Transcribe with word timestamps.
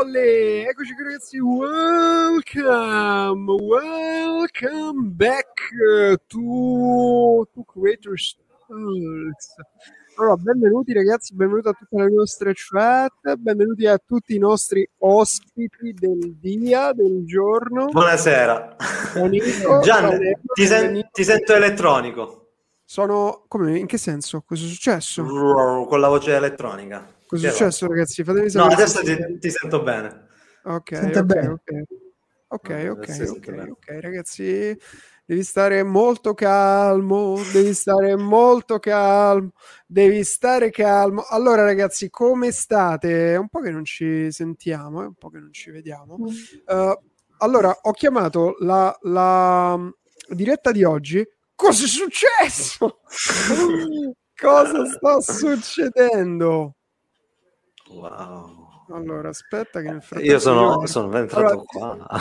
Olè, 0.00 0.64
eccoci 0.66 0.94
qui 0.94 1.04
ragazzi, 1.04 1.38
welcome, 1.38 2.94
welcome 3.60 5.10
back 5.10 5.60
to, 6.26 7.46
to 7.52 7.64
Creators 7.64 8.38
Talks. 8.66 9.54
Allora, 10.16 10.36
benvenuti 10.36 10.94
ragazzi, 10.94 11.34
benvenuti 11.34 11.68
a 11.68 11.72
tutte 11.72 12.02
le 12.02 12.10
nostre 12.10 12.54
chat, 12.54 13.34
benvenuti 13.36 13.86
a 13.86 13.98
tutti 13.98 14.34
i 14.34 14.38
nostri 14.38 14.88
ospiti 15.00 15.92
del 15.92 16.34
dia, 16.40 16.94
del 16.94 17.26
giorno. 17.26 17.84
Buonasera. 17.88 18.76
Nico, 19.28 19.80
Gian, 19.84 20.18
ti, 20.54 20.64
sen- 20.64 21.08
ti 21.12 21.24
sento 21.24 21.52
elettronico. 21.52 22.52
Sono... 22.86 23.44
come? 23.48 23.78
In 23.78 23.86
che 23.86 23.98
senso? 23.98 24.42
Cosa 24.46 24.64
è 24.64 24.68
successo? 24.68 25.22
Con 25.24 26.00
la 26.00 26.08
voce 26.08 26.34
elettronica. 26.34 27.18
Cosa 27.30 27.46
è 27.46 27.50
successo 27.50 27.86
ragazzi? 27.86 28.24
Fatemi 28.24 28.50
No, 28.50 28.64
sapere. 28.64 28.74
adesso 28.74 29.04
se- 29.04 29.16
ti, 29.16 29.38
ti 29.38 29.50
sento 29.50 29.82
bene. 29.82 30.26
Ok, 30.64 30.92
Sente 30.92 31.18
ok, 31.20 31.24
bene. 31.26 31.48
ok. 31.48 31.82
Ok, 32.52 32.68
No, 32.68 32.90
ok, 32.92 33.08
adesso 33.08 33.32
ok, 33.34 33.66
ok, 33.70 33.98
ragazzi, 34.00 34.76
devi 35.24 35.44
stare 35.44 35.84
molto 35.84 36.34
calmo, 36.34 37.40
devi 37.52 37.72
stare 37.72 38.16
molto 38.16 38.80
calmo, 38.80 39.52
devi 39.86 40.24
stare 40.24 40.70
calmo. 40.70 41.22
Allora, 41.28 41.62
ragazzi, 41.62 42.10
come 42.10 42.50
state? 42.50 43.34
È 43.34 43.36
un 43.36 43.48
po' 43.48 43.60
che 43.60 43.70
non 43.70 43.84
ci 43.84 44.32
sentiamo, 44.32 45.02
è 45.02 45.06
un 45.06 45.14
po' 45.14 45.30
che 45.30 45.38
non 45.38 45.52
ci 45.52 45.70
vediamo. 45.70 46.14
Uh, 46.66 46.92
allora, 47.38 47.70
ho 47.82 47.92
chiamato 47.92 48.56
la, 48.58 48.96
la 49.02 49.76
mm, 49.78 49.88
diretta 50.30 50.72
di 50.72 50.82
oggi. 50.82 51.24
Cosa 51.54 51.84
è 51.84 51.86
successo? 51.86 53.00
Cosa 54.34 54.84
sta 54.86 55.20
succedendo? 55.20 56.74
Wow. 57.92 58.68
Allora, 58.92 59.28
aspetta 59.28 59.80
che 59.80 59.90
nel 59.90 60.02
frattempo 60.02 60.32
Io 60.32 60.38
sono, 60.40 60.80
io- 60.80 60.86
sono 60.86 61.16
entrato 61.16 61.46
Allora, 61.46 61.64
qua. 61.64 62.20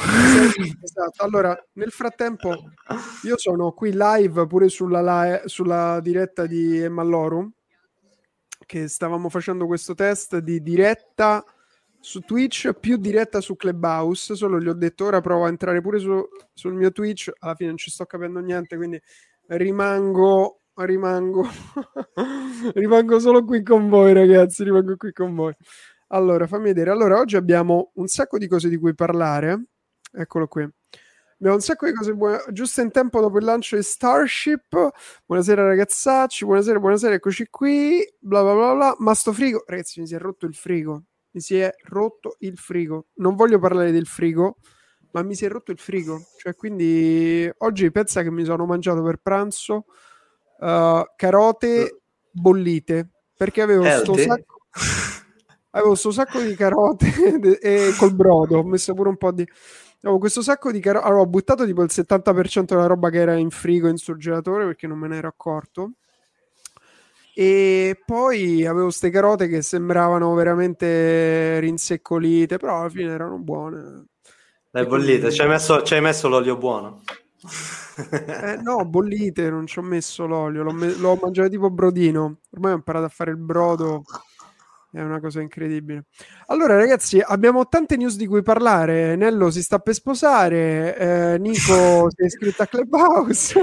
Esatto. 0.83 1.23
Allora, 1.23 1.65
nel 1.73 1.91
frattempo, 1.91 2.55
io 3.23 3.37
sono 3.37 3.71
qui 3.71 3.91
live 3.95 4.45
pure 4.45 4.69
sulla, 4.69 5.01
li- 5.23 5.41
sulla 5.45 5.99
diretta 5.99 6.45
di 6.45 6.87
Mallorum, 6.87 7.51
che 8.65 8.87
stavamo 8.87 9.29
facendo 9.29 9.65
questo 9.65 9.95
test 9.95 10.37
di 10.37 10.61
diretta 10.61 11.43
su 12.01 12.19
Twitch 12.21 12.71
più 12.73 12.97
diretta 12.97 13.41
su 13.41 13.55
Clubhouse. 13.55 14.35
Solo 14.35 14.59
gli 14.59 14.67
ho 14.67 14.73
detto 14.73 15.05
ora 15.05 15.21
provo 15.21 15.45
a 15.45 15.49
entrare 15.49 15.81
pure 15.81 15.97
su- 15.97 16.27
sul 16.53 16.73
mio 16.75 16.91
Twitch. 16.91 17.31
Alla 17.39 17.55
fine 17.55 17.69
non 17.69 17.77
ci 17.77 17.89
sto 17.89 18.05
capendo 18.05 18.39
niente, 18.41 18.75
quindi 18.77 19.01
rimango. 19.47 20.58
Rimango, 20.85 21.45
rimango 22.73 23.19
solo 23.19 23.43
qui 23.43 23.63
con 23.63 23.89
voi, 23.89 24.13
ragazzi. 24.13 24.63
Rimango 24.63 24.95
qui 24.95 25.11
con 25.11 25.35
voi. 25.35 25.53
Allora, 26.07 26.47
fammi 26.47 26.65
vedere. 26.65 26.91
Allora, 26.91 27.17
oggi 27.19 27.35
abbiamo 27.35 27.91
un 27.95 28.07
sacco 28.07 28.37
di 28.37 28.47
cose 28.47 28.69
di 28.69 28.77
cui 28.77 28.95
parlare. 28.95 29.65
Eccolo 30.11 30.47
qui. 30.47 30.63
Abbiamo 31.41 31.55
un 31.55 31.61
sacco 31.61 31.85
di 31.85 31.93
cose 31.93 32.13
buone, 32.13 32.43
giusto 32.51 32.81
in 32.81 32.91
tempo 32.91 33.21
dopo 33.21 33.37
il 33.37 33.45
lancio 33.45 33.75
di 33.75 33.83
Starship. 33.83 34.89
Buonasera 35.25 35.63
ragazzacci, 35.63 36.45
buonasera, 36.45 36.79
buonasera, 36.79 37.13
eccoci 37.13 37.47
qui. 37.49 38.01
Bla 38.19 38.41
bla 38.41 38.53
bla 38.53 38.73
bla. 38.73 38.95
Ma 38.99 39.13
sto 39.13 39.31
frigo, 39.31 39.63
ragazzi, 39.67 39.99
mi 39.99 40.07
si 40.07 40.15
è 40.15 40.17
rotto 40.17 40.45
il 40.45 40.55
frigo. 40.55 41.03
Mi 41.31 41.41
si 41.41 41.57
è 41.57 41.73
rotto 41.83 42.35
il 42.39 42.57
frigo. 42.57 43.07
Non 43.15 43.35
voglio 43.35 43.59
parlare 43.59 43.91
del 43.91 44.07
frigo, 44.07 44.57
ma 45.11 45.21
mi 45.23 45.35
si 45.35 45.45
è 45.45 45.49
rotto 45.49 45.71
il 45.71 45.77
frigo. 45.77 46.19
Cioè, 46.37 46.55
quindi 46.55 47.49
oggi 47.59 47.91
pensa 47.91 48.23
che 48.23 48.31
mi 48.31 48.43
sono 48.43 48.65
mangiato 48.65 49.03
per 49.03 49.17
pranzo 49.17 49.85
uh, 50.59 51.03
carote 51.15 52.01
bollite 52.31 53.09
perché 53.35 53.61
avevo 53.61 53.89
sto 53.89 54.17
sacco 54.17 54.61
avevo 55.71 55.95
sto 55.95 56.11
sacco 56.11 56.39
di 56.39 56.55
carote 56.55 57.59
e 57.59 57.93
col 57.97 58.13
brodo 58.13 58.59
ho 58.59 58.63
messo 58.63 58.93
pure 58.93 59.09
un 59.09 59.17
po' 59.17 59.31
di 59.31 59.47
avevo 60.01 60.19
questo 60.19 60.41
sacco 60.41 60.71
di 60.71 60.79
carote 60.79 61.05
allora 61.05 61.21
ho 61.21 61.27
buttato 61.27 61.65
tipo 61.65 61.83
il 61.83 61.89
70% 61.91 62.63
della 62.63 62.85
roba 62.85 63.09
che 63.09 63.17
era 63.17 63.35
in 63.35 63.49
frigo 63.49 63.87
in 63.89 63.97
surgelatore 63.97 64.65
perché 64.65 64.87
non 64.87 64.97
me 64.97 65.07
ne 65.07 65.17
ero 65.17 65.27
accorto. 65.27 65.91
E 67.33 68.01
poi 68.05 68.65
avevo 68.65 68.85
queste 68.85 69.09
carote 69.09 69.47
che 69.47 69.61
sembravano 69.61 70.33
veramente 70.33 71.59
rinseccolite 71.59 72.57
però 72.57 72.79
alla 72.79 72.89
fine 72.89 73.11
erano 73.11 73.37
buone. 73.37 74.05
E 74.71 74.85
quindi- 74.85 74.87
bollita, 74.87 75.31
ci 75.31 75.41
hai 75.41 75.47
messo, 75.47 75.81
ci 75.83 75.93
hai 75.93 76.01
messo 76.01 76.27
l'olio 76.27 76.57
buono. 76.57 77.01
Eh, 78.27 78.57
no, 78.61 78.85
bollite, 78.85 79.49
non 79.49 79.65
ci 79.65 79.79
ho 79.79 79.81
messo 79.81 80.25
l'olio, 80.25 80.63
l'ho, 80.63 80.71
me- 80.71 80.93
l'ho 80.95 81.17
mangiato 81.21 81.49
tipo 81.49 81.69
brodino. 81.69 82.39
Ormai 82.51 82.73
ho 82.73 82.75
imparato 82.75 83.05
a 83.05 83.09
fare 83.09 83.31
il 83.31 83.37
brodo, 83.37 84.03
è 84.91 85.01
una 85.01 85.19
cosa 85.19 85.39
incredibile. 85.41 86.05
Allora, 86.47 86.75
ragazzi, 86.75 87.19
abbiamo 87.23 87.67
tante 87.67 87.95
news 87.97 88.15
di 88.17 88.25
cui 88.27 88.41
parlare. 88.41 89.15
Nello 89.15 89.51
si 89.51 89.61
sta 89.61 89.79
per 89.79 89.93
sposare, 89.93 90.97
eh, 90.97 91.37
Nico 91.39 92.07
si 92.15 92.21
è 92.23 92.25
iscritto 92.25 92.63
a 92.63 92.67
Clubhouse. 92.67 93.59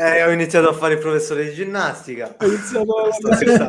Eh, 0.00 0.22
ho 0.24 0.30
iniziato 0.30 0.68
a 0.68 0.72
fare 0.72 0.94
il 0.94 1.00
professore 1.00 1.44
di 1.44 1.52
ginnastica. 1.54 2.34
Ha 2.36 2.44
iniziato 2.46 2.84
la- 3.06 3.12
Stasera. 3.12 3.66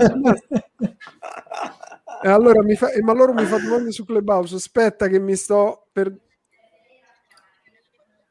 E 2.24 2.30
allora 2.30 2.64
mi 2.64 2.76
fa, 2.76 2.90
ma 3.02 3.14
loro 3.14 3.34
mi 3.34 3.46
fa 3.46 3.58
domande 3.60 3.92
su 3.92 4.04
Clubhouse. 4.06 4.56
Aspetta, 4.56 5.08
che 5.08 5.20
mi 5.20 5.36
sto 5.36 5.88
per. 5.92 6.12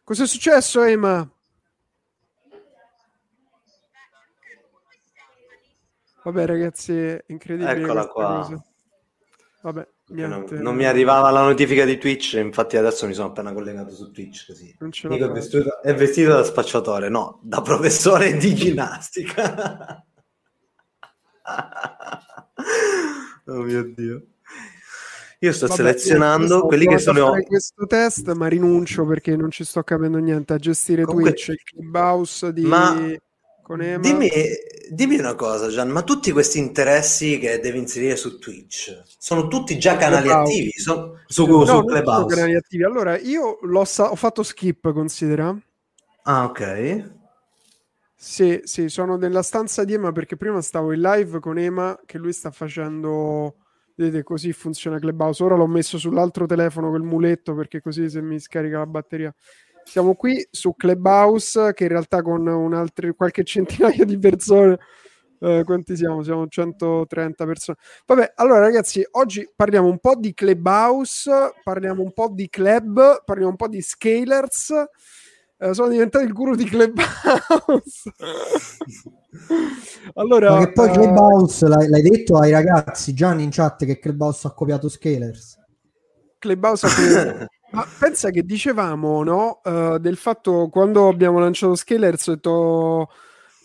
Cos'è 0.04 0.26
successo, 0.26 0.82
Ema? 0.82 1.26
Vabbè, 6.24 6.46
ragazzi, 6.46 6.94
è 6.94 7.24
incredibile. 7.28 7.72
Eccola 7.72 8.06
qua. 8.06 8.40
cosa. 8.40 8.62
Vabbè, 9.62 9.88
Non, 10.08 10.44
non 10.50 10.76
mi 10.76 10.84
arrivava 10.84 11.30
la 11.30 11.42
notifica 11.42 11.86
di 11.86 11.96
Twitch, 11.96 12.34
infatti 12.34 12.76
adesso 12.76 13.06
mi 13.06 13.14
sono 13.14 13.28
appena 13.28 13.54
collegato 13.54 13.94
su 13.94 14.10
Twitch 14.10 14.46
così. 14.46 14.76
Nico 14.78 15.24
è 15.24 15.30
vestito, 15.30 15.80
è 15.80 15.94
vestito 15.94 16.32
da 16.32 16.44
spacciatore, 16.44 17.08
no, 17.08 17.40
da 17.42 17.62
professore 17.62 18.36
di 18.36 18.52
ginnastica. 18.54 20.04
oh 23.46 23.62
mio 23.62 23.84
Dio. 23.84 24.26
Io 25.44 25.52
sto 25.52 25.66
Vabbè, 25.66 25.78
selezionando 25.78 26.54
io 26.56 26.66
quelli 26.66 26.86
che 26.86 26.98
sono... 26.98 27.26
fare 27.28 27.42
questo 27.44 27.84
test, 27.86 28.32
ma 28.32 28.46
rinuncio 28.48 29.04
perché 29.04 29.36
non 29.36 29.50
ci 29.50 29.62
sto 29.64 29.82
capendo 29.82 30.16
niente 30.18 30.54
a 30.54 30.56
gestire 30.56 31.04
Comunque- 31.04 31.32
Twitch, 31.34 31.48
il 31.48 31.62
Clubhouse 31.62 32.52
di 32.52 32.62
Ma 32.62 32.94
dimmi, 33.98 34.30
dimmi 34.90 35.18
una 35.18 35.34
cosa, 35.34 35.68
Gian, 35.68 35.90
ma 35.90 36.02
tutti 36.02 36.32
questi 36.32 36.58
interessi 36.58 37.38
che 37.38 37.58
devi 37.60 37.78
inserire 37.78 38.16
su 38.16 38.38
Twitch 38.38 39.02
sono 39.18 39.48
tutti 39.48 39.78
già 39.78 39.96
canali 39.96 40.28
Clubhouse. 40.28 40.52
attivi 40.52 40.70
so- 40.72 41.18
su, 41.26 41.46
No, 41.46 41.60
su 41.60 41.66
sono 41.66 41.84
Clubhouse? 41.84 42.34
canali 42.34 42.54
attivi. 42.56 42.84
Allora, 42.84 43.18
io 43.18 43.58
l'ho 43.62 43.84
sa- 43.84 44.10
ho 44.10 44.16
fatto 44.16 44.42
skip, 44.42 44.92
considera. 44.92 45.54
Ah, 46.22 46.44
ok. 46.44 47.12
Sì, 48.16 48.60
sì, 48.64 48.88
sono 48.88 49.16
nella 49.16 49.42
stanza 49.42 49.84
di 49.84 49.92
Ema 49.92 50.10
perché 50.10 50.36
prima 50.36 50.62
stavo 50.62 50.92
in 50.92 51.02
live 51.02 51.38
con 51.40 51.58
Ema 51.58 52.00
che 52.06 52.16
lui 52.16 52.32
sta 52.32 52.50
facendo. 52.50 53.56
Vedete, 53.96 54.22
così 54.24 54.52
funziona 54.52 54.98
Clubhouse. 54.98 55.42
Ora 55.44 55.54
l'ho 55.56 55.66
messo 55.68 55.98
sull'altro 55.98 56.46
telefono 56.46 56.90
col 56.90 57.02
muletto 57.02 57.54
perché 57.54 57.80
così 57.80 58.08
se 58.10 58.20
mi 58.20 58.40
scarica 58.40 58.78
la 58.78 58.86
batteria. 58.86 59.34
Siamo 59.84 60.14
qui 60.14 60.44
su 60.50 60.74
Clubhouse 60.74 61.72
che 61.74 61.84
in 61.84 61.90
realtà 61.90 62.22
con 62.22 62.46
un 62.46 62.74
altro, 62.74 63.12
qualche 63.14 63.44
centinaia 63.44 64.04
di 64.04 64.18
persone. 64.18 64.78
eh, 65.40 65.62
quanti 65.64 65.94
siamo? 65.96 66.22
Siamo 66.22 66.48
130 66.48 67.44
persone. 67.44 67.78
Vabbè, 68.06 68.32
allora 68.36 68.60
ragazzi, 68.60 69.06
oggi 69.12 69.48
parliamo 69.54 69.88
un 69.88 69.98
po' 69.98 70.16
di 70.16 70.32
Clubhouse, 70.34 71.52
parliamo 71.62 72.02
un 72.02 72.12
po' 72.12 72.30
di 72.32 72.48
club, 72.48 73.22
parliamo 73.24 73.50
un 73.50 73.56
po' 73.56 73.68
di 73.68 73.80
scalers. 73.82 74.72
Eh, 75.58 75.74
sono 75.74 75.88
diventato 75.88 76.24
il 76.24 76.32
guru 76.32 76.56
di 76.56 76.64
Clubhouse. 76.64 78.12
allora, 80.14 80.50
Ma 80.58 80.66
che 80.66 80.72
poi 80.72 80.88
eh, 80.88 80.92
Clubhouse 80.92 81.68
l'hai, 81.68 81.88
l'hai 81.88 82.02
detto 82.02 82.38
ai 82.38 82.50
ragazzi 82.50 83.14
Gianni 83.14 83.42
in 83.42 83.50
chat 83.50 83.84
che 83.84 83.98
Clubhouse 83.98 84.46
ha 84.46 84.52
copiato 84.52 84.88
Scalers. 84.88 85.58
Clubhouse 86.38 86.86
ha 86.86 86.90
copiato- 86.94 87.46
Ma 87.74 87.84
pensa 87.98 88.30
che 88.30 88.44
dicevamo, 88.44 89.24
no? 89.24 89.60
eh, 89.64 89.98
del 90.00 90.16
fatto 90.16 90.68
quando 90.70 91.08
abbiamo 91.08 91.40
lanciato 91.40 91.74
Scalers, 91.74 92.26
ho 92.28 92.34
detto. 92.34 93.08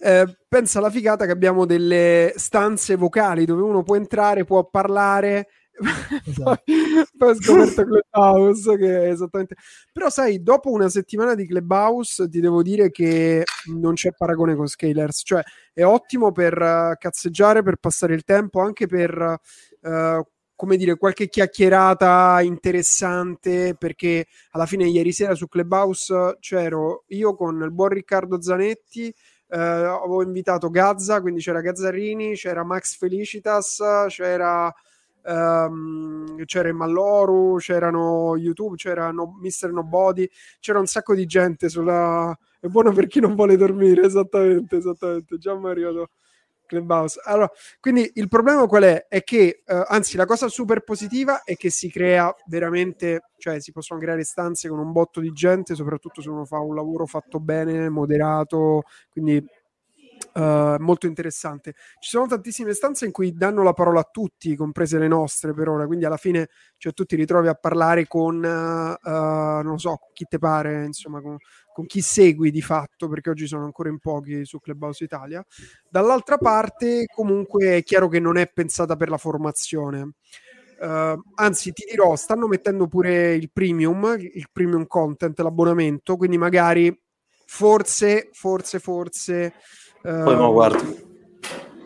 eh, 0.01 0.25
pensa 0.47 0.79
alla 0.79 0.89
figata 0.89 1.25
che 1.25 1.31
abbiamo 1.31 1.65
delle 1.65 2.33
stanze 2.35 2.95
vocali 2.95 3.45
dove 3.45 3.61
uno 3.61 3.83
può 3.83 3.95
entrare, 3.95 4.45
può 4.45 4.63
parlare. 4.67 5.47
Esatto. 6.25 6.61
poi, 6.65 7.07
poi 7.17 7.29
ho 7.29 7.35
scoperto 7.35 7.83
Clubhouse 7.85 8.77
che 8.77 9.03
è 9.05 9.11
esattamente. 9.11 9.55
Però, 9.91 10.09
sai, 10.09 10.41
dopo 10.43 10.71
una 10.71 10.89
settimana 10.89 11.35
di 11.35 11.47
Clubhouse, 11.47 12.27
ti 12.29 12.39
devo 12.39 12.61
dire 12.61 12.91
che 12.91 13.43
non 13.73 13.93
c'è 13.93 14.11
paragone 14.11 14.55
con 14.55 14.67
Scalers. 14.67 15.21
Cioè, 15.23 15.41
è 15.73 15.83
ottimo 15.83 16.31
per 16.31 16.59
eh, 16.61 16.95
cazzeggiare, 16.99 17.63
per 17.63 17.77
passare 17.77 18.13
il 18.13 18.23
tempo, 18.23 18.61
anche 18.61 18.87
per. 18.87 19.39
eh, 19.81 20.23
come 20.59 20.75
dire, 20.75 20.97
qualche 20.97 21.29
chiacchierata 21.29 22.41
interessante 22.41 23.75
perché 23.79 24.25
alla 24.51 24.65
fine 24.65 24.89
ieri 24.89 25.13
sera 25.13 25.33
su 25.33 25.47
Clubhouse 25.47 26.35
c'ero 26.41 27.05
io 27.07 27.33
con 27.33 27.61
il 27.61 27.71
buon 27.71 27.87
Riccardo 27.87 28.41
Zanetti, 28.41 29.07
eh, 29.07 29.57
avevo 29.57 30.21
invitato 30.21 30.69
Gazza, 30.69 31.21
quindi 31.21 31.39
c'era 31.39 31.61
Gazzarini, 31.61 32.35
c'era 32.35 32.65
Max 32.65 32.97
Felicitas, 32.97 33.81
c'era 34.09 34.69
um, 35.29 36.43
c'era 36.45 36.73
Malloru, 36.73 37.57
c'erano 37.57 38.35
YouTube, 38.35 38.75
c'era 38.75 39.11
no, 39.11 39.37
Mr. 39.41 39.71
Nobody, 39.71 40.29
c'era 40.59 40.79
un 40.79 40.87
sacco 40.87 41.13
di 41.13 41.25
gente 41.25 41.69
sulla... 41.69 42.37
È 42.59 42.67
buono 42.67 42.91
per 42.91 43.07
chi 43.07 43.19
non 43.19 43.35
vuole 43.35 43.55
dormire, 43.55 44.03
esattamente, 44.03 44.77
esattamente. 44.77 45.37
Già 45.37 45.55
Mario 45.55 46.09
Clubhouse. 46.65 47.19
Allora, 47.23 47.49
quindi 47.79 48.11
il 48.15 48.27
problema 48.27 48.65
qual 48.67 48.83
è? 48.83 49.07
È 49.07 49.23
che, 49.23 49.63
uh, 49.65 49.83
anzi, 49.87 50.17
la 50.17 50.25
cosa 50.25 50.47
super 50.47 50.81
positiva 50.81 51.43
è 51.43 51.55
che 51.55 51.69
si 51.69 51.89
crea 51.89 52.33
veramente, 52.47 53.31
cioè 53.37 53.59
si 53.59 53.71
possono 53.71 53.99
creare 53.99 54.23
stanze 54.23 54.69
con 54.69 54.79
un 54.79 54.91
botto 54.91 55.19
di 55.19 55.31
gente, 55.31 55.73
soprattutto 55.73 56.21
se 56.21 56.29
uno 56.29 56.45
fa 56.45 56.59
un 56.59 56.75
lavoro 56.75 57.05
fatto 57.05 57.39
bene, 57.39 57.89
moderato, 57.89 58.83
quindi 59.09 59.43
Uh, 60.33 60.75
molto 60.79 61.07
interessante. 61.07 61.73
Ci 61.99 62.09
sono 62.09 62.27
tantissime 62.27 62.73
stanze 62.73 63.05
in 63.05 63.11
cui 63.11 63.33
danno 63.33 63.63
la 63.63 63.73
parola 63.73 64.01
a 64.01 64.09
tutti, 64.09 64.55
comprese 64.55 64.97
le 64.99 65.07
nostre 65.07 65.53
per 65.53 65.69
ora, 65.69 65.85
quindi 65.85 66.05
alla 66.05 66.17
fine 66.17 66.49
cioè, 66.77 66.93
tu 66.93 67.03
ti 67.05 67.15
ritrovi 67.15 67.47
a 67.47 67.55
parlare 67.55 68.07
con, 68.07 68.35
uh, 68.37 69.61
non 69.63 69.79
so, 69.79 69.99
chi 70.13 70.25
te 70.25 70.37
pare, 70.37 70.85
insomma, 70.85 71.21
con, 71.21 71.37
con, 71.73 71.85
chi 71.85 72.01
segui 72.01 72.51
di 72.51 72.61
fatto, 72.61 73.07
perché 73.07 73.29
oggi 73.29 73.47
sono 73.47 73.65
ancora 73.65 73.89
in 73.89 73.99
pochi 73.99 74.45
su 74.45 74.59
Clubhouse 74.59 75.03
Italia. 75.03 75.43
Dall'altra 75.89 76.37
parte, 76.37 77.05
comunque, 77.13 77.77
è 77.77 77.83
chiaro 77.83 78.07
che 78.07 78.19
non 78.19 78.37
è 78.37 78.49
pensata 78.51 78.95
per 78.95 79.09
la 79.09 79.17
formazione. 79.17 80.13
Uh, 80.79 81.21
anzi, 81.35 81.73
ti 81.73 81.83
dirò, 81.89 82.15
stanno 82.15 82.47
mettendo 82.47 82.87
pure 82.87 83.33
il 83.33 83.51
premium, 83.51 84.15
il 84.17 84.47
premium 84.51 84.87
content, 84.87 85.37
l'abbonamento, 85.39 86.15
quindi 86.15 86.37
magari 86.37 86.97
forse, 87.45 88.29
forse, 88.31 88.79
forse 88.79 89.53
poi 90.01 90.35
uh, 90.35 90.51
guardo. 90.51 91.07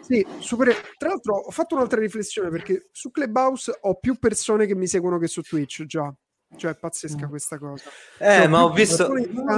Sì, 0.01 0.25
super... 0.39 0.75
tra 0.97 1.09
l'altro 1.09 1.35
ho 1.35 1.51
fatto 1.51 1.75
un'altra 1.75 1.99
riflessione 1.99 2.49
perché 2.49 2.89
su 2.91 3.09
Clubhouse 3.11 3.77
ho 3.81 3.95
più 3.99 4.17
persone 4.19 4.65
che 4.65 4.75
mi 4.75 4.87
seguono 4.87 5.17
che 5.17 5.27
su 5.27 5.41
Twitch 5.41 5.85
già. 5.85 6.13
Cioè, 6.55 6.71
è 6.71 6.75
pazzesca 6.75 7.25
mm. 7.25 7.29
questa 7.29 7.57
cosa. 7.57 7.89
Eh, 8.19 8.25
cioè, 8.25 8.47
ma 8.47 8.63
ho 8.63 8.71
visto 8.71 9.09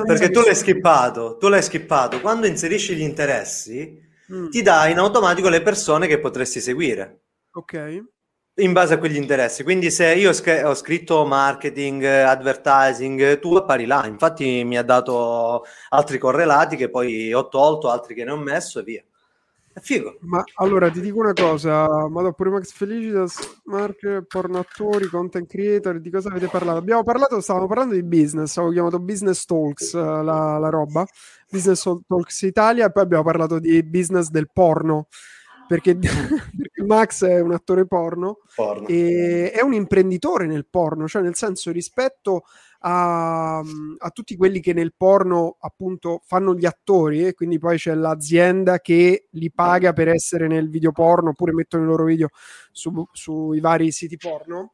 perché 0.06 0.30
tu 0.30 0.42
l'hai 0.42 0.56
skippato. 0.56 1.38
Tu 1.38 1.50
l'hai 1.50 1.64
skippato. 1.64 2.22
Quando 2.22 2.48
inserisci 2.48 2.96
gli 2.96 3.02
interessi, 3.02 4.00
mm. 4.32 4.50
ti 4.50 4.62
dà 4.62 4.88
in 4.88 5.00
automatico 5.00 5.50
le 5.50 5.62
persone 5.62 6.08
che 6.08 6.20
potresti 6.20 6.62
seguire. 6.62 7.24
Ok 7.52 8.14
in 8.58 8.72
base 8.72 8.94
a 8.94 8.98
quegli 8.98 9.18
interessi. 9.18 9.64
Quindi 9.64 9.92
se 9.92 10.14
io 10.14 10.30
ho 10.30 10.74
scritto 10.76 11.26
marketing, 11.26 12.04
advertising, 12.04 13.40
tu 13.40 13.56
appari 13.56 13.86
là. 13.86 14.06
Infatti 14.06 14.64
mi 14.64 14.78
ha 14.78 14.84
dato 14.84 15.66
altri 15.90 16.18
correlati 16.18 16.76
che 16.76 16.90
poi 16.90 17.34
ho 17.34 17.48
tolto, 17.50 17.90
altri 17.90 18.16
che 18.16 18.24
ne 18.24 18.32
ho 18.32 18.38
messo 18.38 18.80
e 18.80 18.84
via. 18.84 19.04
È 19.74 19.82
figo. 19.82 20.20
Ma 20.22 20.42
allora 20.54 20.90
ti 20.90 21.02
dico 21.02 21.20
una 21.20 21.34
cosa, 21.34 22.08
ma 22.08 22.22
dopo 22.22 22.46
Max 22.46 22.72
Felicitas, 22.72 23.60
Mark, 23.66 24.24
porno 24.26 24.60
attori, 24.60 25.08
content 25.08 25.50
creator, 25.50 26.00
di 26.00 26.10
cosa 26.10 26.30
avete 26.30 26.48
parlato? 26.48 26.78
Abbiamo 26.78 27.04
parlato, 27.04 27.42
stavamo 27.42 27.68
parlando 27.68 27.94
di 27.94 28.04
business, 28.04 28.56
avevo 28.56 28.72
chiamato 28.72 29.00
Business 29.00 29.44
Talks 29.44 29.94
la, 29.94 30.22
la 30.58 30.70
roba, 30.70 31.06
Business 31.52 31.84
Talks 32.08 32.42
Italia, 32.44 32.86
e 32.86 32.92
poi 32.94 33.04
abbiamo 33.04 33.24
parlato 33.24 33.60
di 33.60 33.84
business 33.84 34.30
del 34.30 34.50
porno 34.50 35.08
perché, 35.68 35.96
perché, 36.58 36.84
Max 36.86 37.26
è 37.26 37.40
un 37.40 37.54
attore 37.54 37.86
porno, 37.86 38.40
porno, 38.56 38.88
e 38.88 39.52
è 39.52 39.62
un 39.62 39.74
imprenditore 39.74 40.46
nel 40.46 40.68
porno, 40.68 41.08
cioè 41.08 41.22
nel 41.22 41.36
senso 41.36 41.72
rispetto 41.72 42.44
a, 42.80 43.58
a, 43.58 44.10
tutti 44.12 44.36
quelli 44.36 44.60
che 44.60 44.74
nel 44.74 44.94
porno 44.96 45.58
appunto 45.60 46.22
fanno 46.24 46.54
gli 46.54 46.66
attori 46.66 47.26
e 47.26 47.34
quindi 47.34 47.58
poi 47.58 47.78
c'è 47.78 47.96
l'azienda 47.96 48.80
che 48.80 49.28
li 49.32 49.52
paga 49.52 49.92
per 49.92 50.08
essere 50.10 50.48
nel 50.48 50.70
video 50.70 50.92
porno 50.92 51.30
oppure 51.30 51.54
mettono 51.54 51.84
i 51.84 51.88
loro 51.88 52.06
video 52.06 52.30
su, 52.72 52.92
sui 53.12 53.60
vari 53.60 53.92
siti 53.92 54.18
porno. 54.18 54.74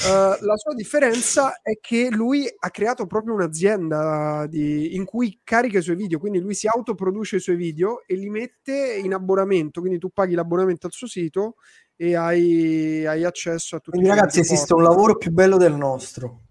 Uh, 0.00 0.44
la 0.44 0.56
sua 0.56 0.74
differenza 0.74 1.60
è 1.60 1.78
che 1.80 2.08
lui 2.08 2.48
ha 2.58 2.70
creato 2.70 3.06
proprio 3.06 3.34
un'azienda 3.34 4.46
di, 4.46 4.94
in 4.94 5.04
cui 5.04 5.40
carica 5.42 5.78
i 5.78 5.82
suoi 5.82 5.96
video, 5.96 6.20
quindi 6.20 6.38
lui 6.38 6.54
si 6.54 6.68
autoproduce 6.68 7.36
i 7.36 7.40
suoi 7.40 7.56
video 7.56 8.04
e 8.06 8.14
li 8.14 8.30
mette 8.30 9.00
in 9.02 9.12
abbonamento, 9.12 9.80
quindi 9.80 9.98
tu 9.98 10.10
paghi 10.10 10.36
l'abbonamento 10.36 10.86
al 10.86 10.92
suo 10.92 11.08
sito 11.08 11.56
e 11.96 12.14
hai, 12.14 13.04
hai 13.04 13.24
accesso 13.24 13.74
a 13.74 13.80
tutti 13.80 13.98
quindi, 13.98 14.08
ragazzi 14.08 14.38
esiste 14.38 14.72
un 14.72 14.84
lavoro 14.84 15.16
più 15.16 15.32
bello 15.32 15.56
del 15.56 15.74
nostro. 15.74 16.42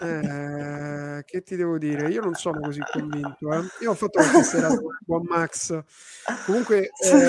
eh, 0.00 1.22
che 1.26 1.42
ti 1.42 1.56
devo 1.56 1.76
dire? 1.76 2.08
Io 2.08 2.22
non 2.22 2.32
sono 2.34 2.58
così 2.60 2.80
convinto. 2.90 3.52
Eh. 3.52 3.60
Io 3.82 3.90
ho 3.90 3.94
fatto 3.94 4.18
qualche 4.18 4.44
serata 4.44 4.80
con 5.06 5.22
Max. 5.28 5.78
Comunque, 6.46 6.90
eh, 7.00 7.28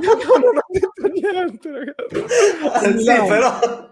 non 0.00 0.10
ho 0.10 0.14
detto 0.16 0.63
niente, 1.32 1.70
ragazzi. 1.70 2.98
Sì, 2.98 3.04
però, 3.04 3.90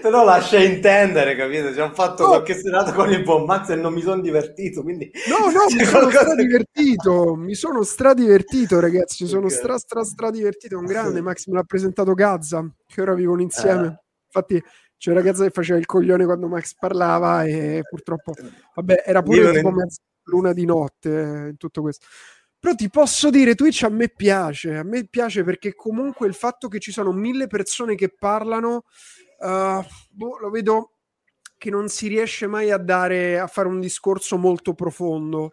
però 0.00 0.24
lascia 0.24 0.58
intendere, 0.58 1.36
capito? 1.36 1.72
Ci 1.72 1.80
hanno 1.80 1.94
fatto 1.94 2.22
no. 2.22 2.28
qualche 2.28 2.54
serata 2.54 2.92
con 2.92 3.10
il 3.10 3.22
buon 3.22 3.44
Max 3.44 3.70
e 3.70 3.76
non 3.76 3.92
mi 3.92 4.02
sono 4.02 4.20
divertito, 4.20 4.82
quindi... 4.82 5.10
No, 5.28 5.50
no, 5.50 5.64
mi 5.76 5.84
sono 5.84 6.10
stradivertito, 6.10 7.34
mi 7.36 7.54
sono 7.54 7.82
stradivertito, 7.82 8.80
ragazzi, 8.80 9.26
sono 9.26 9.46
okay. 9.46 9.56
stra 9.56 9.78
stra 9.78 10.04
stradivertito, 10.04 10.78
un 10.78 10.86
grande 10.86 11.20
Max 11.20 11.46
me 11.46 11.56
l'ha 11.56 11.64
presentato 11.64 12.14
Gazza, 12.14 12.64
che 12.86 13.00
ora 13.00 13.14
vivono 13.14 13.42
insieme. 13.42 13.86
Eh. 13.86 14.02
Infatti 14.26 14.62
c'è 14.96 15.10
una 15.10 15.20
ragazza 15.20 15.44
che 15.44 15.50
faceva 15.50 15.78
il 15.78 15.86
coglione 15.86 16.24
quando 16.24 16.48
Max 16.48 16.74
parlava 16.78 17.44
e 17.44 17.82
purtroppo, 17.88 18.32
vabbè, 18.74 19.02
era 19.04 19.22
pure 19.22 19.52
tipo 19.52 19.70
mezza 19.70 20.00
luna 20.24 20.52
di 20.52 20.64
notte 20.64 21.10
eh, 21.10 21.48
in 21.48 21.56
tutto 21.56 21.82
questo. 21.82 22.06
Però 22.64 22.76
ti 22.76 22.88
posso 22.88 23.28
dire, 23.28 23.54
Twitch 23.54 23.82
a 23.82 23.90
me 23.90 24.08
piace, 24.08 24.78
a 24.78 24.82
me 24.82 25.06
piace 25.06 25.44
perché 25.44 25.74
comunque 25.74 26.26
il 26.26 26.32
fatto 26.32 26.66
che 26.68 26.78
ci 26.78 26.92
sono 26.92 27.12
mille 27.12 27.46
persone 27.46 27.94
che 27.94 28.08
parlano, 28.08 28.84
uh, 29.40 29.84
boh, 30.08 30.38
lo 30.38 30.48
vedo 30.48 30.92
che 31.58 31.68
non 31.68 31.90
si 31.90 32.08
riesce 32.08 32.46
mai 32.46 32.70
a 32.70 32.78
dare, 32.78 33.38
a 33.38 33.48
fare 33.48 33.68
un 33.68 33.80
discorso 33.80 34.38
molto 34.38 34.72
profondo. 34.72 35.50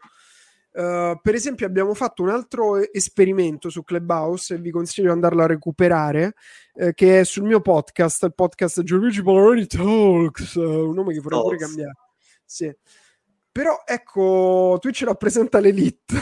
Uh, 0.71 1.19
per 1.21 1.35
esempio, 1.35 1.65
abbiamo 1.65 1.93
fatto 1.93 2.23
un 2.23 2.29
altro 2.29 2.77
esperimento 2.93 3.69
su 3.69 3.83
Clubhouse 3.83 4.53
e 4.53 4.59
vi 4.59 4.71
consiglio 4.71 5.07
di 5.07 5.13
andarlo 5.13 5.43
a 5.43 5.47
recuperare. 5.47 6.35
Uh, 6.75 6.91
che 6.93 7.19
è 7.19 7.23
sul 7.25 7.43
mio 7.43 7.59
podcast, 7.59 8.23
il 8.23 8.33
podcast 8.33 8.83
Gianluigi 8.83 9.21
Polaroni 9.21 9.67
Talks, 9.67 10.53
uh, 10.53 10.87
un 10.87 10.95
nome 10.95 11.11
che 11.11 11.19
vorrei 11.19 11.41
pure 11.41 11.57
cambiare. 11.57 11.97
Sì. 12.45 12.73
Però 13.53 13.81
ecco, 13.85 14.77
Twitch 14.79 15.03
rappresenta 15.03 15.59
l'elite. 15.59 16.15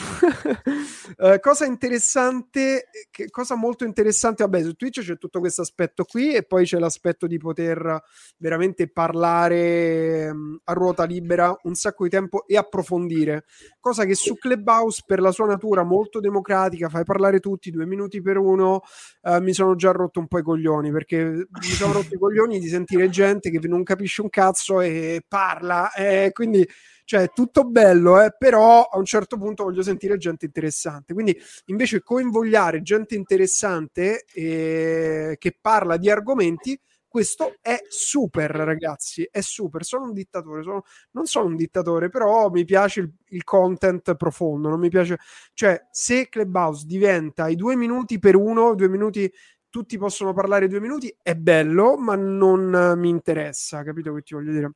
uh, 1.18 1.38
cosa 1.40 1.66
interessante, 1.66 2.90
che, 3.12 3.30
cosa 3.30 3.54
molto 3.54 3.84
interessante, 3.84 4.42
vabbè, 4.42 4.64
su 4.64 4.74
Twitch 4.74 5.02
c'è 5.02 5.16
tutto 5.20 5.40
questo 5.40 5.62
aspetto 5.62 6.06
qui 6.06 6.34
e 6.34 6.42
poi 6.42 6.66
c'è 6.66 6.80
l'aspetto 6.80 7.28
di 7.28 7.38
poter 7.38 8.02
veramente 8.38 8.90
parlare 8.90 10.28
um, 10.32 10.60
a 10.64 10.74
ruota 10.74 11.04
libera 11.04 11.56
un 11.66 11.76
sacco 11.76 12.06
di 12.06 12.10
tempo 12.10 12.48
e 12.48 12.58
approfondire, 12.58 13.46
cosa 13.80 14.06
che 14.06 14.16
su 14.16 14.34
Clubhouse 14.34 15.04
per 15.06 15.20
la 15.20 15.32
sua 15.32 15.46
natura 15.46 15.84
molto 15.84 16.20
democratica, 16.20 16.90
fai 16.90 17.04
parlare 17.04 17.40
tutti 17.40 17.70
due 17.70 17.86
minuti 17.86 18.24
per 18.24 18.38
uno, 18.38 18.82
uh, 19.22 19.38
mi 19.40 19.54
sono 19.54 19.76
già 19.76 19.92
rotto 19.92 20.20
un 20.20 20.28
po' 20.28 20.40
i 20.40 20.44
coglioni 20.44 20.92
perché 20.92 21.24
mi 21.24 21.48
sono 21.62 21.94
rotto 21.94 22.16
i 22.16 22.18
coglioni 22.18 22.58
di 22.58 22.68
sentire 22.68 23.08
gente 23.10 23.52
che 23.52 23.68
non 23.68 23.84
capisce 23.84 24.24
un 24.24 24.32
cazzo 24.32 24.82
e 24.82 25.24
parla 25.28 25.94
e 25.94 26.32
quindi 26.34 26.68
cioè 27.10 27.32
tutto 27.34 27.64
bello, 27.64 28.22
eh, 28.22 28.36
però 28.38 28.84
a 28.84 29.00
un 29.00 29.04
certo 29.04 29.36
punto 29.36 29.64
voglio 29.64 29.82
sentire 29.82 30.16
gente 30.18 30.46
interessante. 30.46 31.16
Quindi 31.16 31.36
invece 31.66 32.04
coinvogliare 32.04 32.84
gente 32.84 33.16
interessante 33.16 34.26
eh, 34.32 35.36
che 35.40 35.58
parla 35.60 35.98
di 35.98 36.08
argomenti, 36.12 36.80
questo 37.08 37.56
è 37.62 37.80
super, 37.88 38.52
ragazzi. 38.52 39.28
È 39.32 39.42
super. 39.42 39.84
Sono 39.84 40.04
un 40.04 40.14
dittatore. 40.14 40.62
Sono, 40.62 40.84
non 41.14 41.26
sono 41.26 41.48
un 41.48 41.56
dittatore, 41.56 42.10
però 42.10 42.52
mi 42.52 42.64
piace 42.64 43.00
il, 43.00 43.12
il, 43.30 43.44
content 43.44 44.14
profondo. 44.14 44.70
Non 44.70 44.80
mi 44.80 44.90
piace, 44.90 45.18
cioè, 45.56 45.88
se 45.90 46.30
Clubhouse 46.30 46.86
diventa 46.86 47.48
i 47.48 47.56
due 47.56 47.76
minuti 47.76 48.20
per 48.20 48.36
uno, 48.36 48.76
due 48.76 48.88
minuti 48.88 49.34
tutti 49.70 49.98
possono 49.98 50.34
parlare 50.34 50.68
due 50.68 50.80
minuti, 50.80 51.16
è 51.22 51.36
bello, 51.36 51.98
ma 51.98 52.16
non 52.16 52.96
mi 52.98 53.10
interessa, 53.10 53.84
capito 53.84 54.14
che 54.14 54.22
ti 54.22 54.34
voglio 54.34 54.52
dire? 54.52 54.72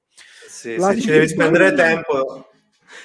Sì, 0.48 0.78
se 0.80 1.02
ci 1.02 1.10
devi 1.10 1.28
spendere 1.28 1.74
tempo, 1.74 2.50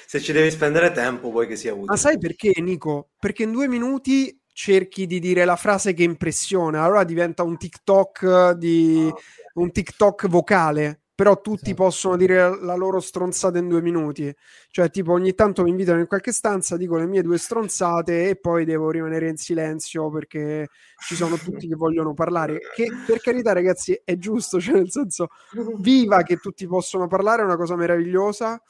se 0.05 0.19
ci 0.19 0.31
devi 0.31 0.51
spendere 0.51 0.91
tempo, 0.91 1.31
vuoi 1.31 1.47
che 1.47 1.55
sia 1.55 1.71
utile. 1.71 1.87
Ma 1.87 1.97
sai 1.97 2.17
perché, 2.17 2.53
Nico? 2.61 3.09
Perché 3.19 3.43
in 3.43 3.51
due 3.51 3.67
minuti 3.67 4.39
cerchi 4.51 5.07
di 5.07 5.19
dire 5.19 5.45
la 5.45 5.55
frase 5.55 5.93
che 5.93 6.03
impressiona, 6.03 6.83
allora 6.83 7.03
diventa 7.03 7.43
un 7.43 7.57
TikTok 7.57 8.51
di 8.51 9.11
un 9.53 9.71
TikTok 9.71 10.27
vocale 10.27 11.01
però 11.19 11.41
tutti 11.41 11.65
sì. 11.65 11.73
possono 11.73 12.15
dire 12.15 12.57
la 12.61 12.75
loro 12.75 13.01
stronzata 13.01 13.57
in 13.57 13.67
due 13.67 13.81
minuti. 13.81 14.33
Cioè, 14.69 14.89
tipo, 14.89 15.11
ogni 15.11 15.33
tanto 15.33 15.63
mi 15.63 15.69
invitano 15.69 15.99
in 15.99 16.07
qualche 16.07 16.31
stanza, 16.31 16.77
dico 16.77 16.95
le 16.95 17.07
mie 17.07 17.21
due 17.21 17.37
stronzate 17.37 18.29
e 18.29 18.37
poi 18.37 18.63
devo 18.63 18.89
rimanere 18.89 19.27
in 19.27 19.35
silenzio 19.35 20.09
perché 20.09 20.69
ci 21.05 21.15
sono 21.15 21.35
tutti 21.35 21.67
che 21.67 21.75
vogliono 21.75 22.13
parlare. 22.13 22.59
Che 22.73 22.89
per 23.05 23.19
carità, 23.19 23.51
ragazzi, 23.51 23.99
è 24.01 24.17
giusto, 24.17 24.61
cioè, 24.61 24.75
nel 24.75 24.91
senso, 24.91 25.27
viva 25.79 26.23
che 26.23 26.37
tutti 26.37 26.65
possono 26.65 27.07
parlare, 27.07 27.41
è 27.41 27.45
una 27.45 27.57
cosa 27.57 27.75
meravigliosa. 27.75 28.61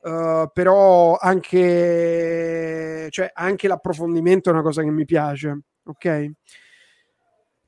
Uh, 0.00 0.48
però 0.50 1.18
anche, 1.18 3.08
cioè, 3.10 3.30
anche 3.34 3.68
l'approfondimento 3.68 4.48
è 4.48 4.52
una 4.54 4.62
cosa 4.62 4.80
che 4.80 4.90
mi 4.90 5.04
piace, 5.04 5.60
ok? 5.84 6.30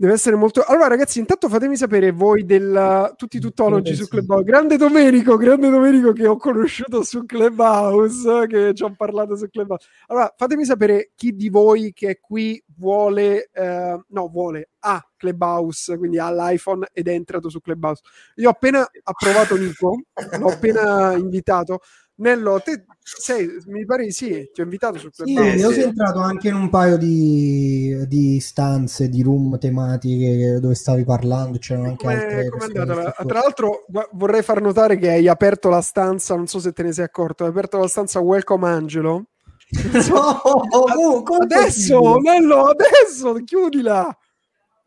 Deve 0.00 0.14
essere 0.14 0.34
molto. 0.34 0.64
Allora, 0.64 0.88
ragazzi, 0.88 1.18
intanto 1.18 1.50
fatemi 1.50 1.76
sapere 1.76 2.10
voi 2.10 2.46
del 2.46 3.12
tutti 3.18 3.38
tuttologi 3.38 3.94
su 3.94 4.08
Clubhouse. 4.08 4.44
Grande 4.44 4.78
Domenico, 4.78 5.36
grande 5.36 5.68
Domenico 5.68 6.12
che 6.12 6.26
ho 6.26 6.38
conosciuto 6.38 7.02
su 7.02 7.26
Clubhouse, 7.26 8.46
che 8.46 8.72
ci 8.72 8.82
ho 8.82 8.94
parlato 8.96 9.36
su 9.36 9.46
Clubhouse. 9.50 9.86
Allora, 10.06 10.32
fatemi 10.34 10.64
sapere 10.64 11.10
chi 11.14 11.36
di 11.36 11.50
voi 11.50 11.92
che 11.92 12.08
è 12.08 12.18
qui 12.18 12.64
vuole, 12.78 13.50
eh, 13.52 14.02
no, 14.06 14.28
vuole, 14.28 14.70
ha 14.78 15.06
Clubhouse, 15.18 15.98
quindi 15.98 16.18
ha 16.18 16.32
l'iPhone 16.32 16.88
ed 16.94 17.06
è 17.06 17.12
entrato 17.12 17.50
su 17.50 17.60
Clubhouse. 17.60 18.00
Io 18.36 18.48
ho 18.48 18.52
appena 18.52 18.88
approvato 19.02 19.54
Nico, 19.58 20.00
l'ho 20.38 20.48
appena 20.48 21.12
invitato. 21.12 21.80
Nello, 22.20 22.60
te 22.62 22.84
sei, 23.02 23.48
mi 23.66 23.86
pare 23.86 24.04
di 24.04 24.10
sì, 24.10 24.50
ti 24.52 24.60
ho 24.60 24.64
invitato 24.64 24.98
su 24.98 25.08
Sì, 25.10 25.32
io 25.32 25.72
sono 25.72 25.84
entrato 25.84 26.18
anche 26.18 26.48
in 26.48 26.54
un 26.54 26.68
paio 26.68 26.98
di, 26.98 27.96
di, 28.06 28.38
stanze, 28.40 29.08
di 29.08 29.22
room 29.22 29.58
tematiche 29.58 30.58
dove 30.60 30.74
stavi 30.74 31.04
parlando, 31.04 31.56
c'erano 31.56 31.88
anche 31.88 32.04
come, 32.04 32.14
altre... 32.14 32.48
Come 32.50 32.64
andata? 32.64 33.24
Tra 33.24 33.38
l'altro 33.40 33.86
vorrei 34.12 34.42
far 34.42 34.60
notare 34.60 34.98
che 34.98 35.08
hai 35.08 35.28
aperto 35.28 35.70
la 35.70 35.80
stanza, 35.80 36.36
non 36.36 36.46
so 36.46 36.58
se 36.60 36.72
te 36.72 36.82
ne 36.82 36.92
sei 36.92 37.04
accorto, 37.04 37.44
hai 37.44 37.50
aperto 37.50 37.78
la 37.78 37.88
stanza 37.88 38.20
Welcome 38.20 38.68
Angelo. 38.68 39.24
no, 40.10 40.18
oh, 40.18 41.22
adesso, 41.40 42.18
Nello, 42.18 42.66
adesso, 42.66 43.32
chiudila! 43.44 44.14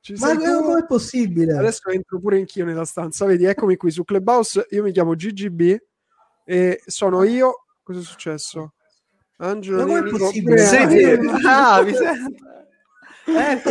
Ci 0.02 0.14
Ma 0.20 0.38
come 0.38 0.82
è 0.82 0.86
possibile? 0.86 1.58
Adesso 1.58 1.90
entro 1.90 2.20
pure 2.20 2.38
anch'io 2.38 2.66
nella 2.66 2.86
stanza, 2.86 3.26
vedi, 3.26 3.46
eccomi 3.46 3.76
qui 3.76 3.90
su 3.90 4.04
Clubhouse, 4.04 4.68
io 4.70 4.84
mi 4.84 4.92
chiamo 4.92 5.16
GGB 5.16 5.78
e 6.44 6.82
sono 6.86 7.24
io. 7.24 7.66
Cosa 7.84 8.00
è 8.00 8.04
successo? 8.04 8.74
Angelo 9.38 9.78
Ma 9.78 9.84
come 9.86 10.00
è 10.00 10.12
possibile? 10.12 11.20
Ah, 11.46 11.82
mi 11.84 11.94
sento. 11.94 12.52
Ecco, 13.26 13.70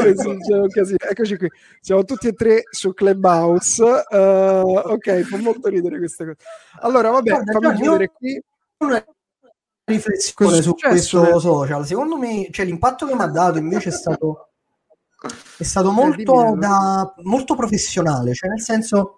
eccoci 1.10 1.36
qui, 1.36 1.50
siamo 1.80 2.04
tutti 2.04 2.26
e 2.28 2.32
tre 2.32 2.62
su 2.70 2.94
Clubhouse. 2.94 3.82
Uh, 3.82 4.16
ok, 4.16 5.20
fa 5.20 5.36
molto 5.36 5.68
ridere 5.68 5.98
questa 5.98 6.24
cosa. 6.24 6.36
Allora, 6.80 7.10
vabbè, 7.10 7.30
Guarda, 7.30 7.52
fammi 7.60 7.80
chiudere 7.80 8.12
qui. 8.12 8.42
Una 8.78 9.04
riflessione 9.84 10.62
su 10.62 10.74
questo 10.74 11.38
social. 11.38 11.86
Secondo 11.86 12.16
me, 12.16 12.48
cioè, 12.50 12.64
l'impatto 12.64 13.06
che 13.06 13.14
mi 13.14 13.22
ha 13.22 13.26
dato 13.26 13.58
invece 13.58 13.90
è 13.90 13.92
stato, 13.92 14.48
è 15.58 15.62
stato 15.62 15.90
eh, 15.90 15.92
molto, 15.92 16.54
da, 16.56 17.14
molto 17.22 17.54
professionale, 17.54 18.32
cioè 18.34 18.48
nel 18.48 18.60
senso 18.60 19.16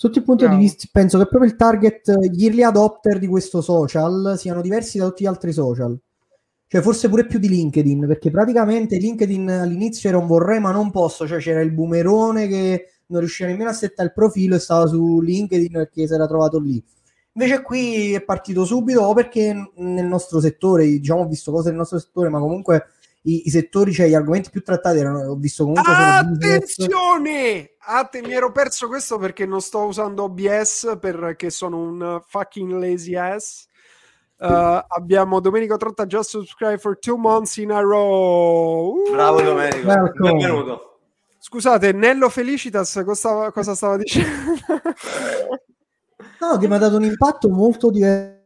Sotto 0.00 0.16
il 0.16 0.24
punto 0.24 0.44
Bravo. 0.44 0.58
di 0.58 0.64
vista, 0.64 0.88
penso 0.90 1.18
che 1.18 1.26
proprio 1.26 1.50
il 1.50 1.56
target, 1.56 2.10
gli 2.30 2.46
early 2.46 2.62
adopter 2.62 3.18
di 3.18 3.26
questo 3.26 3.60
social 3.60 4.36
siano 4.38 4.62
diversi 4.62 4.96
da 4.96 5.04
tutti 5.04 5.24
gli 5.24 5.26
altri 5.26 5.52
social. 5.52 5.94
Cioè, 6.66 6.80
forse 6.80 7.10
pure 7.10 7.26
più 7.26 7.38
di 7.38 7.50
LinkedIn, 7.50 8.06
perché 8.06 8.30
praticamente 8.30 8.96
LinkedIn 8.96 9.50
all'inizio 9.50 10.08
era 10.08 10.16
un 10.16 10.26
vorrei 10.26 10.58
ma 10.58 10.70
non 10.70 10.90
posso, 10.90 11.26
cioè 11.26 11.38
c'era 11.38 11.60
il 11.60 11.72
boomerone 11.72 12.48
che 12.48 12.86
non 13.08 13.20
riusciva 13.20 13.50
nemmeno 13.50 13.68
a 13.68 13.74
settare 13.74 14.08
il 14.08 14.14
profilo 14.14 14.54
e 14.54 14.58
stava 14.60 14.86
su 14.86 15.20
LinkedIn 15.20 15.72
perché 15.72 16.06
si 16.06 16.14
era 16.14 16.26
trovato 16.26 16.58
lì. 16.58 16.82
Invece 17.34 17.60
qui 17.60 18.14
è 18.14 18.22
partito 18.22 18.64
subito 18.64 19.02
o 19.02 19.12
perché 19.12 19.52
nel 19.76 20.06
nostro 20.06 20.40
settore, 20.40 20.86
diciamo, 20.86 21.20
ho 21.20 21.28
visto 21.28 21.52
cose 21.52 21.68
nel 21.68 21.76
nostro 21.76 21.98
settore, 21.98 22.30
ma 22.30 22.38
comunque 22.38 22.86
i, 23.22 23.46
i 23.46 23.50
settori, 23.50 23.92
cioè 23.92 24.08
gli 24.08 24.14
argomenti 24.14 24.50
più 24.50 24.62
trattati 24.62 24.98
erano, 24.98 25.30
ho 25.30 25.36
visto 25.36 25.64
comunque... 25.64 25.92
Attenzione! 25.92 27.74
Att- 27.78 28.20
mi 28.20 28.32
ero 28.32 28.50
perso 28.52 28.88
questo 28.88 29.18
perché 29.18 29.46
non 29.46 29.60
sto 29.60 29.80
usando 29.80 30.24
OBS 30.24 30.96
perché 31.00 31.50
sono 31.50 31.78
un 31.78 32.20
fucking 32.26 32.72
lazy 32.72 33.16
ass. 33.16 33.66
Uh, 34.38 34.80
abbiamo 34.88 35.38
Domenico 35.40 35.76
Trotta 35.76 36.06
just 36.06 36.30
subscribe 36.30 36.78
for 36.78 36.98
two 36.98 37.18
months 37.18 37.58
in 37.58 37.70
a 37.70 37.80
row. 37.80 38.94
Uh, 38.94 39.10
Bravo 39.12 39.42
Domenico, 39.42 39.86
Welcome. 39.86 40.30
benvenuto. 40.30 40.98
Scusate, 41.38 41.92
Nello 41.92 42.30
Felicitas 42.30 43.02
cosa, 43.04 43.50
cosa 43.52 43.74
stava 43.74 43.98
dicendo? 43.98 44.52
no, 46.40 46.56
che 46.58 46.68
mi 46.68 46.74
ha 46.74 46.78
dato 46.78 46.96
un 46.96 47.04
impatto 47.04 47.50
molto 47.50 47.90
diverso 47.90 48.39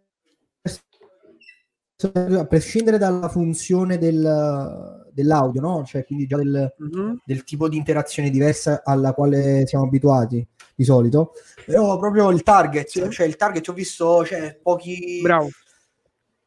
a 2.13 2.47
prescindere 2.47 2.99
dalla 2.99 3.29
funzione 3.29 3.99
del, 3.99 5.05
dell'audio, 5.13 5.61
no? 5.61 5.85
cioè 5.85 6.05
quindi 6.05 6.27
già 6.27 6.37
del, 6.37 6.75
mm-hmm. 6.83 7.15
del, 7.25 7.45
tipo 7.45 7.69
di 7.69 7.77
interazione 7.77 8.31
diversa 8.31 8.83
alla 8.85 9.15
quale 9.15 9.67
siamo 9.67 9.85
abituati 9.85 10.47
di 10.75 10.85
solito, 10.85 11.33
però 11.65 11.99
proprio 11.99 12.31
il 12.31 12.43
target, 12.43 13.09
cioè 13.09 13.27
il 13.27 13.37
target 13.37 13.69
ho 13.69 13.73
visto 13.73 14.25
cioè, 14.25 14.59
pochi... 14.61 15.21
Bravo. 15.23 15.49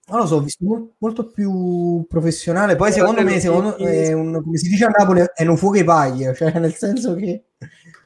Non 0.09 0.19
lo 0.19 0.25
so, 0.25 0.35
ho 0.35 0.39
visto 0.39 0.63
molto, 0.63 0.93
molto 0.99 1.27
più 1.27 2.05
professionale. 2.07 2.77
Poi, 2.77 2.93
secondo 2.93 3.21
me, 3.23 3.41
secondo, 3.41 3.75
un, 3.77 4.41
come 4.41 4.57
si 4.57 4.69
dice 4.69 4.85
a 4.85 4.87
Napoli, 4.87 5.21
è 5.33 5.45
un 5.45 5.57
fuoco 5.57 5.75
e 5.75 5.83
paglie, 5.83 6.33
cioè 6.33 6.57
nel 6.59 6.73
senso 6.75 7.13
che 7.15 7.47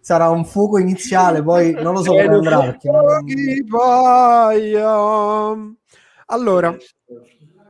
sarà 0.01 0.29
un 0.29 0.43
fuoco 0.43 0.79
iniziale, 0.79 1.43
poi 1.43 1.73
non 1.73 1.93
lo 1.93 2.01
so 2.01 2.09
come 2.11 2.23
andrà. 2.23 2.59
Perché. 2.59 2.89
Allora, 6.25 6.75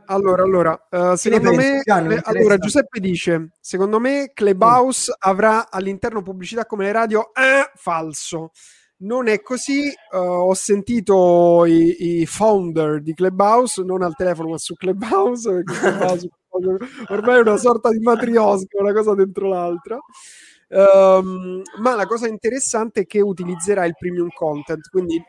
allora, 0.06 0.42
allora, 0.42 0.86
uh, 0.90 1.14
secondo 1.14 1.52
me, 1.52 1.80
Gianni, 1.84 2.18
allora 2.22 2.56
Giuseppe 2.58 3.00
dice: 3.00 3.50
Secondo 3.60 3.98
me, 4.00 4.30
Clubhouse 4.34 5.10
mm. 5.10 5.14
avrà 5.20 5.70
all'interno 5.70 6.22
pubblicità 6.22 6.66
come 6.66 6.84
le 6.84 6.92
radio. 6.92 7.32
Eh, 7.34 7.70
falso. 7.74 8.50
Non 8.98 9.28
è 9.28 9.42
così. 9.42 9.92
Uh, 10.12 10.16
ho 10.16 10.54
sentito 10.54 11.64
i, 11.66 12.20
i, 12.20 12.26
founder 12.26 13.02
di 13.02 13.14
Clubhouse, 13.14 13.82
non 13.82 14.02
al 14.02 14.14
telefono, 14.14 14.50
ma 14.50 14.58
su 14.58 14.74
Clubhouse. 14.74 15.62
Clubhouse 15.64 16.28
ormai 17.08 17.38
è 17.38 17.40
una 17.40 17.56
sorta 17.56 17.90
di 17.90 17.98
matriosca, 17.98 18.80
una 18.80 18.92
cosa 18.92 19.14
dentro 19.14 19.48
l'altra. 19.48 19.98
Um, 20.68 21.62
ma 21.80 21.94
la 21.94 22.06
cosa 22.06 22.26
interessante 22.28 23.02
è 23.02 23.06
che 23.06 23.20
utilizzerà 23.20 23.84
il 23.84 23.94
premium 23.98 24.28
content. 24.34 24.88
Quindi, 24.88 25.22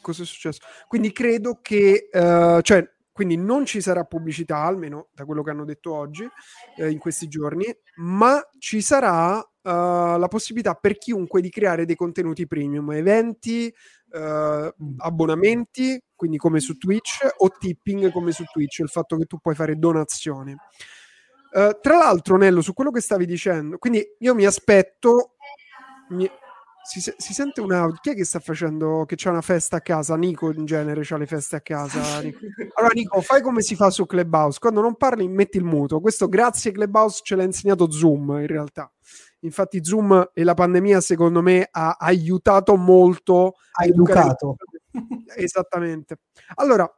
cosa 0.00 0.22
è 0.22 0.26
successo? 0.26 0.60
Quindi 0.86 1.12
credo 1.12 1.58
che, 1.60 2.08
uh, 2.12 2.60
cioè, 2.60 2.88
quindi 3.14 3.36
non 3.36 3.64
ci 3.64 3.80
sarà 3.80 4.02
pubblicità, 4.02 4.56
almeno 4.56 5.06
da 5.12 5.24
quello 5.24 5.44
che 5.44 5.50
hanno 5.50 5.64
detto 5.64 5.94
oggi, 5.94 6.28
eh, 6.76 6.90
in 6.90 6.98
questi 6.98 7.28
giorni, 7.28 7.64
ma 7.98 8.44
ci 8.58 8.80
sarà 8.80 9.36
uh, 9.38 10.18
la 10.18 10.26
possibilità 10.28 10.74
per 10.74 10.98
chiunque 10.98 11.40
di 11.40 11.48
creare 11.48 11.84
dei 11.84 11.94
contenuti 11.94 12.48
premium, 12.48 12.90
eventi, 12.90 13.72
uh, 14.10 14.74
abbonamenti, 14.96 16.02
quindi 16.16 16.38
come 16.38 16.58
su 16.58 16.76
Twitch, 16.76 17.24
o 17.36 17.50
tipping 17.56 18.10
come 18.10 18.32
su 18.32 18.42
Twitch, 18.52 18.80
il 18.80 18.88
fatto 18.88 19.16
che 19.16 19.26
tu 19.26 19.38
puoi 19.38 19.54
fare 19.54 19.78
donazioni. 19.78 20.50
Uh, 21.52 21.78
tra 21.80 21.96
l'altro, 21.96 22.36
Nello, 22.36 22.62
su 22.62 22.72
quello 22.72 22.90
che 22.90 23.00
stavi 23.00 23.26
dicendo, 23.26 23.78
quindi 23.78 24.04
io 24.18 24.34
mi 24.34 24.44
aspetto, 24.44 25.36
mi, 26.08 26.28
si, 26.84 27.00
si, 27.00 27.32
sente 27.32 27.60
un 27.60 27.72
audio. 27.72 27.98
Chi 28.00 28.10
è 28.10 28.14
che 28.14 28.24
sta 28.24 28.40
facendo? 28.40 29.04
Che 29.06 29.16
c'è 29.16 29.30
una 29.30 29.40
festa 29.40 29.76
a 29.76 29.80
casa? 29.80 30.16
Nico 30.16 30.52
in 30.52 30.66
genere 30.66 31.02
ha 31.08 31.16
le 31.16 31.26
feste 31.26 31.56
a 31.56 31.60
casa. 31.60 32.20
Nico. 32.20 32.38
Allora, 32.74 32.92
Nico, 32.94 33.20
fai 33.22 33.40
come 33.40 33.62
si 33.62 33.74
fa 33.74 33.90
su 33.90 34.04
Clubhouse. 34.04 34.58
Quando 34.58 34.80
non 34.82 34.96
parli, 34.96 35.26
metti 35.26 35.56
il 35.56 35.64
muto. 35.64 36.00
Questo, 36.00 36.28
grazie 36.28 36.72
Clubhouse, 36.72 37.20
ce 37.24 37.36
l'ha 37.36 37.42
insegnato 37.42 37.90
Zoom 37.90 38.36
in 38.40 38.46
realtà. 38.46 38.92
Infatti, 39.40 39.82
Zoom 39.82 40.30
e 40.32 40.44
la 40.44 40.54
pandemia, 40.54 41.00
secondo 41.00 41.42
me, 41.42 41.68
ha 41.70 41.96
aiutato 41.98 42.76
molto. 42.76 43.54
Ha 43.72 43.84
educato. 43.84 44.56
Esattamente. 45.36 46.18
Allora, 46.56 46.90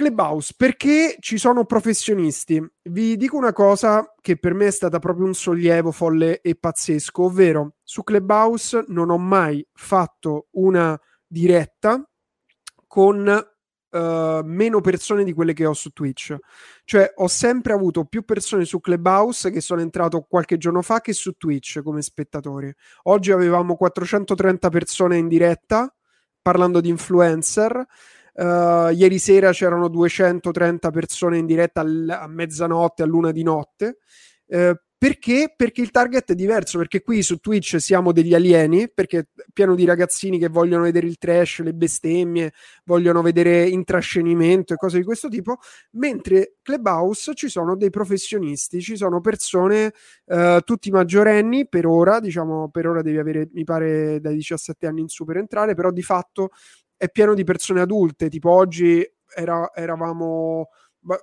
Clubhouse, 0.00 0.54
perché 0.56 1.16
ci 1.20 1.36
sono 1.36 1.66
professionisti? 1.66 2.58
Vi 2.84 3.18
dico 3.18 3.36
una 3.36 3.52
cosa 3.52 4.14
che 4.22 4.38
per 4.38 4.54
me 4.54 4.68
è 4.68 4.70
stata 4.70 4.98
proprio 4.98 5.26
un 5.26 5.34
sollievo 5.34 5.92
folle 5.92 6.40
e 6.40 6.54
pazzesco, 6.54 7.24
ovvero 7.24 7.74
su 7.82 8.02
Clubhouse 8.02 8.86
non 8.88 9.10
ho 9.10 9.18
mai 9.18 9.62
fatto 9.74 10.46
una 10.52 10.98
diretta 11.26 12.02
con 12.86 13.26
uh, 13.90 13.98
meno 14.42 14.80
persone 14.80 15.22
di 15.22 15.34
quelle 15.34 15.52
che 15.52 15.66
ho 15.66 15.74
su 15.74 15.90
Twitch. 15.90 16.34
Cioè 16.84 17.12
ho 17.16 17.28
sempre 17.28 17.74
avuto 17.74 18.06
più 18.06 18.24
persone 18.24 18.64
su 18.64 18.80
Clubhouse 18.80 19.50
che 19.50 19.60
sono 19.60 19.82
entrato 19.82 20.22
qualche 20.22 20.56
giorno 20.56 20.80
fa 20.80 21.02
che 21.02 21.12
su 21.12 21.32
Twitch 21.32 21.82
come 21.82 22.00
spettatori. 22.00 22.74
Oggi 23.02 23.32
avevamo 23.32 23.76
430 23.76 24.70
persone 24.70 25.18
in 25.18 25.28
diretta 25.28 25.94
parlando 26.40 26.80
di 26.80 26.88
influencer 26.88 27.86
Uh, 28.40 28.88
ieri 28.94 29.18
sera 29.18 29.52
c'erano 29.52 29.88
230 29.88 30.90
persone 30.90 31.36
in 31.36 31.44
diretta 31.44 31.82
a 31.82 32.26
mezzanotte, 32.26 33.02
a 33.02 33.06
luna 33.06 33.32
di 33.32 33.42
notte. 33.42 33.98
Uh, 34.46 34.72
perché? 34.96 35.52
Perché 35.56 35.80
il 35.80 35.90
target 35.90 36.32
è 36.32 36.34
diverso, 36.34 36.76
perché 36.76 37.02
qui 37.02 37.22
su 37.22 37.36
Twitch 37.38 37.80
siamo 37.80 38.12
degli 38.12 38.34
alieni, 38.34 38.90
perché 38.90 39.28
pieno 39.52 39.74
di 39.74 39.86
ragazzini 39.86 40.38
che 40.38 40.48
vogliono 40.48 40.82
vedere 40.82 41.06
il 41.06 41.16
trash, 41.16 41.60
le 41.60 41.72
bestemmie, 41.72 42.52
vogliono 42.84 43.22
vedere 43.22 43.66
intrascenimento 43.66 44.74
e 44.74 44.76
cose 44.76 44.98
di 44.98 45.04
questo 45.04 45.28
tipo, 45.28 45.56
mentre 45.92 46.56
Clubhouse 46.62 47.34
ci 47.34 47.48
sono 47.48 47.76
dei 47.76 47.88
professionisti, 47.88 48.82
ci 48.82 48.94
sono 48.94 49.22
persone, 49.22 49.92
uh, 50.26 50.60
tutti 50.64 50.90
maggiorenni, 50.90 51.66
per 51.66 51.86
ora, 51.86 52.20
diciamo, 52.20 52.70
per 52.70 52.86
ora 52.86 53.00
devi 53.00 53.16
avere, 53.16 53.48
mi 53.52 53.64
pare, 53.64 54.20
dai 54.20 54.34
17 54.34 54.86
anni 54.86 55.00
in 55.00 55.08
su 55.08 55.24
per 55.24 55.38
entrare, 55.38 55.74
però 55.74 55.90
di 55.90 56.02
fatto 56.02 56.50
è 57.00 57.08
pieno 57.08 57.32
di 57.32 57.44
persone 57.44 57.80
adulte, 57.80 58.28
tipo 58.28 58.50
oggi 58.50 59.02
era, 59.34 59.70
eravamo 59.72 60.68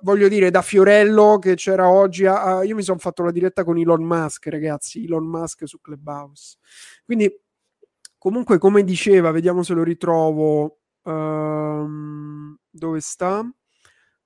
voglio 0.00 0.26
dire, 0.26 0.50
da 0.50 0.60
Fiorello 0.60 1.38
che 1.38 1.54
c'era 1.54 1.88
oggi, 1.88 2.26
a, 2.26 2.64
io 2.64 2.74
mi 2.74 2.82
sono 2.82 2.98
fatto 2.98 3.22
la 3.22 3.30
diretta 3.30 3.62
con 3.62 3.78
Elon 3.78 4.02
Musk, 4.02 4.48
ragazzi, 4.48 5.04
Elon 5.04 5.24
Musk 5.24 5.68
su 5.68 5.80
Clubhouse. 5.80 6.56
Quindi, 7.04 7.32
comunque, 8.18 8.58
come 8.58 8.82
diceva, 8.82 9.30
vediamo 9.30 9.62
se 9.62 9.74
lo 9.74 9.84
ritrovo. 9.84 10.80
Um, 11.02 12.58
dove 12.68 12.98
sta? 12.98 13.48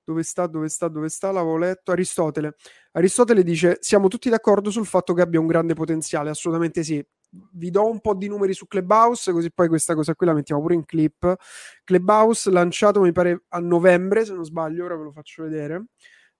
Dove 0.03 0.23
sta? 0.23 0.47
Dove 0.47 0.69
sta? 0.69 0.87
Dove 0.87 1.09
sta? 1.09 1.31
L'avevo 1.31 1.57
letto. 1.57 1.91
Aristotele. 1.91 2.55
Aristotele 2.93 3.43
dice: 3.43 3.77
Siamo 3.79 4.07
tutti 4.07 4.29
d'accordo 4.29 4.71
sul 4.71 4.87
fatto 4.87 5.13
che 5.13 5.21
abbia 5.21 5.39
un 5.39 5.45
grande 5.47 5.75
potenziale. 5.75 6.31
Assolutamente 6.31 6.83
sì 6.83 7.05
vi 7.53 7.69
do 7.69 7.89
un 7.89 7.99
po' 7.99 8.13
di 8.13 8.27
numeri 8.27 8.53
su 8.53 8.67
Clubhouse, 8.67 9.31
così 9.31 9.51
poi 9.51 9.67
questa 9.67 9.95
cosa 9.95 10.15
qui 10.15 10.25
la 10.25 10.33
mettiamo 10.33 10.61
pure 10.61 10.75
in 10.75 10.85
clip. 10.85 11.35
Clubhouse 11.83 12.51
lanciato 12.51 13.01
mi 13.01 13.11
pare 13.11 13.43
a 13.49 13.59
novembre, 13.59 14.25
se 14.25 14.33
non 14.33 14.43
sbaglio, 14.43 14.85
ora 14.85 14.95
ve 14.95 15.03
lo 15.03 15.11
faccio 15.11 15.43
vedere. 15.43 15.85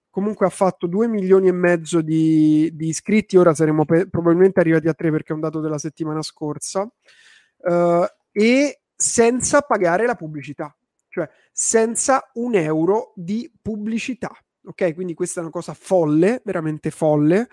Comunque 0.09 0.45
ha 0.45 0.49
fatto 0.49 0.85
2 0.85 1.07
milioni 1.07 1.47
e 1.47 1.51
mezzo 1.51 2.01
di, 2.01 2.69
di 2.73 2.87
iscritti, 2.87 3.35
ora 3.35 3.55
saremo 3.55 3.83
pe- 3.83 4.07
probabilmente 4.07 4.59
arrivati 4.59 4.87
a 4.87 4.93
3 4.93 5.09
perché 5.09 5.31
è 5.31 5.35
un 5.35 5.41
dato 5.41 5.59
della 5.59 5.79
settimana 5.79 6.21
scorsa, 6.21 6.81
uh, 6.81 8.05
e 8.31 8.81
senza 8.95 9.61
pagare 9.61 10.05
la 10.05 10.15
pubblicità, 10.15 10.75
cioè 11.09 11.27
senza 11.51 12.29
un 12.33 12.53
euro 12.53 13.13
di 13.15 13.51
pubblicità. 13.59 14.31
Ok, 14.65 14.93
quindi 14.93 15.13
questa 15.13 15.39
è 15.39 15.43
una 15.43 15.51
cosa 15.51 15.73
folle, 15.73 16.41
veramente 16.45 16.89
folle. 16.89 17.49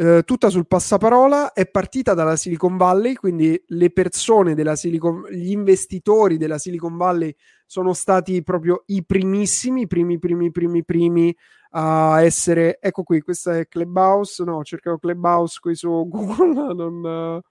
Eh, 0.00 0.22
tutta 0.24 0.48
sul 0.48 0.68
passaparola, 0.68 1.52
è 1.52 1.68
partita 1.68 2.14
dalla 2.14 2.36
Silicon 2.36 2.76
Valley, 2.76 3.14
quindi 3.14 3.60
le 3.66 3.90
persone 3.90 4.54
della 4.54 4.76
Silicon 4.76 5.24
gli 5.28 5.50
investitori 5.50 6.36
della 6.36 6.56
Silicon 6.56 6.96
Valley 6.96 7.34
sono 7.66 7.92
stati 7.94 8.44
proprio 8.44 8.84
i 8.86 9.04
primissimi, 9.04 9.80
i 9.82 9.86
primi, 9.88 10.20
primi, 10.20 10.52
primi, 10.52 10.84
primi 10.84 11.36
a 11.70 12.22
essere. 12.22 12.78
Ecco 12.80 13.02
qui, 13.02 13.20
questa 13.22 13.58
è 13.58 13.66
Clubhouse. 13.66 14.44
No, 14.44 14.62
cercavo 14.62 14.98
Clubhouse 14.98 15.58
qui 15.60 15.74
su 15.74 16.06
Google, 16.08 16.74
non, 16.74 17.42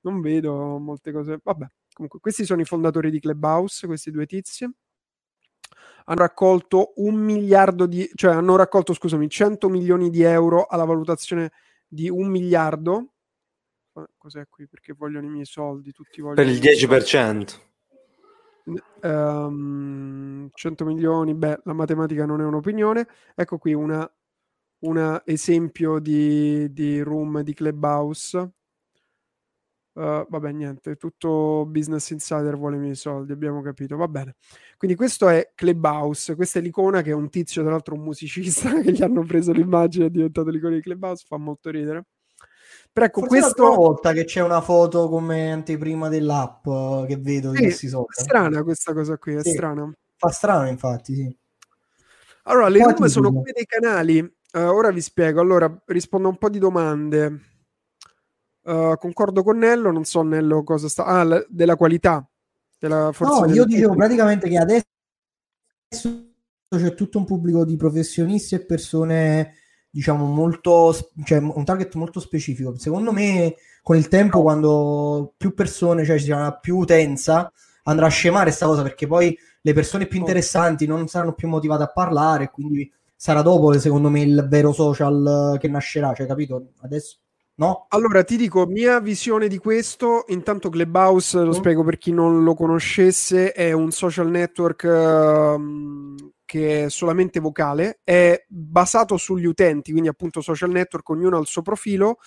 non 0.00 0.20
vedo 0.20 0.76
molte 0.78 1.12
cose. 1.12 1.40
Vabbè, 1.42 1.66
comunque, 1.94 2.20
questi 2.20 2.44
sono 2.44 2.60
i 2.60 2.66
fondatori 2.66 3.10
di 3.10 3.20
Clubhouse, 3.20 3.86
questi 3.86 4.10
due 4.10 4.26
tizi 4.26 4.70
hanno 6.08 6.20
raccolto 6.20 6.92
un 6.96 7.14
miliardo 7.14 7.86
di, 7.86 8.08
cioè 8.14 8.34
hanno 8.34 8.54
raccolto, 8.54 8.92
scusami, 8.92 9.28
100 9.28 9.68
milioni 9.70 10.10
di 10.10 10.22
euro 10.22 10.66
alla 10.66 10.84
valutazione 10.84 11.50
di 11.86 12.08
un 12.08 12.28
miliardo. 12.28 13.12
Cos'è 14.16 14.46
qui? 14.48 14.66
Perché 14.66 14.92
vogliono 14.92 15.26
i 15.26 15.30
miei 15.30 15.46
soldi, 15.46 15.92
tutti 15.92 16.20
vogliono... 16.20 16.42
Per 16.42 16.48
il 16.48 16.58
10%. 16.60 17.64
Um, 19.00 20.50
100 20.52 20.84
milioni, 20.84 21.34
beh, 21.34 21.60
la 21.64 21.72
matematica 21.72 22.26
non 22.26 22.40
è 22.40 22.44
un'opinione. 22.44 23.06
Ecco 23.34 23.58
qui 23.58 23.72
un 23.74 25.20
esempio 25.24 25.98
di, 25.98 26.72
di 26.72 27.00
room 27.00 27.40
di 27.40 27.54
Clubhouse. 27.54 28.55
Uh, 29.96 30.26
vabbè, 30.28 30.52
niente, 30.52 30.96
tutto 30.96 31.64
Business 31.66 32.10
Insider 32.10 32.58
vuole 32.58 32.76
i 32.76 32.78
miei 32.78 32.94
soldi, 32.94 33.32
abbiamo 33.32 33.62
capito, 33.62 33.96
va 33.96 34.06
bene. 34.06 34.34
Quindi 34.76 34.94
questo 34.94 35.26
è 35.26 35.52
Clubhouse, 35.54 36.34
questa 36.34 36.58
è 36.58 36.62
l'icona 36.62 37.00
che 37.00 37.12
è 37.12 37.14
un 37.14 37.30
tizio, 37.30 37.62
tra 37.62 37.70
l'altro 37.70 37.94
un 37.94 38.02
musicista, 38.02 38.68
che 38.82 38.92
gli 38.92 39.02
hanno 39.02 39.24
preso 39.24 39.52
l'immagine, 39.52 40.04
è 40.04 40.10
diventato 40.10 40.50
l'icona 40.50 40.74
di 40.74 40.82
Clubhouse, 40.82 41.24
fa 41.26 41.38
molto 41.38 41.70
ridere. 41.70 42.04
Però 42.92 43.06
ecco, 43.06 43.20
Forse 43.20 43.38
questo... 43.38 43.54
prima 43.54 43.74
volta 43.74 44.12
che 44.12 44.24
c'è 44.24 44.42
una 44.42 44.60
foto 44.60 45.08
come 45.08 45.50
anteprima 45.50 46.10
dell'app 46.10 46.64
che 47.06 47.16
vedo 47.16 47.54
sì, 47.54 47.62
questi 47.62 47.88
social. 47.88 48.14
È 48.14 48.20
strana 48.20 48.62
questa 48.62 48.92
cosa 48.92 49.16
qui, 49.16 49.34
è 49.34 49.42
sì. 49.42 49.52
strana. 49.52 49.90
Fa 50.14 50.28
strano, 50.28 50.68
infatti, 50.68 51.14
sì. 51.14 51.36
Allora, 52.42 52.68
le 52.68 52.82
room 52.82 53.06
sono 53.06 53.32
come 53.32 53.52
dei 53.54 53.64
canali. 53.64 54.18
Uh, 54.18 54.58
ora 54.58 54.90
vi 54.90 55.00
spiego. 55.00 55.40
Allora, 55.40 55.74
rispondo 55.86 56.28
a 56.28 56.32
un 56.32 56.36
po' 56.36 56.50
di 56.50 56.58
domande. 56.58 57.55
Uh, 58.66 58.96
concordo 58.98 59.44
con 59.44 59.58
Nello, 59.58 59.92
non 59.92 60.04
so 60.04 60.22
Nello 60.22 60.64
cosa 60.64 60.88
sta... 60.88 61.04
Ah, 61.04 61.22
la, 61.22 61.44
della 61.48 61.76
qualità. 61.76 62.28
Della 62.76 63.12
forza 63.12 63.46
no, 63.46 63.54
io 63.54 63.64
dicevo 63.64 63.94
praticamente 63.94 64.48
che 64.48 64.58
adesso 64.58 64.84
c'è 66.68 66.94
tutto 66.94 67.18
un 67.18 67.24
pubblico 67.24 67.64
di 67.64 67.76
professionisti 67.76 68.56
e 68.56 68.64
persone, 68.64 69.54
diciamo, 69.88 70.26
molto... 70.26 70.92
cioè 71.24 71.38
un 71.38 71.64
target 71.64 71.94
molto 71.94 72.18
specifico. 72.18 72.76
Secondo 72.76 73.12
me, 73.12 73.54
con 73.82 73.96
il 73.96 74.08
tempo, 74.08 74.42
quando 74.42 75.34
più 75.36 75.54
persone, 75.54 76.04
cioè 76.04 76.18
ci 76.18 76.26
sarà 76.26 76.52
più 76.52 76.76
utenza, 76.76 77.52
andrà 77.84 78.06
a 78.06 78.10
scemare 78.10 78.46
questa 78.46 78.66
cosa 78.66 78.82
perché 78.82 79.06
poi 79.06 79.38
le 79.60 79.72
persone 79.74 80.06
più 80.06 80.18
interessanti 80.18 80.86
non 80.86 81.06
saranno 81.06 81.34
più 81.34 81.46
motivate 81.46 81.84
a 81.84 81.92
parlare, 81.92 82.50
quindi 82.50 82.92
sarà 83.14 83.42
dopo, 83.42 83.78
secondo 83.78 84.10
me, 84.10 84.22
il 84.22 84.44
vero 84.48 84.72
social 84.72 85.56
che 85.60 85.68
nascerà, 85.68 86.12
cioè, 86.14 86.26
capito? 86.26 86.72
Adesso 86.80 87.18
No? 87.58 87.86
Allora 87.88 88.22
ti 88.22 88.36
dico, 88.36 88.66
mia 88.66 89.00
visione 89.00 89.48
di 89.48 89.56
questo, 89.56 90.24
intanto 90.28 90.68
Clubhouse, 90.68 91.38
lo 91.38 91.48
mm. 91.48 91.52
spiego 91.52 91.84
per 91.84 91.96
chi 91.96 92.12
non 92.12 92.44
lo 92.44 92.54
conoscesse, 92.54 93.52
è 93.52 93.72
un 93.72 93.90
social 93.92 94.28
network 94.28 94.82
uh, 94.82 96.32
che 96.44 96.84
è 96.84 96.90
solamente 96.90 97.40
vocale, 97.40 98.00
è 98.04 98.44
basato 98.46 99.16
sugli 99.16 99.46
utenti, 99.46 99.90
quindi 99.92 100.10
appunto 100.10 100.42
social 100.42 100.70
network, 100.70 101.08
ognuno 101.08 101.38
ha 101.38 101.40
il 101.40 101.46
suo 101.46 101.62
profilo, 101.62 102.18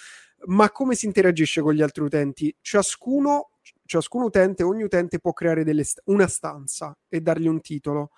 ma 0.47 0.71
come 0.71 0.95
si 0.95 1.05
interagisce 1.05 1.61
con 1.61 1.73
gli 1.73 1.83
altri 1.83 2.03
utenti? 2.03 2.55
Ciascuno, 2.59 3.51
ciascun 3.85 4.23
utente, 4.23 4.63
ogni 4.63 4.81
utente 4.81 5.19
può 5.19 5.33
creare 5.33 5.83
st- 5.83 6.01
una 6.05 6.27
stanza 6.27 6.97
e 7.07 7.21
dargli 7.21 7.47
un 7.47 7.61
titolo. 7.61 8.11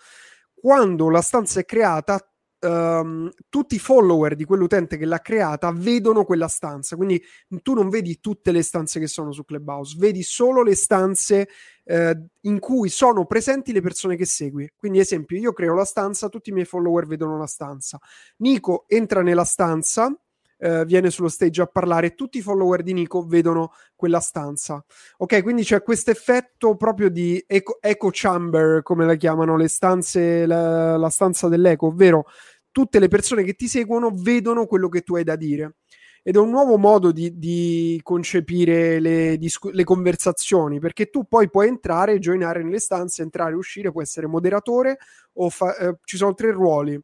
Quando 0.54 1.10
la 1.10 1.22
stanza 1.22 1.60
è 1.60 1.66
creata, 1.66 2.31
um, 2.62 3.30
tutti 3.50 3.76
i 3.76 3.80
follower 3.80 4.36
di 4.36 4.46
quell'utente 4.46 4.98
che 4.98 5.06
l'ha 5.06 5.20
creata 5.20 5.72
vedono 5.72 6.24
quella 6.24 6.48
stanza. 6.48 6.96
Quindi 6.96 7.22
tu 7.62 7.74
non 7.74 7.90
vedi 7.90 8.20
tutte 8.20 8.52
le 8.52 8.62
stanze 8.62 9.00
che 9.00 9.08
sono 9.08 9.32
su 9.32 9.44
Clubhouse, 9.44 9.96
vedi 9.98 10.24
solo 10.24 10.64
le 10.64 10.76
stanze 10.76 11.48
eh, 11.84 12.26
in 12.42 12.60
cui 12.60 12.90
sono 12.90 13.26
presenti 13.26 13.72
le 13.74 13.82
persone 13.82 14.16
che 14.16 14.26
segui. 14.26 14.72
Quindi, 14.76 15.00
esempio, 15.00 15.38
io 15.38 15.54
creo 15.54 15.74
la 15.74 15.86
stanza, 15.86 16.30
tutti 16.30 16.50
i 16.50 16.54
miei 16.54 16.66
follower 16.66 17.06
vedono 17.06 17.38
la 17.38 17.48
stanza. 17.48 18.00
Nico 18.38 18.86
entra 18.88 19.22
nella 19.22 19.46
stanza. 19.46 20.14
Uh, 20.64 20.86
viene 20.86 21.10
sullo 21.10 21.28
stage 21.28 21.60
a 21.64 21.66
parlare 21.66 22.14
tutti 22.14 22.38
i 22.38 22.42
follower 22.44 22.84
di 22.84 22.94
Nico 22.94 23.26
vedono 23.26 23.72
quella 23.96 24.20
stanza. 24.20 24.86
Ok, 25.18 25.42
quindi 25.42 25.64
c'è 25.64 25.82
questo 25.82 26.12
effetto 26.12 26.76
proprio 26.76 27.10
di 27.10 27.44
echo, 27.48 27.80
echo, 27.82 28.10
chamber, 28.12 28.84
come 28.84 29.08
la 29.08 29.16
chiamano 29.16 29.58
le 29.58 29.68
stanze, 29.68 30.46
la, 30.46 30.98
la 30.98 31.10
stanza 31.10 31.48
dell'eco, 31.48 31.88
ovvero 31.88 32.26
tutte 32.72 33.00
le 33.00 33.08
persone 33.08 33.44
che 33.44 33.54
ti 33.54 33.68
seguono 33.68 34.12
vedono 34.14 34.66
quello 34.66 34.90
che 34.90 35.02
tu 35.02 35.16
hai 35.16 35.24
da 35.24 35.36
dire. 35.36 35.76
Ed 36.24 36.36
è 36.36 36.40
un 36.40 36.52
nuovo 36.52 36.78
modo 36.78 37.12
di, 37.12 37.38
di 37.40 38.00
concepire 38.04 39.00
le, 39.00 39.38
discu- 39.38 39.74
le, 39.74 39.84
conversazioni, 39.84 40.80
perché 40.80 41.10
tu 41.10 41.26
poi 41.26 41.50
puoi 41.50 41.68
entrare 41.68 42.14
e 42.14 42.20
joinare 42.20 42.64
nelle 42.64 42.80
stanze, 42.80 43.24
entrare 43.24 43.54
e 43.54 43.56
uscire, 43.56 43.92
puoi 43.92 44.04
essere 44.04 44.28
moderatore 44.28 45.00
o 45.34 45.50
fa- 45.50 45.76
eh, 45.78 45.98
ci 46.04 46.18
sono 46.18 46.36
tre 46.36 46.52
ruoli. 46.52 47.00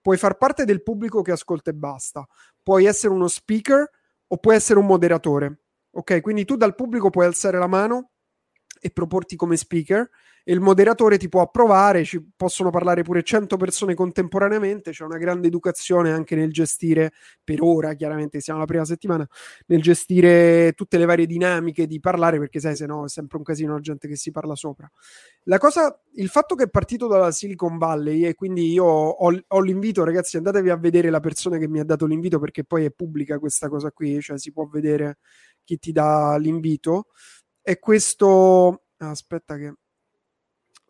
Puoi 0.00 0.16
far 0.16 0.36
parte 0.36 0.64
del 0.64 0.82
pubblico 0.82 1.22
che 1.22 1.32
ascolta 1.32 1.70
e 1.70 1.74
basta. 1.74 2.26
Puoi 2.60 2.86
essere 2.86 3.12
uno 3.12 3.28
speaker 3.28 3.88
o 4.26 4.36
puoi 4.36 4.56
essere 4.56 4.80
un 4.80 4.86
moderatore. 4.86 5.60
Ok, 5.92 6.20
quindi 6.20 6.44
tu 6.44 6.56
dal 6.56 6.74
pubblico 6.74 7.08
puoi 7.10 7.26
alzare 7.26 7.58
la 7.58 7.66
mano 7.68 8.10
e 8.80 8.90
proporti 8.90 9.36
come 9.36 9.56
speaker 9.56 10.08
e 10.48 10.52
il 10.52 10.60
moderatore 10.60 11.18
ti 11.18 11.28
può 11.28 11.40
approvare, 11.40 12.04
ci 12.04 12.24
possono 12.36 12.70
parlare 12.70 13.02
pure 13.02 13.24
100 13.24 13.56
persone 13.56 13.94
contemporaneamente, 13.94 14.92
c'è 14.92 15.02
una 15.02 15.18
grande 15.18 15.48
educazione 15.48 16.12
anche 16.12 16.36
nel 16.36 16.52
gestire, 16.52 17.10
per 17.42 17.60
ora 17.62 17.94
chiaramente 17.94 18.40
siamo 18.40 18.60
alla 18.60 18.68
prima 18.68 18.84
settimana, 18.84 19.26
nel 19.66 19.82
gestire 19.82 20.72
tutte 20.76 20.98
le 20.98 21.04
varie 21.04 21.26
dinamiche 21.26 21.88
di 21.88 21.98
parlare, 21.98 22.38
perché 22.38 22.60
sai 22.60 22.76
se 22.76 22.86
no 22.86 23.06
è 23.06 23.08
sempre 23.08 23.38
un 23.38 23.42
casino 23.42 23.72
la 23.72 23.80
gente 23.80 24.06
che 24.06 24.14
si 24.14 24.30
parla 24.30 24.54
sopra. 24.54 24.88
La 25.46 25.58
cosa, 25.58 26.00
il 26.14 26.28
fatto 26.28 26.54
che 26.54 26.62
è 26.64 26.68
partito 26.68 27.08
dalla 27.08 27.32
Silicon 27.32 27.76
Valley 27.76 28.24
e 28.24 28.34
quindi 28.34 28.70
io 28.70 28.84
ho, 28.84 29.42
ho 29.48 29.60
l'invito, 29.60 30.04
ragazzi, 30.04 30.36
andatevi 30.36 30.70
a 30.70 30.76
vedere 30.76 31.10
la 31.10 31.18
persona 31.18 31.58
che 31.58 31.66
mi 31.66 31.80
ha 31.80 31.84
dato 31.84 32.06
l'invito 32.06 32.38
perché 32.38 32.62
poi 32.62 32.84
è 32.84 32.92
pubblica 32.92 33.40
questa 33.40 33.68
cosa 33.68 33.90
qui, 33.90 34.20
cioè 34.20 34.38
si 34.38 34.52
può 34.52 34.68
vedere 34.68 35.18
chi 35.64 35.76
ti 35.76 35.90
dà 35.90 36.36
l'invito. 36.36 37.08
E 37.62 37.80
questo... 37.80 38.82
Aspetta 38.98 39.56
che 39.58 39.74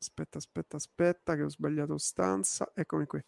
aspetta, 0.06 0.38
aspetta, 0.38 0.76
aspetta, 0.76 1.34
che 1.34 1.42
ho 1.42 1.48
sbagliato 1.48 1.98
stanza. 1.98 2.70
Eccomi 2.74 3.06
qui. 3.06 3.22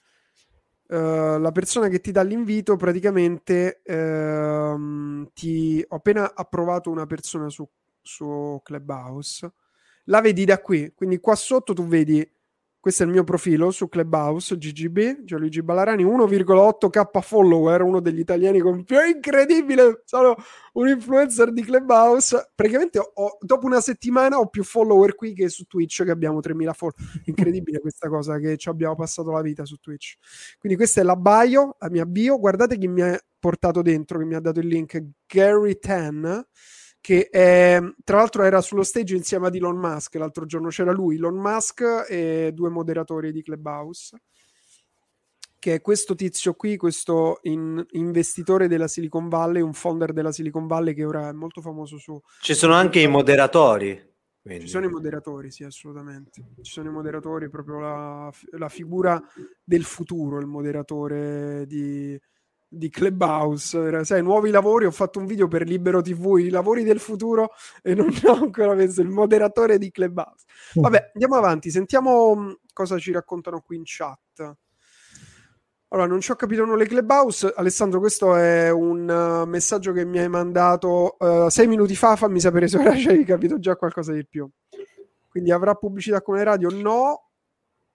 Uh, 0.86 1.38
la 1.38 1.50
persona 1.52 1.88
che 1.88 2.00
ti 2.00 2.12
dà 2.12 2.22
l'invito 2.22 2.76
praticamente 2.76 3.82
uh, 3.84 5.30
ti 5.34 5.84
ho 5.86 5.96
appena 5.96 6.34
approvato 6.34 6.90
una 6.90 7.04
persona 7.04 7.50
su, 7.50 7.68
su 8.00 8.58
Clubhouse 8.64 9.52
la 10.04 10.22
vedi 10.22 10.46
da 10.46 10.58
qui 10.62 10.94
quindi 10.94 11.20
qua 11.20 11.34
sotto 11.34 11.74
tu 11.74 11.86
vedi 11.86 12.26
questo 12.80 13.02
è 13.02 13.06
il 13.06 13.12
mio 13.12 13.24
profilo 13.24 13.70
su 13.70 13.88
Clubhouse, 13.88 14.56
GGB, 14.56 15.24
Gianluigi 15.24 15.62
Ballarani, 15.62 16.04
1,8k 16.04 17.20
follower, 17.20 17.82
uno 17.82 18.00
degli 18.00 18.20
italiani 18.20 18.60
con 18.60 18.84
più 18.84 18.96
incredibile, 19.04 20.02
sono 20.04 20.36
un 20.74 20.88
influencer 20.88 21.52
di 21.52 21.62
Clubhouse, 21.62 22.50
praticamente 22.54 22.98
ho, 22.98 23.38
dopo 23.40 23.66
una 23.66 23.80
settimana 23.80 24.38
ho 24.38 24.46
più 24.46 24.62
follower 24.62 25.14
qui 25.16 25.34
che 25.34 25.48
su 25.48 25.64
Twitch 25.64 26.04
che 26.04 26.10
abbiamo 26.10 26.40
3000 26.40 26.72
follower, 26.72 27.22
incredibile 27.24 27.80
questa 27.80 28.08
cosa 28.08 28.38
che 28.38 28.56
ci 28.56 28.68
abbiamo 28.68 28.94
passato 28.94 29.32
la 29.32 29.42
vita 29.42 29.64
su 29.64 29.76
Twitch. 29.76 30.16
Quindi 30.58 30.78
questa 30.78 31.00
è 31.00 31.04
la 31.04 31.16
bio, 31.16 31.76
la 31.78 31.90
mia 31.90 32.06
bio, 32.06 32.38
guardate 32.38 32.78
chi 32.78 32.86
mi 32.86 33.02
ha 33.02 33.18
portato 33.38 33.82
dentro, 33.82 34.18
che 34.18 34.24
mi 34.24 34.34
ha 34.34 34.40
dato 34.40 34.60
il 34.60 34.66
link, 34.66 35.02
Gary 35.26 35.78
Tan, 35.78 36.46
che 37.00 37.28
è, 37.28 37.80
tra 38.04 38.16
l'altro 38.16 38.42
era 38.42 38.60
sullo 38.60 38.82
stage 38.82 39.16
insieme 39.16 39.46
ad 39.46 39.54
Elon 39.54 39.76
Musk, 39.76 40.14
l'altro 40.16 40.46
giorno 40.46 40.68
c'era 40.68 40.92
lui, 40.92 41.16
Elon 41.16 41.36
Musk 41.36 42.06
e 42.08 42.50
due 42.52 42.68
moderatori 42.68 43.32
di 43.32 43.42
Clubhouse, 43.42 44.20
che 45.58 45.74
è 45.74 45.80
questo 45.80 46.14
tizio 46.14 46.54
qui, 46.54 46.76
questo 46.76 47.40
in, 47.42 47.84
investitore 47.92 48.68
della 48.68 48.88
Silicon 48.88 49.28
Valley, 49.28 49.60
un 49.60 49.72
founder 49.72 50.12
della 50.12 50.32
Silicon 50.32 50.66
Valley 50.66 50.94
che 50.94 51.04
ora 51.04 51.28
è 51.28 51.32
molto 51.32 51.60
famoso 51.60 51.98
su... 51.98 52.20
Ci 52.40 52.54
sono 52.54 52.74
anche 52.74 53.00
i 53.00 53.08
moderatori. 53.08 54.06
Quindi. 54.40 54.64
Ci 54.64 54.70
sono 54.70 54.86
i 54.86 54.90
moderatori, 54.90 55.50
sì, 55.50 55.64
assolutamente. 55.64 56.30
Ci 56.62 56.72
sono 56.72 56.88
i 56.88 56.92
moderatori, 56.92 57.50
proprio 57.50 57.80
la, 57.80 58.32
la 58.52 58.68
figura 58.68 59.20
del 59.62 59.84
futuro, 59.84 60.38
il 60.38 60.46
moderatore 60.46 61.66
di, 61.66 62.18
di 62.68 62.90
Clubhouse, 62.90 64.04
sai, 64.04 64.22
nuovi 64.22 64.50
lavori, 64.50 64.84
ho 64.84 64.90
fatto 64.90 65.18
un 65.18 65.26
video 65.26 65.48
per 65.48 65.66
Libero 65.66 66.02
TV, 66.02 66.36
i 66.38 66.50
lavori 66.50 66.84
del 66.84 67.00
futuro 67.00 67.50
e 67.82 67.94
non 67.94 68.08
ho 68.24 68.32
ancora 68.34 68.74
messo 68.74 69.00
il 69.00 69.08
moderatore 69.08 69.78
di 69.78 69.90
Clubhouse. 69.90 70.44
Mm. 70.78 70.82
Vabbè, 70.82 71.10
andiamo 71.14 71.36
avanti, 71.36 71.70
sentiamo 71.70 72.36
mm, 72.36 72.50
cosa 72.72 72.98
ci 72.98 73.10
raccontano 73.10 73.60
qui 73.60 73.76
in 73.76 73.82
chat. 73.84 74.56
Allora, 75.90 76.06
non 76.06 76.20
ci 76.20 76.30
ho 76.30 76.36
capito 76.36 76.66
nulla 76.66 76.82
di 76.82 76.88
Clubhouse. 76.90 77.50
Alessandro, 77.56 77.98
questo 77.98 78.36
è 78.36 78.70
un 78.70 79.08
uh, 79.08 79.48
messaggio 79.48 79.92
che 79.92 80.04
mi 80.04 80.18
hai 80.18 80.28
mandato 80.28 81.16
uh, 81.18 81.48
sei 81.48 81.66
minuti 81.66 81.96
fa, 81.96 82.14
fammi 82.14 82.38
sapere 82.38 82.68
se 82.68 82.76
ora 82.76 82.90
hai 82.92 83.24
capito 83.24 83.58
già 83.58 83.76
qualcosa 83.76 84.12
di 84.12 84.26
più. 84.26 84.46
Quindi 85.30 85.50
avrà 85.50 85.74
pubblicità 85.74 86.20
come 86.20 86.44
radio? 86.44 86.68
No, 86.68 87.30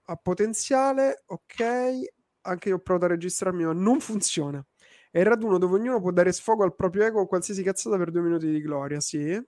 ha 0.06 0.16
potenziale, 0.16 1.22
ok 1.28 2.22
anche 2.44 2.70
io 2.70 2.76
ho 2.76 2.80
provato 2.80 3.06
a 3.06 3.10
registrarmi, 3.10 3.66
ma 3.66 3.74
non 3.74 4.00
funziona. 4.00 4.66
È 5.12 5.20
il 5.20 5.26
raduno 5.26 5.58
dove 5.58 5.76
ognuno 5.76 6.00
può 6.00 6.12
dare 6.12 6.32
sfogo 6.32 6.64
al 6.64 6.76
proprio 6.76 7.04
ego 7.06 7.22
o 7.22 7.28
qualsiasi 7.28 7.64
cazzata 7.64 7.98
per 7.98 8.12
due 8.12 8.22
minuti 8.22 8.50
di 8.50 8.62
gloria, 8.62 9.00
sì. 9.00 9.42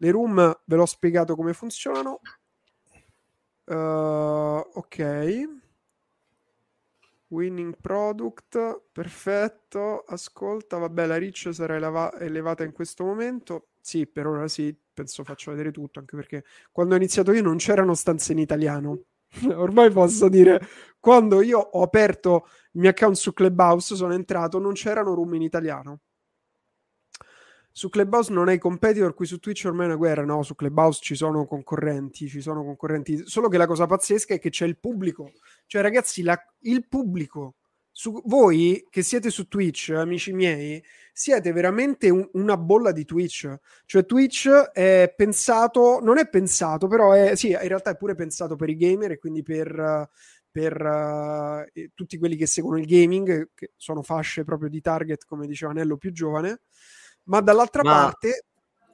Le 0.00 0.10
room 0.10 0.60
ve 0.64 0.76
l'ho 0.76 0.86
spiegato 0.86 1.34
come 1.34 1.52
funzionano. 1.52 2.20
Uh, 3.64 4.62
ok. 4.74 5.48
Winning 7.28 7.76
product, 7.80 8.82
perfetto. 8.92 10.04
Ascolta, 10.06 10.78
vabbè, 10.78 11.06
la 11.06 11.18
reach 11.18 11.48
sarà 11.52 11.76
eleva- 11.76 12.18
elevata 12.18 12.64
in 12.64 12.72
questo 12.72 13.04
momento. 13.04 13.68
Sì, 13.80 14.06
per 14.06 14.26
ora 14.26 14.48
sì, 14.48 14.74
penso 14.92 15.24
faccio 15.24 15.50
vedere 15.50 15.70
tutto, 15.70 15.98
anche 15.98 16.16
perché 16.16 16.44
quando 16.72 16.94
ho 16.94 16.96
iniziato 16.96 17.32
io 17.32 17.42
non 17.42 17.56
c'erano 17.56 17.94
stanze 17.94 18.32
in 18.32 18.38
italiano. 18.38 19.02
Ormai 19.54 19.90
posso 19.90 20.28
dire, 20.28 20.60
quando 20.98 21.40
io 21.42 21.58
ho 21.58 21.82
aperto 21.82 22.46
il 22.72 22.80
mio 22.80 22.90
account 22.90 23.16
su 23.16 23.32
Clubhouse, 23.32 23.94
sono 23.96 24.14
entrato, 24.14 24.58
non 24.58 24.72
c'erano 24.72 25.14
room 25.14 25.34
in 25.34 25.42
italiano. 25.42 26.00
Su 27.70 27.90
Clubhouse 27.90 28.32
non 28.32 28.48
hai 28.48 28.58
competitor, 28.58 29.14
qui 29.14 29.26
su 29.26 29.38
Twitch 29.38 29.64
ormai 29.66 29.84
è 29.84 29.88
una 29.88 29.96
guerra. 29.96 30.24
No, 30.24 30.42
su 30.42 30.56
Clubhouse 30.56 30.98
ci 31.00 31.14
sono 31.14 31.46
concorrenti, 31.46 32.26
ci 32.26 32.40
sono 32.40 32.64
concorrenti. 32.64 33.22
Solo 33.24 33.48
che 33.48 33.56
la 33.56 33.66
cosa 33.66 33.86
pazzesca 33.86 34.34
è 34.34 34.40
che 34.40 34.50
c'è 34.50 34.66
il 34.66 34.78
pubblico. 34.78 35.30
Cioè, 35.66 35.80
ragazzi, 35.80 36.22
la, 36.22 36.36
il 36.62 36.88
pubblico 36.88 37.57
su, 37.98 38.22
voi 38.26 38.86
che 38.90 39.02
siete 39.02 39.28
su 39.28 39.48
Twitch, 39.48 39.90
amici 39.90 40.32
miei, 40.32 40.80
siete 41.12 41.50
veramente 41.50 42.08
un, 42.10 42.28
una 42.34 42.56
bolla 42.56 42.92
di 42.92 43.04
Twitch. 43.04 43.52
Cioè, 43.86 44.06
Twitch 44.06 44.48
è 44.48 45.12
pensato, 45.16 45.98
non 46.00 46.16
è 46.18 46.28
pensato, 46.28 46.86
però 46.86 47.10
è, 47.10 47.34
sì, 47.34 47.48
in 47.48 47.58
realtà 47.58 47.90
è 47.90 47.96
pure 47.96 48.14
pensato 48.14 48.54
per 48.54 48.68
i 48.68 48.76
gamer 48.76 49.10
e 49.10 49.18
quindi 49.18 49.42
per, 49.42 50.08
per 50.48 50.80
uh, 50.80 51.88
tutti 51.92 52.18
quelli 52.18 52.36
che 52.36 52.46
seguono 52.46 52.78
il 52.78 52.86
gaming, 52.86 53.50
che 53.52 53.72
sono 53.74 54.02
fasce 54.02 54.44
proprio 54.44 54.68
di 54.68 54.80
target, 54.80 55.24
come 55.26 55.48
diceva 55.48 55.72
Nello 55.72 55.96
più 55.96 56.12
giovane. 56.12 56.60
Ma 57.24 57.40
dall'altra 57.40 57.82
Ma... 57.82 57.90
parte, 57.90 58.44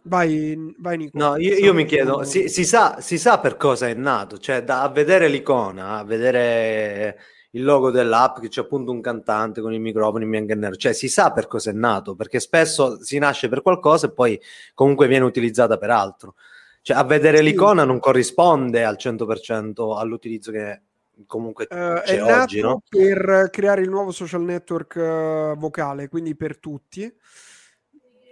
Vai, 0.06 0.74
vai 0.78 0.96
Nico. 0.98 1.16
No, 1.16 1.36
io, 1.36 1.56
io 1.56 1.72
mi 1.72 1.84
chiedo, 1.86 2.24
si, 2.24 2.48
si, 2.48 2.64
sa, 2.64 3.00
si, 3.00 3.16
sa, 3.16 3.38
per 3.38 3.56
cosa 3.56 3.88
è 3.88 3.94
nato? 3.94 4.36
Cioè, 4.38 4.62
da, 4.62 4.82
a 4.82 4.88
vedere 4.90 5.28
l'icona, 5.28 5.96
a 5.96 6.04
vedere 6.04 7.18
il 7.54 7.62
logo 7.64 7.90
dell'app 7.90 8.40
che 8.40 8.48
c'è 8.48 8.62
appunto 8.62 8.90
un 8.90 9.00
cantante 9.00 9.60
con 9.60 9.72
il 9.72 9.80
microfono 9.80 10.24
in 10.24 10.30
bianco 10.30 10.52
e 10.52 10.56
nero, 10.56 10.76
cioè 10.76 10.92
si 10.92 11.08
sa 11.08 11.32
per 11.32 11.46
cosa 11.46 11.70
è 11.70 11.72
nato, 11.72 12.14
perché 12.14 12.40
spesso 12.40 13.02
si 13.02 13.18
nasce 13.18 13.48
per 13.48 13.62
qualcosa 13.62 14.06
e 14.06 14.12
poi 14.12 14.40
comunque 14.74 15.06
viene 15.06 15.24
utilizzata 15.24 15.78
per 15.78 15.90
altro. 15.90 16.34
Cioè 16.82 16.96
a 16.96 17.04
vedere 17.04 17.38
sì. 17.38 17.44
l'icona 17.44 17.84
non 17.84 17.98
corrisponde 17.98 18.84
al 18.84 18.96
100% 18.98 19.96
all'utilizzo 19.96 20.50
che 20.50 20.82
comunque 21.26 21.64
uh, 21.64 22.02
c'è 22.02 22.16
è 22.16 22.40
oggi, 22.40 22.60
no? 22.60 22.82
per 22.88 23.48
creare 23.50 23.82
il 23.82 23.88
nuovo 23.88 24.10
social 24.10 24.42
network 24.42 24.96
uh, 24.96 25.58
vocale, 25.58 26.08
quindi 26.08 26.36
per 26.36 26.58
tutti. 26.58 27.12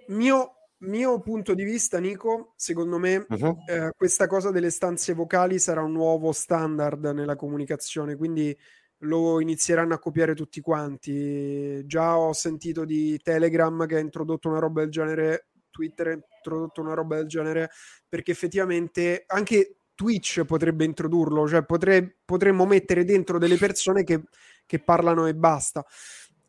Mio 0.08 0.56
mio 0.82 1.20
punto 1.20 1.54
di 1.54 1.62
vista, 1.62 1.98
Nico, 1.98 2.54
secondo 2.56 2.98
me 2.98 3.24
uh-huh. 3.28 3.58
eh, 3.68 3.92
questa 3.96 4.26
cosa 4.26 4.50
delle 4.50 4.70
stanze 4.70 5.14
vocali 5.14 5.60
sarà 5.60 5.80
un 5.80 5.92
nuovo 5.92 6.32
standard 6.32 7.04
nella 7.04 7.36
comunicazione, 7.36 8.16
quindi 8.16 8.56
lo 9.02 9.40
inizieranno 9.40 9.94
a 9.94 9.98
copiare 9.98 10.34
tutti 10.34 10.60
quanti. 10.60 11.84
Già 11.86 12.18
ho 12.18 12.32
sentito 12.32 12.84
di 12.84 13.18
Telegram 13.22 13.86
che 13.86 13.96
ha 13.96 14.00
introdotto 14.00 14.48
una 14.48 14.58
roba 14.58 14.80
del 14.80 14.90
genere, 14.90 15.48
Twitter 15.70 16.08
ha 16.08 16.12
introdotto 16.12 16.80
una 16.80 16.94
roba 16.94 17.16
del 17.16 17.26
genere, 17.26 17.70
perché 18.08 18.30
effettivamente 18.32 19.24
anche 19.26 19.76
Twitch 19.94 20.44
potrebbe 20.44 20.84
introdurlo, 20.84 21.46
cioè 21.48 21.64
potre, 21.64 22.18
potremmo 22.24 22.66
mettere 22.66 23.04
dentro 23.04 23.38
delle 23.38 23.56
persone 23.56 24.04
che, 24.04 24.22
che 24.66 24.78
parlano 24.78 25.26
e 25.26 25.34
basta. 25.34 25.84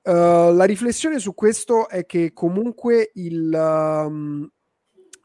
Uh, 0.01 0.53
la 0.53 0.65
riflessione 0.65 1.17
su 1.17 1.33
questo 1.33 1.87
è 1.87 2.05
che 2.05 2.33
comunque 2.33 3.11
il, 3.13 3.53
um, 3.53 4.49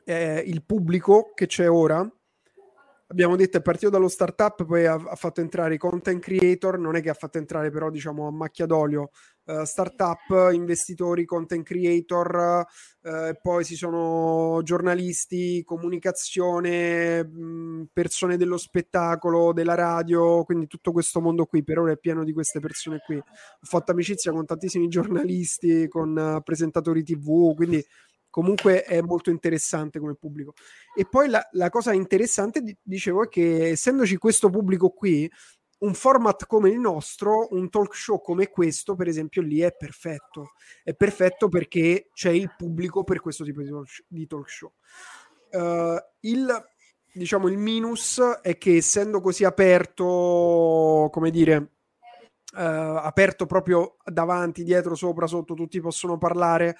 eh, 0.05 0.43
il 0.47 0.64
pubblico 0.64 1.33
che 1.35 1.47
c'è 1.47 1.69
ora 1.69 2.09
abbiamo 3.09 3.37
detto 3.37 3.59
è 3.59 3.62
partito 3.62 3.90
dallo 3.90 4.09
startup, 4.09 4.64
poi 4.64 4.87
ha, 4.87 4.94
ha, 4.94 5.14
fatto 5.14 5.40
entrare 5.40 5.75
i 5.75 5.79
content 5.79 6.23
creator, 6.23 6.79
non 6.79 6.97
è 6.97 7.03
che 7.03 7.11
ha 7.11 7.14
fatto 7.14 7.38
entrare 7.38 7.71
però 7.71 7.90
diciamo 7.90 8.27
a 8.27 8.31
macchia 8.31 8.66
d'olio 8.66 9.11
uh, 9.44 9.64
startup, 9.64 10.51
investitori, 10.53 11.25
content 11.25 11.64
creator, 11.64 12.66
uh, 13.01 13.11
poi 13.40 13.64
ci 13.64 13.77
sono 13.77 14.61
giornalisti, 14.62 15.62
comunicazione, 15.64 17.25
mh, 17.25 17.88
persone 17.92 18.37
dello 18.37 18.59
spettacolo, 18.59 19.53
della 19.53 19.75
radio, 19.75 20.44
quindi 20.44 20.66
tutto 20.66 20.92
questo 20.92 21.21
mondo 21.21 21.47
qui, 21.47 21.64
per 21.64 21.79
ora 21.79 21.92
è 21.92 21.99
pieno 21.99 22.25
di 22.25 22.33
queste 22.33 22.61
persone 22.61 23.01
qui. 23.05 23.16
Ho 23.16 23.23
fatto 23.62 23.92
amicizia 23.92 24.33
con 24.33 24.44
tantissimi 24.44 24.88
giornalisti, 24.88 25.88
con 25.88 26.16
uh, 26.16 26.42
presentatori 26.42 27.03
tv, 27.03 27.55
quindi 27.55 27.85
comunque 28.31 28.83
è 28.83 29.01
molto 29.01 29.31
interessante 29.31 29.99
come 29.99 30.14
pubblico. 30.14 30.55
E 30.95 31.07
poi 31.07 31.29
la, 31.29 31.47
la 31.53 31.71
cosa 31.71 31.93
interessante, 31.93 32.79
dicevo, 32.83 33.25
è 33.25 33.29
che 33.29 33.71
essendoci 33.71 34.17
questo 34.17 34.51
pubblico 34.51 34.91
qui, 34.91 35.31
un 35.81 35.95
format 35.95 36.47
come 36.47 36.71
il 36.71 36.79
nostro, 36.79 37.49
un 37.51 37.69
talk 37.71 37.95
show 37.95 38.21
come 38.21 38.49
questo, 38.49 38.95
per 38.95 39.09
esempio, 39.09 39.43
lì 39.43 39.61
è 39.61 39.75
perfetto. 39.77 40.53
È 40.83 40.95
perfetto 40.95 41.49
perché 41.49 42.09
c'è 42.12 42.31
il 42.31 42.53
pubblico 42.57 43.05
per 43.05 43.21
questo 43.21 43.45
tipo 43.45 43.62
di 44.09 44.27
talk, 44.27 44.49
show. 44.49 44.73
Uh, 45.51 45.97
il, 46.21 46.47
diciamo, 47.12 47.49
il 47.49 47.59
minus 47.59 48.21
è 48.43 48.59
che 48.59 48.77
essendo 48.77 49.21
così 49.21 49.45
aperto, 49.45 51.09
come 51.12 51.31
dire, 51.31 51.57
uh, 52.55 52.59
aperto 52.59 53.47
proprio 53.47 53.99
davanti, 54.05 54.64
dietro, 54.64 54.97
sopra, 54.97 55.29
sotto, 55.29 55.55
tutti 55.55 55.81
possono 55.81 56.19
parlare 56.19 56.77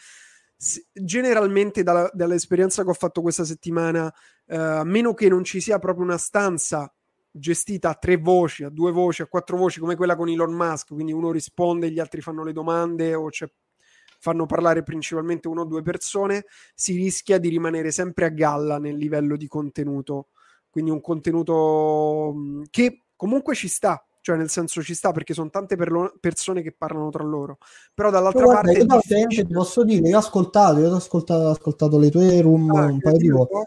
generalmente 0.93 1.83
dalla, 1.83 2.11
dall'esperienza 2.13 2.83
che 2.83 2.91
ho 2.91 2.95
fatto 2.95 3.23
questa 3.23 3.45
settimana, 3.45 4.13
eh, 4.47 4.57
a 4.57 4.85
meno 4.85 5.15
che 5.15 5.29
non 5.29 5.45
ci 5.45 5.61
sia 5.61 5.79
proprio 5.79 6.05
una 6.05 6.19
stanza 6.19 6.93
gestita 7.31 7.91
a 7.91 7.95
tre 7.95 8.17
voci, 8.17 8.65
a 8.65 8.69
due 8.69 8.91
voci, 8.91 9.23
a 9.23 9.27
quattro 9.27 9.57
voci, 9.57 9.79
come 9.79 9.95
quella 9.95 10.17
con 10.17 10.29
Elon 10.29 10.53
Musk, 10.53 10.89
quindi 10.89 11.13
uno 11.13 11.31
risponde, 11.31 11.91
gli 11.91 12.01
altri 12.01 12.21
fanno 12.21 12.43
le 12.43 12.53
domande 12.53 13.15
o 13.15 13.29
fanno 14.21 14.47
parlare 14.47 14.83
principalmente 14.83 15.47
uno 15.47 15.61
o 15.61 15.65
due 15.65 15.83
persone, 15.83 16.45
si 16.75 16.97
rischia 16.97 17.39
di 17.39 17.49
rimanere 17.49 17.93
sempre 17.93 18.25
a 18.25 18.31
galla 18.31 18.79
nel 18.79 18.97
livello 18.97 19.37
di 19.37 19.47
contenuto. 19.47 20.29
Quindi 20.71 20.91
un 20.91 21.01
contenuto 21.01 22.35
che 22.71 23.05
comunque 23.15 23.55
ci 23.55 23.69
sta, 23.69 24.05
cioè 24.21 24.37
nel 24.37 24.51
senso 24.51 24.83
ci 24.83 24.95
sta 24.95 25.13
perché 25.13 25.35
sono 25.35 25.51
tante 25.51 25.77
perlo- 25.77 26.15
persone 26.21 26.63
che 26.63 26.75
parlano 26.77 27.11
tra 27.11 27.25
loro, 27.25 27.59
però 27.95 28.11
dall'altra 28.11 28.45
guarda, 28.45 28.73
parte... 28.73 28.79
Io 28.79 28.87
difficile... 28.87 29.47
ti 29.47 29.53
posso 29.53 29.85
dire, 29.85 30.09
io 30.09 30.17
ho 30.17 30.21
ascoltato, 30.21 30.79
io 30.81 30.91
ho 30.91 30.97
ascoltato, 30.97 31.45
ho 31.45 31.51
ascoltato 31.51 31.99
le 31.99 32.11
tue 32.11 32.41
room 32.41 32.71
ah, 32.71 32.85
un 32.87 33.01
paio 33.01 33.17
di 33.17 33.29
volte. 33.29 33.65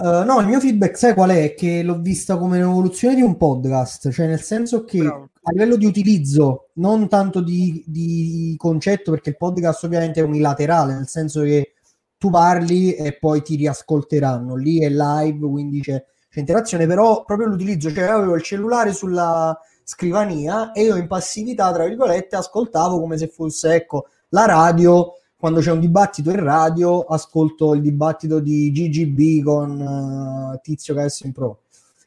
Uh, 0.00 0.24
no, 0.24 0.40
il 0.40 0.46
mio 0.46 0.60
feedback, 0.60 0.96
sai 0.96 1.14
qual 1.14 1.30
è? 1.30 1.54
Che 1.54 1.82
l'ho 1.82 2.00
vista 2.00 2.36
come 2.38 2.62
un'evoluzione 2.62 3.14
di 3.14 3.22
un 3.22 3.36
podcast, 3.36 4.10
cioè 4.10 4.26
nel 4.26 4.40
senso 4.40 4.84
che 4.84 4.98
Bravo. 4.98 5.30
a 5.42 5.50
livello 5.52 5.76
di 5.76 5.86
utilizzo, 5.86 6.68
non 6.74 7.08
tanto 7.08 7.40
di, 7.40 7.84
di 7.86 8.54
concetto, 8.56 9.10
perché 9.10 9.30
il 9.30 9.36
podcast 9.36 9.84
ovviamente 9.84 10.20
è 10.20 10.24
unilaterale, 10.24 10.94
nel 10.94 11.08
senso 11.08 11.42
che 11.42 11.72
tu 12.18 12.30
parli 12.30 12.94
e 12.94 13.16
poi 13.18 13.42
ti 13.42 13.56
riascolteranno, 13.56 14.56
lì 14.56 14.80
è 14.80 14.88
live, 14.88 15.46
quindi 15.46 15.80
c'è 15.80 16.02
interazione, 16.40 16.86
però 16.86 17.24
proprio 17.24 17.48
l'utilizzo, 17.48 17.92
cioè 17.92 18.04
avevo 18.04 18.34
il 18.34 18.42
cellulare 18.42 18.92
sulla 18.92 19.58
scrivania 19.82 20.72
e 20.72 20.82
io 20.82 20.96
in 20.96 21.06
passività, 21.06 21.72
tra 21.72 21.84
virgolette, 21.84 22.36
ascoltavo 22.36 22.98
come 23.00 23.16
se 23.16 23.28
fosse, 23.28 23.74
ecco, 23.74 24.06
la 24.30 24.46
radio, 24.46 25.12
quando 25.36 25.60
c'è 25.60 25.70
un 25.70 25.80
dibattito 25.80 26.30
in 26.30 26.42
radio, 26.42 27.02
ascolto 27.02 27.74
il 27.74 27.82
dibattito 27.82 28.40
di 28.40 28.70
GGB 28.72 29.44
con 29.44 30.52
uh, 30.54 30.58
Tizio 30.60 30.94
che 30.94 31.00
adesso 31.00 31.26
in 31.26 31.32
pro. 31.32 31.60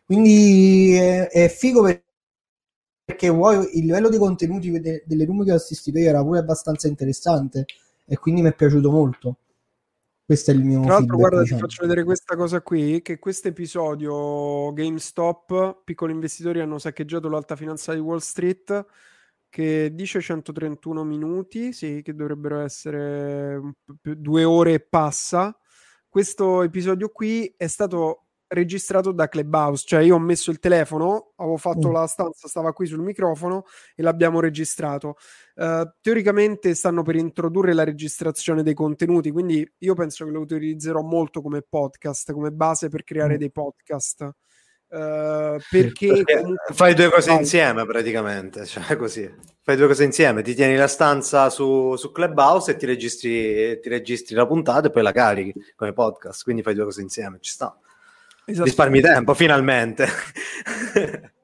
Quindi 0.06 0.94
è, 0.96 1.28
è 1.30 1.48
figo 1.48 1.84
perché 3.06 3.30
vuoi, 3.30 3.78
il 3.78 3.86
livello 3.86 4.10
dei 4.10 4.20
contenuti 4.20 4.72
de, 4.80 5.04
delle 5.06 5.26
room 5.26 5.44
che 5.44 5.52
ho 5.52 5.56
assistito 5.56 5.98
io 6.00 6.10
era 6.10 6.24
pure 6.24 6.40
abbastanza 6.40 6.88
interessante 6.88 7.66
e 8.06 8.18
quindi 8.18 8.42
mi 8.42 8.50
è 8.50 8.54
piaciuto 8.54 8.92
molto. 8.92 9.38
Questo 10.30 10.52
è 10.52 10.54
il 10.54 10.64
mio 10.64 10.82
Tra 10.82 10.92
l'altro, 10.94 11.18
guarda, 11.18 11.42
diciamo. 11.42 11.60
ti 11.60 11.66
faccio 11.66 11.82
vedere 11.82 12.04
questa 12.04 12.36
cosa 12.36 12.62
qui, 12.62 13.02
che 13.02 13.18
questo 13.18 13.48
episodio 13.48 14.72
GameStop, 14.74 15.82
piccoli 15.84 16.14
investitori 16.14 16.60
hanno 16.60 16.78
saccheggiato 16.78 17.30
l'alta 17.30 17.56
finanza 17.56 17.96
di 17.96 18.00
Wall 18.00 18.20
Street, 18.20 18.86
che 19.50 19.90
dice 19.92 20.22
131 20.22 21.04
minuti, 21.04 21.74
sì, 21.74 22.04
che 22.04 22.14
dovrebbero 22.14 22.60
essere 22.60 23.60
due 24.04 24.44
ore 24.44 24.74
e 24.74 24.80
passa. 24.82 25.58
Questo 26.08 26.62
episodio 26.62 27.10
qui 27.10 27.52
è 27.58 27.66
stato 27.66 28.26
registrato 28.50 29.12
da 29.12 29.28
Clubhouse, 29.28 29.84
cioè 29.86 30.02
io 30.02 30.14
ho 30.14 30.20
messo 30.20 30.52
il 30.52 30.60
telefono, 30.60 31.34
avevo 31.38 31.58
fatto 31.58 31.90
mm. 31.90 31.92
la 31.92 32.08
stanza, 32.08 32.48
stava 32.48 32.74
qui 32.74 32.88
sul 32.88 33.00
microfono 33.00 33.64
e 33.96 34.04
l'abbiamo 34.04 34.40
registrato. 34.40 35.18
Uh, 35.60 35.92
teoricamente 36.00 36.74
stanno 36.74 37.04
per 37.04 37.18
introdurre 37.18 37.74
la 37.74 37.84
registrazione 37.84 38.64
dei 38.64 38.74
contenuti, 38.74 39.30
quindi 39.30 39.70
io 39.80 39.94
penso 39.94 40.24
che 40.24 40.32
lo 40.32 40.40
utilizzerò 40.40 41.02
molto 41.02 41.42
come 41.42 41.62
podcast, 41.68 42.32
come 42.32 42.52
base 42.52 42.88
per 42.88 43.04
creare 43.04 43.34
mm. 43.34 43.38
dei 43.38 43.52
podcast. 43.52 44.22
Uh, 44.88 45.60
perché, 45.70 46.24
perché 46.24 46.56
fai 46.72 46.96
due 46.96 47.10
cose 47.10 47.34
insieme 47.34 47.86
praticamente, 47.86 48.64
cioè 48.66 48.96
così 48.96 49.30
fai 49.62 49.76
due 49.76 49.88
cose 49.88 50.06
insieme, 50.06 50.44
ti 50.44 50.56
tieni 50.56 50.78
la 50.78 50.88
stanza 50.88 51.50
su, 51.50 51.94
su 51.98 52.14
Clubhouse 52.14 52.72
e 52.72 52.76
ti 52.78 52.86
registri, 52.86 53.82
ti 53.82 53.90
registri 53.90 54.36
la 54.36 54.48
puntata 54.48 54.88
e 54.88 54.92
poi 54.92 55.04
la 55.04 55.12
carichi 55.12 55.54
come 55.76 55.92
podcast, 55.92 56.42
quindi 56.42 56.64
fai 56.64 56.74
due 56.74 56.86
cose 56.86 57.02
insieme, 57.02 57.38
ci 57.42 57.52
sta. 57.52 57.78
Risparmi 58.46 59.02
tempo, 59.02 59.34
finalmente. 59.34 60.08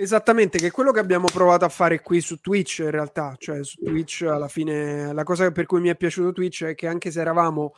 Esattamente, 0.00 0.58
che 0.58 0.68
è 0.68 0.70
quello 0.70 0.92
che 0.92 1.00
abbiamo 1.00 1.26
provato 1.26 1.64
a 1.64 1.68
fare 1.68 2.02
qui 2.02 2.20
su 2.20 2.38
Twitch 2.38 2.78
in 2.78 2.92
realtà, 2.92 3.34
cioè 3.36 3.64
su 3.64 3.82
Twitch 3.82 4.22
alla 4.22 4.46
fine 4.46 5.12
la 5.12 5.24
cosa 5.24 5.50
per 5.50 5.66
cui 5.66 5.80
mi 5.80 5.88
è 5.88 5.96
piaciuto 5.96 6.30
Twitch 6.30 6.62
è 6.66 6.76
che 6.76 6.86
anche 6.86 7.10
se 7.10 7.20
eravamo 7.20 7.74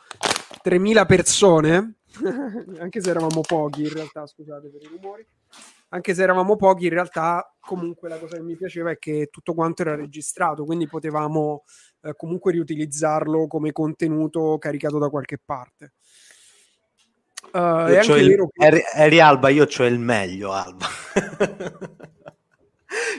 3000 0.61 1.05
persone, 1.07 1.95
anche 2.77 3.01
se 3.01 3.09
eravamo 3.09 3.41
pochi 3.41 3.81
in 3.81 3.89
realtà, 3.91 4.27
scusate 4.27 4.69
per 4.69 4.83
i 4.83 4.87
rumori, 4.95 5.25
anche 5.89 6.13
se 6.13 6.21
eravamo 6.21 6.55
pochi 6.57 6.83
in 6.83 6.91
realtà 6.91 7.55
comunque 7.59 8.07
la 8.07 8.19
cosa 8.19 8.35
che 8.35 8.43
mi 8.43 8.55
piaceva 8.55 8.91
è 8.91 8.99
che 8.99 9.29
tutto 9.31 9.55
quanto 9.55 9.81
era 9.81 9.95
registrato, 9.95 10.63
quindi 10.63 10.87
potevamo 10.87 11.63
eh, 12.03 12.13
comunque 12.15 12.51
riutilizzarlo 12.51 13.47
come 13.47 13.71
contenuto 13.71 14.59
caricato 14.59 14.99
da 14.99 15.09
qualche 15.09 15.39
parte. 15.43 15.93
Uh, 17.51 17.87
è 17.87 17.97
anche 17.97 18.13
il, 18.19 18.27
vero 18.27 18.47
che... 18.53 18.83
Eri, 18.93 19.19
Alba, 19.19 19.49
io 19.49 19.65
ho 19.65 19.83
il 19.85 19.99
meglio, 19.99 20.51
Alba. 20.51 20.85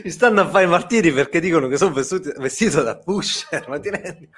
Mi 0.04 0.10
stanno 0.10 0.40
a 0.40 0.48
fare 0.48 0.64
i 0.64 0.68
martiri 0.68 1.12
perché 1.12 1.40
dicono 1.40 1.68
che 1.68 1.76
sono 1.76 1.92
vestito, 1.92 2.32
vestito 2.38 2.82
da 2.82 2.96
pusher, 2.96 3.68
ma 3.68 3.78
ti 3.78 3.90
rendi 3.90 4.28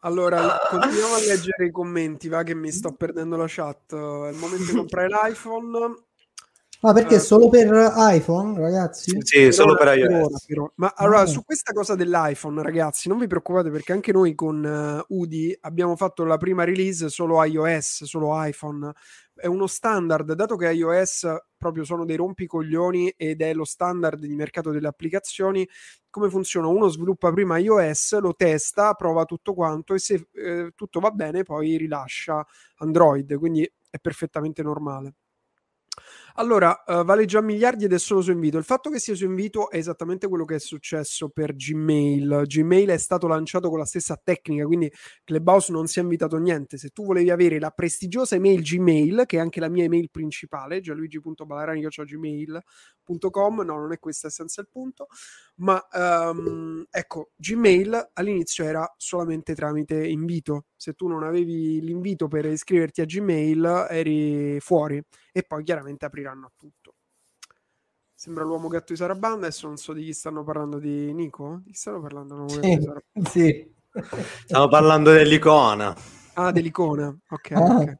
Allora, 0.00 0.58
continuiamo 0.70 1.14
a 1.14 1.18
leggere 1.18 1.66
i 1.66 1.70
commenti, 1.70 2.28
va 2.28 2.44
che 2.44 2.54
mi 2.54 2.70
sto 2.70 2.92
perdendo 2.92 3.36
la 3.36 3.46
chat. 3.48 3.92
È 3.92 4.30
il 4.30 4.36
momento 4.36 4.64
di 4.64 4.76
comprare 4.76 5.08
l'iPhone. 5.08 6.04
Ah, 6.82 6.92
perché 6.92 7.16
uh, 7.16 7.20
solo 7.20 7.48
per 7.48 7.92
iPhone, 7.96 8.60
ragazzi? 8.60 9.16
Sì, 9.22 9.50
solo 9.50 9.74
per 9.74 9.96
iOS. 9.96 10.44
Però. 10.46 10.70
Ma 10.76 10.92
allora, 10.94 11.20
ah. 11.20 11.26
su 11.26 11.42
questa 11.42 11.72
cosa 11.72 11.96
dell'iPhone, 11.96 12.62
ragazzi, 12.62 13.08
non 13.08 13.18
vi 13.18 13.26
preoccupate 13.26 13.70
perché 13.70 13.92
anche 13.92 14.12
noi 14.12 14.34
con 14.36 14.62
uh, 15.08 15.14
Udi 15.16 15.56
abbiamo 15.62 15.96
fatto 15.96 16.24
la 16.24 16.36
prima 16.36 16.64
release 16.64 17.08
solo 17.08 17.42
iOS, 17.42 18.04
solo 18.04 18.30
iPhone. 18.44 18.92
È 19.38 19.46
uno 19.46 19.66
standard, 19.66 20.32
dato 20.32 20.56
che 20.56 20.72
iOS 20.72 21.26
proprio 21.58 21.84
sono 21.84 22.06
dei 22.06 22.16
rompicoglioni 22.16 23.12
ed 23.16 23.42
è 23.42 23.52
lo 23.52 23.64
standard 23.64 24.18
di 24.18 24.34
mercato 24.34 24.70
delle 24.70 24.88
applicazioni, 24.88 25.68
come 26.08 26.30
funziona? 26.30 26.68
Uno 26.68 26.88
sviluppa 26.88 27.30
prima 27.30 27.58
iOS, 27.58 28.18
lo 28.20 28.34
testa, 28.34 28.94
prova 28.94 29.26
tutto 29.26 29.52
quanto 29.52 29.92
e 29.92 29.98
se 29.98 30.28
eh, 30.32 30.72
tutto 30.74 31.00
va 31.00 31.10
bene 31.10 31.42
poi 31.42 31.76
rilascia 31.76 32.44
Android, 32.76 33.36
quindi 33.38 33.70
è 33.90 33.98
perfettamente 33.98 34.62
normale. 34.62 35.14
Allora, 36.38 36.84
uh, 36.86 37.02
vale 37.02 37.24
già 37.24 37.40
miliardi 37.40 37.86
ed 37.86 37.94
è 37.94 37.98
solo 37.98 38.20
su 38.20 38.30
invito. 38.30 38.58
Il 38.58 38.64
fatto 38.64 38.90
che 38.90 38.98
sia 38.98 39.14
su 39.14 39.24
invito 39.24 39.70
è 39.70 39.78
esattamente 39.78 40.28
quello 40.28 40.44
che 40.44 40.56
è 40.56 40.58
successo 40.58 41.30
per 41.30 41.56
Gmail. 41.56 42.42
Gmail 42.44 42.90
è 42.90 42.98
stato 42.98 43.26
lanciato 43.26 43.70
con 43.70 43.78
la 43.78 43.86
stessa 43.86 44.20
tecnica, 44.22 44.66
quindi 44.66 44.92
Clubhouse 45.24 45.72
non 45.72 45.86
si 45.86 45.98
è 45.98 46.02
invitato 46.02 46.36
niente. 46.36 46.76
Se 46.76 46.90
tu 46.90 47.06
volevi 47.06 47.30
avere 47.30 47.58
la 47.58 47.70
prestigiosa 47.70 48.34
email 48.34 48.60
Gmail, 48.60 49.22
che 49.24 49.38
è 49.38 49.40
anche 49.40 49.60
la 49.60 49.70
mia 49.70 49.84
email 49.84 50.10
principale, 50.10 50.80
gianluigi.balarani.gmail.com, 50.80 53.60
no, 53.62 53.78
non 53.78 53.92
è 53.92 53.98
questa, 53.98 54.28
è 54.28 54.30
senza 54.30 54.60
il 54.60 54.68
punto, 54.70 55.06
ma 55.56 55.82
um, 55.92 56.84
ecco, 56.90 57.30
Gmail 57.36 58.10
all'inizio 58.12 58.64
era 58.64 58.92
solamente 58.98 59.54
tramite 59.54 60.06
invito. 60.06 60.66
Se 60.76 60.92
tu 60.92 61.08
non 61.08 61.22
avevi 61.22 61.80
l'invito 61.80 62.28
per 62.28 62.44
iscriverti 62.44 63.00
a 63.00 63.06
Gmail, 63.06 63.86
eri 63.88 64.60
fuori 64.60 65.02
e 65.32 65.42
poi 65.42 65.64
chiaramente 65.64 66.04
apriranno 66.26 66.46
a 66.46 66.52
tutto. 66.56 66.94
Sembra 68.14 68.44
l'uomo 68.44 68.68
gatto 68.68 68.92
di 68.92 68.98
Sarabanda. 68.98 69.46
Adesso 69.46 69.66
non 69.66 69.76
so 69.76 69.92
di 69.92 70.04
chi 70.04 70.12
stanno 70.12 70.42
parlando 70.42 70.78
di 70.78 71.12
Nico. 71.12 71.60
Di 71.64 71.70
chi 71.70 71.76
stanno 71.76 72.00
parlando? 72.00 72.48
Sì, 72.48 72.78
sì. 73.30 73.74
Stiamo 74.44 74.68
parlando 74.68 75.12
dell'icona. 75.12 75.94
Ah, 76.34 76.50
dell'icona. 76.50 77.14
Ok, 77.28 77.50
ah. 77.52 77.60
ok. 77.60 77.98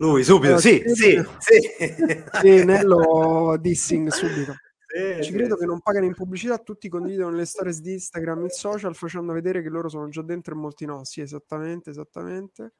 Lui 0.00 0.22
subito, 0.22 0.54
allora, 0.54 0.60
sì, 0.60 0.82
sì, 0.86 1.24
sì. 1.38 2.24
Sì, 2.40 2.64
Nello 2.64 3.56
dissing 3.60 4.08
subito. 4.08 4.54
Sì, 4.86 5.24
Ci 5.24 5.32
credo 5.32 5.54
sì. 5.54 5.60
che 5.60 5.66
non 5.66 5.80
pagano 5.80 6.06
in 6.06 6.14
pubblicità, 6.14 6.56
tutti 6.58 6.88
condividono 6.88 7.34
le 7.34 7.44
stories 7.44 7.80
di 7.80 7.94
Instagram 7.94 8.44
e 8.44 8.50
social 8.50 8.94
facendo 8.94 9.32
vedere 9.32 9.60
che 9.60 9.68
loro 9.68 9.88
sono 9.88 10.08
già 10.08 10.22
dentro 10.22 10.54
e 10.54 10.56
molti 10.56 10.86
no. 10.86 11.04
Sì, 11.04 11.20
esattamente, 11.20 11.90
esattamente. 11.90 12.74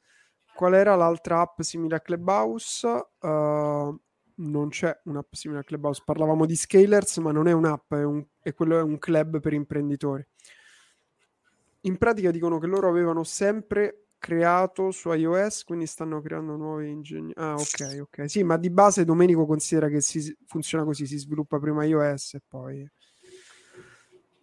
Qual 0.58 0.74
era 0.74 0.96
l'altra 0.96 1.38
app 1.38 1.60
simile 1.60 1.94
a 1.94 2.00
Clubhouse? 2.00 2.84
Uh, 3.20 3.96
non 4.34 4.68
c'è 4.70 5.00
un'app 5.04 5.32
simile 5.32 5.60
a 5.60 5.62
Clubhouse. 5.62 6.02
Parlavamo 6.04 6.46
di 6.46 6.56
Scalers, 6.56 7.18
ma 7.18 7.30
non 7.30 7.46
è 7.46 7.52
un'app, 7.52 7.94
è, 7.94 8.02
un, 8.02 8.26
è 8.40 8.52
quello 8.54 8.76
è 8.76 8.82
un 8.82 8.98
club 8.98 9.38
per 9.38 9.52
imprenditori. 9.52 10.26
In 11.82 11.96
pratica 11.96 12.32
dicono 12.32 12.58
che 12.58 12.66
loro 12.66 12.88
avevano 12.88 13.22
sempre 13.22 14.08
creato 14.18 14.90
su 14.90 15.12
iOS, 15.12 15.62
quindi 15.62 15.86
stanno 15.86 16.20
creando 16.20 16.56
nuovi 16.56 16.90
ingegni. 16.90 17.30
Ah, 17.36 17.54
ok, 17.54 18.00
ok. 18.00 18.28
Sì, 18.28 18.42
ma 18.42 18.56
di 18.56 18.70
base 18.70 19.04
Domenico 19.04 19.46
considera 19.46 19.86
che 19.86 20.00
si, 20.00 20.36
funziona 20.44 20.82
così, 20.82 21.06
si 21.06 21.18
sviluppa 21.18 21.60
prima 21.60 21.84
iOS 21.84 22.34
e 22.34 22.42
poi... 22.44 22.90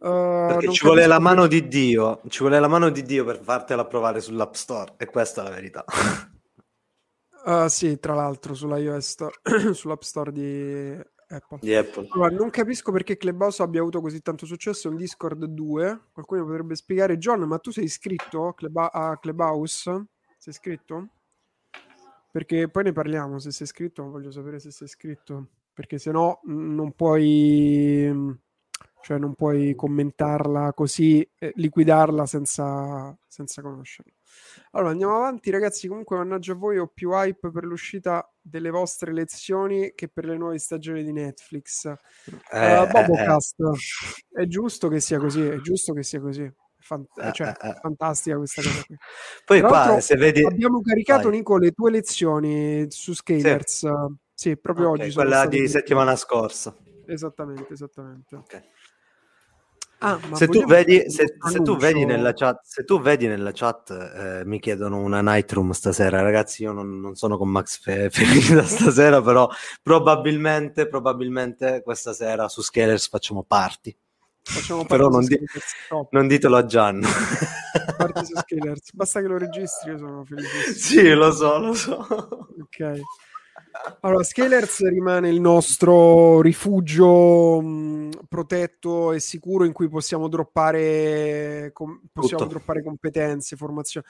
Uh, 0.05 0.49
Perché 0.49 0.71
ci 0.71 0.85
vuole 0.85 1.07
la 1.07 1.17
mano 1.17 1.47
di 1.47 1.67
Dio, 1.67 2.21
ci 2.27 2.41
vuole 2.41 2.59
la 2.59 2.67
mano 2.67 2.91
di 2.91 3.01
Dio 3.01 3.25
per 3.25 3.41
fartela 3.41 3.87
provare 3.87 4.21
sull'App 4.21 4.53
Store, 4.53 4.93
e 4.97 5.07
questa 5.07 5.41
è 5.41 5.43
la 5.45 5.49
verità. 5.49 5.83
Uh, 7.43 7.65
sì, 7.69 7.97
tra 7.97 8.13
l'altro 8.13 8.53
sull'iOS 8.53 9.07
Store, 9.07 9.33
sull'App 9.73 10.01
Store 10.01 10.31
di 10.31 10.95
Apple. 11.29 11.57
Di 11.59 11.73
Apple. 11.73 12.07
Allora, 12.11 12.29
non 12.29 12.51
capisco 12.51 12.91
perché 12.91 13.17
Clubhouse 13.17 13.63
abbia 13.63 13.81
avuto 13.81 13.99
così 13.99 14.21
tanto 14.21 14.45
successo 14.45 14.89
in 14.89 14.95
Discord 14.95 15.43
2. 15.43 16.01
Qualcuno 16.13 16.45
potrebbe 16.45 16.75
spiegare, 16.75 17.17
John, 17.17 17.41
ma 17.41 17.57
tu 17.57 17.71
sei 17.71 17.85
iscritto 17.85 18.53
a 18.75 19.17
Clubhouse? 19.17 20.05
Sei 20.37 20.53
iscritto? 20.53 21.07
Perché 22.31 22.69
poi 22.69 22.83
ne 22.83 22.91
parliamo, 22.91 23.39
se 23.39 23.49
sei 23.49 23.65
iscritto, 23.65 24.07
voglio 24.07 24.29
sapere 24.29 24.59
se 24.59 24.69
sei 24.69 24.85
iscritto, 24.85 25.47
perché 25.73 25.97
se 25.97 26.11
no 26.11 26.41
non 26.43 26.91
puoi 26.91 28.43
cioè 29.05 29.19
non 29.19 29.35
puoi 29.35 29.75
commentarla 29.75 30.73
così, 30.73 31.21
eh, 31.37 31.51
liquidarla 31.57 32.25
senza, 32.25 33.15
senza 33.27 33.61
conoscerla. 33.61 34.11
Allora 34.71 34.89
andiamo 34.89 35.17
avanti, 35.17 35.51
ragazzi. 35.51 35.87
Comunque, 35.87 36.17
mannaggia 36.17 36.53
a 36.53 36.55
voi, 36.55 36.79
ho 36.79 36.87
più 36.87 37.11
hype 37.11 37.51
per 37.51 37.65
l'uscita 37.65 38.27
delle 38.41 38.71
vostre 38.71 39.13
lezioni 39.13 39.93
che 39.93 40.07
per 40.07 40.25
le 40.25 40.35
nuove 40.37 40.57
stagioni 40.57 41.03
di 41.03 41.11
Netflix. 41.11 41.85
Eh, 42.51 42.79
uh, 42.79 42.87
Bobocast, 42.87 43.59
eh, 43.59 44.41
è 44.41 44.47
giusto 44.47 44.87
che 44.87 44.99
sia 44.99 45.19
così, 45.19 45.45
è 45.45 45.57
giusto 45.57 45.93
che 45.93 46.01
sia 46.01 46.19
così. 46.19 46.51
Fant- 46.79 47.15
eh, 47.19 47.31
cioè, 47.31 47.53
eh, 47.61 47.77
fantastica 47.79 48.37
questa 48.37 48.63
cosa 48.63 48.83
qui. 48.87 48.97
Poi 49.45 49.61
qua, 49.61 49.99
se 49.99 50.15
vedi... 50.15 50.43
abbiamo 50.43 50.81
caricato, 50.81 51.29
Vai. 51.29 51.37
Nico, 51.37 51.59
le 51.59 51.73
tue 51.73 51.91
lezioni 51.91 52.87
su 52.89 53.13
Scalers. 53.13 53.77
Sì, 53.77 54.15
sì 54.33 54.57
proprio 54.57 54.89
okay, 54.89 55.05
oggi. 55.05 55.13
Quella 55.13 55.45
di 55.45 55.67
settimana 55.67 56.15
scorsa. 56.15 56.75
Esattamente, 57.05 57.71
esattamente. 57.73 58.35
Okay. 58.35 58.63
Ah, 59.99 60.19
se, 60.33 60.47
tu 60.47 60.65
vedi, 60.65 61.09
se, 61.09 61.37
se, 61.39 61.61
tu 61.61 61.77
vedi, 61.77 62.05
nella 62.05 62.33
chat, 62.33 62.59
se 62.63 62.83
tu 62.83 62.99
vedi 62.99 63.27
nella 63.27 63.51
chat, 63.53 63.89
eh, 63.91 64.45
mi 64.45 64.59
chiedono 64.59 64.99
una 64.99 65.21
Nightroom 65.21 65.71
stasera, 65.71 66.21
ragazzi. 66.21 66.63
Io 66.63 66.73
non, 66.73 66.99
non 66.99 67.15
sono 67.15 67.37
con 67.37 67.49
Max 67.49 67.79
Fe- 67.79 68.09
Femina 68.11 68.61
stasera, 68.67 69.21
però 69.21 69.49
probabilmente, 69.81 70.87
probabilmente 70.87 71.81
questa 71.81 72.13
sera 72.13 72.49
su 72.49 72.61
Scalers 72.61 73.07
facciamo 73.07 73.43
party. 73.43 73.95
Facciamo 74.43 74.83
però 74.85 75.07
non, 75.07 75.25
di- 75.25 75.39
non, 76.11 76.27
ditelo 76.27 76.57
a 76.57 76.65
Gian. 76.65 77.01
Party 77.97 78.25
su 78.25 78.35
Scalers, 78.35 78.93
basta 78.93 79.21
che 79.21 79.27
lo 79.27 79.37
registri, 79.37 79.91
io 79.91 79.97
sono 79.97 80.25
felice. 80.25 80.73
Sì, 80.73 81.13
lo 81.13 81.31
so, 81.31 81.57
lo 81.57 81.73
so. 81.73 81.95
Ok. 82.61 83.01
Allora, 84.01 84.23
Scalers 84.23 84.87
rimane 84.87 85.29
il 85.29 85.41
nostro 85.41 86.41
rifugio 86.41 87.61
mh, 87.61 88.09
protetto 88.27 89.11
e 89.11 89.19
sicuro 89.19 89.65
in 89.65 89.73
cui 89.73 89.89
possiamo 89.89 90.27
droppare, 90.27 91.71
com- 91.73 91.99
possiamo 92.11 92.45
droppare 92.45 92.83
competenze, 92.83 93.55
formazione. 93.55 94.05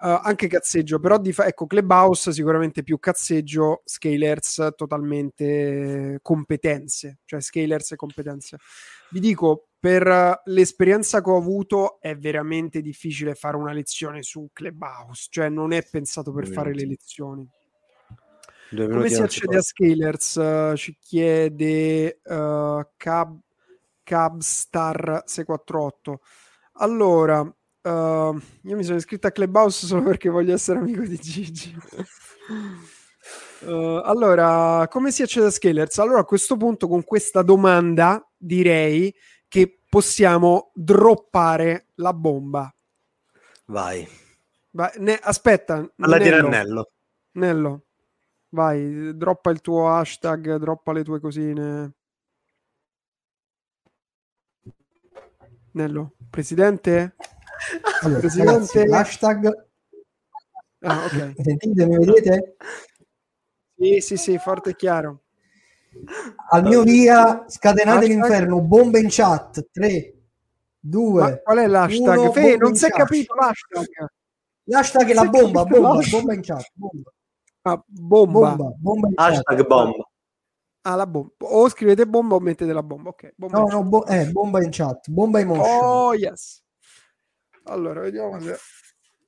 Uh, 0.00 0.18
anche 0.22 0.46
cazzeggio, 0.46 0.98
però 0.98 1.18
di 1.18 1.30
fa- 1.30 1.46
ecco, 1.46 1.66
Clubhouse 1.66 2.32
sicuramente 2.32 2.82
più 2.82 2.98
cazzeggio, 2.98 3.82
Scalers 3.84 4.70
totalmente 4.74 6.20
competenze, 6.22 7.18
cioè 7.26 7.40
Scalers 7.42 7.92
e 7.92 7.96
competenze. 7.96 8.56
Vi 9.10 9.20
dico, 9.20 9.68
per 9.78 10.40
l'esperienza 10.44 11.20
che 11.20 11.30
ho 11.30 11.36
avuto 11.36 12.00
è 12.00 12.16
veramente 12.16 12.80
difficile 12.80 13.34
fare 13.34 13.56
una 13.56 13.72
lezione 13.72 14.22
su 14.22 14.48
Clubhouse, 14.52 15.26
cioè 15.30 15.50
non 15.50 15.72
è 15.72 15.82
pensato 15.82 16.32
per 16.32 16.46
fare 16.46 16.72
le 16.72 16.86
lezioni. 16.86 17.46
Come 18.74 19.08
si 19.08 19.20
accede 19.20 19.56
a 19.56 19.62
Scalers? 19.62 20.34
Uh, 20.36 20.76
ci 20.76 20.96
chiede 21.00 22.20
uh, 22.24 22.86
Cab, 22.96 23.38
Cabstar 24.04 25.24
648. 25.26 26.20
Allora, 26.74 27.40
uh, 27.40 27.50
io 27.88 28.76
mi 28.76 28.84
sono 28.84 28.96
iscritto 28.96 29.26
a 29.26 29.32
Clubhouse 29.32 29.86
solo 29.86 30.02
perché 30.02 30.28
voglio 30.28 30.54
essere 30.54 30.78
amico 30.78 31.02
di 31.02 31.16
Gigi. 31.16 31.76
Uh, 33.62 34.00
allora, 34.04 34.86
come 34.88 35.10
si 35.10 35.22
accede 35.22 35.46
a 35.46 35.50
Scalers? 35.50 35.98
Allora, 35.98 36.20
a 36.20 36.24
questo 36.24 36.56
punto, 36.56 36.86
con 36.86 37.02
questa 37.02 37.42
domanda, 37.42 38.24
direi 38.36 39.12
che 39.48 39.80
possiamo 39.88 40.70
droppare 40.74 41.86
la 41.96 42.14
bomba. 42.14 42.72
Vai. 43.66 44.06
Vai 44.70 44.90
ne, 44.98 45.18
aspetta. 45.20 45.92
Alla 45.98 46.18
Nello. 46.18 46.48
Nello. 46.48 46.90
Nello. 47.32 47.82
Vai, 48.52 49.16
droppa 49.16 49.50
il 49.50 49.60
tuo 49.60 49.88
hashtag, 49.88 50.56
droppa 50.56 50.92
le 50.92 51.04
tue 51.04 51.20
cosine. 51.20 51.92
Nello, 55.72 56.14
presidente? 56.28 57.14
Allora, 58.02 58.18
presidente? 58.18 58.50
Ragazzi, 58.52 58.78
hashtag... 58.78 59.66
Ah, 60.80 61.04
ok. 61.04 61.34
Sentite, 61.40 61.86
mi 61.86 61.98
vedete? 61.98 62.56
Sì, 63.76 64.00
sì, 64.00 64.16
sì, 64.16 64.38
forte 64.38 64.70
e 64.70 64.76
chiaro. 64.76 65.22
Al 66.50 66.64
mio 66.64 66.82
via, 66.82 67.44
scatenate 67.46 67.98
hashtag... 67.98 68.10
l'inferno, 68.10 68.60
bomba 68.62 68.98
in 68.98 69.06
chat, 69.10 69.68
3, 69.70 70.14
2, 70.80 71.20
Ma 71.20 71.36
qual 71.38 71.58
è 71.58 71.66
l'hashtag? 71.68 72.32
Fe, 72.32 72.56
non 72.56 72.74
si 72.74 72.86
è 72.86 72.88
capito 72.90 73.34
l'hashtag. 73.34 74.08
L'hashtag 74.64 75.08
è 75.08 75.14
la 75.14 75.24
bomba, 75.26 75.64
bomba, 75.64 76.00
bomba 76.10 76.34
in 76.34 76.42
chat, 76.42 76.68
bomba. 76.74 77.12
Ah, 77.72 77.82
bomba. 77.86 78.56
bomba, 78.56 78.74
bomba 78.78 79.08
Hashtag 79.16 79.66
bomba. 79.66 80.08
Ah, 80.82 80.96
la 80.96 81.06
bomba. 81.06 81.30
O 81.38 81.68
scrivete 81.68 82.06
bomba 82.06 82.36
o 82.36 82.40
mettete 82.40 82.72
la 82.72 82.82
bomba. 82.82 83.10
Ok. 83.10 83.32
Bomba 83.36 83.58
no, 83.58 83.66
no, 83.66 83.82
bo- 83.84 84.06
eh, 84.06 84.26
bomba 84.32 84.62
in 84.62 84.70
chat. 84.70 85.08
Bomba 85.08 85.40
emotion. 85.40 85.84
Oh, 85.84 86.14
yes. 86.14 86.62
Allora, 87.64 88.00
vediamo 88.00 88.40
se... 88.40 88.56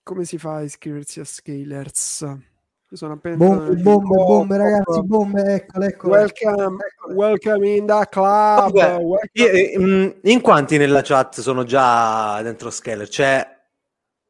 come 0.03 0.25
si 0.25 0.39
fa 0.39 0.57
a 0.57 0.63
iscriversi 0.63 1.21
a 1.21 1.25
Scalers. 1.25 2.21
Io 2.23 2.97
sono 2.97 3.15
appena... 3.15 3.37
Bombe, 3.37 3.75
bombe, 3.77 4.17
oh, 4.19 4.27
bombe, 4.27 4.57
ragazzi, 4.57 5.03
bombe, 5.03 5.55
eccole, 5.55 5.87
eccole. 5.87 6.13
Welcome, 6.15 6.77
welcome 7.15 7.77
in 7.77 7.87
the 7.87 8.07
club. 8.11 8.73
Vabbè, 8.73 8.99
io, 9.33 9.81
mm, 9.81 10.11
in 10.23 10.41
quanti 10.41 10.77
nella 10.77 11.01
chat 11.01 11.41
sono 11.41 11.65
già 11.65 12.43
dentro 12.43 12.71
Scaler? 12.71 13.09
Cioè, 13.09 13.62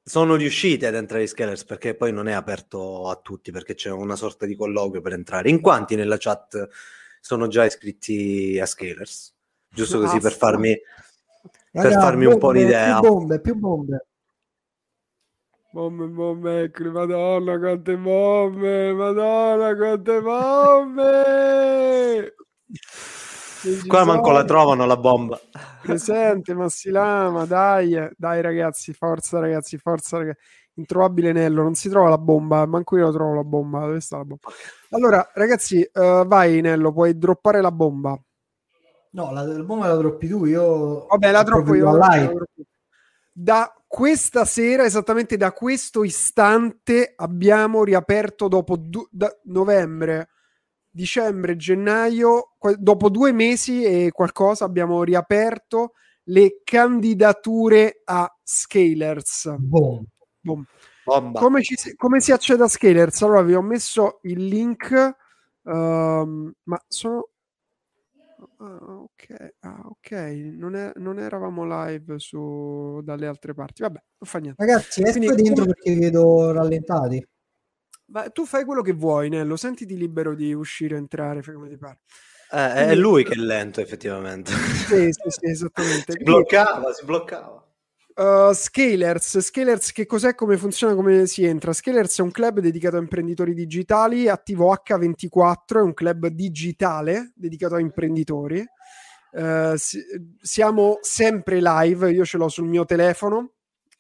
sono 0.04 0.34
riusciti 0.34 0.84
ad 0.84 0.94
entrare 0.94 1.22
in 1.22 1.28
Scalers 1.28 1.64
perché 1.64 1.94
poi 1.94 2.12
non 2.12 2.26
è 2.28 2.32
aperto 2.32 3.08
a 3.08 3.16
tutti 3.16 3.52
perché 3.52 3.74
c'è 3.74 3.90
una 3.90 4.16
sorta 4.16 4.46
di 4.46 4.56
colloquio 4.56 5.00
per 5.00 5.12
entrare. 5.12 5.48
In 5.48 5.60
quanti 5.60 5.94
nella 5.94 6.16
chat 6.18 6.68
sono 7.20 7.46
già 7.46 7.64
iscritti 7.64 8.58
a 8.60 8.66
Scalers? 8.66 9.34
Giusto 9.68 10.00
così 10.00 10.18
per 10.18 10.32
farmi, 10.32 10.76
Raga, 11.70 11.88
per 11.88 11.98
farmi 11.98 12.24
bombe, 12.24 12.34
un 12.34 12.38
po' 12.40 12.50
l'idea. 12.50 13.00
Più 13.00 13.08
bombe, 13.08 13.40
più 13.40 13.54
bombe. 13.54 14.06
Bombe, 15.70 16.04
bombe, 16.04 16.62
ecco, 16.64 16.90
madonna 16.90 17.58
quante 17.58 17.96
bombe, 17.96 18.92
madonna 18.92 19.74
quante 19.74 20.20
bombe! 20.20 21.14
Qua 23.86 24.04
manco 24.04 24.30
la 24.30 24.44
trovano 24.44 24.86
la 24.86 24.96
bomba. 24.96 25.40
Presente, 25.82 26.54
ma 26.54 26.68
si 26.68 26.90
lama, 26.90 27.44
dai, 27.44 27.96
dai 28.16 28.40
ragazzi, 28.40 28.92
forza 28.92 29.38
ragazzi, 29.38 29.78
forza 29.78 30.18
ragazzi. 30.18 30.40
Introvabile 30.74 31.32
Nello, 31.32 31.62
non 31.62 31.74
si 31.74 31.88
trova 31.88 32.08
la 32.08 32.18
bomba, 32.18 32.64
manco 32.66 32.96
io 32.96 33.06
la 33.06 33.12
trovo 33.12 33.34
la 33.34 33.44
bomba. 33.44 33.80
Dove 33.80 34.00
sta 34.00 34.16
la 34.16 34.24
bomba? 34.24 34.48
Allora, 34.90 35.30
ragazzi, 35.34 35.88
uh, 35.92 36.26
vai 36.26 36.60
Nello, 36.60 36.92
puoi 36.92 37.16
droppare 37.16 37.60
la 37.60 37.72
bomba. 37.72 38.18
No, 39.10 39.32
la, 39.32 39.44
la 39.44 39.62
bomba 39.62 39.88
la 39.88 39.96
droppi 39.96 40.26
tu, 40.26 40.46
io... 40.46 41.06
Vabbè, 41.06 41.30
la 41.30 41.42
droppo 41.42 41.74
io. 41.74 41.94
La 41.96 42.32
da 43.34 43.74
questa 43.86 44.44
sera, 44.44 44.84
esattamente 44.84 45.36
da 45.36 45.52
questo 45.52 46.04
istante, 46.04 47.12
abbiamo 47.16 47.84
riaperto 47.84 48.48
dopo 48.48 48.76
du- 48.76 49.08
novembre 49.44 50.28
dicembre, 50.92 51.56
gennaio, 51.56 52.52
dopo 52.76 53.08
due 53.08 53.32
mesi 53.32 53.82
e 53.82 54.10
qualcosa 54.12 54.64
abbiamo 54.64 55.02
riaperto 55.02 55.92
le 56.24 56.60
candidature 56.62 58.02
a 58.04 58.30
Scalers. 58.42 59.56
Boom. 59.58 60.04
Boom. 60.40 60.64
Come, 61.32 61.62
ci, 61.62 61.76
come, 61.96 62.20
si 62.20 62.30
accede 62.30 62.62
a 62.62 62.68
Scalers? 62.68 63.22
Allora 63.22 63.42
vi 63.42 63.54
ho 63.54 63.62
messo 63.62 64.20
il 64.22 64.46
link, 64.46 65.16
um, 65.62 66.52
ma 66.64 66.80
sono... 66.86 67.28
Ah, 68.58 68.78
ok, 69.02 69.54
ah, 69.60 69.80
ok, 69.86 70.10
non, 70.56 70.76
è, 70.76 70.92
non, 70.96 71.18
eravamo 71.18 71.64
live 71.64 72.20
su, 72.20 73.00
dalle 73.02 73.26
altre 73.26 73.54
parti. 73.54 73.82
Vabbè, 73.82 74.00
non 74.18 74.30
fa 74.30 74.38
niente. 74.38 74.64
Ragazzi, 74.64 75.02
esco 75.02 75.18
Quindi, 75.18 75.42
dentro 75.42 75.64
come... 75.64 75.74
perché 75.74 75.94
vi 75.94 75.98
vedo 75.98 76.52
rallentati. 76.52 77.26
Ma 78.12 78.28
tu 78.28 78.44
fai 78.44 78.64
quello 78.64 78.82
che 78.82 78.92
vuoi, 78.92 79.30
Nello, 79.30 79.56
sentiti 79.56 79.96
libero 79.96 80.34
di 80.34 80.52
uscire, 80.52 80.96
entrare, 80.96 81.42
fai 81.42 81.54
come 81.54 81.68
ti 81.68 81.78
pare. 81.78 82.00
Eh. 82.50 82.90
È 82.90 82.94
lui 82.94 83.24
che 83.24 83.32
è 83.32 83.36
lento, 83.36 83.80
effettivamente. 83.80 84.52
Sì, 84.52 85.08
sì, 85.10 85.28
sì 85.28 85.50
esattamente. 85.50 86.12
si 86.18 86.22
bloccava, 86.22 86.92
si 86.92 87.04
bloccava. 87.06 87.66
Uh, 88.14 88.52
Scalers, 88.52 89.40
Scalers 89.40 89.92
che 89.92 90.04
cos'è, 90.04 90.34
come 90.34 90.58
funziona, 90.58 90.94
come 90.94 91.26
si 91.26 91.46
entra? 91.46 91.72
Scalers 91.72 92.18
è 92.18 92.22
un 92.22 92.30
club 92.30 92.60
dedicato 92.60 92.96
a 92.96 93.00
imprenditori 93.00 93.54
digitali, 93.54 94.28
attivo 94.28 94.70
H24, 94.70 95.78
è 95.78 95.80
un 95.80 95.94
club 95.94 96.26
digitale 96.26 97.32
dedicato 97.34 97.76
a 97.76 97.80
imprenditori. 97.80 98.62
Uh, 99.30 99.72
si, 99.76 99.98
siamo 100.38 100.98
sempre 101.00 101.60
live, 101.62 102.10
io 102.12 102.26
ce 102.26 102.36
l'ho 102.36 102.48
sul 102.48 102.68
mio 102.68 102.84
telefono, 102.84 103.52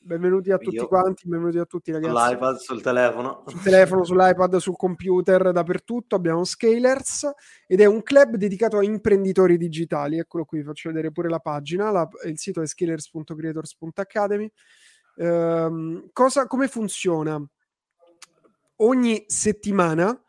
Benvenuti 0.04 0.50
a 0.50 0.58
tutti 0.58 0.74
Io. 0.74 0.88
quanti, 0.88 1.28
benvenuti 1.28 1.58
a 1.58 1.64
tutti 1.64 1.92
ragazzi. 1.92 2.12
Sull'iPad, 2.12 2.56
sul 2.56 2.82
telefono. 2.82 3.44
Sul 3.46 3.62
telefono, 3.62 4.04
sull'iPad, 4.04 4.56
sul 4.56 4.76
computer, 4.76 5.52
dappertutto 5.52 6.16
abbiamo 6.16 6.42
Scalers 6.42 7.30
ed 7.68 7.80
è 7.80 7.84
un 7.84 8.02
club 8.02 8.34
dedicato 8.34 8.78
a 8.78 8.82
imprenditori 8.82 9.56
digitali. 9.56 10.18
Eccolo 10.18 10.44
qui, 10.44 10.64
faccio 10.64 10.88
vedere 10.88 11.12
pure 11.12 11.28
la 11.28 11.38
pagina. 11.38 11.92
La, 11.92 12.08
il 12.24 12.36
sito 12.36 12.60
è 12.60 12.66
scalers.creators.academy. 12.66 14.50
Ehm, 15.18 16.08
cosa, 16.12 16.48
come 16.48 16.66
funziona? 16.66 17.40
Ogni 18.76 19.24
settimana 19.28 20.20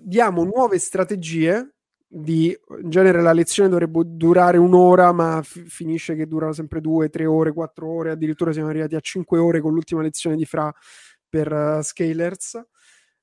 diamo 0.00 0.44
nuove 0.44 0.78
strategie 0.78 1.77
di, 2.10 2.56
in 2.80 2.88
genere 2.88 3.20
la 3.20 3.34
lezione 3.34 3.68
dovrebbe 3.68 4.00
durare 4.06 4.56
un'ora, 4.56 5.12
ma 5.12 5.42
f- 5.42 5.62
finisce 5.66 6.14
che 6.16 6.26
durano 6.26 6.52
sempre 6.52 6.80
due, 6.80 7.10
tre 7.10 7.26
ore, 7.26 7.52
quattro 7.52 7.88
ore, 7.88 8.10
addirittura 8.10 8.50
siamo 8.52 8.68
arrivati 8.68 8.94
a 8.94 9.00
cinque 9.00 9.38
ore 9.38 9.60
con 9.60 9.74
l'ultima 9.74 10.00
lezione 10.00 10.34
di 10.34 10.46
Fra 10.46 10.72
per 11.28 11.52
uh, 11.52 11.82
Scalers. 11.82 12.66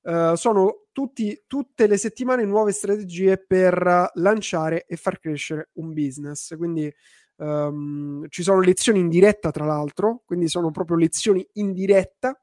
Uh, 0.02 0.36
sono 0.36 0.84
tutti, 0.92 1.42
tutte 1.48 1.88
le 1.88 1.96
settimane 1.96 2.44
nuove 2.44 2.70
strategie 2.70 3.44
per 3.44 4.10
lanciare 4.14 4.84
e 4.86 4.94
far 4.94 5.18
crescere 5.18 5.70
un 5.74 5.92
business. 5.92 6.56
Quindi 6.56 6.88
um, 7.38 8.24
ci 8.28 8.44
sono 8.44 8.60
lezioni 8.60 9.00
in 9.00 9.08
diretta, 9.08 9.50
tra 9.50 9.64
l'altro, 9.64 10.22
quindi 10.24 10.46
sono 10.46 10.70
proprio 10.70 10.96
lezioni 10.96 11.44
in 11.54 11.72
diretta 11.72 12.40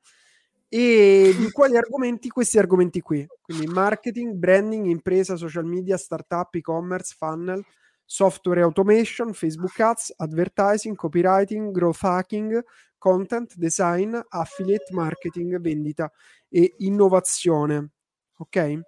e 0.76 1.36
di 1.38 1.52
quali 1.52 1.78
argomenti? 1.78 2.30
Questi 2.30 2.58
argomenti 2.58 3.00
qui, 3.00 3.24
quindi 3.44 3.68
marketing, 3.68 4.34
branding, 4.34 4.88
impresa, 4.88 5.36
social 5.36 5.66
media, 5.66 5.98
startup, 5.98 6.52
e-commerce, 6.56 7.14
funnel, 7.16 7.64
software 8.04 8.64
automation, 8.64 9.34
Facebook 9.34 9.80
ads, 9.80 10.12
advertising, 10.18 10.96
copywriting, 10.96 11.70
growth 11.70 12.02
hacking, 12.02 12.60
content, 12.98 13.54
design, 13.56 14.20
affiliate 14.30 14.92
marketing, 14.94 15.60
vendita 15.62 16.12
e 16.50 16.74
innovazione. 16.80 17.92
Ok? 18.38 18.80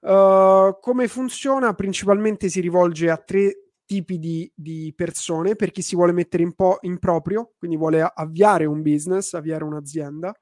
Uh, 0.00 0.78
come 0.78 1.08
funziona? 1.08 1.72
Principalmente 1.72 2.50
si 2.50 2.60
rivolge 2.60 3.08
a 3.08 3.16
tre 3.16 3.70
tipi 3.86 4.18
di, 4.18 4.52
di, 4.54 4.92
persone 4.94 5.56
per 5.56 5.70
chi 5.70 5.80
si 5.80 5.94
vuole 5.94 6.12
mettere 6.12 6.42
in, 6.42 6.52
po- 6.54 6.76
in 6.82 6.98
proprio, 6.98 7.54
quindi 7.56 7.78
vuole 7.78 8.02
avviare 8.02 8.66
un 8.66 8.82
business, 8.82 9.32
avviare 9.32 9.64
un'azienda 9.64 10.38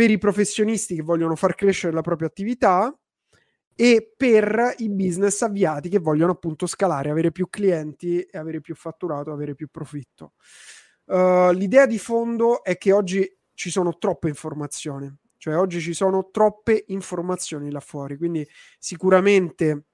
per 0.00 0.10
i 0.10 0.16
professionisti 0.16 0.94
che 0.94 1.02
vogliono 1.02 1.36
far 1.36 1.54
crescere 1.54 1.92
la 1.92 2.00
propria 2.00 2.26
attività 2.26 2.90
e 3.74 4.14
per 4.16 4.76
i 4.78 4.88
business 4.88 5.42
avviati 5.42 5.90
che 5.90 5.98
vogliono 5.98 6.32
appunto 6.32 6.66
scalare, 6.66 7.10
avere 7.10 7.30
più 7.30 7.50
clienti 7.50 8.22
e 8.22 8.38
avere 8.38 8.62
più 8.62 8.74
fatturato, 8.74 9.30
avere 9.30 9.54
più 9.54 9.68
profitto. 9.70 10.32
Uh, 11.04 11.50
l'idea 11.50 11.84
di 11.84 11.98
fondo 11.98 12.64
è 12.64 12.78
che 12.78 12.92
oggi 12.92 13.30
ci 13.52 13.68
sono 13.68 13.98
troppe 13.98 14.28
informazioni, 14.28 15.14
cioè 15.36 15.58
oggi 15.58 15.82
ci 15.82 15.92
sono 15.92 16.30
troppe 16.30 16.82
informazioni 16.86 17.70
là 17.70 17.80
fuori, 17.80 18.16
quindi 18.16 18.48
sicuramente 18.78 19.84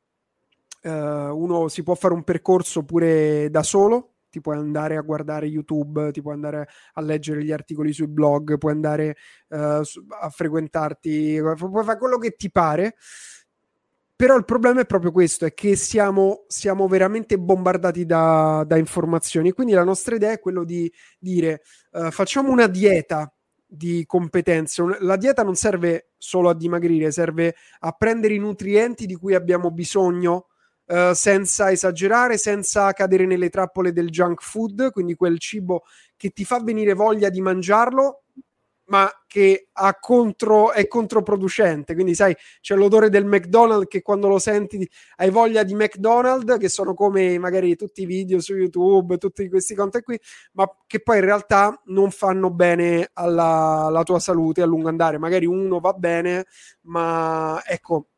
uh, 0.82 0.88
uno 0.88 1.66
si 1.66 1.82
può 1.82 1.96
fare 1.96 2.14
un 2.14 2.22
percorso 2.22 2.84
pure 2.84 3.50
da 3.50 3.64
solo, 3.64 4.15
ti 4.36 4.42
puoi 4.42 4.58
andare 4.58 4.98
a 4.98 5.00
guardare 5.00 5.46
YouTube, 5.46 6.10
ti 6.12 6.20
puoi 6.20 6.34
andare 6.34 6.68
a 6.92 7.00
leggere 7.00 7.42
gli 7.42 7.52
articoli 7.52 7.94
sui 7.94 8.06
blog, 8.06 8.58
puoi 8.58 8.72
andare 8.72 9.16
uh, 9.48 9.56
a 9.56 10.30
frequentarti, 10.30 11.40
puoi 11.40 11.84
fare 11.84 11.98
quello 11.98 12.18
che 12.18 12.32
ti 12.32 12.50
pare. 12.50 12.96
Però 14.14 14.36
il 14.36 14.44
problema 14.44 14.80
è 14.80 14.86
proprio 14.86 15.12
questo, 15.12 15.46
è 15.46 15.54
che 15.54 15.76
siamo, 15.76 16.44
siamo 16.48 16.86
veramente 16.86 17.38
bombardati 17.38 18.04
da, 18.06 18.64
da, 18.66 18.76
informazioni. 18.76 19.52
Quindi 19.52 19.72
la 19.72 19.84
nostra 19.84 20.14
idea 20.14 20.32
è 20.32 20.40
quello 20.40 20.64
di 20.64 20.90
dire 21.18 21.62
uh, 21.92 22.10
facciamo 22.10 22.50
una 22.50 22.66
dieta 22.66 23.30
di 23.66 24.04
competenze. 24.06 24.82
La 25.00 25.16
dieta 25.16 25.42
non 25.42 25.54
serve 25.54 26.12
solo 26.18 26.50
a 26.50 26.54
dimagrire, 26.54 27.10
serve 27.10 27.54
a 27.80 27.92
prendere 27.92 28.34
i 28.34 28.38
nutrienti 28.38 29.06
di 29.06 29.14
cui 29.16 29.34
abbiamo 29.34 29.70
bisogno 29.70 30.48
uh, 30.86 31.12
senza 31.12 31.70
esagerare, 31.70 32.38
senza 32.38 32.92
cadere 32.92 33.26
nelle 33.26 33.48
trappole 33.50 33.92
del 33.92 34.10
junk 34.10 34.42
food, 34.42 34.90
quindi 34.90 35.14
quel 35.14 35.38
cibo 35.38 35.84
che 36.16 36.30
ti 36.30 36.44
fa 36.44 36.60
venire 36.60 36.94
voglia 36.94 37.28
di 37.28 37.40
mangiarlo, 37.40 38.22
ma 38.88 39.10
che 39.26 39.68
contro, 40.00 40.72
è 40.72 40.86
controproducente. 40.86 41.94
Quindi, 41.94 42.14
sai, 42.14 42.34
c'è 42.60 42.74
l'odore 42.74 43.10
del 43.10 43.24
McDonald's 43.24 43.88
che 43.88 44.02
quando 44.02 44.28
lo 44.28 44.38
senti 44.38 44.88
hai 45.16 45.30
voglia 45.30 45.62
di 45.62 45.74
McDonald's, 45.74 46.56
che 46.58 46.68
sono 46.68 46.94
come 46.94 47.38
magari 47.38 47.74
tutti 47.76 48.02
i 48.02 48.06
video 48.06 48.40
su 48.40 48.54
YouTube, 48.54 49.18
tutti 49.18 49.48
questi 49.48 49.74
contenuti 49.74 50.18
qui, 50.18 50.20
ma 50.52 50.68
che 50.86 51.00
poi 51.02 51.18
in 51.18 51.24
realtà 51.24 51.80
non 51.86 52.10
fanno 52.10 52.50
bene 52.50 53.10
alla, 53.14 53.86
alla 53.86 54.02
tua 54.04 54.18
salute 54.20 54.62
a 54.62 54.66
lungo 54.66 54.88
andare. 54.88 55.18
Magari 55.18 55.46
uno 55.46 55.80
va 55.80 55.92
bene, 55.92 56.46
ma 56.82 57.60
ecco 57.66 58.08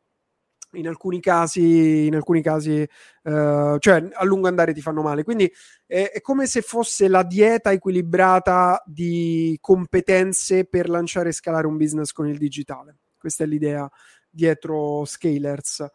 in 0.73 0.87
alcuni 0.87 1.19
casi, 1.19 2.05
in 2.05 2.15
alcuni 2.15 2.41
casi 2.41 2.87
uh, 3.23 3.77
cioè 3.77 4.07
a 4.11 4.23
lungo 4.23 4.47
andare 4.47 4.73
ti 4.73 4.81
fanno 4.81 5.01
male. 5.01 5.23
Quindi 5.23 5.51
è, 5.85 6.11
è, 6.13 6.21
come 6.21 6.45
se 6.45 6.61
fosse 6.61 7.07
la 7.07 7.23
dieta 7.23 7.71
equilibrata 7.71 8.81
di 8.85 9.57
competenze 9.61 10.65
per 10.65 10.89
lanciare 10.89 11.29
e 11.29 11.33
scalare 11.33 11.67
un 11.67 11.77
business 11.77 12.11
con 12.11 12.27
il 12.27 12.37
digitale. 12.37 12.97
Questa 13.17 13.43
è 13.43 13.47
l'idea 13.47 13.89
dietro 14.29 15.05
Scalers. 15.05 15.85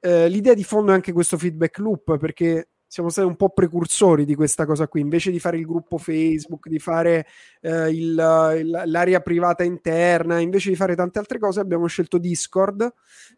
Uh, 0.00 0.26
l'idea 0.26 0.54
di 0.54 0.64
fondo 0.64 0.92
è 0.92 0.94
anche 0.94 1.12
questo 1.12 1.38
feedback 1.38 1.78
loop 1.78 2.16
perché 2.18 2.71
siamo 2.92 3.08
stati 3.08 3.26
un 3.26 3.36
po' 3.36 3.48
precursori 3.48 4.26
di 4.26 4.34
questa 4.34 4.66
cosa 4.66 4.86
qui. 4.86 5.00
Invece 5.00 5.30
di 5.30 5.40
fare 5.40 5.56
il 5.56 5.64
gruppo 5.64 5.96
Facebook, 5.96 6.68
di 6.68 6.78
fare 6.78 7.26
eh, 7.62 7.88
il, 7.88 8.12
l'area 8.14 9.20
privata 9.20 9.64
interna, 9.64 10.40
invece 10.40 10.68
di 10.68 10.76
fare 10.76 10.94
tante 10.94 11.18
altre 11.18 11.38
cose, 11.38 11.60
abbiamo 11.60 11.86
scelto 11.86 12.18
Discord 12.18 12.92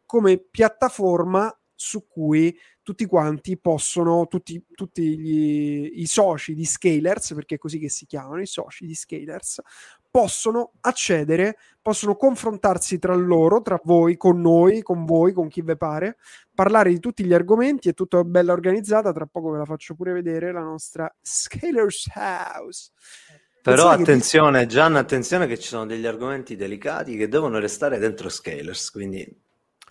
come 0.04 0.38
piattaforma 0.38 1.56
su 1.72 2.08
cui 2.08 2.58
tutti 2.82 3.06
quanti 3.06 3.56
possono, 3.56 4.26
tutti, 4.26 4.60
tutti 4.74 5.16
gli, 5.20 6.00
i 6.00 6.06
soci 6.06 6.52
di 6.54 6.64
Scalers, 6.64 7.34
perché 7.34 7.54
è 7.54 7.58
così 7.58 7.78
che 7.78 7.88
si 7.88 8.06
chiamano, 8.06 8.40
i 8.40 8.46
soci 8.46 8.86
di 8.86 8.94
Scalers, 8.96 9.60
possono 10.14 10.74
accedere, 10.82 11.56
possono 11.82 12.14
confrontarsi 12.14 13.00
tra 13.00 13.16
loro, 13.16 13.62
tra 13.62 13.80
voi, 13.82 14.16
con 14.16 14.40
noi, 14.40 14.80
con 14.80 15.04
voi, 15.04 15.32
con 15.32 15.48
chi 15.48 15.60
vi 15.60 15.76
pare, 15.76 16.18
parlare 16.54 16.90
di 16.90 17.00
tutti 17.00 17.24
gli 17.24 17.34
argomenti, 17.34 17.88
è 17.88 17.94
tutto 17.94 18.22
bella 18.22 18.52
organizzata, 18.52 19.12
tra 19.12 19.26
poco 19.26 19.50
ve 19.50 19.58
la 19.58 19.64
faccio 19.64 19.96
pure 19.96 20.12
vedere, 20.12 20.52
la 20.52 20.62
nostra 20.62 21.12
Scalers 21.20 22.06
House. 22.14 22.92
Però 23.60 23.88
Pensate 23.88 24.02
attenzione, 24.02 24.60
che... 24.60 24.66
Gian, 24.68 24.94
attenzione 24.94 25.48
che 25.48 25.58
ci 25.58 25.66
sono 25.66 25.84
degli 25.84 26.06
argomenti 26.06 26.54
delicati 26.54 27.16
che 27.16 27.26
devono 27.26 27.58
restare 27.58 27.98
dentro 27.98 28.28
Scalers, 28.28 28.92
quindi 28.92 29.28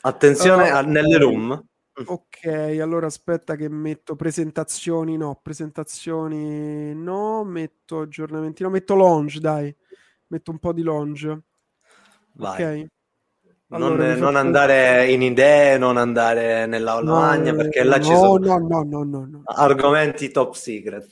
attenzione 0.04 0.72
uh, 0.72 0.88
nelle 0.88 1.18
room. 1.18 1.66
Ok, 2.06 2.46
allora 2.82 3.08
aspetta 3.08 3.58
che 3.58 3.68
metto 3.68 4.16
presentazioni, 4.16 5.18
no, 5.18 5.38
presentazioni 5.44 6.96
no, 6.96 7.44
metto 7.44 8.00
aggiornamenti, 8.00 8.64
no, 8.64 8.70
metto 8.70 8.96
launch, 8.96 9.40
dai, 9.40 9.76
metto 10.34 10.52
un 10.52 10.60
po' 10.60 10.74
di 10.74 10.82
launch. 10.82 11.38
Vai. 12.34 12.64
Ok. 12.64 12.92
Allora, 13.70 14.10
non, 14.10 14.20
non 14.20 14.36
andare 14.36 15.10
in 15.10 15.22
idee, 15.22 15.78
non 15.78 15.98
andare 15.98 16.68
nell'aula 16.68 17.12
no, 17.12 17.20
magna, 17.20 17.56
perché 17.56 17.84
là 17.84 17.98
no, 17.98 18.04
ci 18.04 18.14
sono 18.14 18.58
no, 18.58 18.58
no, 18.68 18.84
no, 18.84 19.04
no, 19.04 19.26
no. 19.26 19.42
argomenti 19.46 20.30
top 20.30 20.54
secret. 20.54 21.12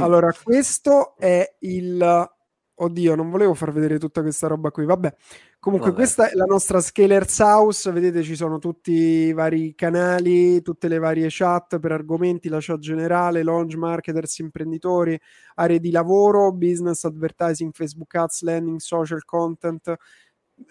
Allora, 0.00 0.32
questo 0.42 1.14
è 1.16 1.56
il... 1.60 2.30
Oddio, 2.78 3.14
non 3.14 3.30
volevo 3.30 3.54
far 3.54 3.72
vedere 3.72 3.98
tutta 3.98 4.20
questa 4.20 4.48
roba 4.48 4.70
qui, 4.70 4.84
vabbè. 4.84 5.14
Comunque, 5.58 5.90
Vabbè. 5.90 6.02
questa 6.02 6.28
è 6.28 6.34
la 6.34 6.44
nostra 6.44 6.80
Scalers 6.80 7.38
House. 7.38 7.90
Vedete, 7.90 8.22
ci 8.22 8.36
sono 8.36 8.58
tutti 8.58 8.92
i 8.92 9.32
vari 9.32 9.74
canali, 9.74 10.60
tutte 10.60 10.86
le 10.88 10.98
varie 10.98 11.28
chat 11.30 11.78
per 11.78 11.92
argomenti, 11.92 12.50
la 12.50 12.58
chat 12.60 12.78
generale, 12.78 13.42
launch 13.42 13.76
marketers, 13.76 14.40
imprenditori, 14.40 15.18
aree 15.54 15.80
di 15.80 15.90
lavoro, 15.90 16.52
business, 16.52 17.04
advertising, 17.04 17.72
Facebook 17.72 18.14
ads, 18.14 18.42
landing, 18.42 18.78
social 18.78 19.24
content. 19.24 19.94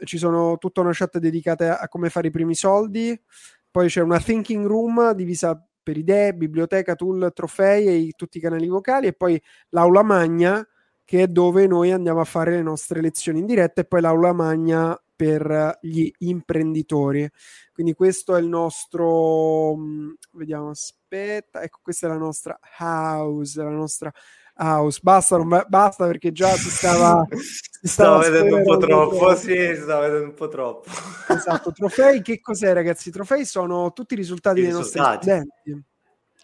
Ci 0.03 0.17
sono 0.19 0.57
tutta 0.59 0.81
una 0.81 0.91
chat 0.93 1.17
dedicata 1.17 1.79
a 1.79 1.87
come 1.87 2.11
fare 2.11 2.27
i 2.27 2.31
primi 2.31 2.53
soldi. 2.53 3.19
Poi 3.71 3.87
c'è 3.87 4.01
una 4.01 4.19
thinking 4.19 4.67
room 4.67 5.11
divisa 5.13 5.59
per 5.81 5.97
idee, 5.97 6.35
biblioteca, 6.35 6.93
tool, 6.93 7.31
trofei 7.33 8.09
e 8.09 8.11
tutti 8.15 8.37
i 8.37 8.41
canali 8.41 8.67
vocali. 8.67 9.07
E 9.07 9.13
poi 9.13 9.41
l'aula 9.69 10.03
magna 10.03 10.65
che 11.05 11.21
è 11.21 11.27
dove 11.27 11.67
noi 11.67 11.91
andiamo 11.91 12.19
a 12.19 12.25
fare 12.25 12.51
le 12.51 12.63
nostre 12.63 12.99
lezioni 12.99 13.39
in 13.39 13.45
diretta 13.45 13.81
e 13.81 13.85
poi 13.85 14.01
l'aula 14.01 14.33
magna 14.33 14.99
per 15.15 15.77
gli 15.81 16.11
imprenditori. 16.19 17.29
Quindi 17.71 17.93
questo 17.93 18.35
è 18.35 18.39
il 18.39 18.47
nostro 18.47 19.75
mm, 19.77 20.11
vediamo, 20.31 20.69
aspetta, 20.69 21.61
ecco 21.61 21.79
questa 21.81 22.07
è 22.07 22.09
la 22.09 22.17
nostra 22.17 22.59
house, 22.79 23.61
la 23.61 23.69
nostra 23.69 24.11
house. 24.55 24.99
Basta, 25.01 25.37
non, 25.37 25.63
basta 25.67 26.07
perché 26.07 26.31
già 26.31 26.49
si 26.55 26.69
stava 26.69 27.25
si 27.31 27.87
stava 27.87 28.17
vedendo 28.17 28.57
un 28.57 28.63
po' 28.63 28.77
troppo, 28.77 29.17
troppo. 29.17 29.35
sì, 29.35 29.75
si 29.75 29.81
stava 29.81 30.07
vedendo 30.07 30.29
un 30.29 30.33
po' 30.33 30.47
troppo. 30.47 30.89
Esatto, 31.29 31.71
trofei 31.71 32.21
che 32.21 32.41
cos'è 32.41 32.73
ragazzi? 32.73 33.09
I 33.09 33.11
trofei 33.11 33.45
sono 33.45 33.93
tutti 33.93 34.15
i 34.15 34.17
risultati 34.17 34.59
I 34.59 34.63
dei 34.63 34.71
risultati. 34.71 35.27
nostri 35.27 35.51
studenti. 35.63 35.85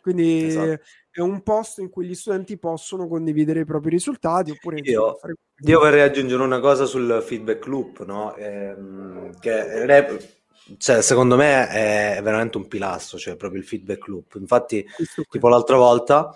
Quindi 0.02 0.46
esatto 0.46 0.82
è 1.12 1.20
un 1.20 1.44
posto 1.44 1.82
in 1.82 1.90
cui 1.90 2.06
gli 2.08 2.16
studenti 2.16 2.58
possono 2.58 3.08
condividere 3.08 3.62
i 3.62 3.66
propri 3.66 3.90
risultati 3.90 4.52
oppure 4.52 4.80
io, 4.80 5.18
fare... 5.20 5.36
io 5.58 5.80
vorrei 5.80 6.02
aggiungere 6.02 6.42
una 6.42 6.60
cosa 6.60 6.86
sul 6.86 7.22
feedback 7.26 7.66
loop 7.66 8.06
no? 8.06 8.34
ehm, 8.36 9.38
che 9.40 10.30
cioè, 10.78 11.02
secondo 11.02 11.36
me 11.36 11.68
è 11.68 12.20
veramente 12.24 12.58
un 12.58 12.68
pilastro 12.68 13.18
cioè 13.18 13.36
proprio 13.36 13.60
il 13.60 13.68
feedback 13.68 14.08
loop. 14.08 14.36
Infatti 14.40 14.86
tipo 15.30 15.50
l'altra 15.50 15.76
volta 15.76 16.34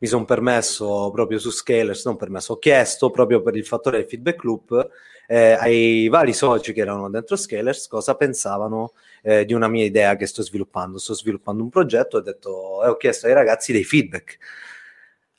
mi 0.00 0.08
sono 0.08 0.24
permesso 0.24 1.10
proprio 1.12 1.38
su 1.38 1.50
Scalers 1.50 2.04
non 2.06 2.16
permesso 2.16 2.54
ho 2.54 2.58
chiesto 2.58 3.10
proprio 3.10 3.40
per 3.40 3.56
il 3.56 3.66
fattore 3.66 3.98
del 3.98 4.08
feedback 4.08 4.42
loop 4.42 4.88
eh, 5.28 5.52
ai 5.52 6.08
vari 6.08 6.32
soci 6.32 6.72
che 6.72 6.80
erano 6.80 7.08
dentro 7.10 7.36
Scalers 7.36 7.86
cosa 7.86 8.16
pensavano 8.16 8.92
eh, 9.22 9.44
di 9.44 9.52
una 9.52 9.68
mia 9.68 9.84
idea 9.84 10.16
che 10.16 10.26
sto 10.26 10.42
sviluppando. 10.42 10.98
Sto 10.98 11.14
sviluppando 11.14 11.62
un 11.62 11.68
progetto 11.68 12.24
e 12.24 12.88
ho 12.88 12.96
chiesto 12.96 13.26
ai 13.26 13.34
ragazzi 13.34 13.72
dei 13.72 13.84
feedback. 13.84 14.38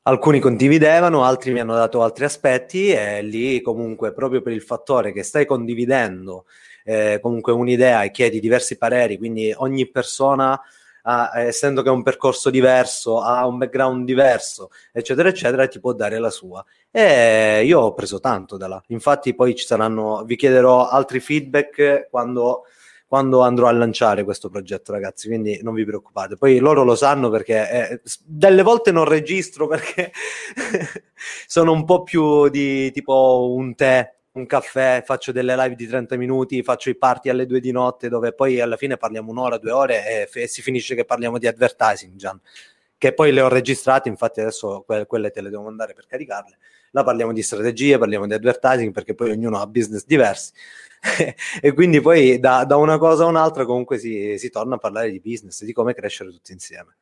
Alcuni 0.04 0.40
condividevano, 0.40 1.24
altri 1.24 1.52
mi 1.52 1.60
hanno 1.60 1.76
dato 1.76 2.02
altri 2.02 2.26
aspetti 2.26 2.90
e 2.92 3.22
lì 3.22 3.62
comunque 3.62 4.14
proprio 4.14 4.42
per 4.42 4.54
il 4.54 4.62
fattore 4.62 5.12
che 5.12 5.24
stai 5.24 5.46
condividendo 5.46 6.46
eh, 6.84 7.20
comunque 7.22 7.54
un'idea 7.54 8.04
e 8.04 8.12
chiedi 8.12 8.40
diversi 8.40 8.78
pareri, 8.78 9.18
quindi 9.18 9.54
ogni 9.56 9.88
persona 9.88 10.60
ha, 11.04 11.32
essendo 11.36 11.82
che 11.82 11.90
è 11.90 11.92
un 11.92 12.04
percorso 12.04 12.50
diverso, 12.50 13.22
ha 13.22 13.46
un 13.46 13.58
background 13.58 14.06
diverso, 14.06 14.72
eccetera, 14.92 15.30
eccetera, 15.30 15.68
ti 15.68 15.80
può 15.80 15.94
dare 15.94 16.20
la 16.20 16.30
sua. 16.30 16.64
E 16.92 17.64
io 17.64 17.80
ho 17.80 17.94
preso 17.94 18.20
tanto 18.20 18.58
da 18.58 18.68
là. 18.68 18.84
Infatti, 18.88 19.36
poi 19.36 19.56
ci 19.56 19.66
saranno, 19.66 20.24
vi 20.26 20.36
chiederò 20.36 20.88
altri 20.88 21.20
feedback 21.20 22.08
quando 22.10 22.66
quando 23.10 23.42
andrò 23.42 23.66
a 23.66 23.72
lanciare 23.72 24.24
questo 24.24 24.50
progetto, 24.50 24.92
ragazzi. 24.92 25.28
Quindi 25.28 25.60
non 25.64 25.74
vi 25.74 25.84
preoccupate. 25.84 26.38
Poi 26.38 26.60
loro 26.60 26.84
lo 26.84 26.96
sanno 26.96 27.32
perché 27.32 27.72
eh, 27.72 28.02
delle 28.24 28.62
volte 28.62 28.92
non 28.92 29.06
registro 29.06 29.66
perché 29.66 30.12
sono 31.48 31.72
un 31.72 31.86
po' 31.86 32.04
più 32.04 32.50
di 32.50 32.92
tipo 32.92 33.52
un 33.52 33.74
tè 33.74 34.14
un 34.34 34.46
caffè, 34.46 35.02
faccio 35.04 35.32
delle 35.32 35.56
live 35.56 35.74
di 35.74 35.88
30 35.88 36.16
minuti, 36.18 36.62
faccio 36.62 36.92
i 36.92 36.96
party 36.96 37.30
alle 37.30 37.48
2 37.48 37.60
di 37.60 37.72
notte 37.72 38.10
dove 38.10 38.32
poi 38.32 38.62
alla 38.62 38.78
fine 38.78 38.96
parliamo 38.96 39.32
un'ora, 39.32 39.58
due 39.58 39.72
ore 39.72 40.22
e, 40.22 40.28
f- 40.28 40.36
e 40.36 40.48
si 40.48 40.62
finisce 40.62 40.94
che 40.94 41.04
parliamo 41.04 41.40
di 41.40 41.48
advertising, 41.48 42.16
Gian. 42.16 42.40
Che 42.96 43.14
poi 43.14 43.32
le 43.32 43.42
ho 43.42 43.48
registrate, 43.48 44.08
infatti 44.08 44.40
adesso 44.40 44.84
que- 44.86 45.08
quelle 45.08 45.32
te 45.32 45.42
le 45.42 45.50
devo 45.50 45.64
mandare 45.64 45.94
per 45.94 46.06
caricarle. 46.06 46.58
Là 46.92 47.04
parliamo 47.04 47.34
di 47.34 47.42
strategie, 47.42 47.98
parliamo 47.98 48.28
di 48.28 48.34
advertising 48.34 48.92
perché 48.92 49.14
poi 49.14 49.32
ognuno 49.32 49.60
ha 49.60 49.68
business 49.68 50.06
diversi. 50.06 50.52
e 51.62 51.74
quindi 51.74 52.02
poi 52.02 52.40
da, 52.40 52.66
da, 52.66 52.76
una 52.76 52.98
cosa 52.98 53.24
a 53.24 53.28
un'altra 53.28 53.66
comunque 53.66 53.98
si, 53.98 54.38
si 54.38 54.50
torna 54.50 54.76
a 54.76 54.80
parlare 54.80 55.12
di 55.12 55.20
business, 55.22 55.64
di 55.64 55.72
come 55.72 55.94
crescere 55.94 56.32
tutti 56.32 56.52
insieme. 56.52 56.98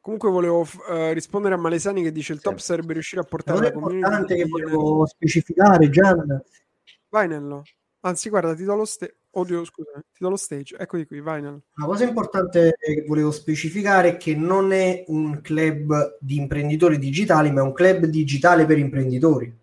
Comunque 0.00 0.30
volevo 0.30 0.60
uh, 0.60 1.12
rispondere 1.12 1.54
a 1.54 1.58
Malesani 1.58 2.02
che 2.02 2.12
dice 2.12 2.32
il 2.32 2.40
top 2.40 2.56
sì. 2.56 2.64
sarebbe 2.64 2.94
riuscire 2.94 3.20
a 3.20 3.24
portare 3.24 3.60
la 3.60 3.72
community. 3.72 4.00
È 4.00 4.06
importante 4.06 4.36
che 4.36 4.44
volevo 4.46 5.06
specificare, 5.06 5.90
Gian. 5.90 6.42
Vai 7.10 7.28
Nello. 7.28 7.64
Anzi, 8.00 8.30
guarda, 8.30 8.54
ti 8.54 8.64
do 8.64 8.74
lo 8.76 8.84
stage. 8.86 9.19
Oddio, 9.32 9.64
scusa, 9.64 9.92
ti 9.94 10.18
do 10.18 10.28
lo 10.30 10.36
stage. 10.36 10.76
Eccoti 10.76 11.06
qui, 11.06 11.20
vai. 11.20 11.40
Una 11.40 11.60
cosa 11.76 12.04
importante 12.04 12.74
che 12.78 13.04
volevo 13.06 13.30
specificare 13.30 14.10
è 14.10 14.16
che 14.16 14.34
non 14.34 14.72
è 14.72 15.04
un 15.06 15.40
club 15.40 16.16
di 16.20 16.36
imprenditori 16.36 16.98
digitali, 16.98 17.50
ma 17.50 17.60
è 17.60 17.64
un 17.64 17.72
club 17.72 18.06
digitale 18.06 18.66
per 18.66 18.78
imprenditori. 18.78 19.56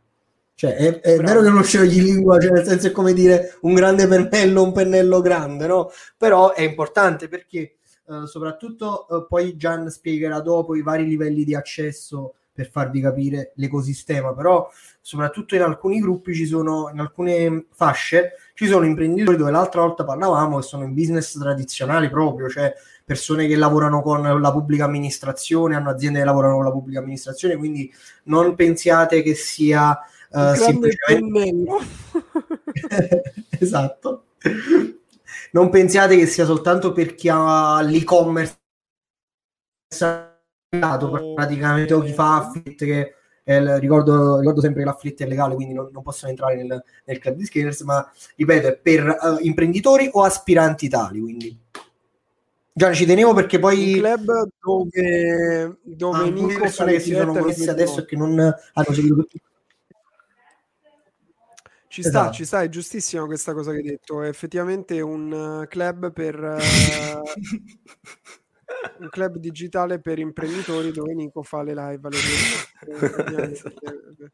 Cioè, 0.56 0.76
è, 0.76 1.00
è 1.02 1.18
vero 1.18 1.42
che 1.42 1.50
non 1.50 1.64
scegli 1.64 2.02
lingua, 2.02 2.40
cioè 2.40 2.52
nel 2.52 2.66
senso 2.66 2.88
è 2.88 2.92
come 2.92 3.14
dire 3.14 3.58
un 3.62 3.74
grande 3.74 4.08
pennello, 4.08 4.64
un 4.64 4.72
pennello 4.72 5.22
grande, 5.22 5.68
no? 5.68 5.92
Però 6.18 6.54
è 6.54 6.62
importante 6.62 7.28
perché 7.28 7.74
Uh, 8.08 8.24
soprattutto 8.24 9.06
uh, 9.10 9.28
poi 9.28 9.58
Gian 9.58 9.90
spiegherà 9.90 10.40
dopo 10.40 10.76
i 10.76 10.82
vari 10.82 11.06
livelli 11.06 11.44
di 11.44 11.54
accesso 11.54 12.36
per 12.58 12.72
farvi 12.72 13.00
capire 13.00 13.52
l'ecosistema, 13.58 14.34
però 14.34 14.68
soprattutto 15.00 15.54
in 15.54 15.62
alcuni 15.62 16.00
gruppi 16.00 16.34
ci 16.34 16.48
sono, 16.48 16.90
in 16.92 17.00
alcune 17.00 17.68
fasce, 17.72 18.32
ci 18.56 18.66
sono 18.66 18.84
imprenditori 18.84 19.38
dove 19.38 19.52
l'altra 19.52 19.82
volta 19.82 20.04
parlavamo 20.04 20.58
che 20.58 20.64
sono 20.64 20.84
in 20.84 20.96
business 20.96 21.38
tradizionali 21.38 22.10
proprio, 22.10 22.50
cioè 22.50 22.74
persone 23.06 23.46
che 23.46 23.56
lavorano 23.56 24.02
con 24.02 24.24
la 24.42 24.52
pubblica 24.52 24.86
amministrazione, 24.86 25.76
hanno 25.76 25.92
aziende 25.92 26.18
che 26.18 26.26
lavorano 26.26 26.56
con 26.56 26.64
la 26.64 26.72
pubblica 26.72 26.98
amministrazione, 26.98 27.58
quindi 27.58 27.94
non 28.24 28.56
pensiate 28.56 29.22
che 29.22 29.36
sia 29.36 29.96
uh, 30.32 30.56
semplicemente... 30.56 31.86
esatto. 33.60 34.24
Non 35.52 35.70
pensiate 35.70 36.18
che 36.18 36.26
sia 36.26 36.46
soltanto 36.46 36.92
per 36.92 37.14
chi 37.14 37.30
ha 37.32 37.82
l'e-commerce 37.82 38.58
praticamente 40.70 41.94
o 41.94 42.02
chi 42.02 42.14
fa 42.14 42.38
afflitt 42.38 42.84
che 42.84 43.14
eh, 43.44 43.80
ricordo, 43.80 44.40
ricordo, 44.40 44.60
sempre 44.60 44.82
che 44.82 44.88
l'afflitt 44.88 45.22
è 45.22 45.26
legale 45.26 45.56
quindi 45.56 45.74
non, 45.74 45.90
non 45.94 46.04
possono 46.04 46.30
entrare 46.30 46.56
nel, 46.56 46.84
nel, 47.06 47.20
club 47.20 47.36
di 47.36 47.46
scalers 47.46 47.82
ma 47.82 48.12
ripeto 48.36 48.68
è 48.68 48.76
per 48.78 49.06
uh, 49.06 49.38
imprenditori 49.40 50.10
o 50.12 50.24
aspiranti 50.24 50.90
tali 50.90 51.22
quindi 51.22 51.58
Già 52.74 52.94
ci 52.94 53.06
tenevo 53.06 53.34
perché 53.34 53.58
poi 53.58 53.94
un 53.94 54.00
club 54.02 54.50
dove, 54.62 55.78
dove 55.82 56.18
ah, 56.18 56.30
Nico 56.30 56.60
persone 56.60 56.92
che 56.92 57.00
si 57.00 57.14
sono 57.14 57.34
messe 57.34 57.70
adesso 57.72 58.02
e 58.02 58.06
che 58.06 58.16
non 58.16 58.38
hanno 58.38 58.94
seguito 58.94 59.16
tutti 59.16 59.42
ci 61.98 62.04
sta, 62.04 62.10
esatto. 62.10 62.34
ci 62.34 62.46
sta, 62.46 62.62
è 62.62 62.70
giustissima 62.70 63.26
questa 63.26 63.54
cosa 63.54 63.72
che 63.72 63.78
hai 63.78 63.84
detto. 63.84 64.22
È 64.22 64.28
effettivamente 64.28 65.02
un 65.02 65.32
uh, 65.32 65.68
club 65.68 66.12
per 66.12 66.38
uh, 66.38 66.60
un 69.00 69.10
club 69.10 69.38
digitale 69.38 70.00
per 70.00 70.20
imprenditori 70.20 70.92
dove 70.92 71.14
Nico 71.14 71.44
fa 71.44 71.64
le 71.64 71.74
live 71.74 72.08
alle 72.08 72.18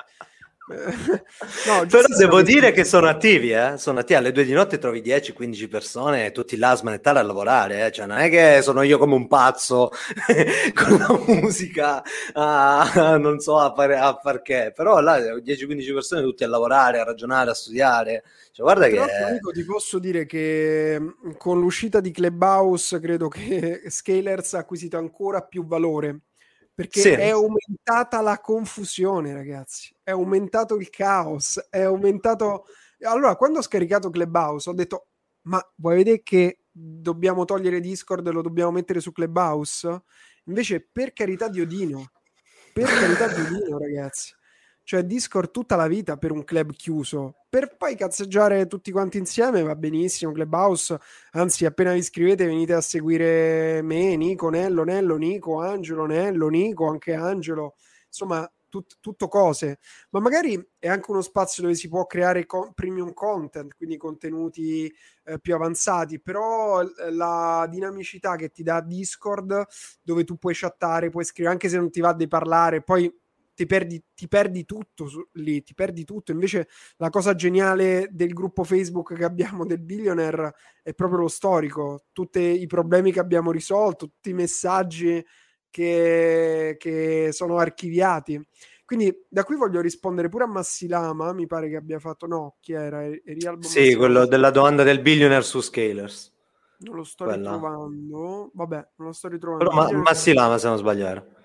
no, 0.66 1.86
Però 1.90 2.08
devo 2.18 2.42
dire 2.42 2.72
che 2.72 2.86
sono 2.86 3.10
attivi, 3.10 3.52
eh? 3.52 3.78
sono 3.78 4.00
attivi 4.00 4.18
alle 4.18 4.32
due 4.32 4.46
di 4.46 4.54
notte 4.54 4.78
trovi 4.78 5.02
10-15 5.02 5.68
persone, 5.68 6.32
tutti 6.32 6.56
là 6.56 6.72
a 6.72 6.76
smanettare 6.76 7.20
a 7.20 7.24
lavorare, 7.24 7.86
eh? 7.86 7.92
cioè, 7.92 8.06
non 8.06 8.20
è 8.20 8.30
che 8.30 8.62
sono 8.62 8.82
io 8.82 8.98
come 8.98 9.16
un 9.16 9.28
pazzo 9.28 9.92
con 10.74 10.98
la 10.98 11.22
musica, 11.28 12.02
a, 12.32 13.18
non 13.18 13.40
so 13.40 13.60
a 13.60 13.74
fare 13.76 13.98
a 13.98 14.18
far 14.22 14.42
che, 14.42 14.72
però 14.74 15.02
là 15.02 15.18
10-15 15.18 15.94
persone 15.94 16.22
tutti 16.22 16.46
a 16.46 16.48
lavorare, 16.48 17.00
a 17.00 17.04
ragionare, 17.04 17.52
a 17.52 17.56
studiare. 17.56 18.24
Cioè, 18.54 18.66
guarda 18.66 18.88
Però, 18.88 19.06
che... 19.06 19.12
Amico, 19.12 19.52
ti 19.52 19.66
posso 19.66 20.00
dire 20.00 20.26
che 20.26 21.02
con 21.38 21.60
l'uscita 21.60 22.00
di 22.00 22.12
Clubhouse 22.12 23.00
credo 23.00 23.28
che 23.28 23.82
Scalers 23.90 24.54
ha 24.54 24.60
acquisito 24.60 24.98
ancora 24.98 25.42
più 25.42 25.66
valore 25.66 26.20
perché 26.74 27.02
sì. 27.02 27.10
è 27.10 27.30
aumentata 27.30 28.22
la 28.22 28.40
confusione, 28.40 29.34
ragazzi. 29.34 29.96
È 30.02 30.12
aumentato 30.12 30.76
il 30.76 30.90
caos, 30.90 31.68
è 31.70 31.82
aumentato. 31.82 32.66
Allora, 33.02 33.36
quando 33.36 33.60
ho 33.60 33.62
scaricato 33.62 34.10
Clubhouse, 34.10 34.70
ho 34.70 34.74
detto: 34.74 35.08
Ma 35.44 35.62
vuoi 35.76 35.98
vedere 35.98 36.24
che 36.24 36.60
dobbiamo 36.72 37.46
togliere 37.46 37.80
Discord 37.80 38.26
e 38.26 38.32
lo 38.32 38.42
dobbiamo 38.42 38.72
mettere 38.72 39.00
su 39.00 39.12
Clubhouse? 39.12 40.04
Invece, 40.46 40.88
per 40.92 41.14
carità 41.14 41.48
di 41.48 41.62
Odino, 41.62 42.12
per 42.74 42.86
carità 42.86 43.28
di 43.28 43.42
Odino, 43.42 43.78
ragazzi. 43.78 44.34
Cioè, 44.86 45.04
Discord 45.04 45.52
tutta 45.52 45.76
la 45.78 45.88
vita 45.88 46.18
per 46.18 46.32
un 46.32 46.44
club 46.44 46.74
chiuso. 46.74 47.36
Per 47.50 47.78
poi 47.78 47.96
cazzeggiare 47.96 48.68
tutti 48.68 48.92
quanti 48.92 49.18
insieme 49.18 49.64
va 49.64 49.76
benissimo. 49.76 50.32
Clubhouse, 50.34 51.00
anzi, 51.32 51.66
appena 51.66 51.94
vi 51.94 52.00
iscrivete, 52.00 52.46
venite 52.46 52.74
a 52.74 52.82
seguire 52.82 53.82
me, 53.82 54.16
Nico, 54.18 54.50
Nello, 54.50 54.84
Nello, 54.84 55.16
Nico, 55.16 55.62
Angelo, 55.62 56.06
Nello, 56.06 56.50
Nico, 56.50 56.90
anche 56.90 57.14
Angelo. 57.14 57.76
Insomma, 58.08 58.50
tut- 58.68 58.98
tutto 59.00 59.28
cose. 59.28 59.78
Ma 60.10 60.20
magari 60.20 60.62
è 60.80 60.90
anche 60.90 61.12
uno 61.12 61.22
spazio 61.22 61.62
dove 61.64 61.76
si 61.76 61.88
può 61.88 62.06
creare 62.08 62.46
co- 62.48 62.72
premium 62.74 63.14
content, 63.14 63.76
quindi 63.76 63.98
contenuti 63.98 64.92
eh, 65.26 65.40
più 65.40 65.54
avanzati. 65.54 66.20
Però 66.20 66.82
la 67.12 67.68
dinamicità 67.70 68.36
che 68.36 68.50
ti 68.50 68.64
dà 68.64 68.82
Discord, 68.82 69.66
dove 70.02 70.24
tu 70.24 70.38
puoi 70.38 70.56
chattare, 70.56 71.10
puoi 71.10 71.24
scrivere, 71.24 71.54
anche 71.54 71.70
se 71.70 71.78
non 71.78 71.92
ti 71.92 72.02
va 72.02 72.14
di 72.14 72.28
parlare, 72.28 72.82
poi 72.82 73.10
ti 73.54 73.66
perdi, 73.66 74.04
ti 74.14 74.28
perdi 74.28 74.66
tutto 74.66 75.08
su, 75.08 75.26
lì, 75.34 75.62
ti 75.64 75.74
perdi 75.74 76.04
tutto. 76.04 76.32
Invece 76.32 76.68
la 76.98 77.10
cosa 77.10 77.36
geniale 77.36 78.08
del 78.12 78.34
gruppo 78.34 78.64
Facebook 78.64 79.14
che 79.14 79.24
abbiamo 79.24 79.66
del 79.66 79.80
Billionaire 79.80 80.56
è 80.82 80.94
proprio 80.94 81.20
lo 81.20 81.28
storico, 81.28 82.06
tutti 82.12 82.40
i 82.40 82.68
problemi 82.68 83.12
che 83.12 83.20
abbiamo 83.20 83.52
risolto, 83.52 84.08
tutti 84.08 84.32
i 84.32 84.34
messaggi 84.34 85.24
che, 85.70 86.76
che 86.78 87.30
sono 87.32 87.58
archiviati. 87.58 88.42
Quindi 88.86 89.26
da 89.30 89.44
qui 89.44 89.56
voglio 89.56 89.82
rispondere 89.82 90.30
pure 90.30 90.44
a 90.44 90.48
Massilama, 90.48 91.34
mi 91.34 91.48
pare 91.48 91.70
che 91.70 91.78
abbia 91.78 92.00
fatto, 92.00 92.28
no, 92.28 92.58
chi 92.60 92.74
era? 92.74 93.04
Erialbo 93.04 93.64
sì, 93.68 93.80
Massilama. 93.80 93.98
quello 93.98 94.26
della 94.28 94.52
domanda 94.52 94.84
del 94.84 95.02
Billionaire 95.02 95.44
su 95.44 95.62
Scalers. 95.62 96.32
Non 96.80 96.96
lo 96.98 97.04
sto 97.04 97.24
Quella. 97.24 97.54
ritrovando, 97.54 98.52
vabbè, 98.54 98.88
non 98.98 99.08
lo 99.08 99.14
sto 99.14 99.30
ritrovando. 99.30 99.70
Però 99.70 99.92
ma, 99.92 100.02
Massilama 100.02 100.58
se 100.58 100.68
non 100.68 100.78
sbagliare. 100.78 101.43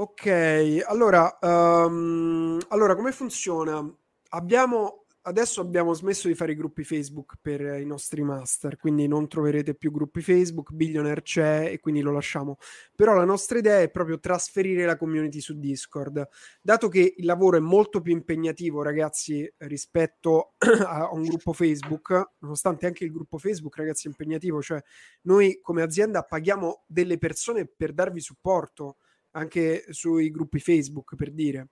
Ok, 0.00 0.82
allora, 0.86 1.38
um, 1.42 2.58
allora 2.68 2.94
come 2.96 3.12
funziona? 3.12 3.86
Abbiamo, 4.30 5.04
adesso 5.24 5.60
abbiamo 5.60 5.92
smesso 5.92 6.26
di 6.26 6.34
fare 6.34 6.52
i 6.52 6.54
gruppi 6.54 6.84
Facebook 6.84 7.34
per 7.38 7.60
i 7.60 7.84
nostri 7.84 8.22
master, 8.22 8.78
quindi 8.78 9.06
non 9.06 9.28
troverete 9.28 9.74
più 9.74 9.90
gruppi 9.90 10.22
Facebook, 10.22 10.72
Billionaire 10.72 11.20
c'è 11.20 11.70
e 11.70 11.80
quindi 11.80 12.00
lo 12.00 12.12
lasciamo. 12.12 12.56
Però 12.96 13.12
la 13.12 13.26
nostra 13.26 13.58
idea 13.58 13.80
è 13.82 13.90
proprio 13.90 14.18
trasferire 14.18 14.86
la 14.86 14.96
community 14.96 15.38
su 15.40 15.58
Discord. 15.58 16.26
Dato 16.62 16.88
che 16.88 17.12
il 17.18 17.26
lavoro 17.26 17.58
è 17.58 17.60
molto 17.60 18.00
più 18.00 18.12
impegnativo, 18.12 18.82
ragazzi, 18.82 19.52
rispetto 19.58 20.54
a 20.86 21.10
un 21.12 21.24
gruppo 21.24 21.52
Facebook, 21.52 22.30
nonostante 22.38 22.86
anche 22.86 23.04
il 23.04 23.12
gruppo 23.12 23.36
Facebook, 23.36 23.76
ragazzi, 23.76 24.06
è 24.06 24.08
impegnativo, 24.08 24.62
cioè 24.62 24.82
noi 25.24 25.58
come 25.60 25.82
azienda 25.82 26.22
paghiamo 26.22 26.84
delle 26.86 27.18
persone 27.18 27.66
per 27.66 27.92
darvi 27.92 28.20
supporto 28.20 28.96
anche 29.32 29.84
sui 29.90 30.30
gruppi 30.30 30.58
Facebook 30.58 31.14
per 31.16 31.32
dire. 31.32 31.68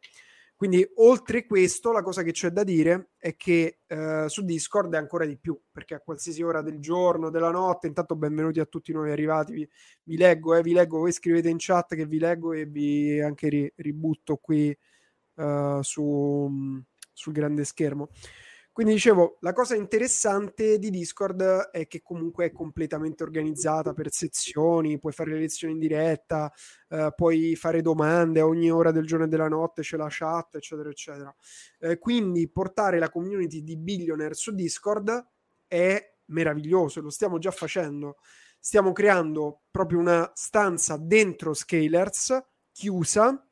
Quindi, 0.58 0.84
oltre 0.96 1.46
questo, 1.46 1.92
la 1.92 2.02
cosa 2.02 2.24
che 2.24 2.32
c'è 2.32 2.50
da 2.50 2.64
dire 2.64 3.10
è 3.16 3.36
che 3.36 3.78
eh, 3.86 4.24
su 4.26 4.44
Discord 4.44 4.92
è 4.92 4.96
ancora 4.96 5.24
di 5.24 5.38
più, 5.38 5.56
perché 5.70 5.94
a 5.94 6.00
qualsiasi 6.00 6.42
ora 6.42 6.62
del 6.62 6.80
giorno, 6.80 7.30
della 7.30 7.52
notte, 7.52 7.86
intanto 7.86 8.16
benvenuti 8.16 8.58
a 8.58 8.64
tutti 8.64 8.92
noi 8.92 9.12
arrivati, 9.12 9.52
vi, 9.52 9.68
vi 10.02 10.16
leggo, 10.16 10.56
eh, 10.56 10.62
vi 10.62 10.72
leggo, 10.72 10.98
voi 10.98 11.12
scrivete 11.12 11.48
in 11.48 11.58
chat 11.60 11.94
che 11.94 12.06
vi 12.06 12.18
leggo 12.18 12.52
e 12.52 12.64
vi 12.64 13.20
anche 13.20 13.48
ri, 13.48 13.72
ributto 13.76 14.36
qui 14.38 14.76
uh, 15.34 15.80
su, 15.80 16.82
sul 17.12 17.32
grande 17.32 17.62
schermo. 17.64 18.08
Quindi 18.78 18.94
dicevo, 18.94 19.38
la 19.40 19.52
cosa 19.52 19.74
interessante 19.74 20.78
di 20.78 20.90
Discord 20.90 21.42
è 21.72 21.88
che 21.88 22.00
comunque 22.00 22.44
è 22.44 22.52
completamente 22.52 23.24
organizzata 23.24 23.92
per 23.92 24.12
sezioni, 24.12 25.00
puoi 25.00 25.12
fare 25.12 25.32
le 25.32 25.40
lezioni 25.40 25.72
in 25.72 25.80
diretta, 25.80 26.48
eh, 26.88 27.12
puoi 27.16 27.56
fare 27.56 27.82
domande 27.82 28.38
a 28.38 28.46
ogni 28.46 28.70
ora 28.70 28.92
del 28.92 29.04
giorno 29.04 29.24
e 29.24 29.28
della 29.28 29.48
notte, 29.48 29.82
c'è 29.82 29.96
la 29.96 30.06
chat, 30.08 30.54
eccetera, 30.54 30.90
eccetera. 30.90 31.34
Eh, 31.80 31.98
quindi 31.98 32.48
portare 32.48 33.00
la 33.00 33.10
community 33.10 33.64
di 33.64 33.76
Billionaire 33.76 34.34
su 34.34 34.54
Discord 34.54 35.26
è 35.66 36.14
meraviglioso, 36.26 37.00
lo 37.00 37.10
stiamo 37.10 37.38
già 37.38 37.50
facendo. 37.50 38.18
Stiamo 38.60 38.92
creando 38.92 39.62
proprio 39.72 39.98
una 39.98 40.30
stanza 40.36 40.96
dentro 40.96 41.52
Scalers 41.52 42.40
chiusa 42.70 43.44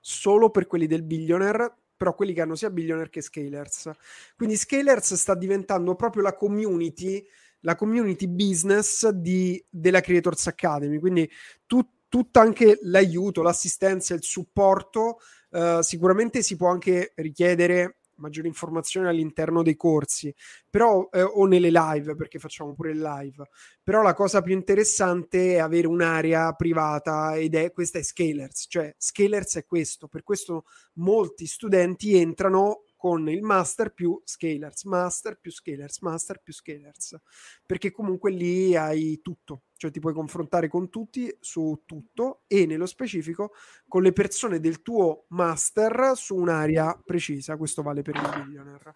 solo 0.00 0.50
per 0.50 0.66
quelli 0.66 0.88
del 0.88 1.04
Billionaire 1.04 1.79
però 2.00 2.14
quelli 2.14 2.32
che 2.32 2.40
hanno 2.40 2.54
sia 2.54 2.70
Billionaire 2.70 3.10
che 3.10 3.20
Scalers. 3.20 3.90
Quindi 4.34 4.56
Scalers 4.56 5.12
sta 5.16 5.34
diventando 5.34 5.94
proprio 5.96 6.22
la 6.22 6.34
community, 6.34 7.22
la 7.60 7.74
community 7.74 8.26
business 8.26 9.06
di, 9.10 9.62
della 9.68 10.00
Creators 10.00 10.46
Academy, 10.46 10.98
quindi 10.98 11.30
tu, 11.66 11.86
tutto 12.08 12.40
anche 12.40 12.78
l'aiuto, 12.84 13.42
l'assistenza, 13.42 14.14
il 14.14 14.22
supporto, 14.22 15.18
uh, 15.50 15.82
sicuramente 15.82 16.40
si 16.40 16.56
può 16.56 16.70
anche 16.70 17.12
richiedere 17.16 17.98
maggiori 18.20 18.48
informazioni 18.48 19.08
all'interno 19.08 19.62
dei 19.62 19.76
corsi, 19.76 20.32
però, 20.68 21.08
eh, 21.12 21.22
o 21.22 21.46
nelle 21.46 21.70
live, 21.70 22.14
perché 22.14 22.38
facciamo 22.38 22.74
pure 22.74 22.90
il 22.90 23.00
live. 23.00 23.48
Però 23.82 24.02
la 24.02 24.14
cosa 24.14 24.42
più 24.42 24.54
interessante 24.54 25.54
è 25.54 25.58
avere 25.58 25.86
un'area 25.86 26.52
privata 26.52 27.36
ed 27.36 27.54
è 27.54 27.72
questa 27.72 27.98
è 27.98 28.02
Scalers, 28.02 28.66
cioè 28.68 28.94
Scalers 28.96 29.56
è 29.56 29.64
questo, 29.64 30.08
per 30.08 30.22
questo 30.22 30.64
molti 30.94 31.46
studenti 31.46 32.16
entrano 32.16 32.82
con 33.00 33.30
il 33.30 33.40
master 33.40 33.94
più 33.94 34.20
scalers, 34.22 34.84
master 34.84 35.38
più 35.40 35.50
scalers, 35.50 36.00
master 36.00 36.42
più 36.42 36.52
scalers, 36.52 37.16
perché 37.64 37.90
comunque 37.90 38.30
lì 38.30 38.76
hai 38.76 39.22
tutto, 39.22 39.62
cioè 39.76 39.90
ti 39.90 40.00
puoi 40.00 40.12
confrontare 40.12 40.68
con 40.68 40.90
tutti 40.90 41.34
su 41.40 41.84
tutto 41.86 42.42
e 42.46 42.66
nello 42.66 42.84
specifico 42.84 43.52
con 43.88 44.02
le 44.02 44.12
persone 44.12 44.60
del 44.60 44.82
tuo 44.82 45.24
master 45.28 46.12
su 46.14 46.36
un'area 46.36 47.00
precisa, 47.02 47.56
questo 47.56 47.80
vale 47.80 48.02
per 48.02 48.16
il 48.16 48.44
billionaire. 48.44 48.92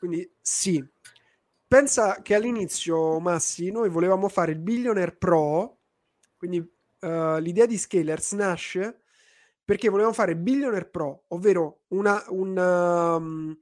Quindi 0.00 0.28
sì, 0.40 0.84
pensa 1.64 2.20
che 2.22 2.34
all'inizio 2.34 3.20
Massi 3.20 3.70
noi 3.70 3.88
volevamo 3.88 4.28
fare 4.28 4.50
il 4.50 4.58
billionaire 4.58 5.14
pro, 5.14 5.78
quindi 6.36 6.58
uh, 6.58 7.38
l'idea 7.38 7.66
di 7.66 7.78
scalers 7.78 8.32
nasce 8.32 9.02
perché 9.68 9.90
volevamo 9.90 10.14
fare 10.14 10.34
Billionaire 10.34 10.88
Pro, 10.88 11.24
ovvero 11.28 11.82
una, 11.88 12.24
un, 12.28 12.56
um, 12.56 13.54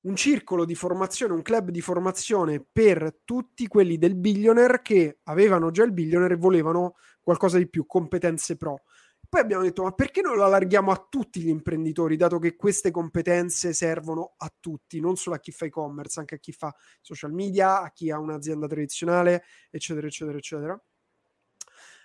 un, 0.00 0.16
circolo 0.16 0.64
di 0.64 0.74
formazione, 0.74 1.34
un 1.34 1.42
club 1.42 1.68
di 1.68 1.82
formazione 1.82 2.64
per 2.72 3.20
tutti 3.24 3.66
quelli 3.66 3.98
del 3.98 4.14
Billionaire 4.14 4.80
che 4.80 5.18
avevano 5.24 5.70
già 5.70 5.84
il 5.84 5.92
Billionaire 5.92 6.32
e 6.32 6.38
volevano 6.38 6.94
qualcosa 7.20 7.58
di 7.58 7.68
più, 7.68 7.84
competenze 7.84 8.56
pro. 8.56 8.84
Poi 9.28 9.42
abbiamo 9.42 9.64
detto, 9.64 9.82
ma 9.82 9.92
perché 9.92 10.22
non 10.22 10.34
lo 10.34 10.44
allarghiamo 10.44 10.90
a 10.90 11.06
tutti 11.10 11.42
gli 11.42 11.50
imprenditori, 11.50 12.16
dato 12.16 12.38
che 12.38 12.56
queste 12.56 12.90
competenze 12.90 13.74
servono 13.74 14.36
a 14.38 14.50
tutti, 14.58 14.98
non 14.98 15.16
solo 15.16 15.36
a 15.36 15.40
chi 15.40 15.52
fa 15.52 15.66
e-commerce, 15.66 16.20
anche 16.20 16.36
a 16.36 16.38
chi 16.38 16.52
fa 16.52 16.74
social 17.02 17.34
media, 17.34 17.82
a 17.82 17.92
chi 17.92 18.10
ha 18.10 18.18
un'azienda 18.18 18.66
tradizionale, 18.66 19.44
eccetera, 19.70 20.06
eccetera, 20.06 20.38
eccetera. 20.38 20.82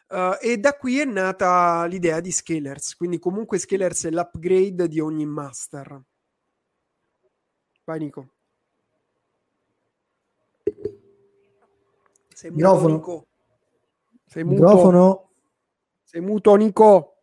Uh, 0.09 0.35
e 0.41 0.57
da 0.57 0.73
qui 0.73 0.99
è 0.99 1.05
nata 1.05 1.85
l'idea 1.85 2.19
di 2.19 2.31
Scalers, 2.31 2.95
quindi 2.95 3.19
comunque 3.19 3.59
Scalers 3.59 4.05
è 4.05 4.09
l'upgrade 4.09 4.87
di 4.87 4.99
ogni 4.99 5.27
master. 5.27 6.01
Vai 7.83 7.99
Nico. 7.99 8.27
Sei 12.33 12.49
muto 12.49 12.55
Microfono. 12.55 12.93
Nico. 12.95 13.27
Sei 14.25 14.43
muto. 14.43 14.61
Microfono. 14.63 15.29
Sei 16.03 16.21
muto 16.21 16.55
Nico. 16.55 17.13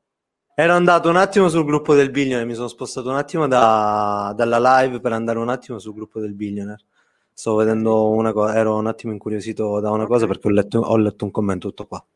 Ero 0.54 0.72
andato 0.72 1.08
un 1.08 1.16
attimo 1.16 1.48
sul 1.48 1.64
gruppo 1.64 1.92
del 1.94 2.12
Billionaire, 2.12 2.46
mi 2.46 2.54
sono 2.54 2.68
spostato 2.68 3.10
un 3.10 3.16
attimo 3.16 3.48
da, 3.48 4.32
dalla 4.36 4.80
live 4.80 5.00
per 5.00 5.12
andare 5.12 5.40
un 5.40 5.48
attimo 5.48 5.80
sul 5.80 5.92
gruppo 5.92 6.20
del 6.20 6.34
Billionaire. 6.34 6.84
Stavo 7.32 7.56
vedendo 7.56 8.10
una 8.10 8.32
cosa, 8.32 8.54
ero 8.54 8.76
un 8.76 8.86
attimo 8.86 9.12
incuriosito 9.12 9.80
da 9.80 9.90
una 9.90 10.04
okay. 10.04 10.14
cosa 10.14 10.26
perché 10.28 10.46
ho 10.46 10.50
letto, 10.52 10.78
ho 10.78 10.96
letto 10.96 11.24
un 11.24 11.32
commento 11.32 11.68
tutto 11.68 11.86
qua 11.88 12.06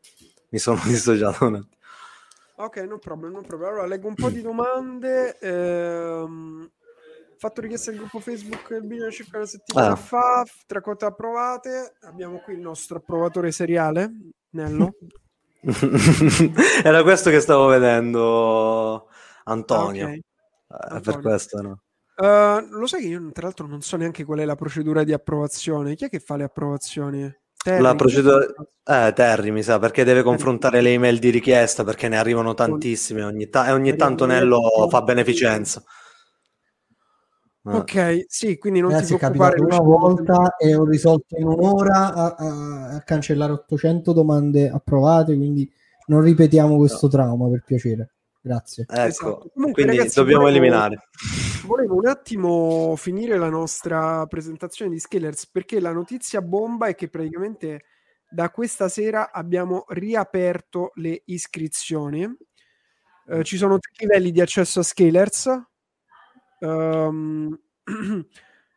mi 0.51 0.59
sono 0.59 0.79
dissociato 0.85 1.45
un 1.45 1.55
attimo. 1.55 1.79
Ok, 2.55 2.77
no 2.77 2.99
problem, 2.99 3.31
no 3.33 3.41
problem. 3.41 3.69
Allora, 3.69 3.87
leggo 3.87 4.07
un 4.07 4.15
po' 4.15 4.29
di 4.29 4.41
domande. 4.43 5.37
Ehm, 5.39 6.69
fatto 7.37 7.61
richiesta 7.61 7.89
al 7.89 7.97
gruppo 7.97 8.19
Facebook 8.19 8.69
il 8.69 8.85
video 8.85 9.09
circa 9.09 9.37
una 9.37 9.47
settimana 9.47 9.93
ah. 9.93 9.95
fa, 9.95 10.45
tre 10.67 10.79
quote 10.81 11.05
approvate. 11.05 11.95
Abbiamo 12.01 12.39
qui 12.39 12.53
il 12.53 12.59
nostro 12.59 12.97
approvatore 12.97 13.51
seriale, 13.51 14.11
Nello. 14.51 14.93
Era 16.83 17.01
questo 17.01 17.31
che 17.31 17.39
stavo 17.39 17.65
vedendo, 17.65 19.09
Antonio. 19.45 20.05
Okay. 20.05 20.21
Eh, 20.97 20.99
per 20.99 21.19
questo, 21.19 21.61
no? 21.61 21.81
Uh, 22.15 22.77
lo 22.77 22.85
sai 22.85 23.01
che 23.01 23.07
io 23.07 23.31
tra 23.31 23.47
l'altro 23.47 23.65
non 23.65 23.81
so 23.81 23.97
neanche 23.97 24.23
qual 24.23 24.39
è 24.39 24.45
la 24.45 24.55
procedura 24.55 25.03
di 25.03 25.11
approvazione. 25.11 25.95
Chi 25.95 26.05
è 26.05 26.09
che 26.09 26.19
fa 26.19 26.35
le 26.35 26.43
approvazioni? 26.43 27.40
Terry, 27.63 27.81
la 27.81 27.95
procedura 27.95 28.43
eh, 28.43 29.13
Terry 29.13 29.51
mi 29.51 29.61
sa 29.61 29.77
perché 29.77 30.03
deve 30.03 30.23
confrontare 30.23 30.81
le 30.81 30.93
email 30.93 31.19
di 31.19 31.29
richiesta 31.29 31.83
perché 31.83 32.07
ne 32.07 32.17
arrivano 32.17 32.55
tantissime 32.55 33.23
ogni 33.23 33.49
ta- 33.49 33.67
e 33.67 33.71
ogni 33.71 33.95
tanto 33.95 34.25
Nello 34.25 34.87
fa 34.89 35.01
beneficenza. 35.03 35.83
Ok, 37.63 38.25
sì, 38.27 38.57
quindi 38.57 38.79
non 38.79 38.89
Ragazzi, 38.89 39.13
ti 39.13 39.17
preoccupare. 39.19 39.61
una 39.61 39.77
volta 39.77 40.55
e 40.57 40.73
ho 40.73 40.83
risolto 40.83 41.37
in 41.37 41.45
un'ora 41.45 42.11
a, 42.11 42.35
a, 42.35 42.89
a, 42.95 43.01
cancellare 43.01 43.51
800 43.51 44.13
domande 44.13 44.67
approvate, 44.67 45.35
quindi 45.35 45.71
non 46.07 46.21
ripetiamo 46.21 46.77
questo 46.77 47.05
no. 47.05 47.11
trauma 47.11 47.47
per 47.49 47.61
piacere. 47.63 48.13
Grazie. 48.41 48.85
Ecco, 48.89 49.01
esatto. 49.01 49.51
Comunque, 49.53 49.83
quindi 49.83 49.97
ragazzi, 49.97 50.19
dobbiamo 50.19 50.43
volevo, 50.43 50.57
eliminare. 50.57 51.07
Volevo 51.63 51.95
un 51.95 52.07
attimo 52.07 52.95
finire 52.95 53.37
la 53.37 53.49
nostra 53.49 54.25
presentazione 54.25 54.91
di 54.91 54.99
Scalers 54.99 55.47
perché 55.47 55.79
la 55.79 55.93
notizia 55.93 56.41
bomba 56.41 56.87
è 56.87 56.95
che 56.95 57.07
praticamente 57.07 57.85
da 58.27 58.49
questa 58.49 58.89
sera 58.89 59.31
abbiamo 59.31 59.85
riaperto 59.89 60.91
le 60.95 61.21
iscrizioni. 61.25 62.27
Eh, 63.27 63.43
ci 63.43 63.57
sono 63.57 63.77
tre 63.77 63.93
livelli 63.99 64.31
di 64.31 64.41
accesso 64.41 64.79
a 64.79 64.83
Scalers 64.83 65.61
um, 66.61 67.55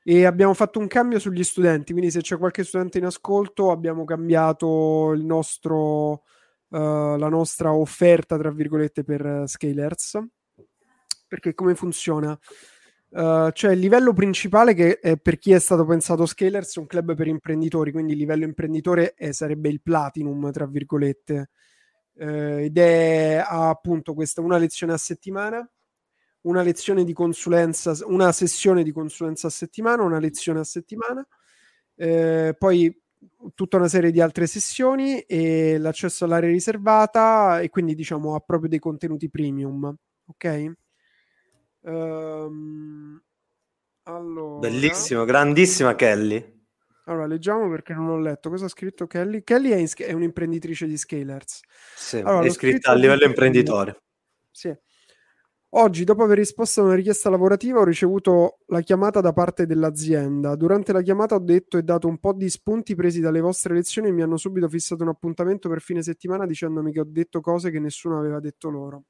e 0.05 0.25
abbiamo 0.27 0.53
fatto 0.53 0.79
un 0.79 0.87
cambio 0.87 1.19
sugli 1.19 1.43
studenti, 1.43 1.93
quindi 1.93 2.11
se 2.11 2.21
c'è 2.21 2.37
qualche 2.37 2.65
studente 2.65 2.99
in 2.99 3.07
ascolto 3.07 3.71
abbiamo 3.71 4.05
cambiato 4.05 5.13
il 5.13 5.25
nostro 5.25 6.25
uh, 6.69 7.17
la 7.17 7.29
nostra 7.29 7.73
offerta, 7.73 8.37
tra 8.39 8.51
virgolette, 8.51 9.05
per 9.05 9.25
uh, 9.25 9.47
Scalers. 9.47 10.19
Perché 11.27 11.55
come 11.55 11.75
funziona? 11.75 12.39
Uh, 13.09 13.51
cioè 13.53 13.73
il 13.73 13.79
livello 13.79 14.13
principale 14.13 14.75
che 14.75 15.19
per 15.23 15.39
chi 15.39 15.53
è 15.53 15.59
stato 15.59 15.85
pensato 15.85 16.27
Scalers 16.27 16.77
è 16.77 16.81
un 16.81 16.87
club 16.87 17.15
per 17.15 17.29
imprenditori, 17.29 17.93
quindi 17.93 18.13
il 18.13 18.19
livello 18.19 18.45
imprenditore 18.45 19.15
è, 19.15 19.33
sarebbe 19.33 19.69
il 19.69 19.83
platinum, 19.83 20.51
tra 20.51 20.67
virgolette, 20.67 21.51
ed 22.17 22.79
è 22.79 23.45
appunto 23.45 24.15
questa 24.15 24.41
una 24.41 24.57
lezione 24.57 24.93
a 24.93 24.97
settimana, 24.97 25.69
una 26.43 26.63
lezione 26.63 27.05
di 27.05 27.13
consulenza, 27.13 27.97
una 28.05 28.33
sessione 28.33 28.83
di 28.83 28.93
consulenza 28.93 29.47
a 29.47 29.51
settimana, 29.51 30.03
una 30.03 30.19
lezione 30.19 30.61
a 30.61 30.65
settimana, 30.65 31.27
uh, 31.95 32.55
poi 32.57 33.03
tutta 33.55 33.77
una 33.77 33.89
serie 33.89 34.11
di 34.11 34.21
altre 34.21 34.47
sessioni 34.47 35.21
e 35.21 35.79
l'accesso 35.79 36.25
all'area 36.25 36.51
riservata 36.51 37.61
e 37.61 37.69
quindi 37.71 37.95
diciamo 37.95 38.35
ha 38.35 38.41
proprio 38.41 38.69
dei 38.69 38.79
contenuti 38.79 39.29
premium 39.29 39.95
ok? 40.27 40.73
Um, 41.81 43.23
allora... 44.05 44.59
bellissimo 44.59 45.25
grandissima 45.25 45.95
Kelly. 45.95 46.53
Allora 47.07 47.27
leggiamo 47.27 47.69
perché 47.69 47.93
non 47.93 48.09
ho 48.09 48.19
letto. 48.19 48.49
Cosa 48.49 48.65
ha 48.65 48.69
scritto 48.69 49.07
Kelly? 49.07 49.45
Kelly 49.45 49.71
è, 49.71 49.77
in, 49.77 49.89
è 49.95 50.13
un'imprenditrice 50.13 50.87
di 50.87 50.97
Scalers. 50.97 51.61
Sì, 51.95 52.17
allora, 52.17 52.45
è 52.45 52.47
iscritta 52.47 52.93
a 52.93 52.95
livello 52.95 53.25
imprenditore. 53.25 54.01
Sì 54.51 54.75
Oggi, 55.77 56.05
dopo 56.05 56.23
aver 56.23 56.39
risposto 56.39 56.81
a 56.81 56.85
una 56.85 56.95
richiesta 56.95 57.29
lavorativa, 57.31 57.81
ho 57.81 57.85
ricevuto 57.85 58.59
la 58.67 58.81
chiamata 58.81 59.21
da 59.21 59.33
parte 59.33 59.67
dell'azienda. 59.67 60.55
Durante 60.55 60.93
la 60.93 61.03
chiamata 61.03 61.35
ho 61.35 61.41
detto 61.41 61.79
e 61.79 61.83
dato 61.83 62.07
un 62.07 62.19
po' 62.19 62.33
di 62.33 62.49
spunti 62.49 62.95
presi 62.95 63.21
dalle 63.21 63.41
vostre 63.41 63.75
lezioni 63.75 64.07
e 64.07 64.13
mi 64.13 64.23
hanno 64.23 64.37
subito 64.37 64.69
fissato 64.69 65.03
un 65.03 65.09
appuntamento 65.09 65.69
per 65.69 65.81
fine 65.81 66.01
settimana 66.01 66.47
dicendomi 66.47 66.93
che 66.93 67.01
ho 67.01 67.05
detto 67.05 67.41
cose 67.41 67.73
che 67.73 67.81
nessuno 67.81 68.21
aveva 68.21 68.39
detto 68.39 68.71
loro. 68.71 69.03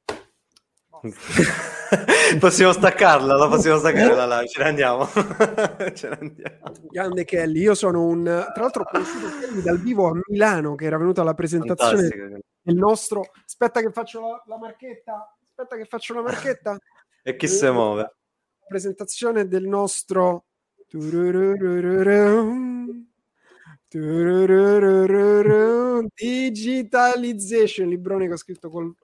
possiamo 2.40 2.72
staccarla, 2.72 3.36
la 3.36 3.48
possiamo 3.48 3.78
staccare 3.78 4.14
la 4.14 4.24
live, 4.24 4.48
ce 4.48 4.62
ne 4.62 4.68
andiamo. 4.68 5.04
ce 5.92 6.08
ne 6.08 6.18
andiamo. 6.18 6.72
Grande 6.88 7.24
Kelly, 7.26 7.60
io 7.60 7.74
sono 7.74 8.06
un... 8.06 8.22
Tra 8.24 8.62
l'altro 8.62 8.84
ho 8.84 8.86
conosciuto 8.90 9.26
Kelly 9.38 9.60
dal 9.60 9.80
vivo 9.80 10.08
a 10.08 10.18
Milano, 10.28 10.76
che 10.76 10.86
era 10.86 10.96
venuta 10.96 11.20
alla 11.20 11.34
presentazione 11.34 12.08
del 12.62 12.74
nostro... 12.74 13.26
Aspetta 13.44 13.82
che 13.82 13.90
faccio 13.90 14.22
la, 14.22 14.42
la 14.46 14.56
marchetta, 14.56 15.28
aspetta 15.54 15.76
che 15.76 15.84
faccio 15.84 16.14
la 16.14 16.22
marchetta. 16.22 16.76
e 17.22 17.36
chi 17.36 17.46
si 17.46 17.70
muove? 17.70 18.16
Presentazione 18.66 19.46
del 19.46 19.66
nostro... 19.66 20.46
Digitalization, 26.14 27.88
librone 27.88 28.26
che 28.26 28.32
ho 28.32 28.36
scritto 28.36 28.68
col... 28.68 28.94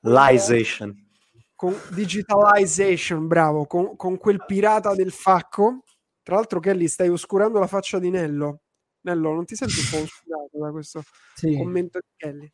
Lization 0.00 1.10
con 1.54 1.80
digitalization, 1.94 3.28
bravo, 3.28 3.66
con, 3.66 3.94
con, 3.94 4.18
quel 4.18 4.44
pirata 4.44 4.96
del 4.96 5.12
facco. 5.12 5.84
Tra 6.20 6.34
l'altro, 6.34 6.58
Kelly, 6.58 6.88
stai 6.88 7.08
oscurando 7.08 7.60
la 7.60 7.68
faccia 7.68 8.00
di 8.00 8.10
Nello. 8.10 8.62
Nello, 9.02 9.32
non 9.32 9.44
ti 9.44 9.54
senti 9.54 9.78
un 9.78 9.86
po' 9.88 10.02
oscurato 10.02 10.58
da 10.58 10.72
questo 10.72 11.02
sì. 11.36 11.56
commento 11.56 12.00
di 12.00 12.08
Kelly? 12.16 12.52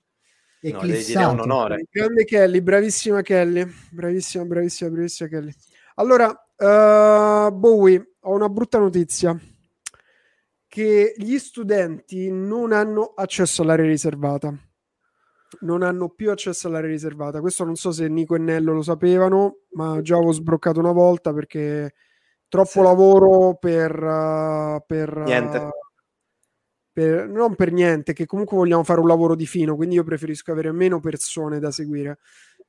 No, 0.61 0.81
devi 0.81 1.05
dire 1.05 1.25
un 1.25 1.41
onore. 1.41 1.87
Grande 1.91 2.25
Kelly, 2.25 2.61
bravissima 2.61 3.23
Kelly, 3.23 3.67
bravissima, 3.91 4.45
bravissima, 4.45 4.91
bravissima 4.91 5.29
Kelly. 5.29 5.53
Allora, 5.95 6.27
uh, 6.29 7.53
Bowie, 7.53 8.15
ho 8.21 8.35
una 8.35 8.49
brutta 8.49 8.79
notizia 8.79 9.39
che 10.67 11.15
gli 11.17 11.39
studenti 11.39 12.31
non 12.31 12.73
hanno 12.73 13.13
accesso 13.15 13.63
all'area 13.63 13.87
riservata 13.87 14.53
non 15.61 15.83
hanno 15.83 16.11
più 16.11 16.31
accesso 16.31 16.69
all'area 16.69 16.91
riservata. 16.91 17.41
Questo 17.41 17.65
non 17.65 17.77
so 17.77 17.91
se 17.91 18.09
Nico 18.09 18.35
e 18.35 18.39
Nello 18.39 18.73
lo 18.73 18.83
sapevano, 18.83 19.61
ma 19.73 20.01
già 20.03 20.17
avevo 20.17 20.33
sbroccato 20.33 20.79
una 20.79 20.93
volta 20.93 21.33
perché 21.33 21.95
troppo 22.49 22.69
sì. 22.69 22.83
lavoro 22.83 23.57
per, 23.59 24.03
uh, 24.03 24.83
per 24.87 25.17
niente. 25.19 25.59
Uh, 25.59 25.71
per, 26.99 27.29
non 27.29 27.55
per 27.55 27.71
niente, 27.71 28.13
che 28.13 28.27
comunque 28.27 28.57
vogliamo 28.57 28.83
fare 28.83 28.99
un 28.99 29.07
lavoro 29.07 29.37
di 29.37 29.47
fino, 29.47 29.77
quindi 29.77 29.95
io 29.95 30.03
preferisco 30.03 30.51
avere 30.51 30.73
meno 30.73 30.99
persone 30.99 31.61
da 31.61 31.71
seguire. 31.71 32.19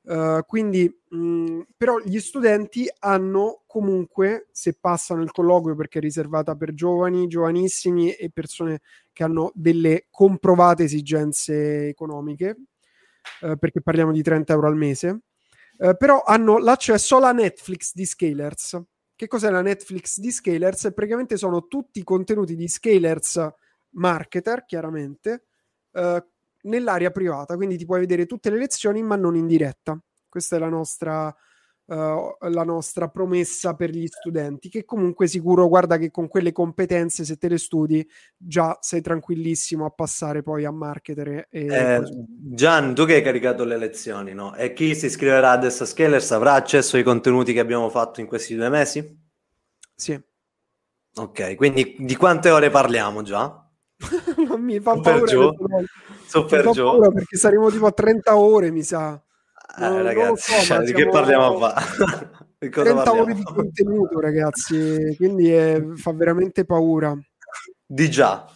Uh, 0.02 0.44
quindi, 0.46 0.88
mh, 1.08 1.62
però, 1.76 1.98
gli 1.98 2.20
studenti 2.20 2.88
hanno 3.00 3.64
comunque, 3.66 4.46
se 4.52 4.76
passano 4.80 5.22
il 5.22 5.32
colloquio 5.32 5.74
perché 5.74 5.98
è 5.98 6.00
riservata 6.00 6.54
per 6.54 6.74
giovani, 6.74 7.26
giovanissimi 7.26 8.12
e 8.12 8.30
persone 8.30 8.82
che 9.12 9.24
hanno 9.24 9.50
delle 9.52 10.06
comprovate 10.10 10.84
esigenze 10.84 11.88
economiche, 11.88 12.56
uh, 13.40 13.58
perché 13.58 13.82
parliamo 13.82 14.12
di 14.12 14.22
30 14.22 14.52
euro 14.52 14.68
al 14.68 14.76
mese, 14.76 15.22
uh, 15.78 15.96
però 15.96 16.22
hanno 16.24 16.58
l'accesso 16.58 17.16
alla 17.16 17.32
Netflix 17.32 17.94
di 17.94 18.06
Scalers. 18.06 18.80
Che 19.16 19.26
cos'è 19.26 19.50
la 19.50 19.60
Netflix 19.60 20.20
di 20.20 20.30
Scalers? 20.30 20.92
Praticamente 20.94 21.36
sono 21.36 21.66
tutti 21.66 21.98
i 21.98 22.04
contenuti 22.04 22.54
di 22.54 22.68
Scalers 22.68 23.58
marketer, 23.92 24.64
chiaramente, 24.64 25.44
nell'area 26.62 27.10
privata, 27.10 27.56
quindi 27.56 27.76
ti 27.76 27.86
puoi 27.86 28.00
vedere 28.00 28.26
tutte 28.26 28.50
le 28.50 28.58
lezioni 28.58 29.02
ma 29.02 29.16
non 29.16 29.36
in 29.36 29.46
diretta. 29.46 29.98
Questa 30.28 30.56
è 30.56 30.58
la 30.58 30.68
nostra, 30.68 31.34
uh, 31.86 32.36
la 32.38 32.62
nostra 32.64 33.08
promessa 33.08 33.74
per 33.74 33.90
gli 33.90 34.06
studenti, 34.06 34.68
che 34.68 34.84
comunque 34.84 35.26
sicuro, 35.26 35.68
guarda 35.68 35.96
che 35.96 36.10
con 36.10 36.28
quelle 36.28 36.52
competenze, 36.52 37.24
se 37.24 37.36
te 37.36 37.48
le 37.48 37.58
studi, 37.58 38.06
già 38.36 38.76
sei 38.80 39.00
tranquillissimo 39.00 39.84
a 39.84 39.90
passare 39.90 40.42
poi 40.42 40.64
a 40.64 40.70
marketer. 40.70 41.46
E, 41.50 41.66
eh, 41.66 42.02
Gian, 42.54 42.94
tu 42.94 43.06
che 43.06 43.14
hai 43.14 43.22
caricato 43.22 43.64
le 43.64 43.76
lezioni, 43.78 44.34
no? 44.34 44.54
E 44.54 44.72
chi 44.72 44.94
si 44.94 45.06
iscriverà 45.06 45.50
adesso 45.50 45.82
a 45.82 45.86
Scalers 45.86 46.30
avrà 46.30 46.52
accesso 46.52 46.96
ai 46.96 47.02
contenuti 47.02 47.52
che 47.52 47.60
abbiamo 47.60 47.88
fatto 47.88 48.20
in 48.20 48.26
questi 48.26 48.54
due 48.54 48.68
mesi? 48.68 49.18
Sì. 49.94 50.22
Ok, 51.16 51.56
quindi 51.56 51.96
di 51.98 52.14
quante 52.14 52.50
ore 52.50 52.70
parliamo 52.70 53.22
già? 53.22 53.64
non 54.48 54.62
mi 54.62 54.80
fa 54.80 54.94
Super 54.94 55.12
paura. 55.12 55.26
Giù. 55.26 55.54
Super 56.26 56.66
mi 56.66 56.72
giù. 56.72 57.12
perché 57.12 57.36
saremo 57.36 57.70
tipo 57.70 57.86
a 57.86 57.92
30 57.92 58.36
ore, 58.36 58.70
mi 58.70 58.82
sa. 58.82 59.20
Eh, 59.78 60.02
ragazzi, 60.02 60.52
so, 60.52 60.62
cioè, 60.62 60.84
di 60.84 60.92
che 60.92 61.08
parliamo 61.08 61.64
a 61.64 61.74
fare? 61.74 62.48
30 62.68 63.12
ore 63.12 63.34
di 63.34 63.42
contenuto, 63.42 64.20
ragazzi, 64.20 65.14
quindi 65.16 65.50
è, 65.50 65.82
fa 65.94 66.12
veramente 66.12 66.64
paura. 66.64 67.16
Di 67.86 68.10
già, 68.10 68.46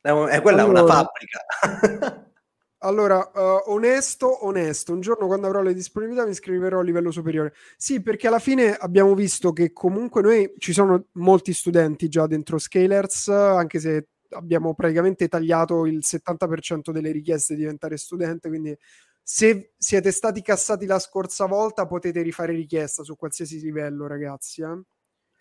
è, 0.00 0.10
è 0.10 0.40
quella 0.40 0.62
allora, 0.62 0.82
una 0.82 0.92
fabbrica. 0.92 2.26
allora, 2.78 3.30
uh, 3.34 3.70
onesto, 3.72 4.46
onesto, 4.46 4.92
un 4.92 5.00
giorno 5.00 5.26
quando 5.26 5.46
avrò 5.46 5.60
le 5.62 5.74
disponibilità 5.74 6.24
mi 6.24 6.30
iscriverò 6.30 6.80
a 6.80 6.82
livello 6.82 7.10
superiore. 7.10 7.54
Sì, 7.76 8.02
perché 8.02 8.26
alla 8.26 8.38
fine 8.38 8.74
abbiamo 8.74 9.14
visto 9.14 9.52
che 9.52 9.72
comunque 9.72 10.22
noi 10.22 10.54
ci 10.58 10.72
sono 10.72 11.06
molti 11.12 11.52
studenti 11.52 12.08
già 12.08 12.26
dentro 12.26 12.58
Scalers, 12.58 13.28
anche 13.28 13.78
se 13.78 14.08
abbiamo 14.36 14.74
praticamente 14.74 15.28
tagliato 15.28 15.86
il 15.86 15.98
70% 16.02 16.90
delle 16.90 17.10
richieste 17.10 17.54
di 17.54 17.60
diventare 17.60 17.96
studente, 17.96 18.48
quindi 18.48 18.76
se 19.22 19.72
siete 19.76 20.12
stati 20.12 20.40
cassati 20.42 20.86
la 20.86 21.00
scorsa 21.00 21.46
volta 21.46 21.86
potete 21.86 22.22
rifare 22.22 22.52
richiesta 22.52 23.02
su 23.02 23.16
qualsiasi 23.16 23.60
livello, 23.60 24.06
ragazzi. 24.06 24.62
Eh? 24.62 24.82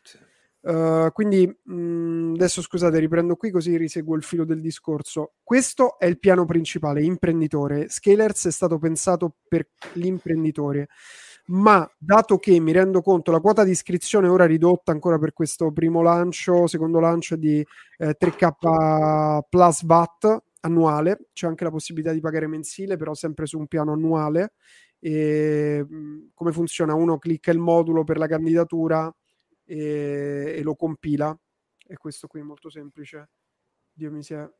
Sì. 0.01 0.17
Uh, 0.61 1.11
quindi 1.11 1.45
mh, 1.45 1.73
mm, 1.75 2.33
adesso 2.33 2.63
scusate, 2.63 2.97
riprendo 2.97 3.35
qui 3.35 3.51
così 3.51 3.77
riseguo 3.77 4.15
il 4.15 4.23
filo 4.23 4.45
del 4.45 4.61
discorso. 4.61 5.35
Questo 5.43 5.99
è 5.99 6.07
il 6.07 6.17
piano 6.17 6.45
principale, 6.45 7.03
imprenditore. 7.03 7.87
Scalers 7.87 8.47
è 8.47 8.51
stato 8.51 8.79
pensato 8.79 9.35
per 9.47 9.69
l'imprenditore 9.93 10.87
ma 11.47 11.89
dato 11.97 12.37
che 12.37 12.59
mi 12.59 12.71
rendo 12.71 13.01
conto 13.01 13.31
la 13.31 13.39
quota 13.39 13.63
di 13.63 13.71
iscrizione 13.71 14.27
ora 14.27 14.45
ridotta 14.45 14.91
ancora 14.91 15.19
per 15.19 15.33
questo 15.33 15.71
primo 15.71 16.01
lancio, 16.01 16.67
secondo 16.67 16.99
lancio 16.99 17.35
di 17.35 17.65
eh, 17.97 18.15
3K 18.17 19.39
plus 19.49 19.85
VAT 19.85 20.43
annuale, 20.61 21.27
c'è 21.33 21.47
anche 21.47 21.63
la 21.63 21.69
possibilità 21.69 22.11
di 22.11 22.19
pagare 22.19 22.47
mensile, 22.47 22.97
però 22.97 23.13
sempre 23.13 23.45
su 23.45 23.57
un 23.59 23.67
piano 23.67 23.93
annuale. 23.93 24.53
E, 24.99 25.85
come 26.33 26.51
funziona? 26.51 26.95
Uno 26.95 27.19
clicca 27.19 27.51
il 27.51 27.59
modulo 27.59 28.03
per 28.03 28.17
la 28.17 28.27
candidatura 28.27 29.13
e, 29.63 30.55
e 30.57 30.61
lo 30.63 30.75
compila. 30.75 31.37
E 31.87 31.97
questo 31.97 32.27
qui 32.27 32.39
è 32.39 32.43
molto 32.43 32.69
semplice. 32.69 33.29
Dio 33.93 34.11
mi 34.11 34.23
sia... 34.23 34.51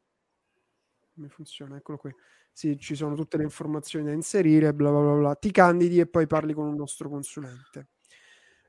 Come 1.15 1.29
funziona? 1.29 1.77
Eccolo 1.77 1.97
qui. 1.97 2.13
Sì, 2.51 2.77
ci 2.77 2.93
sono 2.93 3.15
tutte 3.15 3.37
le 3.37 3.43
informazioni 3.43 4.05
da 4.05 4.11
inserire, 4.11 4.73
bla 4.73 4.89
bla 4.89 4.99
bla, 4.99 5.13
bla. 5.13 5.35
ti 5.35 5.51
candidi 5.51 5.99
e 5.99 6.07
poi 6.07 6.27
parli 6.27 6.53
con 6.53 6.67
un 6.67 6.75
nostro 6.75 7.09
consulente. 7.09 7.87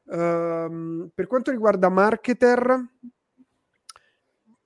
Um, 0.05 1.11
per 1.12 1.26
quanto 1.26 1.51
riguarda 1.51 1.88
marketer, 1.88 2.84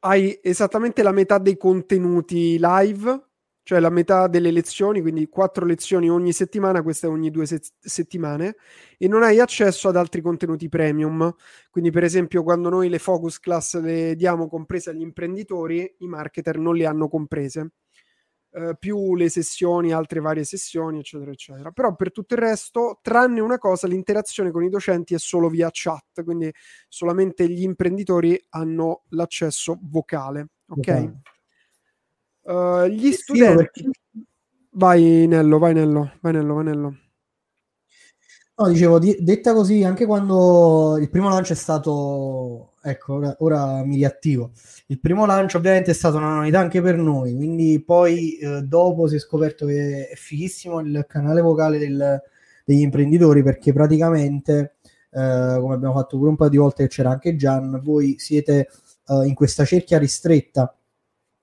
hai 0.01 0.39
esattamente 0.43 1.03
la 1.03 1.13
metà 1.13 1.39
dei 1.39 1.57
contenuti 1.57 2.59
live, 2.59 3.30
cioè 3.63 3.79
la 3.79 3.91
metà 3.91 4.27
delle 4.27 4.51
lezioni, 4.51 5.01
quindi 5.01 5.29
quattro 5.29 5.65
lezioni 5.65 6.11
ogni 6.11 6.33
settimana, 6.33 6.83
queste 6.83 7.07
ogni 7.07 7.31
due 7.31 7.47
se- 7.47 7.61
settimane, 7.79 8.57
e 8.99 9.07
non 9.07 9.23
hai 9.23 9.39
accesso 9.39 9.89
ad 9.89 9.97
altri 9.97 10.21
contenuti 10.21 10.69
premium. 10.69 11.33
Quindi, 11.71 11.91
per 11.91 12.05
esempio, 12.05 12.43
quando 12.43 12.69
noi 12.69 12.89
le 12.89 12.99
focus 12.99 13.39
class 13.39 13.81
le 13.81 14.17
diamo 14.17 14.49
comprese 14.49 14.91
agli 14.91 15.03
imprenditori, 15.03 15.97
i 15.99 16.07
marketer 16.07 16.59
non 16.59 16.75
le 16.75 16.87
hanno 16.87 17.09
comprese. 17.09 17.73
Uh, 18.51 18.73
più 18.77 19.15
le 19.15 19.29
sessioni, 19.29 19.93
altre 19.93 20.19
varie 20.19 20.43
sessioni, 20.43 20.99
eccetera, 20.99 21.31
eccetera. 21.31 21.71
Però 21.71 21.95
per 21.95 22.11
tutto 22.11 22.35
il 22.35 22.41
resto, 22.41 22.99
tranne 23.01 23.39
una 23.39 23.59
cosa, 23.59 23.87
l'interazione 23.87 24.51
con 24.51 24.65
i 24.65 24.69
docenti 24.69 25.15
è 25.15 25.19
solo 25.19 25.49
via 25.49 25.69
chat, 25.71 26.25
quindi 26.25 26.53
solamente 26.89 27.49
gli 27.49 27.63
imprenditori 27.63 28.45
hanno 28.49 29.05
l'accesso 29.11 29.79
vocale. 29.81 30.49
Ok? 30.67 31.13
Uh, 32.43 32.87
gli 32.87 33.13
studenti. 33.13 33.89
Vai 34.73 35.27
Nello, 35.27 35.59
vai 35.59 35.75
Nello, 35.75 36.13
vai 36.21 36.33
Nello, 36.33 36.55
vai 36.55 36.65
Nello. 36.65 36.95
No, 38.61 38.69
dicevo, 38.69 38.99
di- 38.99 39.17
detta 39.21 39.55
così, 39.55 39.85
anche 39.85 40.05
quando 40.05 40.99
il 41.01 41.09
primo 41.09 41.31
lancio 41.31 41.55
è 41.55 41.57
stato, 41.57 42.75
ecco, 42.83 43.15
ora, 43.15 43.35
ora, 43.39 43.85
mi 43.85 43.97
riattivo. 43.97 44.53
Il 44.89 45.01
primo 45.01 45.25
lancio 45.25 45.57
ovviamente 45.57 45.93
è 45.93 45.95
stata 45.95 46.19
una 46.19 46.35
novità 46.37 46.61
anche 46.61 46.83
per 46.83 46.97
noi, 46.97 47.35
quindi 47.35 47.83
poi 47.83 48.37
eh, 48.37 48.63
dopo 48.63 49.09
si 49.09 49.17
è 49.17 49.19
scoperto 49.19 49.65
che 49.65 50.09
è 50.11 50.15
fighissimo 50.15 50.81
il 50.81 51.07
canale 51.09 51.41
vocale 51.41 51.79
del, 51.79 52.23
degli 52.65 52.81
imprenditori 52.81 53.43
perché 53.43 53.73
praticamente, 53.73 54.77
eh, 55.11 55.57
come 55.59 55.75
abbiamo 55.75 55.95
fatto 55.95 56.19
pure 56.19 56.29
un 56.29 56.37
paio 56.37 56.51
di 56.51 56.57
volte 56.59 56.83
che 56.83 56.89
c'era 56.91 57.11
anche 57.11 57.37
Gian, 57.37 57.81
voi 57.83 58.17
siete 58.19 58.69
eh, 59.09 59.27
in 59.27 59.35
questa 59.35 59.65
cerchia 59.65 59.99
ristretta 59.99 60.75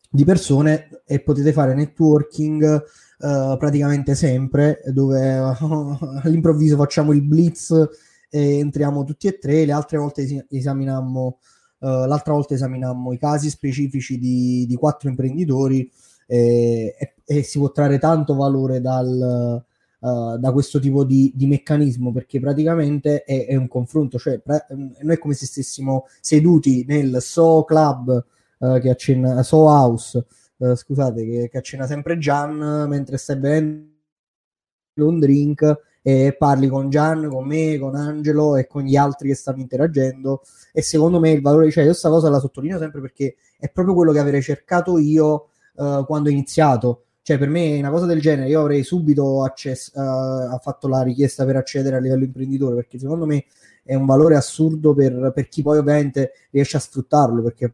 di 0.09 0.23
persone 0.23 1.01
e 1.05 1.19
potete 1.19 1.51
fare 1.51 1.73
networking 1.73 2.83
uh, 3.19 3.57
praticamente 3.57 4.15
sempre, 4.15 4.81
dove 4.87 5.37
uh, 5.37 5.97
all'improvviso 6.23 6.75
facciamo 6.77 7.11
il 7.13 7.23
blitz 7.23 7.71
e 8.29 8.59
entriamo 8.59 9.03
tutti 9.03 9.27
e 9.27 9.37
tre, 9.37 9.65
le 9.65 9.71
altre 9.71 9.97
volte 9.97 10.23
es- 10.23 10.45
esaminammo, 10.49 11.39
uh, 11.79 11.87
l'altra 12.05 12.33
volta 12.33 12.53
esaminammo 12.53 13.13
i 13.13 13.17
casi 13.17 13.49
specifici 13.49 14.17
di, 14.17 14.65
di 14.67 14.75
quattro 14.75 15.09
imprenditori 15.09 15.89
e, 16.25 16.95
e, 16.97 17.13
e, 17.25 17.43
si 17.43 17.57
può 17.57 17.71
trarre 17.71 17.99
tanto 17.99 18.35
valore 18.35 18.81
dal, 18.81 19.63
uh, 19.99 20.37
da 20.37 20.51
questo 20.51 20.79
tipo 20.79 21.05
di, 21.05 21.31
di, 21.33 21.47
meccanismo, 21.47 22.11
perché 22.11 22.39
praticamente 22.39 23.23
è, 23.23 23.47
è 23.47 23.55
un 23.55 23.67
confronto, 23.67 24.17
cioè 24.17 24.39
pra- 24.39 24.65
noi 24.69 25.15
è 25.15 25.17
come 25.17 25.33
se 25.33 25.45
stessimo 25.45 26.05
seduti 26.19 26.83
nel 26.85 27.17
So 27.21 27.63
Club 27.63 28.25
uh, 28.59 28.79
che 28.79 28.89
accenna, 28.89 29.43
So 29.43 29.67
House, 29.67 30.25
uh, 30.57 30.75
scusate, 30.75 31.25
che, 31.25 31.49
che 31.49 31.57
accenna 31.57 31.85
sempre 31.85 32.17
Gian 32.17 32.85
mentre 32.87 33.17
stai 33.17 33.37
bevendo 33.37 33.95
un 34.95 35.19
drink 35.19 35.85
e 36.01 36.35
parli 36.37 36.69
con 36.69 36.89
Gian, 36.89 37.27
con 37.27 37.45
me, 37.45 37.77
con 37.77 37.95
Angelo 37.95 38.55
e 38.55 38.65
con 38.65 38.83
gli 38.83 38.95
altri 38.95 39.27
che 39.27 39.35
stanno 39.35 39.59
interagendo. 39.59 40.41
E 40.71 40.81
secondo 40.81 41.19
me 41.19 41.31
il 41.31 41.41
valore, 41.41 41.69
cioè 41.69 41.83
io 41.83 41.89
questa 41.89 42.07
cosa 42.07 42.29
la 42.29 42.39
sottolineo 42.39 42.79
sempre 42.79 43.01
perché 43.01 43.35
è 43.59 43.69
proprio 43.69 43.93
quello 43.93 44.13
che 44.13 44.19
avrei 44.19 44.41
cercato 44.41 44.97
io 44.99 45.49
uh, 45.75 46.05
quando 46.05 46.29
ho 46.29 46.31
iniziato, 46.31 47.03
cioè 47.23 47.37
per 47.37 47.49
me 47.49 47.77
una 47.77 47.89
cosa 47.89 48.05
del 48.05 48.21
genere 48.21 48.47
io 48.47 48.61
avrei 48.61 48.83
subito 48.83 49.43
accesso, 49.43 49.91
uh, 49.99 50.57
fatto 50.61 50.87
la 50.87 51.01
richiesta 51.01 51.43
per 51.43 51.57
accedere 51.57 51.97
a 51.97 51.99
livello 51.99 52.23
imprenditore 52.23 52.75
perché 52.75 52.97
secondo 52.99 53.25
me 53.25 53.43
è 53.83 53.93
un 53.93 54.05
valore 54.05 54.37
assurdo 54.37 54.93
per, 54.93 55.33
per 55.33 55.49
chi 55.49 55.61
poi 55.61 55.77
ovviamente 55.77 56.31
riesce 56.51 56.77
a 56.77 56.79
sfruttarlo 56.79 57.41
perché 57.41 57.73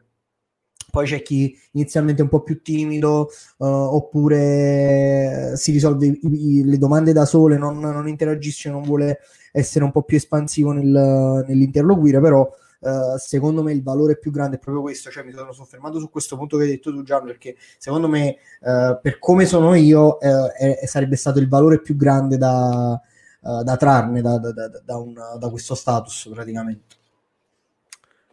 poi 0.94 1.08
c'è 1.08 1.24
chi 1.24 1.60
inizialmente 1.72 2.22
è 2.22 2.24
un 2.24 2.30
po' 2.30 2.44
più 2.44 2.62
timido 2.62 3.32
uh, 3.58 3.66
oppure 3.66 5.54
si 5.56 5.72
risolve 5.72 6.06
i, 6.06 6.20
i, 6.22 6.64
le 6.64 6.78
domande 6.78 7.14
da 7.14 7.26
sole, 7.26 7.58
non, 7.58 7.80
non, 7.80 8.08
interagisce, 8.08 8.70
non 8.70 8.84
vuole 8.84 9.22
essere 9.52 9.86
un 9.86 9.92
po' 9.92 10.04
più 10.04 10.18
espansivo 10.18 10.72
nel, 10.72 11.46
nell'interloquire, 11.48 12.22
però 12.22 12.48
uh, 12.82 13.18
secondo 13.18 13.64
me 13.64 13.72
il 13.72 13.82
valore 13.82 14.20
più 14.20 14.30
grande 14.30 14.58
è 14.58 14.60
proprio 14.60 14.84
questo, 14.84 15.10
cioè 15.10 15.24
mi 15.24 15.32
sono 15.32 15.52
soffermato 15.52 15.98
su 15.98 16.12
questo 16.12 16.38
punto 16.38 16.58
che 16.58 16.66
hai 16.66 16.70
detto 16.70 16.92
tu 16.92 17.02
Gian, 17.02 17.26
perché 17.26 17.56
secondo 17.80 18.08
me 18.08 18.38
uh, 18.62 19.00
per 19.02 19.18
come 19.18 19.48
sono 19.48 19.74
io 19.74 20.20
è, 20.20 20.86
sarebbe 20.86 21.16
stato 21.16 21.40
il 21.40 21.50
valore 21.50 21.82
più 21.82 21.96
grande 21.96 22.38
da, 22.38 23.02
da 23.40 23.78
trarne 23.78 24.22
da, 24.22 24.38
da, 24.38 24.52
da, 24.86 24.98
un, 24.98 25.16
da 25.40 25.50
questo 25.50 25.74
status 25.74 26.30
praticamente. 26.32 27.02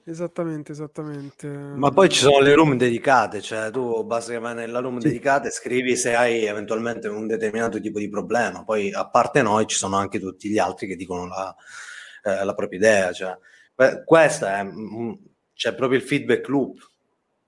Esattamente, 0.04 0.72
esattamente. 0.72 1.46
Ma 1.46 1.90
poi 1.90 2.08
ci 2.08 2.20
sono 2.20 2.40
le 2.40 2.54
room 2.54 2.76
dedicate, 2.76 3.40
cioè 3.40 3.70
tu 3.70 4.04
vai 4.06 4.54
nella 4.54 4.80
room 4.80 4.98
sì. 4.98 5.08
dedicata 5.08 5.50
scrivi 5.50 5.96
se 5.96 6.14
hai 6.14 6.44
eventualmente 6.44 7.08
un 7.08 7.26
determinato 7.26 7.80
tipo 7.80 7.98
di 7.98 8.08
problema, 8.08 8.64
poi 8.64 8.92
a 8.92 9.08
parte 9.08 9.42
noi 9.42 9.66
ci 9.66 9.76
sono 9.76 9.96
anche 9.96 10.18
tutti 10.18 10.48
gli 10.48 10.58
altri 10.58 10.86
che 10.86 10.96
dicono 10.96 11.26
la, 11.26 11.54
eh, 12.24 12.44
la 12.44 12.54
propria 12.54 12.78
idea, 12.78 13.12
cioè, 13.12 13.38
questa 14.04 14.58
è 14.58 14.64
mm, 14.64 15.12
c'è 15.54 15.74
proprio 15.74 15.98
il 15.98 16.04
feedback 16.04 16.48
loop, 16.48 16.78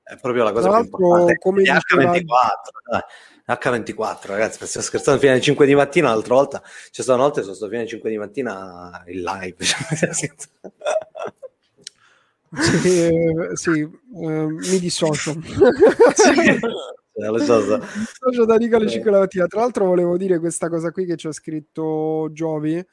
è 0.03 0.16
proprio 0.16 0.44
la 0.44 0.53
cosa 0.53 0.68
più 0.68 0.78
importante. 0.84 1.38
Come 1.38 1.62
H24, 1.62 2.24
H24, 3.46 4.26
ragazzi, 4.26 4.66
stiamo 4.66 4.86
scherzando 4.86 5.18
fino 5.18 5.32
alle 5.32 5.40
5 5.40 5.66
di 5.66 5.74
mattina, 5.74 6.11
l'altra 6.11 6.34
volta, 6.34 6.61
c'è 6.61 7.03
stata 7.03 7.14
una 7.14 7.22
volta 7.22 7.40
sono 7.40 7.55
stato 7.55 7.70
fino 7.70 7.82
alle 7.82 7.90
5 7.90 8.11
di 8.11 8.18
mattina 8.18 9.03
in 9.07 9.22
live. 9.22 9.57
Sì, 12.55 12.98
eh, 12.98 13.50
sì 13.55 13.80
eh, 13.80 14.46
mi 14.46 14.78
dissocio. 14.78 15.32
sì, 16.14 16.59
lo 17.14 17.38
so, 17.38 17.61
so. 17.62 17.78
Mi 17.78 17.86
dissocio 17.98 18.44
da 18.44 18.57
Nicola 18.57 18.86
5 18.86 19.11
la 19.11 19.18
mattina. 19.20 19.46
Tra 19.46 19.61
l'altro 19.61 19.86
volevo 19.86 20.16
dire 20.16 20.38
questa 20.38 20.68
cosa 20.68 20.90
qui 20.90 21.07
che 21.07 21.14
c'è 21.14 21.32
scritto 21.32 22.28
Giovi. 22.32 22.84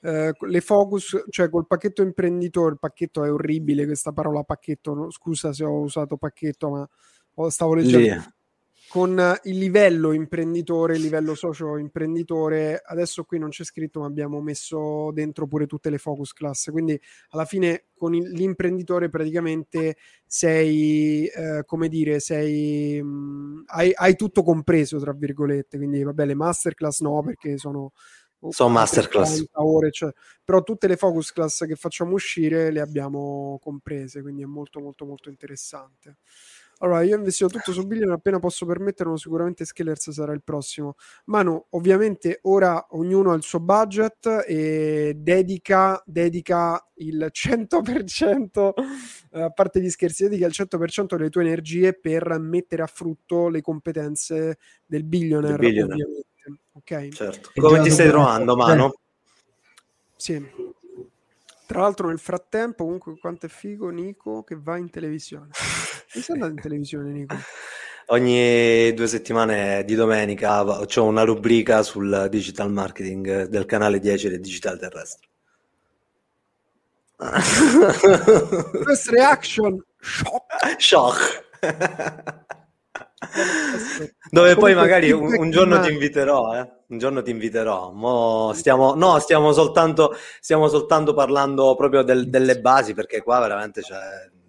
Eh, 0.00 0.32
le 0.38 0.60
focus, 0.60 1.24
cioè 1.30 1.48
col 1.48 1.66
pacchetto 1.66 2.02
imprenditore, 2.02 2.72
il 2.72 2.78
pacchetto 2.78 3.24
è 3.24 3.32
orribile 3.32 3.86
questa 3.86 4.12
parola 4.12 4.42
pacchetto, 4.42 4.94
no? 4.94 5.10
scusa 5.10 5.52
se 5.52 5.64
ho 5.64 5.80
usato 5.80 6.16
pacchetto, 6.16 6.88
ma 7.34 7.50
stavo 7.50 7.74
leggendo. 7.74 8.24
Con 8.88 9.40
il 9.44 9.58
livello 9.58 10.12
imprenditore, 10.12 10.94
il 10.94 11.02
livello 11.02 11.34
socio 11.34 11.76
imprenditore, 11.76 12.80
adesso 12.84 13.24
qui 13.24 13.38
non 13.38 13.48
c'è 13.48 13.64
scritto, 13.64 14.00
ma 14.00 14.06
abbiamo 14.06 14.40
messo 14.40 15.10
dentro 15.12 15.46
pure 15.46 15.66
tutte 15.66 15.90
le 15.90 15.98
focus 15.98 16.32
class. 16.32 16.70
Quindi 16.70 16.98
alla 17.30 17.44
fine 17.44 17.86
con 17.96 18.14
il, 18.14 18.30
l'imprenditore 18.30 19.08
praticamente 19.08 19.96
sei, 20.24 21.26
eh, 21.26 21.64
come 21.66 21.88
dire, 21.88 22.20
sei, 22.20 23.02
mh, 23.02 23.06
mm, 23.06 23.62
hai, 23.66 23.92
hai, 23.94 24.14
tutto 24.14 24.42
compreso, 24.42 24.98
tra 24.98 25.12
virgolette. 25.12 25.76
Quindi 25.78 26.02
vabbè, 26.02 26.24
le 26.24 26.34
masterclass 26.34 27.00
no, 27.00 27.22
perché 27.24 27.58
sono... 27.58 27.92
Sono 28.50 28.68
masterclass. 28.68 29.46
Ore, 29.52 29.90
cioè, 29.90 30.12
però 30.44 30.62
tutte 30.62 30.86
le 30.86 30.96
focus 30.96 31.32
class 31.32 31.64
che 31.66 31.74
facciamo 31.74 32.12
uscire 32.12 32.70
le 32.70 32.80
abbiamo 32.80 33.58
comprese, 33.60 34.20
quindi 34.22 34.42
è 34.42 34.46
molto 34.46 34.78
molto 34.78 35.04
molto 35.06 35.30
interessante. 35.30 36.18
Allora, 36.78 37.02
io 37.02 37.14
ho 37.14 37.18
investito 37.18 37.48
tutto 37.48 37.72
su 37.72 37.86
Billion, 37.86 38.10
appena 38.10 38.38
posso 38.38 38.66
permetterlo, 38.66 39.16
sicuramente 39.16 39.64
Scalers 39.64 40.10
sarà 40.10 40.32
il 40.32 40.42
prossimo. 40.42 40.96
Manu, 41.26 41.64
ovviamente 41.70 42.40
ora 42.42 42.86
ognuno 42.90 43.32
ha 43.32 43.34
il 43.34 43.42
suo 43.42 43.60
budget 43.60 44.44
e 44.46 45.14
dedica, 45.16 46.02
dedica 46.04 46.86
il 46.96 47.30
100%, 47.32 48.74
eh, 49.32 49.40
a 49.40 49.50
parte 49.50 49.80
gli 49.80 49.88
scherzi, 49.88 50.24
dedica 50.24 50.46
il 50.46 50.52
100% 50.52 51.16
delle 51.16 51.30
tue 51.30 51.42
energie 51.42 51.94
per 51.94 52.38
mettere 52.38 52.82
a 52.82 52.86
frutto 52.86 53.48
le 53.48 53.62
competenze 53.62 54.58
del 54.84 55.04
billionaire, 55.04 55.56
billionaire. 55.56 56.02
ovviamente. 56.04 56.24
Ok? 56.72 57.08
Certo. 57.08 57.50
Come 57.54 57.80
ti 57.80 57.90
stai 57.90 58.08
trovando, 58.08 58.54
Manu? 58.54 58.92
Sì. 60.14 60.74
Tra 61.66 61.80
l'altro 61.80 62.08
nel 62.08 62.18
frattempo, 62.18 62.84
comunque, 62.84 63.18
quanto 63.18 63.46
è 63.46 63.48
figo 63.48 63.88
Nico 63.88 64.44
che 64.44 64.56
va 64.56 64.76
in 64.76 64.90
televisione. 64.90 65.48
Non 66.14 66.22
sei 66.22 66.34
andato 66.34 66.52
in 66.52 66.60
televisione, 66.60 67.10
Nico? 67.10 67.36
Ogni 68.08 68.92
due 68.94 69.08
settimane 69.08 69.84
di 69.84 69.96
domenica 69.96 70.62
ho 70.62 71.04
una 71.04 71.24
rubrica 71.24 71.82
sul 71.82 72.28
digital 72.30 72.70
marketing 72.70 73.46
del 73.46 73.66
canale 73.66 73.98
10 73.98 74.28
del 74.28 74.40
Digital 74.40 74.78
Terrestre. 74.78 75.28
First 78.84 79.08
reaction 79.08 79.82
shock. 79.98 80.76
Shock. 80.78 81.44
Dove 84.30 84.54
poi 84.54 84.74
magari 84.74 85.10
un, 85.10 85.34
un 85.36 85.50
giorno 85.50 85.80
ti 85.80 85.90
inviterò, 85.90 86.54
eh? 86.54 86.70
un 86.88 86.98
giorno 86.98 87.22
ti 87.22 87.30
inviterò. 87.30 87.90
Mo 87.90 88.52
stiamo, 88.54 88.94
no, 88.94 89.18
stiamo 89.18 89.52
soltanto, 89.52 90.14
stiamo 90.40 90.68
soltanto 90.68 91.12
parlando 91.14 91.74
proprio 91.74 92.02
del, 92.02 92.28
delle 92.28 92.60
basi 92.60 92.94
perché 92.94 93.22
qua 93.22 93.40
veramente 93.40 93.82
cioè, 93.82 93.98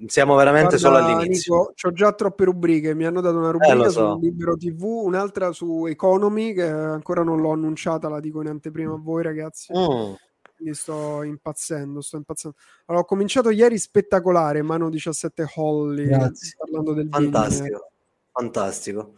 siamo 0.06 0.36
veramente 0.36 0.78
Guarda, 0.78 1.00
solo 1.00 1.16
all'inizio. 1.16 1.74
ho 1.82 1.92
già 1.92 2.14
troppe 2.14 2.46
rubriche. 2.46 2.94
Mi 2.94 3.06
hanno 3.06 3.22
dato 3.22 3.38
una 3.38 3.52
rubrica 3.52 3.74
eh, 3.86 3.90
so. 3.90 4.14
su 4.14 4.20
Libero 4.20 4.56
TV, 4.56 4.84
un'altra 4.84 5.52
su 5.52 5.86
Economy 5.88 6.54
che 6.54 6.64
ancora 6.64 7.24
non 7.24 7.42
l'ho 7.42 7.52
annunciata, 7.52 8.08
la 8.08 8.20
dico 8.20 8.42
in 8.42 8.48
anteprima 8.48 8.94
a 8.94 9.00
voi 9.02 9.24
ragazzi. 9.24 9.74
Mm. 9.76 10.14
Quindi 10.56 10.76
sto 10.76 11.24
impazzendo, 11.24 12.02
sto 12.02 12.18
impazzendo. 12.18 12.58
Allora, 12.86 13.04
ho 13.04 13.08
cominciato 13.08 13.50
ieri 13.50 13.78
spettacolare, 13.78 14.62
Mano 14.62 14.90
17 14.90 15.46
Holly, 15.56 16.06
Grazie. 16.06 16.56
parlando 16.58 16.94
del 16.94 17.08
Fantastico. 17.10 17.64
Billionaire. 17.64 17.92
Fantastico. 18.32 19.14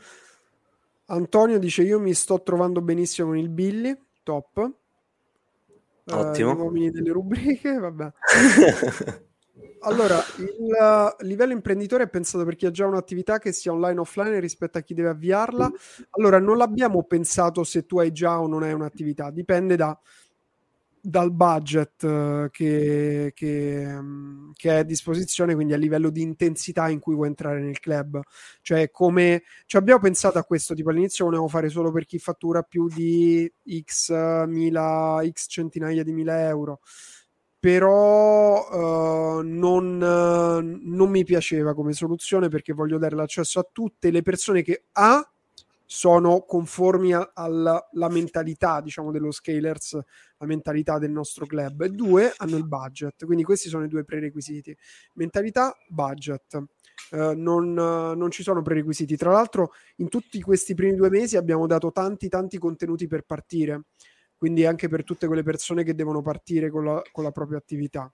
Antonio 1.05 1.59
dice: 1.59 1.84
Io 1.84 1.99
mi 1.99 2.13
sto 2.13 2.41
trovando 2.41 2.82
benissimo 2.82 3.30
con 3.30 3.38
il 3.38 3.49
Billy. 3.49 3.97
Top. 4.23 4.71
Eh, 6.05 6.13
Ottimo. 6.13 6.53
Uh, 6.53 6.63
uomini 6.63 6.91
delle 6.91 7.11
rubriche, 7.11 7.77
vabbè. 7.77 8.11
allora, 9.82 10.17
il 10.38 10.47
uh, 10.57 11.25
livello 11.25 11.53
imprenditore 11.53 12.03
è 12.03 12.09
pensato 12.09 12.43
per 12.45 12.55
chi 12.55 12.65
ha 12.65 12.71
già 12.71 12.86
un'attività 12.86 13.39
che 13.39 13.51
sia 13.51 13.71
online 13.71 13.99
o 13.99 14.01
offline 14.01 14.39
rispetto 14.39 14.77
a 14.77 14.82
chi 14.82 14.93
deve 14.93 15.09
avviarla. 15.09 15.71
Allora, 16.11 16.39
non 16.39 16.57
l'abbiamo 16.57 17.03
pensato 17.03 17.63
se 17.63 17.86
tu 17.86 17.99
hai 17.99 18.11
già 18.11 18.39
o 18.39 18.47
non 18.47 18.63
hai 18.63 18.73
un'attività, 18.73 19.32
dipende 19.32 19.75
da 19.75 19.99
dal 21.01 21.32
budget 21.32 22.03
uh, 22.03 22.49
che, 22.51 23.32
che, 23.34 23.86
um, 23.86 24.51
che, 24.53 24.69
è 24.69 24.75
a 24.80 24.84
disposizione, 24.84 25.55
quindi 25.55 25.73
a 25.73 25.77
livello 25.77 26.09
di 26.09 26.21
intensità 26.21 26.89
in 26.89 26.99
cui 26.99 27.15
vuoi 27.15 27.27
entrare 27.27 27.61
nel 27.61 27.80
club. 27.80 28.19
Cioè, 28.61 28.91
come 28.91 29.43
cioè 29.65 29.82
abbiamo 29.82 30.01
pensato 30.01 30.38
a 30.38 30.43
questo, 30.43 30.73
tipo 30.73 30.89
all'inizio 30.89 31.25
volevamo 31.25 31.47
fare 31.47 31.69
solo 31.69 31.91
per 31.91 32.05
chi 32.05 32.19
fattura 32.19 32.63
più 32.63 32.88
di 32.88 33.51
x 33.84 34.11
mila, 34.45 35.21
x 35.32 35.45
centinaia 35.47 36.03
di 36.03 36.11
mila 36.11 36.47
euro. 36.47 36.82
Però 37.60 38.70
uh, 38.70 39.41
non, 39.43 39.95
uh, 39.95 40.80
non 40.82 41.10
mi 41.10 41.26
piaceva 41.26 41.74
come 41.74 41.91
soluzione 41.93 42.47
perché 42.47 42.72
voglio 42.72 42.97
dare 42.97 43.16
l'accesso 43.16 43.60
a 43.60 43.68
tutte 43.70 44.12
le 44.12 44.22
persone 44.22 44.62
che 44.62 44.86
A 44.93 45.30
sono 45.91 46.41
conformi 46.41 47.14
alla 47.14 48.10
mentalità, 48.12 48.80
diciamo, 48.80 49.12
dello 49.12 49.32
scalers, 49.32 49.99
la 50.38 50.45
mentalità 50.45 50.99
del 50.99 51.10
nostro 51.10 51.47
club, 51.47 51.82
e 51.82 51.89
due 51.89 52.32
hanno 52.38 52.57
il 52.57 52.68
budget. 52.68 53.26
Quindi 53.26 53.43
questi 53.43 53.70
sono 53.70 53.86
i 53.86 53.88
due 53.88 54.03
prerequisiti: 54.03 54.78
mentalità, 55.14 55.76
budget. 55.88 56.64
Uh, 57.10 57.34
non, 57.36 57.70
uh, 57.76 58.16
non, 58.16 58.30
ci 58.30 58.43
sono 58.43 58.62
prerequisiti. 58.62 59.18
Tra 59.18 59.32
l'altro, 59.32 59.72
in 59.95 60.10
tutti 60.10 60.39
questi 60.41 60.76
primi 60.76 60.95
due 60.95 61.10
mesi 61.10 61.38
abbiamo 61.38 61.66
dato 61.66 61.91
tanti, 61.91 62.30
tanti 62.30 62.60
contenuti 62.60 63.07
per 63.07 63.24
partire, 63.24 63.86
quindi 64.39 64.65
anche 64.65 64.87
per 64.87 65.03
tutte 65.03 65.27
quelle 65.27 65.43
persone 65.43 65.83
che 65.83 65.93
devono 65.93 66.21
partire 66.21 66.69
con 66.69 66.85
la, 66.85 67.01
con 67.11 67.25
la 67.25 67.31
propria 67.31 67.57
attività. 67.57 68.09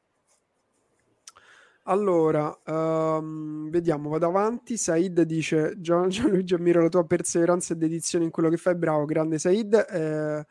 Allora, 1.84 2.60
um, 2.66 3.70
vediamo, 3.70 4.10
vado 4.10 4.26
avanti. 4.26 4.76
Said 4.76 5.22
dice: 5.22 5.76
Gian, 5.78 6.10
Gianluigi, 6.10 6.56
ammiro 6.56 6.82
la 6.82 6.90
tua 6.90 7.06
perseveranza 7.06 7.76
e 7.76 7.78
dedizione 7.78 8.26
in 8.26 8.32
quello 8.32 8.50
che 8.50 8.58
fai. 8.58 8.76
Bravo, 8.76 9.06
grande 9.06 9.38
Said. 9.38 9.86
Eh, 9.88 10.46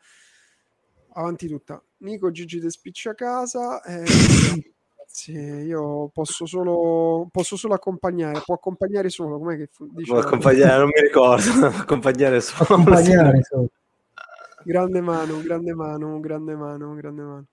avanti 1.13 1.47
tutta. 1.49 1.83
Nico 1.97 2.31
Gigi 2.31 2.61
De 2.61 2.69
Spiccia 2.69 3.09
a 3.09 3.15
casa. 3.15 3.83
Eh, 3.83 4.05
grazie, 4.95 5.63
io 5.63 6.09
posso 6.13 6.45
solo, 6.45 7.27
posso 7.29 7.57
solo 7.57 7.73
accompagnare, 7.73 8.41
può 8.45 8.55
accompagnare 8.55 9.09
solo, 9.09 9.37
com'è 9.37 9.57
che 9.57 9.67
fu, 9.69 9.91
Può 9.91 10.19
accompagnare, 10.19 10.77
non 10.77 10.87
mi 10.87 11.01
ricordo, 11.01 11.43
accompagnare 11.67 12.39
solo. 12.39 12.63
Accompagnare 12.63 13.43
solo. 13.43 13.67
Grande 14.67 14.99
mano, 14.99 15.41
grande 15.43 15.75
mano, 15.75 16.19
grande 16.19 16.55
mano, 16.55 16.95
grande 16.95 17.21
mano. 17.21 17.45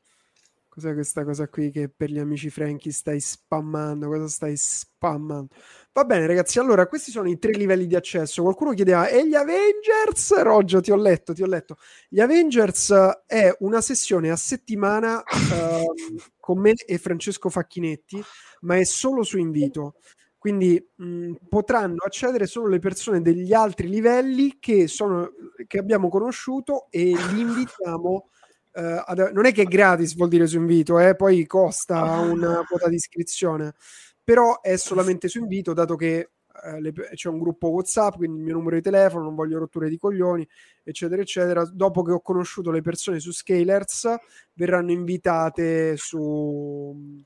Cos'è 0.67 0.95
questa 0.95 1.25
cosa 1.25 1.47
qui 1.47 1.71
che 1.71 1.91
per 1.95 2.09
gli 2.09 2.19
amici 2.19 2.49
Franchi 2.49 2.91
stai 2.91 3.21
spammando? 3.21 4.09
Cosa 4.09 4.29
stai 4.29 4.57
spammando? 4.57 5.49
Va 5.93 6.05
bene, 6.05 6.27
ragazzi. 6.27 6.59
Allora, 6.59 6.87
questi 6.87 7.11
sono 7.11 7.29
i 7.29 7.39
tre 7.39 7.53
livelli 7.53 7.87
di 7.87 7.95
accesso. 7.95 8.41
Qualcuno 8.41 8.73
chiedeva: 8.73 9.09
e 9.09 9.29
gli 9.29 9.35
Avengers? 9.35 10.41
Roggio, 10.41 10.81
ti 10.81 10.91
ho 10.91 10.97
letto, 10.97 11.35
ti 11.35 11.43
ho 11.43 11.47
letto. 11.47 11.77
Gli 12.09 12.21
Avengers 12.21 12.91
è 13.27 13.55
una 13.59 13.83
sessione 13.83 14.31
a 14.31 14.37
settimana 14.37 15.19
uh, 15.19 15.95
con 16.41 16.59
me 16.59 16.73
e 16.73 16.97
Francesco 16.97 17.51
Facchinetti, 17.51 18.23
ma 18.63 18.79
è 18.79 18.85
solo 18.85 19.23
su 19.23 19.37
invito. 19.37 19.97
Quindi 20.43 20.85
mh, 20.97 21.35
potranno 21.49 21.99
accedere 22.05 22.47
solo 22.47 22.67
le 22.67 22.81
persone 22.81 23.23
degli 23.23 23.53
altri 23.53 23.89
livelli 23.89 24.57
che, 24.59 24.89
sono, 24.89 25.31
che 25.69 25.79
abbiamo 25.79 26.09
conosciuto 26.09 26.89
e 26.91 27.15
li 27.33 27.41
invitiamo 27.41 28.27
Uh, 28.75 29.03
ad, 29.05 29.33
non 29.35 29.45
è 29.45 29.53
che 29.53 29.65
è 29.65 29.65
gratis 29.67 30.17
vuol 30.17 30.31
dire 30.31 30.47
su 30.47 30.57
invito, 30.57 30.99
eh, 30.99 31.15
poi 31.15 31.45
costa 31.45 32.21
una 32.21 32.65
quota 32.67 32.89
di 32.89 32.95
iscrizione, 32.95 33.75
però 34.25 34.63
è 34.63 34.77
solamente 34.77 35.29
su 35.29 35.41
invito, 35.41 35.75
dato 35.75 35.95
che 35.95 36.31
uh, 36.65 36.81
le, 36.81 36.91
c'è 37.13 37.29
un 37.29 37.39
gruppo 37.39 37.69
WhatsApp, 37.69 38.17
quindi 38.17 38.39
il 38.39 38.45
mio 38.45 38.55
numero 38.55 38.77
di 38.77 38.81
telefono, 38.81 39.25
non 39.25 39.35
voglio 39.35 39.59
rotture 39.59 39.91
di 39.91 39.99
coglioni, 39.99 40.49
eccetera, 40.83 41.21
eccetera. 41.21 41.67
Dopo 41.71 42.03
che 42.03 42.13
ho 42.13 42.23
conosciuto 42.23 42.71
le 42.71 42.81
persone 42.81 43.21
su 43.21 43.31
Scalers, 43.31 44.17
verranno 44.55 44.91
invitate 44.91 45.99
su, 45.99 47.23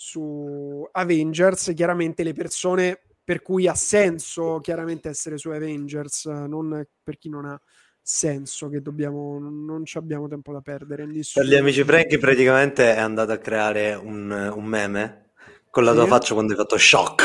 su 0.00 0.88
Avengers, 0.92 1.72
chiaramente 1.76 2.22
le 2.22 2.32
persone 2.32 2.98
per 3.22 3.42
cui 3.42 3.68
ha 3.68 3.74
senso 3.74 4.58
chiaramente 4.62 5.10
essere 5.10 5.36
su 5.36 5.50
Avengers, 5.50 6.24
non 6.24 6.86
per 7.02 7.18
chi 7.18 7.28
non 7.28 7.44
ha 7.44 7.60
senso 8.00 8.70
che 8.70 8.80
dobbiamo 8.80 9.38
non 9.38 9.84
ci 9.84 9.98
abbiamo 9.98 10.26
tempo 10.26 10.54
da 10.54 10.62
perdere 10.62 11.06
per 11.06 11.44
gli 11.44 11.54
amici 11.54 11.84
Franchi 11.84 12.16
praticamente 12.16 12.94
è 12.94 12.98
andato 12.98 13.32
a 13.32 13.36
creare 13.36 13.92
un, 13.92 14.30
un 14.30 14.64
meme 14.64 15.32
con 15.68 15.84
la 15.84 15.92
tua 15.92 16.06
faccia 16.06 16.32
quando 16.32 16.54
hai 16.54 16.58
fatto 16.58 16.78
shock. 16.78 17.22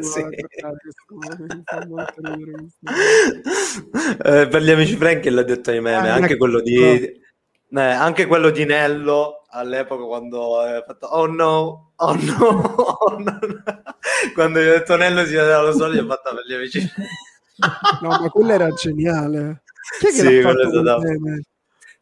Sì. 0.00 0.24
eh, 4.24 4.48
per 4.48 4.62
gli 4.62 4.70
amici 4.70 4.96
Franchi 4.96 5.28
l'ha 5.28 5.42
detto 5.42 5.70
ai 5.70 5.82
meme 5.82 6.08
ah, 6.08 6.14
anche 6.14 6.38
quello 6.38 6.62
di 6.62 7.20
eh, 7.74 7.80
anche 7.80 8.26
quello 8.26 8.48
di 8.48 8.64
Nello 8.64 9.41
all'epoca 9.54 10.04
quando 10.04 10.58
ha 10.58 10.82
fatto 10.86 11.06
oh 11.06 11.26
no 11.26 11.92
oh 11.96 12.14
no, 12.14 12.46
oh 12.98 13.18
no. 13.18 13.38
quando 14.34 14.60
gli 14.60 14.66
ho 14.66 14.72
detto 14.72 14.96
Nello 14.96 15.24
si 15.24 15.34
vedeva 15.34 15.62
lo 15.62 15.72
solo 15.72 15.94
gli 15.94 15.98
ho 15.98 16.06
fatto 16.06 16.34
per 16.34 16.44
gli 16.46 16.54
amici 16.54 16.92
no, 18.00 18.08
ma 18.08 18.28
quello 18.30 18.52
era 18.52 18.70
geniale. 18.70 19.62
Chi 19.98 20.06
è 20.06 20.08
che 20.10 20.14
sì, 20.14 20.40
l'ha 20.40 20.50
fatto 20.50 21.42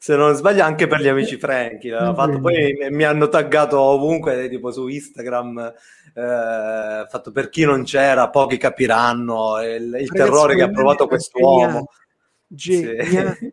se 0.03 0.17
non 0.17 0.35
sbaglio 0.35 0.63
anche 0.63 0.87
per 0.87 1.01
gli 1.03 1.09
amici 1.09 1.37
Franchi 1.37 1.89
l'ha 1.89 2.15
fatto. 2.15 2.41
poi 2.41 2.75
mi 2.91 3.05
hanno 3.05 3.29
taggato 3.29 3.79
ovunque 3.79 4.49
tipo 4.49 4.73
su 4.73 4.87
Instagram 4.87 5.75
eh, 6.15 7.07
fatto 7.07 7.33
per 7.33 7.51
chi 7.51 7.65
non 7.65 7.85
c'era 7.85 8.31
pochi 8.31 8.57
capiranno 8.57 9.63
il, 9.63 9.99
il 10.01 10.11
terrore 10.11 10.57
che 10.57 10.63
ha 10.63 10.71
provato 10.71 11.07
quest'uomo 11.07 11.89
geniale. 12.47 13.37
Sì. 13.39 13.51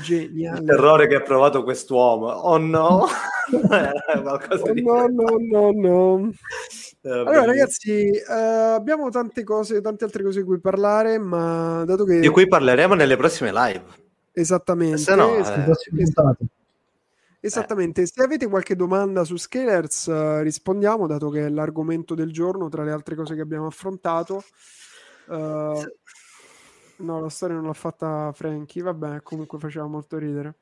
Geniale. 0.00 0.60
Il 0.60 0.64
terrore 0.64 1.06
che 1.06 1.16
ha 1.16 1.22
provato 1.22 1.62
quest'uomo. 1.62 2.26
Oh 2.26 2.58
no! 2.58 3.06
oh, 3.52 4.40
no, 4.74 5.06
no, 5.08 5.36
no, 5.40 5.70
no. 5.72 6.30
Eh, 7.02 7.10
allora, 7.10 7.44
ragazzi, 7.44 8.08
eh, 8.08 8.32
abbiamo 8.32 9.10
tante 9.10 9.42
cose, 9.42 9.80
tante 9.80 10.04
altre 10.04 10.22
cose 10.22 10.40
di 10.40 10.46
cui 10.46 10.60
parlare, 10.60 11.18
ma 11.18 11.84
dato 11.84 12.04
che. 12.04 12.20
Di 12.20 12.28
cui 12.28 12.46
parleremo 12.46 12.94
nelle 12.94 13.16
prossime 13.16 13.52
live. 13.52 13.82
Esattamente. 14.32 14.98
Se 14.98 15.14
no, 15.14 15.36
eh... 15.36 15.76
Esattamente, 17.44 18.06
se 18.06 18.22
avete 18.22 18.46
qualche 18.46 18.76
domanda 18.76 19.24
su 19.24 19.36
Scalers 19.36 20.06
uh, 20.06 20.42
rispondiamo, 20.42 21.08
dato 21.08 21.28
che 21.28 21.46
è 21.46 21.48
l'argomento 21.48 22.14
del 22.14 22.30
giorno 22.30 22.68
tra 22.68 22.84
le 22.84 22.92
altre 22.92 23.16
cose 23.16 23.34
che 23.34 23.40
abbiamo 23.40 23.66
affrontato. 23.66 24.44
Uh, 25.26 25.82
no, 27.02 27.20
la 27.20 27.28
storia 27.28 27.56
non 27.56 27.66
l'ha 27.66 27.72
fatta 27.72 28.32
Frankie, 28.34 28.82
vabbè, 28.82 29.22
comunque 29.22 29.58
faceva 29.58 29.86
molto 29.86 30.18
ridere. 30.18 30.56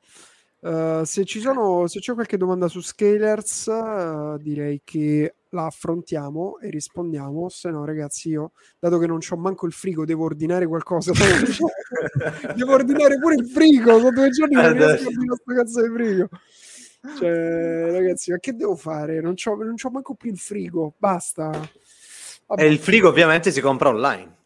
Uh, 0.61 1.03
se 1.05 1.25
ci 1.25 1.39
sono, 1.39 1.87
se 1.87 1.99
c'è 1.99 2.13
qualche 2.13 2.37
domanda 2.37 2.67
su 2.67 2.81
Scalers, 2.81 3.65
uh, 3.65 4.37
direi 4.37 4.81
che 4.83 5.33
la 5.49 5.65
affrontiamo 5.65 6.59
e 6.59 6.69
rispondiamo. 6.69 7.49
Se 7.49 7.71
no, 7.71 7.83
ragazzi, 7.83 8.29
io, 8.29 8.51
dato 8.77 8.99
che 8.99 9.07
non 9.07 9.19
ho 9.27 9.35
manco 9.37 9.65
il 9.65 9.73
frigo, 9.73 10.05
devo 10.05 10.25
ordinare 10.25 10.67
qualcosa. 10.67 11.13
devo 12.55 12.73
ordinare 12.73 13.17
pure 13.17 13.35
il 13.35 13.47
frigo. 13.47 13.97
Sono 13.97 14.11
due 14.11 14.29
giorni 14.29 14.55
che 14.55 14.61
non 14.61 14.73
riesco 14.73 15.03
a 15.03 15.07
ordinare 15.07 15.25
questo 15.25 15.53
cazzo 15.53 15.81
di 15.81 15.93
frigo. 15.93 16.29
Cioè, 17.17 17.91
ragazzi, 17.91 18.31
ma 18.31 18.37
che 18.37 18.53
devo 18.53 18.75
fare? 18.75 19.19
Non 19.19 19.33
c'ho 19.33 19.89
manco 19.89 20.13
più 20.13 20.29
il 20.29 20.37
frigo. 20.37 20.93
Basta. 20.97 21.49
Vabbè. 22.45 22.61
E 22.63 22.67
il 22.67 22.77
frigo 22.77 23.07
ovviamente 23.07 23.51
si 23.51 23.61
compra 23.61 23.89
online. 23.89 24.40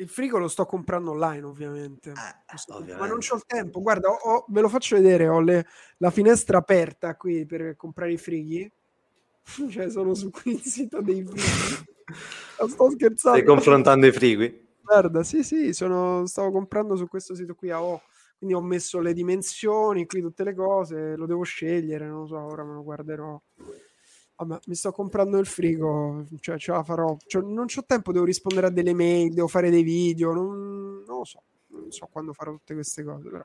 Il 0.00 0.08
frigo 0.08 0.38
lo 0.38 0.48
sto 0.48 0.64
comprando 0.64 1.10
online, 1.10 1.44
ovviamente. 1.44 2.10
Eh, 2.10 2.54
ovviamente. 2.68 3.00
Ma 3.00 3.06
non 3.06 3.18
ho 3.18 3.34
il 3.36 3.44
tempo. 3.46 3.82
Guarda, 3.82 4.08
ho, 4.08 4.46
ve 4.48 4.62
lo 4.62 4.70
faccio 4.70 4.96
vedere. 4.96 5.28
Ho 5.28 5.40
le, 5.40 5.66
la 5.98 6.10
finestra 6.10 6.56
aperta 6.56 7.16
qui 7.16 7.44
per 7.44 7.76
comprare 7.76 8.12
i 8.12 8.16
frighi. 8.16 8.70
cioè, 9.70 9.90
sono 9.90 10.14
su 10.14 10.30
qui 10.30 10.52
il 10.52 10.62
sito 10.62 11.02
dei 11.02 11.22
frighi. 11.22 11.42
sto 12.66 12.90
scherzando. 12.90 13.38
Stai 13.38 13.44
confrontando 13.44 14.06
i 14.06 14.12
frighi? 14.12 14.68
Guarda, 14.80 15.22
sì, 15.22 15.44
sì, 15.44 15.74
sono, 15.74 16.24
stavo 16.24 16.50
comprando 16.50 16.96
su 16.96 17.06
questo 17.06 17.34
sito 17.34 17.54
qui 17.54 17.70
a 17.70 17.82
O. 17.82 18.00
Quindi 18.38 18.56
ho 18.56 18.62
messo 18.62 19.00
le 19.00 19.12
dimensioni, 19.12 20.06
qui 20.06 20.22
tutte 20.22 20.44
le 20.44 20.54
cose. 20.54 21.14
Lo 21.14 21.26
devo 21.26 21.42
scegliere, 21.42 22.06
non 22.06 22.20
lo 22.20 22.26
so, 22.26 22.38
ora 22.38 22.64
me 22.64 22.72
lo 22.72 22.82
guarderò 22.82 23.38
vabbè, 24.44 24.60
mi 24.66 24.74
sto 24.74 24.90
comprando 24.92 25.38
il 25.38 25.46
frigo, 25.46 26.24
cioè 26.40 26.58
ce 26.58 26.72
la 26.72 26.82
farò. 26.82 27.16
Cioè, 27.26 27.42
non 27.42 27.66
ho 27.74 27.84
tempo, 27.84 28.12
devo 28.12 28.24
rispondere 28.24 28.68
a 28.68 28.70
delle 28.70 28.94
mail, 28.94 29.32
devo 29.32 29.48
fare 29.48 29.70
dei 29.70 29.82
video, 29.82 30.32
non, 30.32 31.02
non 31.06 31.18
lo 31.18 31.24
so, 31.24 31.42
non 31.68 31.90
so 31.90 32.08
quando 32.10 32.32
farò 32.32 32.52
tutte 32.52 32.74
queste 32.74 33.04
cose, 33.04 33.28
però. 33.28 33.44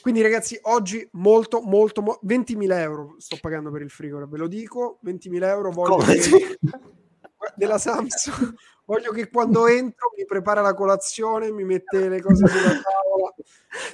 Quindi 0.00 0.20
ragazzi, 0.20 0.58
oggi 0.62 1.06
molto, 1.12 1.60
molto, 1.60 2.02
mo- 2.02 2.18
20.000 2.24 2.72
euro 2.78 3.14
sto 3.18 3.36
pagando 3.40 3.70
per 3.70 3.82
il 3.82 3.90
frigo, 3.90 4.26
ve 4.26 4.38
lo 4.38 4.48
dico, 4.48 4.98
20.000 5.04 5.42
euro 5.44 5.70
voglio 5.70 5.96
che... 5.98 6.58
della 7.54 7.78
Samsung, 7.78 8.54
voglio 8.84 9.12
che 9.12 9.28
quando 9.28 9.66
entro 9.66 10.12
mi 10.16 10.24
prepara 10.24 10.60
la 10.60 10.74
colazione, 10.74 11.52
mi 11.52 11.64
mette 11.64 12.08
le 12.08 12.20
cose 12.20 12.46
sulla 12.46 12.80
tavola. 12.80 13.34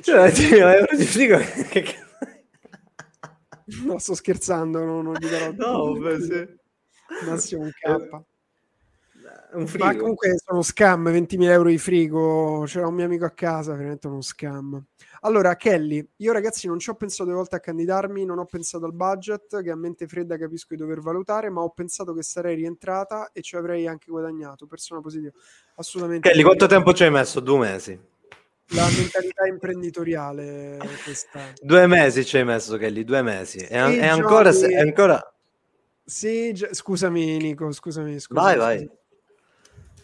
Cioè, 0.00 0.30
20.000 0.30 0.76
euro 0.78 0.96
di 0.96 1.04
frigo, 1.04 1.38
che 1.68 1.82
No, 3.84 3.98
sto 3.98 4.14
scherzando, 4.14 4.84
no, 4.84 5.02
non 5.02 5.14
gli 5.14 5.28
darò. 5.28 5.52
No, 5.56 5.92
beh, 5.92 6.20
sì. 6.20 6.48
Massimo 7.26 7.62
un 7.62 7.70
K. 7.70 8.22
Un 9.52 9.66
frigo. 9.66 9.84
Ma 9.84 9.96
comunque 9.96 10.36
sono 10.44 10.62
scam, 10.62 11.10
20.000 11.10 11.50
euro 11.50 11.68
di 11.68 11.78
frigo, 11.78 12.64
c'era 12.66 12.86
un 12.86 12.94
mio 12.94 13.04
amico 13.04 13.24
a 13.24 13.30
casa, 13.30 13.74
veramente 13.74 14.06
uno 14.06 14.20
scam. 14.20 14.82
Allora, 15.22 15.56
Kelly, 15.56 16.06
io 16.16 16.32
ragazzi 16.32 16.66
non 16.66 16.78
ci 16.78 16.90
ho 16.90 16.94
pensato 16.94 17.24
due 17.24 17.34
volte 17.34 17.56
a 17.56 17.60
candidarmi, 17.60 18.24
non 18.24 18.38
ho 18.38 18.44
pensato 18.44 18.84
al 18.84 18.94
budget, 18.94 19.62
che 19.62 19.70
a 19.70 19.76
mente 19.76 20.06
fredda 20.06 20.38
capisco 20.38 20.74
di 20.74 20.80
dover 20.80 21.00
valutare, 21.00 21.50
ma 21.50 21.62
ho 21.62 21.70
pensato 21.70 22.14
che 22.14 22.22
sarei 22.22 22.56
rientrata 22.56 23.30
e 23.32 23.40
ci 23.42 23.56
avrei 23.56 23.86
anche 23.86 24.10
guadagnato, 24.10 24.66
persona 24.66 25.00
positiva. 25.00 25.32
Assolutamente. 25.76 26.28
Kelly, 26.28 26.42
quanto 26.42 26.66
tempo 26.66 26.92
ci 26.92 27.04
hai 27.04 27.10
messo? 27.10 27.40
Due 27.40 27.58
mesi 27.58 28.00
la 28.70 28.88
mentalità 28.96 29.46
imprenditoriale 29.46 30.78
questa. 31.04 31.52
Due 31.60 31.86
mesi 31.86 32.24
ci 32.24 32.36
hai 32.36 32.44
messo 32.44 32.76
Kelly, 32.76 33.04
due 33.04 33.22
mesi. 33.22 33.60
Sì, 33.60 33.66
e, 33.66 33.76
ancora, 33.76 34.50
se, 34.52 34.66
è 34.68 34.80
ancora... 34.80 35.32
Sì, 36.04 36.52
scusami 36.70 37.38
Nico, 37.38 37.72
scusami. 37.72 38.18
scusami 38.18 38.56
vai, 38.56 38.78
vai. 38.78 38.90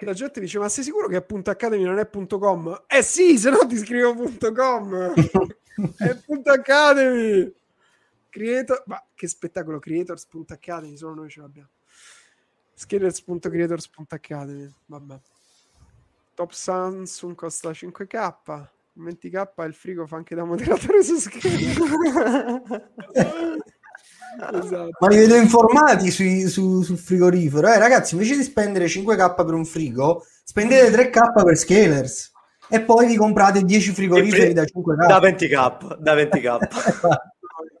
che 0.00 0.06
la 0.06 0.14
gente 0.14 0.40
dice 0.40 0.58
ma 0.58 0.70
sei 0.70 0.82
sicuro 0.82 1.08
che 1.08 1.16
appunto 1.16 1.50
Academy 1.50 1.82
non 1.82 1.98
è 1.98 2.08
.com? 2.08 2.84
Eh 2.86 3.02
sì, 3.02 3.36
se 3.36 3.50
no 3.50 3.58
ti 3.66 3.76
scrivo 3.76 4.14
.com. 4.14 5.12
È 5.98 6.18
.academy. 6.42 7.52
Creator, 8.30 8.82
ma 8.86 9.04
che 9.14 9.28
spettacolo 9.28 9.78
creators.academy 9.78 10.96
solo 10.96 11.16
noi 11.16 11.28
ce 11.28 11.40
l'abbiamo. 11.40 11.68
Scalers.creators.academy 12.72 14.72
vabbè. 14.86 15.20
Top 16.32 16.52
Samsung 16.52 17.34
costa 17.34 17.70
5k 17.70 18.68
20k 18.96 19.66
il 19.66 19.74
frigo 19.74 20.06
fa 20.06 20.16
anche 20.16 20.34
da 20.34 20.44
moderatore 20.44 21.04
su 21.04 21.16
schermo. 21.16 22.62
esatto. 24.38 24.90
Ma 24.98 25.08
li 25.08 25.16
vedo 25.16 25.36
informati 25.36 26.10
sui, 26.10 26.46
su, 26.48 26.82
sul 26.82 26.98
frigorifero. 26.98 27.68
Eh, 27.68 27.78
ragazzi, 27.78 28.14
invece 28.14 28.36
di 28.36 28.42
spendere 28.42 28.86
5k 28.86 29.34
per 29.34 29.54
un 29.54 29.64
frigo, 29.64 30.24
spendete 30.44 30.90
3k 30.90 31.44
per 31.44 31.56
scalers 31.56 32.32
e 32.68 32.82
poi 32.82 33.06
vi 33.06 33.16
comprate 33.16 33.62
10 33.62 33.92
frigoriferi 33.92 34.52
da 34.52 34.62
5k. 34.62 35.06
Da 35.06 35.18
20k, 35.18 35.96
da 35.98 36.14
20k. 36.14 36.58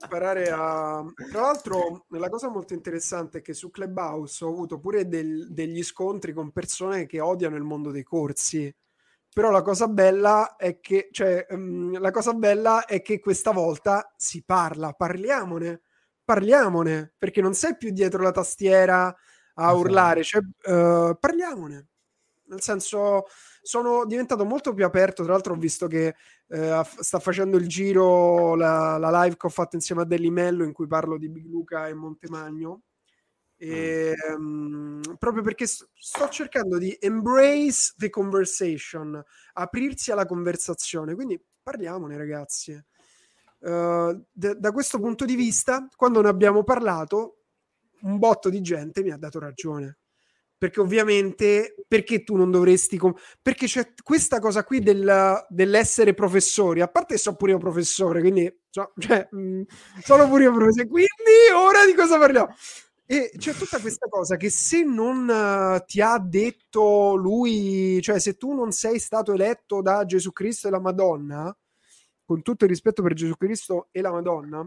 Sparare 0.02 0.50
a... 0.50 1.04
Tra 1.30 1.40
l'altro, 1.42 2.06
la 2.08 2.28
cosa 2.28 2.48
molto 2.48 2.74
interessante 2.74 3.38
è 3.38 3.42
che 3.42 3.52
su 3.52 3.70
Clubhouse 3.70 4.44
ho 4.44 4.48
avuto 4.48 4.78
pure 4.78 5.06
del, 5.06 5.52
degli 5.52 5.82
scontri 5.82 6.32
con 6.32 6.50
persone 6.52 7.06
che 7.06 7.20
odiano 7.20 7.56
il 7.56 7.62
mondo 7.62 7.90
dei 7.90 8.02
corsi 8.02 8.74
però 9.32 9.50
la 9.50 9.62
cosa 9.62 9.86
bella 9.86 10.56
è 10.56 10.80
che, 10.80 11.08
cioè, 11.12 11.46
um, 11.50 11.98
la 12.00 12.10
cosa 12.10 12.32
bella 12.34 12.84
è 12.84 13.00
che 13.00 13.20
questa 13.20 13.52
volta 13.52 14.12
si 14.16 14.42
parla, 14.44 14.92
parliamone, 14.92 15.82
parliamone, 16.30 17.12
perché 17.18 17.40
non 17.40 17.54
sei 17.54 17.76
più 17.76 17.90
dietro 17.90 18.22
la 18.22 18.30
tastiera 18.30 19.06
a 19.06 19.14
esatto. 19.64 19.78
urlare, 19.78 20.22
cioè, 20.22 20.40
uh, 20.40 21.18
parliamone. 21.18 21.88
Nel 22.44 22.60
senso, 22.60 23.24
sono 23.60 24.04
diventato 24.06 24.44
molto 24.44 24.72
più 24.72 24.84
aperto. 24.84 25.24
Tra 25.24 25.32
l'altro, 25.32 25.54
ho 25.54 25.56
visto 25.56 25.88
che 25.88 26.14
uh, 26.46 26.82
sta 26.84 27.18
facendo 27.18 27.56
il 27.56 27.66
giro 27.66 28.54
la, 28.54 28.96
la, 28.96 29.22
live 29.22 29.36
che 29.36 29.46
ho 29.46 29.50
fatto 29.50 29.74
insieme 29.74 30.02
a 30.02 30.04
Deli 30.04 30.30
Mello 30.30 30.62
in 30.62 30.72
cui 30.72 30.86
parlo 30.86 31.18
di 31.18 31.28
Big 31.28 31.46
Luca 31.46 31.88
e 31.88 31.94
Montemagno 31.94 32.82
e, 33.56 34.14
um, 34.36 35.00
proprio 35.18 35.42
perché 35.42 35.66
sto 35.66 36.28
cercando 36.28 36.78
di 36.78 36.96
embrace 37.00 37.92
the 37.96 38.08
conversation, 38.08 39.20
aprirsi 39.54 40.12
alla 40.12 40.26
conversazione. 40.26 41.16
Quindi 41.16 41.42
parliamone, 41.60 42.16
ragazzi. 42.16 42.80
Uh, 43.60 44.14
d- 44.32 44.54
da 44.56 44.72
questo 44.72 44.98
punto 44.98 45.24
di 45.24 45.36
vista, 45.36 45.86
quando 45.94 46.20
ne 46.20 46.28
abbiamo 46.28 46.64
parlato, 46.64 47.40
un 48.02 48.18
botto 48.18 48.48
di 48.48 48.60
gente 48.60 49.02
mi 49.02 49.10
ha 49.10 49.16
dato 49.16 49.38
ragione. 49.38 49.98
Perché 50.56 50.80
ovviamente, 50.80 51.74
perché 51.88 52.22
tu 52.22 52.36
non 52.36 52.50
dovresti... 52.50 52.98
Com- 52.98 53.14
perché 53.40 53.66
c'è 53.66 53.92
questa 54.02 54.40
cosa 54.40 54.64
qui 54.64 54.80
del, 54.80 55.46
dell'essere 55.48 56.12
professori, 56.14 56.80
a 56.80 56.88
parte 56.88 57.14
che 57.14 57.20
sono 57.20 57.36
pure 57.36 57.52
io 57.52 57.58
professore, 57.58 58.20
quindi 58.20 58.60
so, 58.68 58.92
cioè, 58.98 59.26
mh, 59.30 59.38
mm, 59.40 59.62
sono 60.02 60.28
pure 60.28 60.44
io 60.44 60.52
professore, 60.52 60.86
quindi 60.86 61.08
ora 61.54 61.86
di 61.86 61.94
cosa 61.94 62.18
parliamo? 62.18 62.54
E 63.12 63.32
c'è 63.36 63.52
tutta 63.54 63.80
questa 63.80 64.06
cosa 64.08 64.36
che 64.36 64.50
se 64.50 64.84
non 64.84 65.28
uh, 65.28 65.84
ti 65.84 66.00
ha 66.00 66.16
detto 66.18 67.16
lui, 67.16 68.00
cioè 68.02 68.20
se 68.20 68.36
tu 68.36 68.52
non 68.54 68.70
sei 68.70 69.00
stato 69.00 69.32
eletto 69.32 69.82
da 69.82 70.04
Gesù 70.04 70.30
Cristo 70.30 70.68
e 70.68 70.70
la 70.70 70.78
Madonna, 70.78 71.52
con 72.30 72.42
tutto 72.42 72.62
il 72.62 72.70
rispetto 72.70 73.02
per 73.02 73.14
Gesù 73.14 73.34
Cristo 73.34 73.88
e 73.90 74.00
la 74.00 74.12
Madonna, 74.12 74.64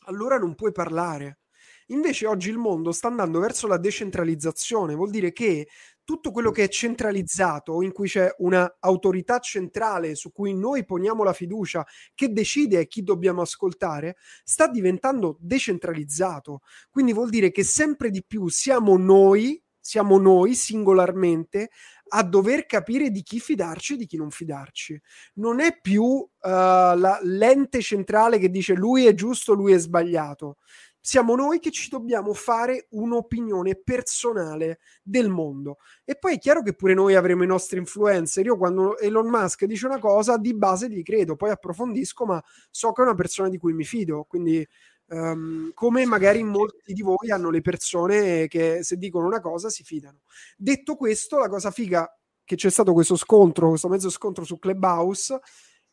allora 0.00 0.36
non 0.36 0.54
puoi 0.54 0.72
parlare. 0.72 1.38
Invece 1.86 2.26
oggi 2.26 2.50
il 2.50 2.58
mondo 2.58 2.92
sta 2.92 3.08
andando 3.08 3.40
verso 3.40 3.66
la 3.66 3.78
decentralizzazione, 3.78 4.94
vuol 4.94 5.08
dire 5.08 5.32
che 5.32 5.68
tutto 6.04 6.30
quello 6.30 6.50
che 6.50 6.64
è 6.64 6.68
centralizzato, 6.68 7.80
in 7.80 7.92
cui 7.92 8.08
c'è 8.08 8.30
un'autorità 8.40 9.38
centrale 9.38 10.14
su 10.14 10.32
cui 10.32 10.52
noi 10.52 10.84
poniamo 10.84 11.24
la 11.24 11.32
fiducia, 11.32 11.82
che 12.14 12.30
decide 12.30 12.86
chi 12.86 13.02
dobbiamo 13.02 13.40
ascoltare, 13.40 14.16
sta 14.44 14.68
diventando 14.68 15.38
decentralizzato. 15.40 16.60
Quindi 16.90 17.14
vuol 17.14 17.30
dire 17.30 17.50
che 17.50 17.64
sempre 17.64 18.10
di 18.10 18.22
più 18.22 18.48
siamo 18.48 18.98
noi, 18.98 19.58
siamo 19.80 20.18
noi 20.18 20.54
singolarmente 20.54 21.70
a 22.14 22.22
dover 22.22 22.66
capire 22.66 23.10
di 23.10 23.22
chi 23.22 23.40
fidarci 23.40 23.94
e 23.94 23.96
di 23.96 24.06
chi 24.06 24.16
non 24.16 24.30
fidarci. 24.30 25.00
Non 25.34 25.60
è 25.60 25.78
più 25.80 26.04
uh, 26.04 26.28
la, 26.40 27.18
l'ente 27.22 27.80
centrale 27.80 28.38
che 28.38 28.50
dice 28.50 28.74
lui 28.74 29.06
è 29.06 29.14
giusto, 29.14 29.54
lui 29.54 29.72
è 29.72 29.78
sbagliato 29.78 30.58
siamo 31.04 31.34
noi 31.34 31.58
che 31.58 31.72
ci 31.72 31.88
dobbiamo 31.88 32.32
fare 32.32 32.86
un'opinione 32.90 33.74
personale 33.74 34.78
del 35.02 35.28
mondo. 35.28 35.78
E 36.04 36.16
poi 36.16 36.34
è 36.34 36.38
chiaro 36.38 36.62
che 36.62 36.74
pure 36.74 36.94
noi 36.94 37.16
avremo 37.16 37.42
i 37.42 37.46
nostri 37.48 37.78
influencer. 37.78 38.46
Io 38.46 38.56
quando 38.56 38.96
Elon 38.96 39.26
Musk 39.26 39.64
dice 39.64 39.86
una 39.86 39.98
cosa, 39.98 40.38
di 40.38 40.54
base 40.54 40.88
gli 40.88 41.02
credo, 41.02 41.34
poi 41.34 41.50
approfondisco, 41.50 42.24
ma 42.24 42.40
so 42.70 42.92
che 42.92 43.02
è 43.02 43.04
una 43.04 43.16
persona 43.16 43.48
di 43.48 43.58
cui 43.58 43.72
mi 43.72 43.82
fido. 43.82 44.22
Quindi, 44.28 44.66
um, 45.12 45.70
come 45.74 46.04
magari 46.04 46.42
molti 46.42 46.92
di 46.92 47.02
voi 47.02 47.30
hanno 47.30 47.50
le 47.50 47.60
persone 47.60 48.48
che 48.48 48.82
se 48.82 48.96
dicono 48.96 49.26
una 49.26 49.40
cosa 49.40 49.68
si 49.68 49.84
fidano. 49.84 50.20
Detto 50.56 50.96
questo, 50.96 51.38
la 51.38 51.48
cosa 51.48 51.70
figa 51.70 52.08
che 52.44 52.56
c'è 52.56 52.70
stato 52.70 52.92
questo 52.92 53.16
scontro, 53.16 53.68
questo 53.68 53.88
mezzo 53.88 54.10
scontro 54.10 54.44
su 54.44 54.58
Clubhouse 54.58 55.40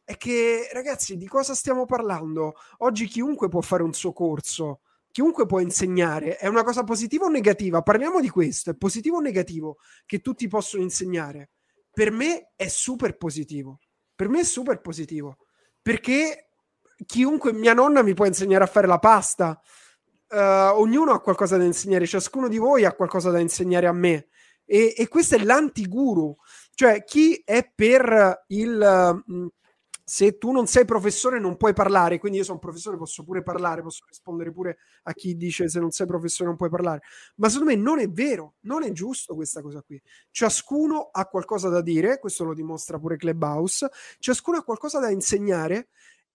è 0.04 0.18
che 0.18 0.70
ragazzi, 0.74 1.18
di 1.18 1.28
cosa 1.28 1.54
stiamo 1.54 1.86
parlando? 1.86 2.56
Oggi 2.80 3.06
chiunque 3.06 3.48
può 3.48 3.62
fare 3.62 3.84
un 3.84 3.94
suo 3.94 4.12
corso 4.12 4.82
chiunque 5.12 5.46
può 5.46 5.60
insegnare. 5.60 6.38
È 6.38 6.48
una 6.48 6.64
cosa 6.64 6.84
positiva 6.84 7.26
o 7.26 7.30
negativa? 7.30 7.82
Parliamo 7.82 8.22
di 8.22 8.30
questo. 8.30 8.70
È 8.70 8.76
positivo 8.76 9.18
o 9.18 9.22
negativo 9.22 9.78
che 10.06 10.20
tutti 10.20 10.48
possono 10.48 10.84
insegnare? 10.84 11.52
Per 11.92 12.12
me 12.12 12.52
è 12.56 12.68
super 12.68 13.18
positivo. 13.18 13.80
Per 14.16 14.30
me 14.30 14.42
è 14.42 14.44
super 14.44 14.82
positivo. 14.82 15.38
Perché 15.82 16.49
chiunque, 17.06 17.54
mia 17.54 17.74
nonna 17.74 18.02
mi 18.02 18.14
può 18.14 18.26
insegnare 18.26 18.64
a 18.64 18.68
fare 18.68 18.88
la 18.88 19.00
pasta. 19.00 19.60
Uh, 20.30 20.80
ognuno 20.80 21.12
ha 21.12 21.22
qualcosa 21.22 21.58
da 21.58 21.64
insegnare, 21.64 22.06
ciascuno 22.06 22.48
di 22.48 22.58
voi 22.58 22.86
ha 22.86 22.94
qualcosa 22.94 23.32
da 23.32 23.40
insegnare 23.40 23.88
a 23.88 23.94
me. 23.94 24.28
E, 24.66 24.94
e 24.96 25.08
questo 25.08 25.36
è 25.36 25.44
l'antiguru. 25.44 26.36
Cioè, 26.74 27.04
chi 27.04 27.42
è 27.44 27.70
per 27.74 28.46
il... 28.48 29.24
Mh, 29.26 29.48
se 30.10 30.40
tu 30.40 30.50
non 30.52 30.66
sei 30.66 30.86
professore 30.86 31.40
non 31.40 31.56
puoi 31.56 31.72
parlare, 31.72 32.18
quindi 32.18 32.40
io 32.40 32.44
sono 32.44 32.58
professore, 32.58 32.98
posso 32.98 33.24
pure 33.24 33.44
parlare, 33.44 33.84
posso 33.84 34.06
rispondere 34.08 34.52
pure 34.52 34.80
a 35.04 35.14
chi 35.14 35.36
dice 35.36 35.70
se 35.70 35.80
non 35.80 35.92
sei 35.92 36.08
professore 36.08 36.50
non 36.50 36.58
puoi 36.58 36.72
parlare, 36.72 37.02
ma 37.36 37.48
secondo 37.48 37.72
me 37.72 37.78
non 37.78 38.00
è 38.00 38.10
vero, 38.10 38.56
non 38.62 38.82
è 38.82 38.92
giusto 38.92 39.36
questa 39.36 39.62
cosa 39.62 39.84
qui. 39.84 40.02
Ciascuno 40.32 41.10
ha 41.12 41.28
qualcosa 41.28 41.70
da 41.70 41.82
dire, 41.82 42.18
questo 42.18 42.44
lo 42.44 42.56
dimostra 42.56 42.98
pure 42.98 43.18
Clubhouse, 43.18 43.88
ciascuno 44.18 44.58
ha 44.58 44.64
qualcosa 44.64 44.98
da 44.98 45.12
insegnare 45.12 45.90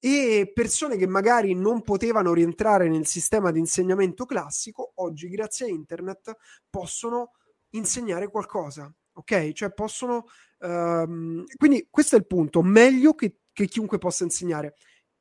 e 0.04 0.50
persone 0.52 0.96
che 0.96 1.06
magari 1.06 1.54
non 1.54 1.82
potevano 1.82 2.34
rientrare 2.34 2.88
nel 2.88 3.06
sistema 3.06 3.50
di 3.50 3.58
insegnamento 3.58 4.26
classico, 4.26 4.92
oggi 4.96 5.28
grazie 5.28 5.66
a 5.66 5.70
internet 5.70 6.36
possono 6.68 7.30
insegnare 7.70 8.28
qualcosa, 8.28 8.92
ok? 9.14 9.52
Cioè 9.52 9.72
possono... 9.72 10.26
Um, 10.58 11.44
quindi 11.56 11.88
questo 11.90 12.16
è 12.16 12.18
il 12.18 12.26
punto, 12.26 12.62
meglio 12.62 13.14
che 13.14 13.38
che 13.54 13.66
chiunque 13.66 13.96
possa 13.96 14.24
insegnare. 14.24 14.74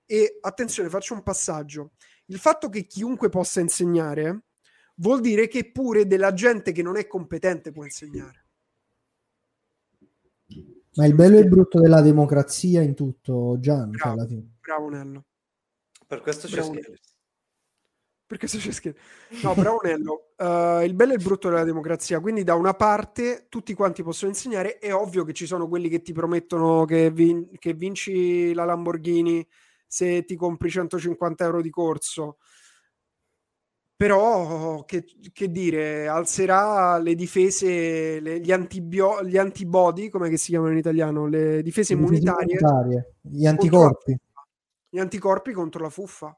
E 0.06 0.40
attenzione, 0.42 0.90
faccio 0.90 1.14
un 1.14 1.24
passaggio. 1.24 1.94
Il 2.26 2.40
fatto 2.40 2.68
che 2.68 2.86
chiunque 2.86 3.30
possa 3.30 3.62
insegnare 3.62 4.48
vuol 4.96 5.22
dire 5.22 5.48
che 5.48 5.72
pure 5.72 6.06
della 6.06 6.34
gente 6.34 6.74
che 6.74 6.82
non 6.82 6.98
è 6.98 7.08
competente 7.08 7.72
può 7.72 7.86
insegnare. 7.86 8.43
Ma 10.96 11.06
il 11.06 11.16
bello 11.16 11.38
e 11.38 11.42
il 11.42 11.50
brutto 11.50 11.80
della 11.80 12.02
democrazia 12.02 12.82
in 12.82 12.94
tutto, 12.94 13.58
Gian. 13.60 13.94
Cioè, 13.94 14.14
bravo, 14.14 14.30
cioè 14.30 14.44
bravo 14.60 14.90
Nello. 14.90 15.26
Per 16.06 16.22
questo 16.22 16.48
c'è 16.48 16.62
bravo 16.62 16.74
perché 18.34 18.48
se 18.48 18.58
c'è 18.58 18.72
scritto 18.72 19.00
no 19.44 19.54
bravo 19.54 19.80
Nello. 19.84 20.34
Uh, 20.38 20.84
il 20.84 20.94
bello 20.96 21.12
e 21.12 21.16
il 21.16 21.24
brutto 21.24 21.50
della 21.50 21.64
democrazia 21.64 22.20
quindi 22.20 22.44
da 22.44 22.56
una 22.56 22.74
parte 22.74 23.46
tutti 23.48 23.74
quanti 23.74 24.02
possono 24.02 24.32
insegnare 24.32 24.80
è 24.80 24.94
ovvio 24.94 25.24
che 25.24 25.34
ci 25.34 25.46
sono 25.46 25.68
quelli 25.68 25.88
che 25.88 26.02
ti 26.02 26.14
promettono 26.14 26.84
che, 26.86 27.12
vin- 27.12 27.50
che 27.60 27.74
vinci 27.74 28.54
la 28.54 28.66
Lamborghini 28.66 29.46
se 29.86 30.26
ti 30.26 30.36
compri 30.36 30.72
150 30.72 31.44
euro 31.44 31.62
di 31.62 31.70
corso 31.70 32.38
però 34.04 34.84
che, 34.84 35.06
che 35.32 35.50
dire 35.50 36.10
alzerà 36.10 36.98
le 36.98 37.16
difese 37.16 38.20
le, 38.20 38.42
gli, 38.42 38.52
antibio- 38.52 39.24
gli 39.24 39.38
antibody 39.38 40.10
come 40.10 40.36
si 40.36 40.50
chiamano 40.50 40.74
in 40.74 40.78
italiano 40.80 41.26
le 41.28 41.62
difese, 41.64 41.94
le 41.94 42.02
immunitarie, 42.02 42.58
immunitarie 42.60 43.16
gli 43.22 43.46
anticorpi 43.46 44.20
gli 44.90 45.00
anticorpi 45.00 45.54
contro 45.54 45.82
la 45.82 45.90
fuffa 45.90 46.38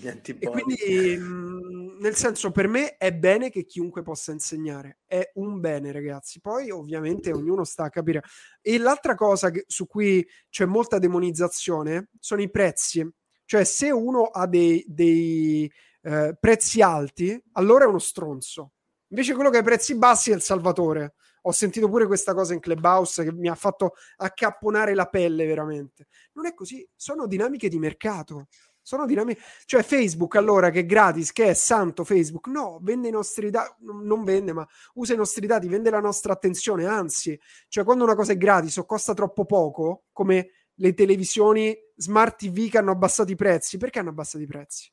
e 0.00 0.48
quindi, 0.48 1.18
mh, 1.18 1.98
nel 2.00 2.14
senso, 2.14 2.50
per 2.50 2.66
me 2.66 2.96
è 2.96 3.12
bene 3.12 3.50
che 3.50 3.66
chiunque 3.66 4.00
possa 4.00 4.32
insegnare, 4.32 5.00
è 5.06 5.32
un 5.34 5.60
bene, 5.60 5.92
ragazzi. 5.92 6.40
Poi, 6.40 6.70
ovviamente, 6.70 7.30
ognuno 7.30 7.64
sta 7.64 7.84
a 7.84 7.90
capire. 7.90 8.22
E 8.62 8.78
l'altra 8.78 9.14
cosa 9.14 9.50
che, 9.50 9.64
su 9.66 9.86
cui 9.86 10.26
c'è 10.48 10.64
molta 10.64 10.98
demonizzazione 10.98 12.08
sono 12.18 12.40
i 12.40 12.50
prezzi. 12.50 13.06
Cioè, 13.44 13.64
se 13.64 13.90
uno 13.90 14.22
ha 14.22 14.46
dei, 14.46 14.82
dei 14.88 15.70
eh, 16.02 16.36
prezzi 16.38 16.82
alti, 16.82 17.40
allora 17.52 17.84
è 17.84 17.88
uno 17.88 17.98
stronzo. 17.98 18.72
Invece, 19.08 19.34
quello 19.34 19.50
che 19.50 19.58
ha 19.58 19.60
i 19.60 19.64
prezzi 19.64 19.96
bassi 19.96 20.30
è 20.30 20.34
il 20.34 20.42
salvatore. 20.42 21.14
Ho 21.42 21.52
sentito 21.52 21.88
pure 21.88 22.06
questa 22.06 22.34
cosa 22.34 22.54
in 22.54 22.60
Clubhouse 22.60 23.24
che 23.24 23.32
mi 23.32 23.48
ha 23.48 23.54
fatto 23.54 23.94
accapponare 24.16 24.94
la 24.94 25.06
pelle 25.06 25.44
veramente. 25.44 26.06
Non 26.32 26.46
è 26.46 26.54
così, 26.54 26.86
sono 26.94 27.26
dinamiche 27.26 27.68
di 27.68 27.78
mercato. 27.78 28.46
Sono 28.80 29.06
dinamiche. 29.06 29.40
Cioè, 29.64 29.82
Facebook 29.82 30.34
allora 30.36 30.70
che 30.70 30.80
è 30.80 30.86
gratis, 30.86 31.32
che 31.32 31.48
è 31.50 31.54
santo 31.54 32.04
Facebook, 32.04 32.48
no, 32.48 32.78
vende 32.82 33.08
i 33.08 33.10
nostri 33.12 33.50
dati, 33.50 33.74
non 33.80 34.24
vende, 34.24 34.52
ma 34.52 34.66
usa 34.94 35.14
i 35.14 35.16
nostri 35.16 35.46
dati, 35.46 35.68
vende 35.68 35.90
la 35.90 36.00
nostra 36.00 36.32
attenzione. 36.32 36.86
Anzi, 36.86 37.38
cioè, 37.68 37.84
quando 37.84 38.04
una 38.04 38.16
cosa 38.16 38.32
è 38.32 38.36
gratis 38.36 38.76
o 38.78 38.84
costa 38.84 39.14
troppo 39.14 39.44
poco, 39.44 40.04
come 40.12 40.50
le 40.74 40.94
televisioni 40.94 41.76
smart 41.96 42.38
TV 42.38 42.68
che 42.68 42.78
hanno 42.78 42.90
abbassato 42.92 43.30
i 43.30 43.36
prezzi. 43.36 43.76
Perché 43.76 44.00
hanno 44.00 44.10
abbassato 44.10 44.42
i 44.42 44.46
prezzi? 44.46 44.90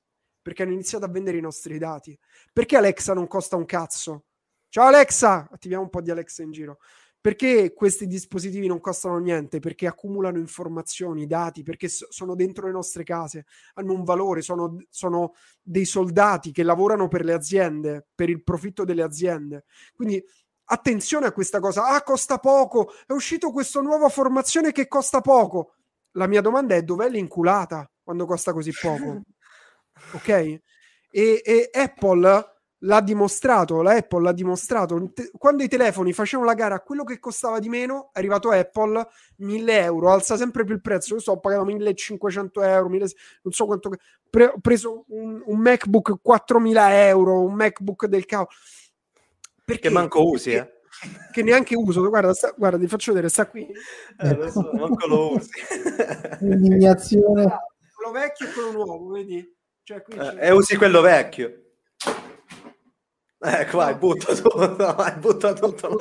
Perché 0.49 0.63
hanno 0.63 0.73
iniziato 0.73 1.05
a 1.05 1.09
vendere 1.09 1.37
i 1.37 1.41
nostri 1.41 1.77
dati. 1.77 2.17
Perché 2.51 2.75
Alexa 2.75 3.13
non 3.13 3.27
costa 3.27 3.55
un 3.55 3.65
cazzo? 3.65 4.23
Ciao 4.67 4.87
Alexa! 4.87 5.47
Attiviamo 5.51 5.83
un 5.83 5.91
po' 5.91 6.01
di 6.01 6.09
Alexa 6.09 6.41
in 6.41 6.49
giro. 6.49 6.79
Perché 7.21 7.71
questi 7.71 8.07
dispositivi 8.07 8.65
non 8.65 8.79
costano 8.79 9.19
niente? 9.19 9.59
Perché 9.59 9.85
accumulano 9.85 10.39
informazioni, 10.39 11.27
dati, 11.27 11.61
perché 11.61 11.87
so- 11.87 12.07
sono 12.09 12.33
dentro 12.33 12.65
le 12.65 12.71
nostre 12.71 13.03
case, 13.03 13.45
hanno 13.75 13.93
un 13.93 14.03
valore, 14.03 14.41
sono, 14.41 14.75
sono, 14.89 15.35
dei 15.61 15.85
soldati 15.85 16.51
che 16.51 16.63
lavorano 16.63 17.07
per 17.07 17.25
le 17.25 17.33
aziende, 17.33 18.07
per 18.15 18.31
il 18.31 18.41
profitto 18.41 18.83
delle 18.83 19.03
aziende. 19.03 19.65
Quindi 19.93 20.19
attenzione 20.63 21.27
a 21.27 21.31
questa 21.31 21.59
cosa. 21.59 21.89
Ah, 21.89 22.01
costa 22.01 22.39
poco, 22.39 22.91
è 23.05 23.11
uscito 23.11 23.51
questa 23.51 23.81
nuova 23.81 24.09
formazione 24.09 24.71
che 24.71 24.87
costa 24.87 25.21
poco. 25.21 25.75
La 26.13 26.25
mia 26.25 26.41
domanda 26.41 26.73
è 26.73 26.81
dov'è 26.81 27.07
l'inculata 27.07 27.87
quando 28.01 28.25
costa 28.25 28.51
così 28.51 28.71
poco? 28.71 29.21
ok? 30.13 30.29
E, 30.29 30.61
e 31.11 31.69
Apple 31.73 32.57
l'ha 32.83 33.01
dimostrato, 33.01 33.81
la 33.81 33.93
Apple 33.95 34.23
l'ha 34.23 34.31
dimostrato. 34.31 35.11
Quando 35.37 35.63
i 35.63 35.67
telefoni 35.67 36.13
facevano 36.13 36.47
la 36.47 36.55
gara 36.55 36.75
a 36.75 36.81
quello 36.81 37.03
che 37.03 37.19
costava 37.19 37.59
di 37.59 37.69
meno, 37.69 38.09
è 38.13 38.19
arrivato 38.19 38.51
Apple 38.51 39.07
1000 39.37 39.81
euro, 39.81 40.11
alza 40.11 40.37
sempre 40.37 40.63
più 40.63 40.75
il 40.75 40.81
prezzo. 40.81 41.15
Io 41.15 41.19
sto 41.19 41.39
pagando 41.39 41.65
1500 41.65 42.61
euro, 42.61 42.89
1000, 42.89 43.07
non 43.43 43.53
so 43.53 43.65
quanto. 43.65 43.91
Pre- 44.29 44.45
ho 44.45 44.59
preso 44.61 45.05
un, 45.09 45.41
un, 45.45 45.59
MacBook 45.59 46.19
4000 46.21 47.07
euro, 47.07 47.41
un 47.41 47.53
MacBook 47.53 48.05
del 48.05 48.25
cavolo. 48.25 48.49
Perché 49.65 49.89
manco 49.89 50.27
usi, 50.27 50.53
eh? 50.53 50.77
Che 51.31 51.43
neanche 51.43 51.75
uso, 51.75 52.07
guarda, 52.09 52.33
sta, 52.33 52.53
guarda, 52.57 52.77
ti 52.77 52.87
faccio 52.87 53.11
vedere, 53.11 53.29
sta 53.29 53.47
qui. 53.47 53.67
Eh, 54.19 54.35
lo 54.35 54.49
so, 54.49 54.69
manco 54.73 55.07
lo 55.07 55.33
usi. 55.33 55.49
Indignazione. 56.41 57.57
Quello 57.93 58.11
vecchio 58.11 58.47
e 58.47 58.51
quello 58.51 58.71
nuovo, 58.71 59.11
vedi? 59.11 59.57
Cioè, 59.89 60.03
eh, 60.07 60.49
e 60.49 60.51
usi 60.51 60.77
quello 60.77 61.01
vecchio. 61.01 61.63
Ecco, 63.39 63.77
vai, 63.77 63.95
butta 63.95 64.35
tutto, 64.35 64.93
vai, 64.93 65.17
butta 65.17 65.53
tutto. 65.53 65.97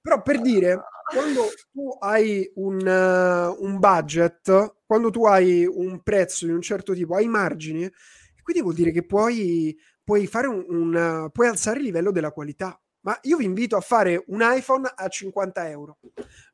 Però 0.00 0.22
per 0.22 0.40
dire, 0.40 0.80
quando 1.12 1.48
tu 1.72 1.96
hai 1.98 2.48
un, 2.54 2.76
uh, 2.76 3.64
un, 3.64 3.78
budget, 3.80 4.82
quando 4.86 5.10
tu 5.10 5.26
hai 5.26 5.66
un 5.66 6.00
prezzo 6.04 6.46
di 6.46 6.52
un 6.52 6.62
certo 6.62 6.94
tipo, 6.94 7.16
hai 7.16 7.26
margini, 7.26 7.90
quindi 8.40 8.62
vuol 8.62 8.74
dire 8.74 8.92
che 8.92 9.04
puoi, 9.04 9.76
puoi, 10.04 10.28
fare 10.28 10.46
un, 10.46 10.64
un, 10.68 11.24
uh, 11.24 11.30
puoi 11.32 11.48
alzare 11.48 11.78
il 11.78 11.86
livello 11.86 12.12
della 12.12 12.30
qualità. 12.30 12.80
Ma 13.00 13.18
io 13.22 13.36
vi 13.36 13.46
invito 13.46 13.74
a 13.76 13.80
fare 13.80 14.22
un 14.28 14.42
iPhone 14.42 14.88
a 14.94 15.08
50 15.08 15.68
euro. 15.70 15.98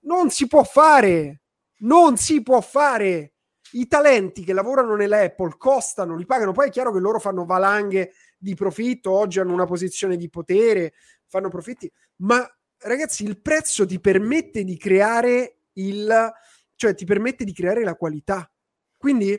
Non 0.01 0.31
si 0.31 0.47
può 0.47 0.65
fare! 0.65 1.43
Non 1.81 2.17
si 2.17 2.43
può 2.43 2.63
fare! 2.63 3.35
I 3.73 3.87
talenti 3.87 4.45
che 4.45 4.53
lavorano 4.53 4.95
nell'Apple 4.95 5.57
costano, 5.57 6.17
li 6.17 6.27
pagano. 6.27 6.53
Poi 6.53 6.69
è 6.69 6.71
chiaro 6.71 6.93
che 6.93 7.01
loro 7.01 7.19
fanno 7.19 7.45
valanghe 7.45 8.13
di 8.39 8.55
profitto, 8.55 9.11
oggi 9.11 9.41
hanno 9.41 9.53
una 9.53 9.67
posizione 9.67 10.17
di 10.17 10.29
potere, 10.29 10.95
fanno 11.27 11.49
profitti, 11.49 11.91
ma 12.17 12.47
ragazzi 12.79 13.25
il 13.25 13.41
prezzo 13.41 13.85
ti 13.87 14.01
permette 14.01 14.65
di 14.65 14.77
creare 14.77 15.59
il 15.75 16.33
cioè 16.79 16.95
ti 16.95 17.05
permette 17.05 17.45
di 17.45 17.53
creare 17.53 17.83
la 17.83 17.97
qualità. 17.97 18.51
Quindi 18.97 19.37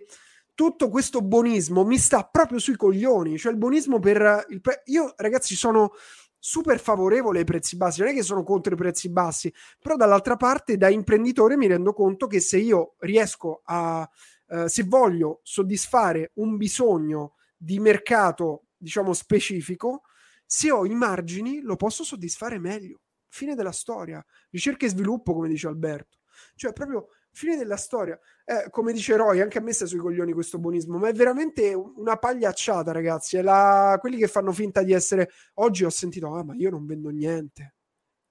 tutto 0.54 0.90
questo 0.90 1.22
buonismo 1.22 1.86
mi 1.86 1.98
sta 1.98 2.24
proprio 2.24 2.60
sui 2.60 2.76
coglioni, 2.76 3.38
cioè 3.38 3.54
il 3.54 3.58
buonismo 3.58 4.00
per 4.00 4.46
il 4.50 4.60
pre- 4.60 4.82
io 4.88 5.14
ragazzi 5.16 5.56
sono 5.56 5.94
super 6.40 6.80
favorevole 6.80 7.40
ai 7.40 7.46
prezzi 7.46 7.76
bassi, 7.76 8.00
non 8.00 8.10
è 8.10 8.14
che 8.14 8.24
sono 8.24 8.44
contro 8.44 8.74
i 8.74 8.78
prezzi 8.78 9.10
bassi, 9.10 9.54
però 9.80 9.96
dall'altra 9.96 10.38
parte 10.38 10.78
da 10.78 10.90
imprenditore 10.90 11.58
mi 11.58 11.68
rendo 11.68 11.94
conto 11.94 12.28
che 12.28 12.40
se 12.40 12.58
io 12.58 12.96
riesco 13.00 13.62
a 13.66 14.10
uh, 14.48 14.68
se 14.68 14.84
voglio 14.84 15.42
soddisfare 15.44 16.32
un 16.36 16.58
bisogno 16.58 17.36
di 17.58 17.80
mercato 17.80 18.68
diciamo, 18.78 19.14
specifico, 19.14 20.04
se 20.46 20.72
ho 20.72 20.86
i 20.86 20.96
margini 20.96 21.62
lo 21.62 21.76
posso 21.76 22.04
soddisfare 22.04 22.58
meglio. 22.58 23.02
Fine 23.28 23.54
della 23.54 23.72
storia. 23.72 24.26
Ricerca 24.50 24.86
e 24.86 24.90
sviluppo, 24.90 25.34
come 25.34 25.48
dice 25.48 25.68
Alberto. 25.68 26.20
Cioè, 26.56 26.74
proprio 26.74 27.10
fine 27.32 27.56
della 27.58 27.78
storia. 27.78 28.18
Eh, 28.50 28.72
come 28.72 28.94
dice 28.94 29.16
Roy, 29.16 29.42
anche 29.42 29.60
a 29.60 29.62
me 29.62 29.72
sta 29.74 29.86
sui 29.86 30.00
coglioni 30.00 30.34
questo 30.34 30.58
buonismo, 30.58 30.98
ma 30.98 31.10
è 31.10 31.14
veramente 31.14 31.72
una 31.76 32.18
pagliacciata, 32.18 32.92
ragazzi. 32.92 33.38
È 33.38 33.44
la... 33.44 33.96
quelli 34.00 34.18
che 34.18 34.28
fanno 34.28 34.52
finta 34.52 34.82
di 34.82 34.92
essere. 34.92 35.30
Oggi 35.56 35.84
ho 35.84 35.92
sentito, 35.92 36.34
ah, 36.34 36.44
ma 36.44 36.56
io 36.56 36.72
non 36.72 36.88
vendo 36.88 37.10
niente. 37.10 37.76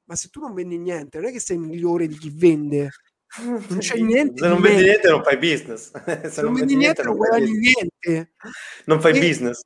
Ma 0.06 0.16
se 0.16 0.28
tu 0.28 0.40
non 0.40 0.54
vendi 0.54 0.76
niente, 0.76 1.18
non 1.18 1.28
è 1.28 1.30
che 1.30 1.38
sei 1.38 1.56
migliore 1.56 2.08
di 2.08 2.18
chi 2.18 2.32
vende. 2.34 2.90
Non 3.38 3.78
c'è 3.78 3.96
niente. 3.98 4.42
Se 4.42 4.48
non 4.48 4.60
vendi 4.60 4.82
niente, 4.82 5.08
non 5.08 5.22
fai 5.22 5.36
business. 5.36 5.92
se, 6.04 6.30
se 6.30 6.42
non, 6.42 6.50
non 6.50 6.54
vendi 6.54 6.74
niente, 6.74 6.76
niente 6.76 7.02
non 7.04 7.16
guadagni 7.16 7.52
niente. 7.52 8.32
Non 8.86 9.00
fai 9.00 9.16
e... 9.16 9.20
business. 9.20 9.60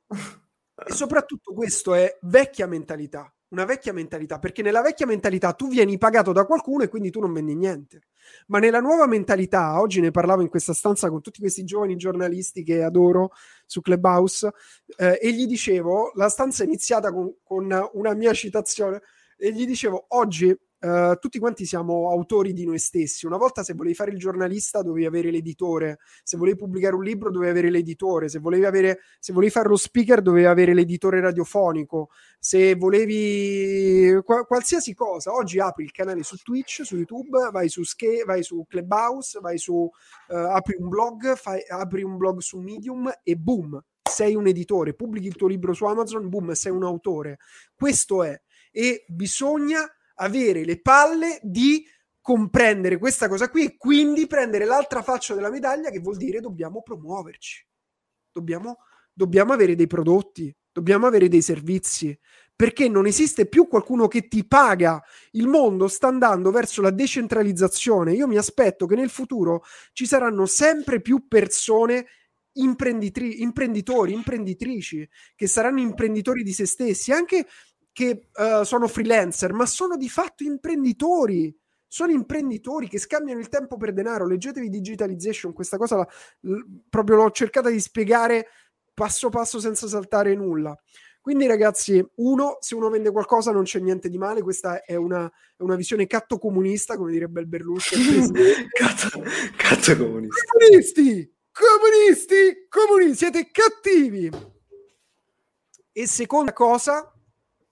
E 0.85 0.93
soprattutto 0.93 1.53
questo 1.53 1.95
è 1.95 2.15
vecchia 2.21 2.67
mentalità, 2.67 3.33
una 3.53 3.65
vecchia 3.65 3.93
mentalità, 3.93 4.39
perché 4.39 4.63
nella 4.63 4.81
vecchia 4.81 5.05
mentalità 5.05 5.53
tu 5.53 5.69
vieni 5.69 5.99
pagato 5.99 6.31
da 6.31 6.45
qualcuno 6.45 6.83
e 6.83 6.87
quindi 6.87 7.11
tu 7.11 7.19
non 7.19 7.31
vendi 7.31 7.53
niente. 7.53 8.01
Ma 8.47 8.57
nella 8.57 8.79
nuova 8.79 9.05
mentalità, 9.05 9.79
oggi 9.79 10.01
ne 10.01 10.09
parlavo 10.09 10.41
in 10.41 10.49
questa 10.49 10.73
stanza 10.73 11.09
con 11.09 11.21
tutti 11.21 11.39
questi 11.39 11.63
giovani 11.63 11.95
giornalisti 11.95 12.63
che 12.63 12.81
adoro 12.81 13.31
su 13.65 13.81
Clubhouse 13.81 14.51
eh, 14.97 15.19
e 15.21 15.33
gli 15.33 15.45
dicevo, 15.45 16.11
la 16.15 16.29
stanza 16.29 16.63
è 16.63 16.65
iniziata 16.65 17.13
con, 17.13 17.35
con 17.43 17.89
una 17.93 18.13
mia 18.13 18.33
citazione 18.33 19.01
e 19.37 19.53
gli 19.53 19.67
dicevo, 19.67 20.05
oggi 20.09 20.55
Uh, 20.83 21.15
tutti 21.17 21.39
quanti 21.39 21.65
siamo 21.65 22.09
autori 22.09 22.51
di 22.51 22.65
noi 22.65 22.77
stessi. 22.77 23.25
Una 23.25 23.37
volta 23.37 23.63
se 23.63 23.73
volevi 23.73 23.95
fare 23.95 24.11
il 24.11 24.17
giornalista 24.17 24.81
dovevi 24.81 25.05
avere 25.05 25.31
l'editore, 25.31 25.99
se 26.23 26.35
volevi 26.35 26.57
pubblicare 26.57 26.93
un 26.93 27.03
libro 27.03 27.31
dovevi 27.31 27.51
avere 27.51 27.69
l'editore, 27.69 28.27
se 28.27 28.39
volevi, 28.39 28.65
avere, 28.65 28.99
se 29.17 29.31
volevi 29.31 29.49
fare 29.49 29.69
lo 29.69 29.77
speaker 29.77 30.21
dovevi 30.21 30.45
avere 30.45 30.73
l'editore 30.73 31.21
radiofonico, 31.21 32.09
se 32.37 32.75
volevi 32.75 34.19
qu- 34.25 34.45
qualsiasi 34.45 34.93
cosa. 34.93 35.31
Oggi 35.31 35.57
apri 35.61 35.85
il 35.85 35.91
canale 35.91 36.21
su 36.21 36.35
Twitch, 36.35 36.81
su 36.83 36.97
YouTube, 36.97 37.49
vai 37.49 37.69
su, 37.69 37.83
Ske- 37.83 38.25
vai 38.25 38.43
su 38.43 38.65
Clubhouse, 38.67 39.39
vai 39.39 39.57
su, 39.57 39.73
uh, 39.73 40.33
apri 40.35 40.75
un 40.77 40.89
blog, 40.89 41.35
fai, 41.35 41.61
apri 41.65 42.03
un 42.03 42.17
blog 42.17 42.39
su 42.39 42.59
Medium 42.59 43.09
e 43.23 43.37
boom, 43.37 43.81
sei 44.01 44.35
un 44.35 44.47
editore, 44.47 44.95
pubblichi 44.95 45.27
il 45.27 45.35
tuo 45.35 45.47
libro 45.47 45.71
su 45.71 45.85
Amazon, 45.85 46.27
boom, 46.27 46.51
sei 46.51 46.73
un 46.73 46.83
autore. 46.83 47.37
Questo 47.73 48.21
è. 48.21 48.37
E 48.69 49.05
bisogna 49.07 49.89
avere 50.15 50.63
le 50.63 50.79
palle 50.81 51.39
di 51.41 51.85
comprendere 52.21 52.97
questa 52.97 53.27
cosa 53.27 53.49
qui 53.49 53.65
e 53.65 53.77
quindi 53.77 54.27
prendere 54.27 54.65
l'altra 54.65 55.01
faccia 55.01 55.33
della 55.33 55.49
medaglia 55.49 55.89
che 55.89 55.99
vuol 55.99 56.17
dire 56.17 56.39
dobbiamo 56.39 56.81
promuoverci, 56.81 57.67
dobbiamo, 58.31 58.77
dobbiamo 59.11 59.53
avere 59.53 59.75
dei 59.75 59.87
prodotti, 59.87 60.55
dobbiamo 60.71 61.05
avere 61.05 61.27
dei 61.27 61.41
servizi, 61.41 62.17
perché 62.55 62.87
non 62.87 63.05
esiste 63.05 63.47
più 63.47 63.67
qualcuno 63.67 64.07
che 64.07 64.27
ti 64.27 64.45
paga. 64.45 65.03
Il 65.31 65.47
mondo 65.47 65.87
sta 65.87 66.07
andando 66.07 66.51
verso 66.51 66.81
la 66.81 66.91
decentralizzazione. 66.91 68.13
Io 68.13 68.27
mi 68.27 68.37
aspetto 68.37 68.85
che 68.85 68.95
nel 68.95 69.09
futuro 69.09 69.63
ci 69.91 70.05
saranno 70.05 70.45
sempre 70.45 71.01
più 71.01 71.27
persone 71.27 72.05
imprenditri- 72.53 73.41
imprenditori, 73.41 74.13
imprenditrici, 74.13 75.07
che 75.35 75.47
saranno 75.47 75.79
imprenditori 75.79 76.43
di 76.43 76.53
se 76.53 76.65
stessi, 76.65 77.11
anche 77.11 77.47
che 77.93 78.29
uh, 78.33 78.63
sono 78.63 78.87
freelancer, 78.87 79.53
ma 79.53 79.65
sono 79.65 79.95
di 79.95 80.09
fatto 80.09 80.43
imprenditori. 80.43 81.55
Sono 81.87 82.11
imprenditori 82.11 82.89
che 82.89 82.97
scambiano 82.97 83.39
il 83.39 83.49
tempo 83.49 83.77
per 83.77 83.93
denaro. 83.93 84.25
Leggetevi 84.25 84.67
Digitalization, 84.67 85.53
questa 85.53 85.77
cosa 85.77 85.97
la, 85.97 86.07
l, 86.41 86.59
proprio 86.89 87.17
l'ho 87.17 87.29
cercata 87.29 87.69
di 87.69 87.79
spiegare 87.79 88.47
passo 88.93 89.29
passo 89.29 89.59
senza 89.59 89.87
saltare 89.87 90.35
nulla. 90.35 90.75
Quindi, 91.21 91.45
ragazzi, 91.45 92.05
uno, 92.15 92.57
se 92.59 92.75
uno 92.75 92.89
vende 92.89 93.11
qualcosa 93.11 93.51
non 93.51 93.63
c'è 93.63 93.79
niente 93.79 94.09
di 94.09 94.17
male. 94.17 94.41
Questa 94.41 94.83
è 94.83 94.95
una, 94.95 95.25
è 95.55 95.61
una 95.61 95.75
visione 95.75 96.05
catto 96.05 96.37
comunista, 96.37 96.97
come 96.97 97.11
direbbe 97.11 97.39
il 97.39 97.47
Berlusconi. 97.47 98.29
catto, 98.73 99.23
catto 99.55 99.97
comunista. 99.97 100.43
Comunisti! 100.51 101.33
Comunisti! 101.51 102.67
Comunisti! 102.67 103.15
Siete 103.15 103.51
cattivi! 103.51 104.29
E 105.93 106.07
seconda 106.07 106.51
cosa, 106.51 107.12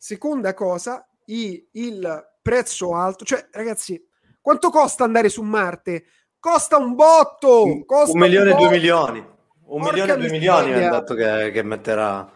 Seconda 0.04 0.56
cosa, 0.56 1.08
i, 1.26 1.64
il 1.74 2.32
prezzo 2.42 2.96
alto. 2.96 3.24
Cioè, 3.24 3.50
ragazzi, 3.52 4.04
quanto 4.42 4.72
costa 4.72 5.04
andare 5.04 5.30
su 5.30 5.44
Marte? 5.44 6.06
Costa 6.40 6.78
un 6.78 6.96
botto! 6.96 7.84
Costa 7.86 8.12
un 8.12 8.20
milione 8.20 8.50
e 8.50 8.56
due 8.56 8.70
milioni. 8.72 9.24
Un 9.66 9.82
milione 9.84 10.14
e 10.14 10.18
due 10.18 10.32
milioni 10.32 10.72
è 10.72 10.86
andato 10.86 11.14
che, 11.14 11.52
che 11.52 11.62
metterà 11.62 12.34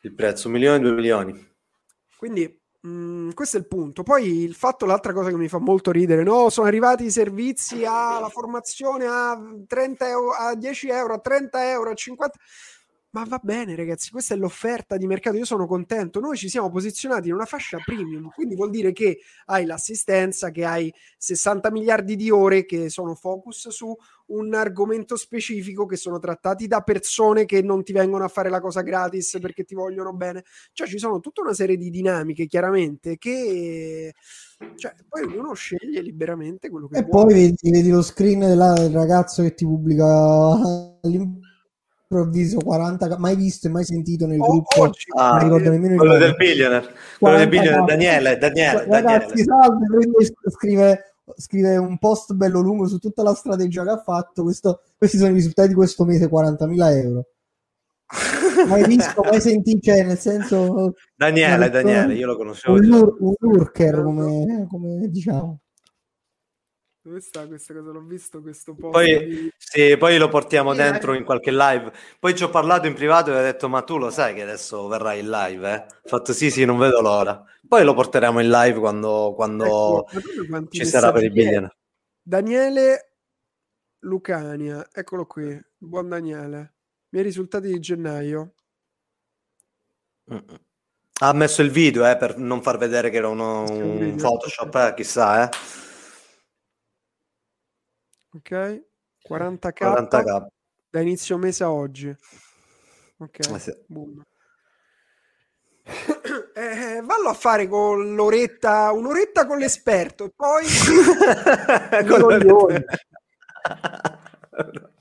il 0.00 0.14
prezzo. 0.14 0.46
Un 0.46 0.54
milione 0.54 0.76
e 0.78 0.80
due 0.80 0.92
milioni. 0.92 1.56
Quindi 2.16 2.58
mh, 2.80 2.88
mm, 2.88 3.30
questo 3.32 3.58
è 3.58 3.60
il 3.60 3.68
punto. 3.68 4.02
Poi 4.02 4.44
il 4.44 4.54
fatto, 4.54 4.86
l'altra 4.86 5.12
cosa 5.12 5.28
che 5.28 5.36
mi 5.36 5.48
fa 5.48 5.58
molto 5.58 5.90
ridere, 5.90 6.22
no? 6.22 6.48
Sono 6.48 6.68
arrivati 6.68 7.04
i 7.04 7.10
servizi 7.10 7.84
alla 7.84 8.30
formazione 8.30 9.04
a 9.04 9.38
30 9.66 10.08
euro, 10.08 10.30
a 10.30 10.54
10 10.54 10.88
euro, 10.88 11.12
a 11.12 11.18
30 11.18 11.70
euro, 11.70 11.90
a 11.90 11.94
50 11.94 12.38
ma 13.18 13.24
va 13.24 13.40
bene, 13.42 13.74
ragazzi, 13.74 14.10
questa 14.10 14.34
è 14.34 14.36
l'offerta 14.36 14.96
di 14.96 15.06
mercato. 15.06 15.36
Io 15.36 15.44
sono 15.44 15.66
contento. 15.66 16.20
Noi 16.20 16.36
ci 16.36 16.48
siamo 16.48 16.70
posizionati 16.70 17.28
in 17.28 17.34
una 17.34 17.46
fascia 17.46 17.78
premium, 17.84 18.30
quindi 18.30 18.54
vuol 18.54 18.70
dire 18.70 18.92
che 18.92 19.18
hai 19.46 19.64
l'assistenza, 19.64 20.50
che 20.50 20.64
hai 20.64 20.92
60 21.16 21.70
miliardi 21.72 22.14
di 22.14 22.30
ore 22.30 22.64
che 22.64 22.88
sono 22.90 23.14
focus 23.14 23.68
su 23.68 23.96
un 24.26 24.54
argomento 24.54 25.16
specifico, 25.16 25.86
che 25.86 25.96
sono 25.96 26.18
trattati 26.18 26.68
da 26.68 26.82
persone 26.82 27.44
che 27.44 27.60
non 27.60 27.82
ti 27.82 27.92
vengono 27.92 28.24
a 28.24 28.28
fare 28.28 28.50
la 28.50 28.60
cosa 28.60 28.82
gratis 28.82 29.38
perché 29.40 29.64
ti 29.64 29.74
vogliono 29.74 30.12
bene. 30.12 30.44
Cioè, 30.72 30.86
ci 30.86 30.98
sono 30.98 31.18
tutta 31.18 31.40
una 31.40 31.54
serie 31.54 31.76
di 31.76 31.90
dinamiche, 31.90 32.46
chiaramente, 32.46 33.18
che 33.18 34.14
cioè, 34.76 34.94
poi 35.08 35.24
ognuno 35.24 35.54
sceglie 35.54 36.02
liberamente 36.02 36.68
quello 36.68 36.86
che 36.86 36.98
e 36.98 37.02
vuole. 37.02 37.24
poi 37.24 37.34
vedi, 37.34 37.70
vedi 37.70 37.90
lo 37.90 38.02
screen 38.02 38.40
del 38.40 38.90
ragazzo 38.92 39.42
che 39.42 39.54
ti 39.54 39.64
pubblica 39.64 40.06
all'improvviso 42.08 42.56
improvviso 42.56 42.58
40 42.58 43.18
mai 43.18 43.36
visto 43.36 43.66
e 43.66 43.70
mai 43.70 43.84
sentito 43.84 44.26
nel 44.26 44.40
oh, 44.40 44.46
gruppo 44.48 44.80
oggi, 44.80 45.04
ah, 45.16 45.30
non 45.32 45.42
ricordo 45.44 45.70
nemmeno 45.70 45.96
quello 45.96 46.16
del 46.16 46.34
billionaire 46.34 46.94
quello 47.18 47.36
del 47.36 47.48
billionaire 47.48 47.84
Daniele 47.84 48.38
Daniele, 48.38 48.84
ragazzi 48.86 49.44
salve 49.44 49.86
scrive, 50.50 51.14
scrive 51.36 51.76
un 51.76 51.98
post 51.98 52.32
bello 52.32 52.60
lungo 52.60 52.86
su 52.86 52.98
tutta 52.98 53.22
la 53.22 53.34
strategia 53.34 53.84
che 53.84 53.90
ha 53.90 54.02
fatto. 54.02 54.42
Questo, 54.44 54.80
questi 54.96 55.18
sono 55.18 55.30
i 55.30 55.34
risultati 55.34 55.68
di 55.68 55.74
questo 55.74 56.04
mese 56.04 56.30
40.000 56.30 56.96
euro. 57.02 57.26
Mai 58.66 58.86
visto 58.86 59.22
mai 59.22 59.40
sentito 59.40 59.80
cioè 59.80 60.02
nel 60.02 60.16
senso 60.16 60.94
Daniele 61.14 61.68
Daniele 61.68 62.14
io 62.14 62.26
lo 62.26 62.36
conoscevo 62.36 62.78
un, 62.78 62.84
lur, 62.86 63.16
un 63.20 63.34
lurker 63.38 64.02
come, 64.02 64.66
come 64.66 65.08
diciamo 65.08 65.60
dove 67.08 67.20
sta 67.20 67.46
questa 67.46 67.74
cosa? 67.74 67.90
L'ho 67.90 68.02
visto 68.02 68.40
questo 68.40 68.74
post. 68.74 68.92
Poi, 68.92 69.26
di... 69.26 69.52
sì, 69.56 69.96
poi 69.96 70.18
lo 70.18 70.28
portiamo 70.28 70.72
sì, 70.72 70.78
dentro 70.78 71.14
eh. 71.14 71.16
in 71.16 71.24
qualche 71.24 71.50
live. 71.50 71.90
Poi 72.18 72.34
ci 72.36 72.44
ho 72.44 72.50
parlato 72.50 72.86
in 72.86 72.94
privato 72.94 73.32
e 73.32 73.38
ho 73.38 73.42
detto: 73.42 73.68
Ma 73.68 73.82
tu 73.82 73.98
lo 73.98 74.10
sai 74.10 74.34
che 74.34 74.42
adesso 74.42 74.86
verrai 74.86 75.20
in 75.20 75.30
live? 75.30 75.72
Eh? 75.72 75.86
Ho 76.04 76.08
fatto 76.08 76.32
sì, 76.32 76.50
sì, 76.50 76.64
non 76.64 76.78
vedo 76.78 77.00
l'ora. 77.00 77.42
Poi 77.66 77.84
lo 77.84 77.94
porteremo 77.94 78.40
in 78.40 78.50
live 78.50 78.78
quando, 78.78 79.32
quando 79.34 80.06
ecco, 80.06 80.68
ci 80.70 80.84
sarà 80.84 81.10
per 81.10 81.24
il 81.24 81.32
biglione. 81.32 81.76
Daniele 82.22 83.12
Lucania, 84.00 84.86
eccolo 84.92 85.26
qui. 85.26 85.58
Buon 85.76 86.08
Daniele. 86.08 86.74
Miei 87.10 87.24
risultati 87.24 87.68
di 87.68 87.80
gennaio. 87.80 88.52
Ha 91.20 91.32
messo 91.32 91.62
il 91.62 91.70
video 91.70 92.08
eh, 92.08 92.16
per 92.18 92.36
non 92.36 92.62
far 92.62 92.76
vedere 92.76 93.08
che 93.08 93.16
era 93.16 93.28
uno, 93.28 93.62
un 93.62 94.14
Photoshop, 94.16 94.74
eh, 94.74 94.94
chissà, 94.94 95.44
eh 95.44 95.86
ok? 98.32 98.86
40k, 99.28 100.08
40k. 100.08 100.46
da 100.90 101.00
inizio 101.00 101.36
mese 101.38 101.64
a 101.64 101.72
oggi. 101.72 102.14
Ok 103.18 103.38
eh 103.38 103.58
sì. 103.58 103.72
eh, 106.54 107.00
vallo 107.02 107.28
a 107.28 107.34
fare 107.34 107.66
con 107.66 108.14
l'oretta 108.14 108.92
un'oretta 108.92 109.46
con 109.46 109.58
l'esperto 109.58 110.24
e 110.24 110.32
poi 110.34 110.64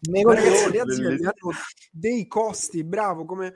Ragazzi, 0.10 0.72
le 0.72 0.80
aziende 0.80 1.24
hanno 1.24 1.54
dei 1.92 2.28
costi 2.28 2.84
bravo 2.84 3.26
come 3.26 3.56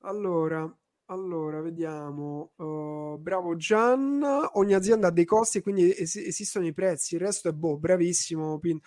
allora 0.00 0.68
allora, 1.06 1.60
vediamo. 1.60 2.52
Uh, 2.56 3.18
bravo 3.18 3.56
Gian. 3.56 4.22
Ogni 4.54 4.74
azienda 4.74 5.08
ha 5.08 5.10
dei 5.10 5.26
costi, 5.26 5.60
quindi 5.60 5.92
es- 5.94 6.16
esistono 6.16 6.66
i 6.66 6.72
prezzi. 6.72 7.14
Il 7.14 7.20
resto 7.20 7.48
è 7.48 7.52
boh, 7.52 7.76
bravissimo. 7.78 8.58
Pin- 8.58 8.80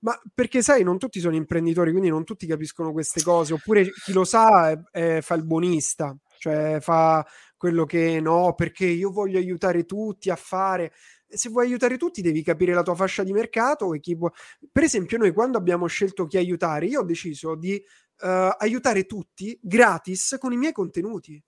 Ma 0.00 0.20
perché 0.34 0.62
sai, 0.62 0.82
non 0.82 0.98
tutti 0.98 1.20
sono 1.20 1.36
imprenditori, 1.36 1.92
quindi 1.92 2.08
non 2.08 2.24
tutti 2.24 2.46
capiscono 2.46 2.92
queste 2.92 3.22
cose. 3.22 3.54
Oppure 3.54 3.88
chi 4.04 4.12
lo 4.12 4.24
sa 4.24 4.70
è, 4.70 4.80
è, 4.90 5.20
fa 5.20 5.34
il 5.34 5.44
buonista, 5.44 6.16
cioè 6.38 6.78
fa 6.80 7.24
quello 7.56 7.84
che 7.84 8.20
no, 8.20 8.54
perché 8.54 8.86
io 8.86 9.10
voglio 9.12 9.38
aiutare 9.38 9.84
tutti 9.84 10.30
a 10.30 10.36
fare. 10.36 10.92
Se 11.28 11.48
vuoi 11.48 11.66
aiutare 11.66 11.96
tutti, 11.96 12.22
devi 12.22 12.42
capire 12.42 12.74
la 12.74 12.82
tua 12.82 12.94
fascia 12.96 13.22
di 13.22 13.32
mercato 13.32 13.94
e 13.94 14.00
chi 14.00 14.16
può. 14.16 14.30
Per 14.70 14.82
esempio, 14.82 15.16
noi 15.18 15.32
quando 15.32 15.58
abbiamo 15.58 15.86
scelto 15.86 16.26
chi 16.26 16.38
aiutare, 16.38 16.86
io 16.86 17.00
ho 17.00 17.04
deciso 17.04 17.54
di 17.54 17.80
uh, 18.22 18.50
aiutare 18.58 19.06
tutti 19.06 19.58
gratis 19.62 20.36
con 20.38 20.52
i 20.52 20.56
miei 20.56 20.72
contenuti 20.72 21.42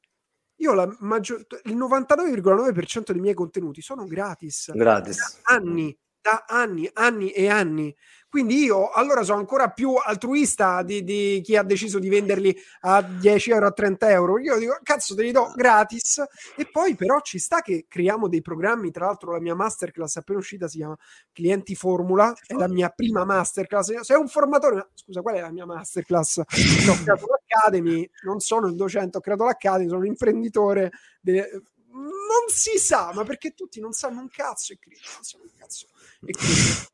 io 0.64 0.72
la 0.72 0.96
maggior, 1.00 1.46
il 1.64 1.76
99,9% 1.76 3.12
dei 3.12 3.20
miei 3.20 3.34
contenuti 3.34 3.82
sono 3.82 4.06
gratis. 4.06 4.72
Gratis. 4.74 5.42
Da 5.44 5.54
anni, 5.56 5.96
da 6.24 6.46
anni, 6.48 6.88
anni 6.94 7.30
e 7.30 7.48
anni. 7.50 7.94
Quindi 8.30 8.64
io 8.64 8.90
allora 8.90 9.22
sono 9.22 9.38
ancora 9.38 9.70
più 9.70 9.94
altruista 9.94 10.82
di, 10.82 11.04
di, 11.04 11.40
chi 11.44 11.54
ha 11.54 11.62
deciso 11.62 12.00
di 12.00 12.08
venderli 12.08 12.56
a 12.80 13.00
10 13.00 13.50
euro, 13.52 13.66
a 13.66 13.70
30 13.70 14.10
euro. 14.10 14.40
Io 14.40 14.58
dico, 14.58 14.76
cazzo, 14.82 15.14
te 15.14 15.22
li 15.22 15.30
do 15.30 15.52
gratis. 15.54 16.20
E 16.56 16.66
poi 16.68 16.96
però 16.96 17.20
ci 17.20 17.38
sta 17.38 17.60
che 17.60 17.84
creiamo 17.86 18.26
dei 18.26 18.42
programmi. 18.42 18.90
Tra 18.90 19.04
l'altro 19.04 19.30
la 19.30 19.40
mia 19.40 19.54
masterclass 19.54 20.16
appena 20.16 20.40
uscita 20.40 20.66
si 20.66 20.78
chiama 20.78 20.96
Clienti 21.30 21.76
Formula. 21.76 22.34
È 22.44 22.54
la 22.54 22.66
mia 22.66 22.88
prima 22.88 23.24
masterclass. 23.24 24.00
Sei 24.00 24.16
un 24.16 24.26
formatore... 24.26 24.88
Scusa, 24.94 25.20
qual 25.20 25.36
è 25.36 25.40
la 25.40 25.52
mia 25.52 25.66
masterclass? 25.66 26.38
No, 26.86 26.92
ho 26.92 27.02
creato 27.04 27.26
l'Academy, 27.28 28.10
non 28.24 28.40
sono 28.40 28.66
il 28.66 28.74
docente, 28.74 29.18
ho 29.18 29.20
creato 29.20 29.44
l'Academy, 29.44 29.86
sono 29.86 30.00
un 30.00 30.06
imprenditore... 30.06 30.90
De... 31.20 31.62
Non 32.28 32.48
si 32.48 32.78
sa, 32.78 33.12
ma 33.12 33.24
perché 33.24 33.54
tutti 33.54 33.80
non 33.80 33.92
sanno 33.92 34.20
un 34.20 34.28
cazzo 34.28 34.72
e 34.72 34.78
quindi, 34.78 35.00
non 35.14 35.22
sanno 35.22 35.44
un 35.44 35.50
cazzo. 35.58 35.86
E 36.24 36.32
quindi, 36.32 36.84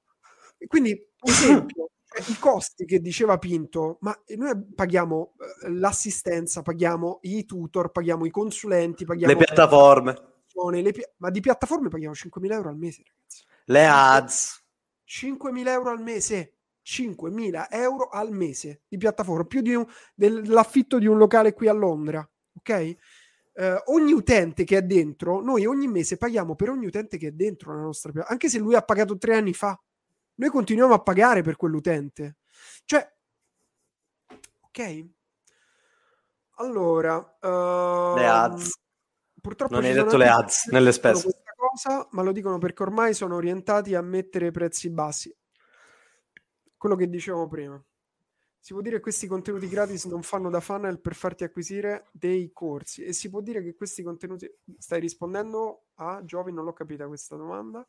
e 0.58 0.66
quindi 0.66 1.08
esempio, 1.22 1.90
cioè, 2.06 2.30
i 2.30 2.38
costi 2.38 2.84
che 2.84 3.00
diceva 3.00 3.38
Pinto, 3.38 3.98
ma 4.00 4.18
noi 4.36 4.64
paghiamo 4.74 5.34
eh, 5.64 5.70
l'assistenza, 5.70 6.62
paghiamo 6.62 7.20
i 7.22 7.44
tutor, 7.44 7.90
paghiamo 7.92 8.26
i 8.26 8.30
consulenti, 8.30 9.04
paghiamo 9.04 9.32
le 9.32 9.44
piattaforme. 9.44 10.82
Le 10.82 10.92
pi- 10.92 11.06
ma 11.18 11.30
di 11.30 11.40
piattaforme 11.40 11.88
paghiamo 11.88 12.14
5.000 12.14 12.52
euro 12.52 12.68
al 12.68 12.76
mese, 12.76 13.02
ragazzi. 13.06 13.44
Le 13.66 13.86
ads. 13.86 14.64
5.000 15.06 15.68
euro 15.68 15.90
al 15.90 16.02
mese. 16.02 16.54
5.000 16.82 17.68
euro 17.70 18.08
al 18.08 18.32
mese 18.32 18.82
di 18.88 18.96
piattaforma, 18.96 19.44
più 19.44 19.60
di 19.60 19.74
un, 19.74 19.86
dell'affitto 20.14 20.98
di 20.98 21.06
un 21.06 21.18
locale 21.18 21.52
qui 21.52 21.68
a 21.68 21.72
Londra, 21.72 22.28
ok? 22.54 22.96
Uh, 23.60 23.92
ogni 23.92 24.12
utente 24.12 24.64
che 24.64 24.78
è 24.78 24.82
dentro, 24.82 25.42
noi 25.42 25.66
ogni 25.66 25.86
mese 25.86 26.16
paghiamo 26.16 26.54
per 26.54 26.70
ogni 26.70 26.86
utente 26.86 27.18
che 27.18 27.28
è 27.28 27.30
dentro 27.32 27.74
la 27.74 27.82
nostra 27.82 28.10
piattaforma, 28.10 28.40
anche 28.40 28.48
se 28.48 28.58
lui 28.58 28.74
ha 28.74 28.80
pagato 28.80 29.18
tre 29.18 29.36
anni 29.36 29.52
fa 29.52 29.78
noi 30.40 30.48
continuiamo 30.48 30.94
a 30.94 31.02
pagare 31.02 31.42
per 31.42 31.56
quell'utente. 31.56 32.38
Cioè, 32.86 33.14
ok. 34.60 35.08
Allora, 36.56 37.16
uh, 37.18 38.16
le 38.16 38.26
ads. 38.26 38.78
Purtroppo 39.38 39.74
non 39.74 39.84
hai 39.84 39.92
detto 39.92 40.16
le 40.16 40.28
ads 40.28 40.66
nelle 40.68 40.92
spese. 40.92 41.28
Cosa, 41.54 42.08
ma 42.12 42.22
lo 42.22 42.32
dicono 42.32 42.56
perché 42.56 42.82
ormai 42.82 43.12
sono 43.12 43.36
orientati 43.36 43.94
a 43.94 44.00
mettere 44.00 44.50
prezzi 44.50 44.88
bassi. 44.88 45.34
Quello 46.74 46.96
che 46.96 47.08
dicevo 47.10 47.46
prima. 47.46 47.82
Si 48.60 48.72
può 48.72 48.82
dire 48.82 48.96
che 48.96 49.02
questi 49.02 49.26
contenuti 49.26 49.68
gratis 49.68 50.04
non 50.04 50.22
fanno 50.22 50.50
da 50.50 50.60
funnel 50.60 51.00
per 51.00 51.14
farti 51.14 51.44
acquisire 51.44 52.08
dei 52.12 52.52
corsi 52.52 53.02
e 53.02 53.12
si 53.12 53.30
può 53.30 53.40
dire 53.40 53.62
che 53.62 53.74
questi 53.74 54.02
contenuti 54.02 54.48
stai 54.78 55.00
rispondendo 55.00 55.86
a 55.94 56.22
Giovi, 56.24 56.52
non 56.52 56.64
l'ho 56.64 56.74
capita 56.74 57.06
questa 57.06 57.36
domanda 57.36 57.86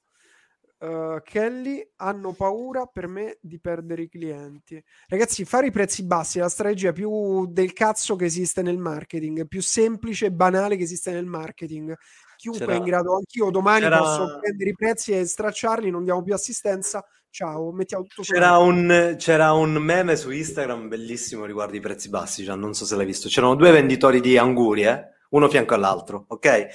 uh, 0.82 1.22
Kelly 1.24 1.88
hanno 1.98 2.34
paura 2.34 2.86
per 2.86 3.08
me 3.08 3.38
di 3.42 3.60
perdere 3.60 4.04
i 4.04 4.10
clienti. 4.10 4.84
Ragazzi, 5.08 5.46
fare 5.46 5.68
i 5.68 5.72
prezzi 5.72 6.04
bassi 6.04 6.40
è 6.40 6.42
la 6.42 6.50
strategia 6.50 6.92
più 6.92 7.46
del 7.48 7.74
cazzo 7.74 8.16
che 8.16 8.26
esiste 8.26 8.62
nel 8.62 8.78
marketing, 8.78 9.48
più 9.48 9.62
semplice 9.62 10.28
e 10.28 10.32
banale 10.32 10.76
che 10.76 10.84
esiste 10.84 11.12
nel 11.12 11.26
marketing. 11.26 11.96
Chiunque 12.36 12.66
c'era, 12.66 12.78
è 12.78 12.80
in 12.80 12.86
grado, 12.86 13.16
anch'io 13.16 13.52
domani 13.52 13.82
c'era... 13.82 14.00
posso 14.00 14.40
prendere 14.40 14.70
i 14.72 14.76
prezzi 14.76 15.12
e 15.12 15.26
stracciarli, 15.26 15.92
non 15.92 16.04
diamo 16.04 16.24
più 16.24 16.34
assistenza. 16.34 17.06
Ciao, 17.34 17.72
mettiamo 17.72 18.04
tutto 18.04 18.24
c'era 18.24 18.58
un, 18.58 19.16
c'era 19.18 19.54
un, 19.54 19.72
meme 19.76 20.18
su 20.18 20.32
Instagram 20.32 20.90
bellissimo 20.90 21.46
riguardo 21.46 21.78
i 21.78 21.80
prezzi 21.80 22.10
bassi, 22.10 22.44
cioè, 22.44 22.58
non 22.58 22.74
so 22.74 22.84
se 22.84 22.98
l'hai 22.98 23.06
visto. 23.06 23.30
C'erano 23.30 23.56
due 23.56 23.72
venditori 23.72 24.20
di 24.20 24.38
angurie, 24.38 24.90
eh? 24.90 25.26
uno 25.30 25.48
fianco 25.48 25.74
all'altro, 25.74 26.26
ok? 26.28 26.68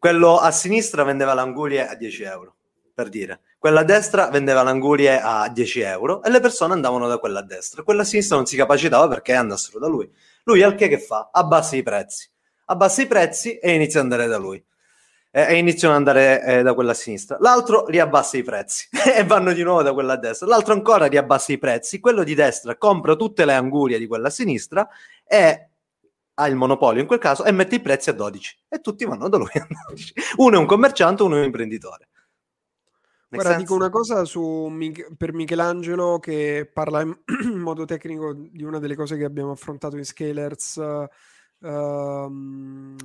Quello 0.00 0.38
a 0.38 0.50
sinistra 0.50 1.04
vendeva 1.04 1.32
l'angurie 1.32 1.86
a 1.86 1.94
10 1.94 2.22
euro 2.24 2.54
per 2.92 3.08
dire. 3.08 3.42
Quella 3.56 3.80
a 3.80 3.84
destra 3.84 4.30
vendeva 4.30 4.64
l'angurie 4.64 5.20
a 5.20 5.48
10 5.48 5.80
euro 5.82 6.24
e 6.24 6.30
le 6.30 6.40
persone 6.40 6.72
andavano 6.72 7.06
da 7.06 7.18
quella 7.18 7.38
a 7.38 7.44
destra. 7.44 7.84
Quella 7.84 8.02
a 8.02 8.04
sinistra 8.04 8.34
non 8.34 8.46
si 8.46 8.56
capacitava 8.56 9.06
perché 9.06 9.32
andassero 9.34 9.78
da 9.78 9.86
lui. 9.86 10.10
Lui 10.42 10.60
al 10.64 10.74
che 10.74 10.88
che 10.88 10.98
fa? 10.98 11.30
Abbassa 11.32 11.76
i 11.76 11.84
prezzi. 11.84 12.28
Abbassa 12.64 13.00
i 13.00 13.06
prezzi 13.06 13.58
e 13.58 13.72
inizia 13.72 14.00
ad 14.00 14.06
andare 14.10 14.28
da 14.28 14.38
lui. 14.38 14.60
E 15.36 15.56
iniziano 15.56 15.94
ad 15.94 15.98
andare 15.98 16.44
eh, 16.44 16.62
da 16.62 16.74
quella 16.74 16.92
a 16.92 16.94
sinistra. 16.94 17.36
L'altro 17.40 17.86
riabbassa 17.88 18.36
i 18.36 18.44
prezzi 18.44 18.88
e 19.16 19.24
vanno 19.24 19.52
di 19.52 19.64
nuovo 19.64 19.82
da 19.82 19.92
quella 19.92 20.12
a 20.12 20.16
destra. 20.16 20.46
L'altro 20.46 20.74
ancora 20.74 21.06
riabbassa 21.06 21.52
i 21.52 21.58
prezzi. 21.58 21.98
Quello 21.98 22.22
di 22.22 22.36
destra 22.36 22.76
compra 22.76 23.16
tutte 23.16 23.44
le 23.44 23.54
angurie 23.54 23.98
di 23.98 24.06
quella 24.06 24.28
a 24.28 24.30
sinistra 24.30 24.88
e 25.26 25.68
ha 26.34 26.46
il 26.46 26.54
monopolio 26.54 27.00
in 27.00 27.08
quel 27.08 27.18
caso 27.18 27.44
e 27.44 27.50
mette 27.50 27.74
i 27.74 27.80
prezzi 27.80 28.10
a 28.10 28.12
12 28.12 28.58
e 28.68 28.80
tutti 28.80 29.04
vanno 29.04 29.28
da 29.28 29.36
lui 29.36 29.50
a 29.54 29.66
12. 29.88 30.14
Uno 30.36 30.54
è 30.54 30.58
un 30.58 30.66
commerciante, 30.66 31.24
uno 31.24 31.34
è 31.34 31.38
un 31.40 31.46
imprenditore. 31.46 32.08
Guarda, 33.28 33.56
dico 33.56 33.74
una 33.74 33.90
cosa 33.90 34.24
su, 34.24 34.70
per 35.16 35.32
Michelangelo 35.32 36.20
che 36.20 36.70
parla 36.72 37.00
in, 37.00 37.12
in, 37.42 37.58
modo 37.58 37.84
tecnico 37.84 38.32
di 38.32 38.62
una 38.62 38.78
delle 38.78 38.94
cose 38.94 39.16
che 39.16 39.24
abbiamo 39.24 39.50
affrontato 39.50 39.96
in 39.96 40.04
Scalers 40.04 40.76
uh, 40.76 41.08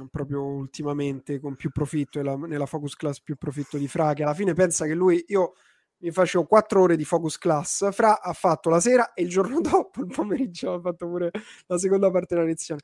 proprio 0.10 0.44
ultimamente 0.44 1.40
con 1.40 1.56
più 1.56 1.70
profitto, 1.72 2.22
la, 2.22 2.36
nella 2.36 2.66
focus 2.66 2.96
class 2.96 3.22
più 3.22 3.36
profitto 3.36 3.78
di 3.78 3.88
Fra, 3.88 4.14
che 4.14 4.24
alla 4.24 4.34
fine 4.34 4.54
pensa 4.54 4.86
che 4.86 4.94
lui, 4.94 5.24
io 5.28 5.54
mi 6.02 6.12
facevo 6.12 6.46
quattro 6.46 6.82
ore 6.82 6.96
di 6.96 7.04
focus 7.04 7.38
class. 7.38 7.92
Fra 7.92 8.22
ha 8.22 8.34
fatto 8.34 8.70
la 8.70 8.80
sera 8.80 9.14
e 9.14 9.24
il 9.24 9.30
giorno 9.30 9.60
dopo, 9.62 10.02
il 10.02 10.08
pomeriggio, 10.08 10.74
ha 10.74 10.80
fatto 10.80 11.08
pure 11.08 11.32
la 11.68 11.78
seconda 11.78 12.10
parte 12.10 12.36
della 12.36 12.48
lezione. 12.48 12.82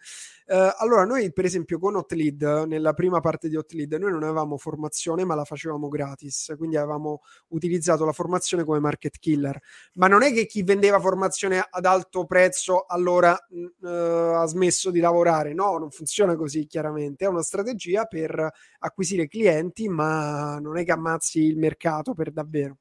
Uh, 0.47 0.69
allora, 0.77 1.05
noi, 1.05 1.31
per 1.33 1.45
esempio, 1.45 1.79
con 1.79 1.95
Hotlead, 1.95 2.65
nella 2.67 2.93
prima 2.93 3.19
parte 3.19 3.49
di 3.49 3.55
Hotlead, 3.55 3.93
noi 3.93 4.11
non 4.11 4.23
avevamo 4.23 4.57
formazione, 4.57 5.23
ma 5.23 5.35
la 5.35 5.45
facevamo 5.45 5.87
gratis. 5.87 6.53
Quindi 6.57 6.77
avevamo 6.77 7.21
utilizzato 7.49 8.05
la 8.05 8.11
formazione 8.11 8.63
come 8.63 8.79
market 8.79 9.17
killer. 9.17 9.59
Ma 9.93 10.07
non 10.07 10.23
è 10.23 10.33
che 10.33 10.45
chi 10.45 10.63
vendeva 10.63 10.99
formazione 10.99 11.65
ad 11.67 11.85
alto 11.85 12.25
prezzo 12.25 12.85
allora 12.85 13.37
uh, 13.49 13.87
ha 13.87 14.45
smesso 14.45 14.91
di 14.91 14.99
lavorare. 14.99 15.53
No, 15.53 15.77
non 15.77 15.89
funziona 15.89 16.35
così, 16.35 16.67
chiaramente. 16.67 17.25
È 17.25 17.27
una 17.27 17.43
strategia 17.43 18.05
per 18.05 18.51
acquisire 18.79 19.27
clienti, 19.27 19.87
ma 19.87 20.59
non 20.59 20.77
è 20.77 20.83
che 20.83 20.91
ammazzi 20.91 21.39
il 21.41 21.57
mercato 21.57 22.13
per 22.13 22.31
davvero. 22.31 22.77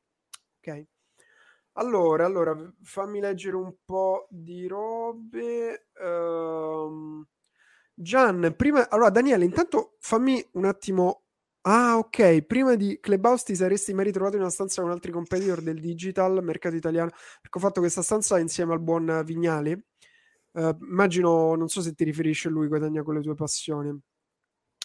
Ok. 0.66 0.86
Allora, 1.72 2.24
allora, 2.24 2.56
fammi 2.82 3.20
leggere 3.20 3.56
un 3.56 3.74
po' 3.84 4.26
di 4.30 4.66
robe. 4.66 5.88
Um, 6.00 7.26
Gian, 7.92 8.54
prima... 8.56 8.88
Allora, 8.88 9.10
Daniele, 9.10 9.44
intanto 9.44 9.96
fammi 10.00 10.42
un 10.52 10.64
attimo... 10.64 11.24
Ah, 11.62 11.98
ok. 11.98 12.42
Prima 12.42 12.76
di 12.76 12.98
Clubhouse 12.98 13.44
ti 13.44 13.54
saresti 13.54 13.92
mai 13.92 14.06
ritrovato 14.06 14.36
in 14.36 14.42
una 14.42 14.50
stanza 14.50 14.80
con 14.80 14.90
altri 14.90 15.12
competitor 15.12 15.60
del 15.60 15.80
digital, 15.80 16.42
mercato 16.42 16.76
italiano, 16.76 17.10
perché 17.10 17.58
ho 17.58 17.60
fatto 17.60 17.80
questa 17.80 18.02
stanza 18.02 18.38
insieme 18.38 18.72
al 18.72 18.80
buon 18.80 19.22
Vignali. 19.24 19.72
Uh, 20.52 20.76
immagino, 20.80 21.56
non 21.56 21.68
so 21.68 21.82
se 21.82 21.94
ti 21.94 22.04
riferisci 22.04 22.46
a 22.46 22.50
lui, 22.50 22.68
guadagna 22.68 23.02
con 23.02 23.14
le 23.14 23.20
tue 23.20 23.34
passioni. 23.34 23.98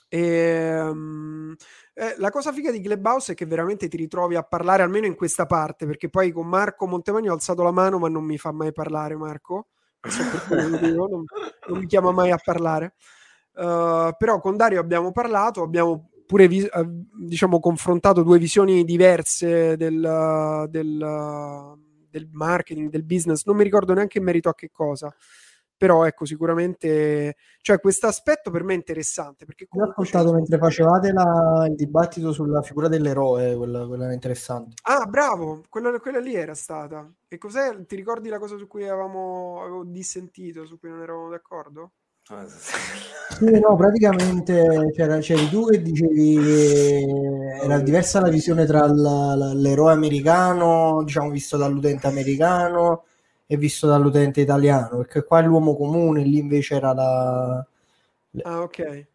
E, 0.10 0.80
um, 0.82 1.56
eh, 1.94 2.16
la 2.18 2.32
cosa 2.32 2.52
figa 2.52 2.72
di 2.72 2.82
Clubhouse 2.82 3.34
è 3.34 3.36
che 3.36 3.46
veramente 3.46 3.88
ti 3.88 3.96
ritrovi 3.96 4.36
a 4.36 4.44
parlare 4.44 4.82
almeno 4.82 5.06
in 5.06 5.16
questa 5.16 5.46
parte, 5.46 5.86
perché 5.86 6.10
poi 6.10 6.32
con 6.32 6.48
Marco 6.48 6.88
Montemagno 6.88 7.32
ho 7.32 7.36
alzato 7.36 7.62
la 7.62 7.72
mano, 7.72 8.00
ma 8.00 8.10
non 8.10 8.24
mi 8.24 8.38
fa 8.38 8.52
mai 8.52 8.72
parlare 8.72 9.16
Marco. 9.16 9.68
Non 10.50 11.26
non, 11.68 11.80
mi 11.80 11.86
chiama 11.86 12.12
mai 12.12 12.32
a 12.32 12.40
parlare. 12.44 12.96
Uh, 13.54 14.16
però 14.18 14.40
con 14.40 14.56
Dario 14.56 14.80
abbiamo 14.80 15.12
parlato, 15.12 15.62
abbiamo 15.62 16.10
pure 16.26 16.48
vi- 16.48 16.70
uh, 16.72 17.06
diciamo 17.26 17.60
confrontato 17.60 18.24
due 18.24 18.40
visioni 18.40 18.86
diverse 18.86 19.76
del, 19.76 20.66
del, 20.70 21.78
del 22.10 22.30
marketing, 22.32 22.90
del 22.90 23.04
business. 23.04 23.44
Non 23.46 23.58
mi 23.58 23.64
ricordo 23.64 23.94
neanche 23.94 24.20
in 24.20 24.24
merito 24.24 24.48
a 24.50 24.56
che 24.56 24.70
cosa 24.72 25.14
però 25.80 26.06
ecco 26.06 26.26
sicuramente 26.26 27.38
cioè 27.62 27.80
questo 27.80 28.08
aspetto 28.08 28.52
per 28.52 28.64
me 28.64 28.74
è 28.74 28.76
interessante 28.76 29.46
perché 29.46 29.66
ho 29.70 29.84
ascoltato 29.84 30.34
mentre 30.34 30.58
facevate 30.58 31.14
la, 31.14 31.66
il 31.70 31.76
dibattito 31.76 32.34
sulla 32.34 32.62
figura 32.62 32.90
dell'eroe 32.90 33.56
quella, 33.56 33.88
quella 33.88 34.04
era 34.04 34.14
interessante. 34.14 34.76
Ah 34.84 35.06
bravo 35.06 35.64
quella, 35.70 35.98
quella, 36.00 36.20
lì 36.20 36.36
era 36.36 36.54
stata. 36.54 37.10
E 37.30 37.38
cos'è? 37.38 37.86
Ti 37.86 37.96
ricordi 37.96 38.28
la 38.28 38.40
cosa 38.40 38.58
su 38.58 38.68
cui 38.68 38.84
avevamo 38.84 39.62
avevo 39.62 39.86
dissentito 39.86 40.66
su 40.66 40.78
cui 40.78 40.90
non 40.90 41.02
eravamo 41.02 41.30
d'accordo? 41.30 41.94
Ah, 42.32 42.46
sì, 42.46 43.60
no, 43.60 43.76
praticamente 43.76 44.92
c'era, 44.94 45.18
c'eri 45.20 45.48
tu 45.50 45.66
che 45.66 45.82
dicevi 45.82 46.36
che 46.36 47.06
era 47.64 47.80
diversa 47.80 48.20
la 48.20 48.30
visione 48.30 48.66
tra 48.66 48.86
la, 48.86 49.54
l'eroe 49.56 49.94
americano, 49.94 51.02
diciamo 51.04 51.30
visto 51.32 51.58
dall'utente 51.58 52.06
americano, 52.06 53.06
è 53.50 53.58
visto 53.58 53.88
dall'utente 53.88 54.42
italiano, 54.42 54.98
perché 54.98 55.24
qua 55.24 55.40
è 55.40 55.44
l'uomo 55.44 55.76
comune, 55.76 56.22
lì 56.22 56.38
invece 56.38 56.76
era 56.76 56.94
la... 56.94 57.68
Ah, 58.44 58.62
ok. 58.62 59.08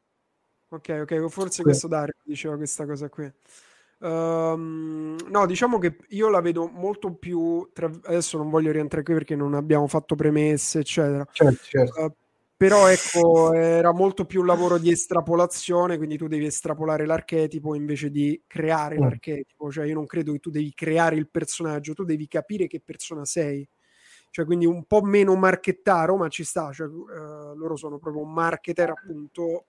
Ok, 0.71 0.99
ok, 1.03 1.29
forse 1.29 1.63
qui. 1.63 1.71
questo 1.71 1.87
Dario 1.87 2.15
diceva 2.25 2.57
questa 2.57 2.85
cosa 2.85 3.09
qui. 3.09 3.33
Um, 3.99 5.17
no, 5.29 5.47
diciamo 5.47 5.79
che 5.79 5.99
io 6.09 6.31
la 6.31 6.41
vedo 6.41 6.67
molto 6.67 7.15
più. 7.15 7.71
Tra... 7.73 7.89
Adesso 8.03 8.37
non 8.37 8.51
voglio 8.51 8.73
rientrare 8.73 9.05
qui 9.05 9.15
perché 9.15 9.37
non 9.37 9.55
abbiamo 9.55 9.87
fatto 9.87 10.17
premesse, 10.17 10.81
eccetera. 10.81 11.25
Certo, 11.31 11.63
certo. 11.63 12.05
Uh, 12.05 12.13
però 12.57 12.89
ecco, 12.89 13.53
era 13.53 13.93
molto 13.93 14.25
più 14.25 14.41
un 14.41 14.47
lavoro 14.47 14.79
di 14.79 14.91
estrapolazione, 14.91 15.97
quindi 15.97 16.17
tu 16.17 16.27
devi 16.27 16.47
estrapolare 16.47 17.07
l'archetipo 17.07 17.77
invece 17.77 18.11
di 18.11 18.43
creare 18.49 18.97
mm. 18.97 19.01
l'archetipo. 19.01 19.71
Cioè, 19.71 19.87
io 19.87 19.95
non 19.95 20.07
credo 20.07 20.33
che 20.33 20.41
tu 20.41 20.51
devi 20.51 20.75
creare 20.75 21.15
il 21.15 21.29
personaggio, 21.29 21.95
tu 21.95 22.03
devi 22.03 22.27
capire 22.27 22.67
che 22.67 22.83
persona 22.85 23.25
sei 23.25 23.65
cioè 24.35 24.45
quindi 24.45 24.67
un 24.67 24.83
po' 24.83 25.01
meno 25.01 25.37
marchettaro, 25.37 26.17
ma 26.17 26.27
ci 26.27 26.43
sta, 26.43 26.73
cioè, 26.73 26.89
uh, 26.89 27.55
loro 27.55 27.77
sono 27.77 27.99
proprio 27.99 28.25
un 28.25 28.33
marketer 28.33 28.91
appunto. 28.91 29.67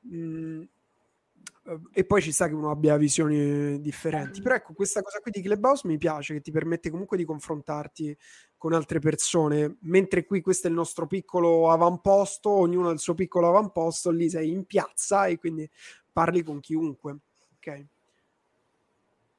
Mh, 0.00 0.16
mm, 0.18 0.62
uh, 1.62 1.88
e 1.90 2.04
poi 2.04 2.20
ci 2.20 2.30
sta 2.30 2.46
che 2.46 2.52
uno 2.52 2.70
abbia 2.70 2.98
visioni 2.98 3.80
differenti. 3.80 4.42
Però 4.42 4.56
ecco, 4.56 4.74
questa 4.74 5.00
cosa 5.00 5.20
qui 5.20 5.30
di 5.30 5.40
Clubhouse 5.40 5.88
mi 5.88 5.96
piace, 5.96 6.34
che 6.34 6.42
ti 6.42 6.50
permette 6.50 6.90
comunque 6.90 7.16
di 7.16 7.24
confrontarti 7.24 8.14
con 8.58 8.74
altre 8.74 8.98
persone, 8.98 9.78
mentre 9.84 10.26
qui 10.26 10.42
questo 10.42 10.66
è 10.66 10.70
il 10.70 10.76
nostro 10.76 11.06
piccolo 11.06 11.70
avamposto, 11.70 12.50
ognuno 12.50 12.90
ha 12.90 12.92
il 12.92 12.98
suo 12.98 13.14
piccolo 13.14 13.48
avamposto, 13.48 14.10
lì 14.10 14.28
sei 14.28 14.50
in 14.50 14.66
piazza 14.66 15.24
e 15.28 15.38
quindi 15.38 15.66
parli 16.12 16.42
con 16.42 16.60
chiunque. 16.60 17.16
Ok. 17.56 17.86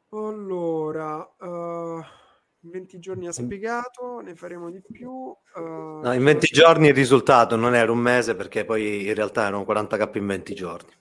Allora... 0.09 1.19
Uh 1.37 2.23
in 2.65 2.71
20 2.71 2.99
giorni 2.99 3.27
ha 3.27 3.31
spiegato, 3.31 4.19
ne 4.19 4.35
faremo 4.35 4.71
di 4.71 4.81
più. 4.81 5.11
Uh, 5.11 6.01
no, 6.01 6.11
in 6.11 6.23
20 6.23 6.47
giorni 6.47 6.87
il 6.87 6.95
risultato 6.95 7.55
non 7.55 7.75
era 7.75 7.91
un 7.91 7.99
mese 7.99 8.35
perché 8.35 8.65
poi 8.65 9.05
in 9.07 9.13
realtà 9.13 9.45
erano 9.45 9.63
40k 9.63 10.17
in 10.17 10.25
20 10.25 10.53
giorni. 10.55 10.91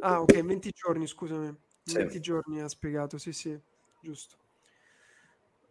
Ah, 0.00 0.20
ok, 0.20 0.36
in 0.36 0.46
20 0.46 0.70
giorni, 0.70 1.06
scusami. 1.06 1.46
In 1.46 1.56
sì. 1.82 1.96
20 1.96 2.20
giorni 2.20 2.60
ha 2.60 2.68
spiegato, 2.68 3.18
sì, 3.18 3.32
sì, 3.32 3.58
giusto. 4.00 4.36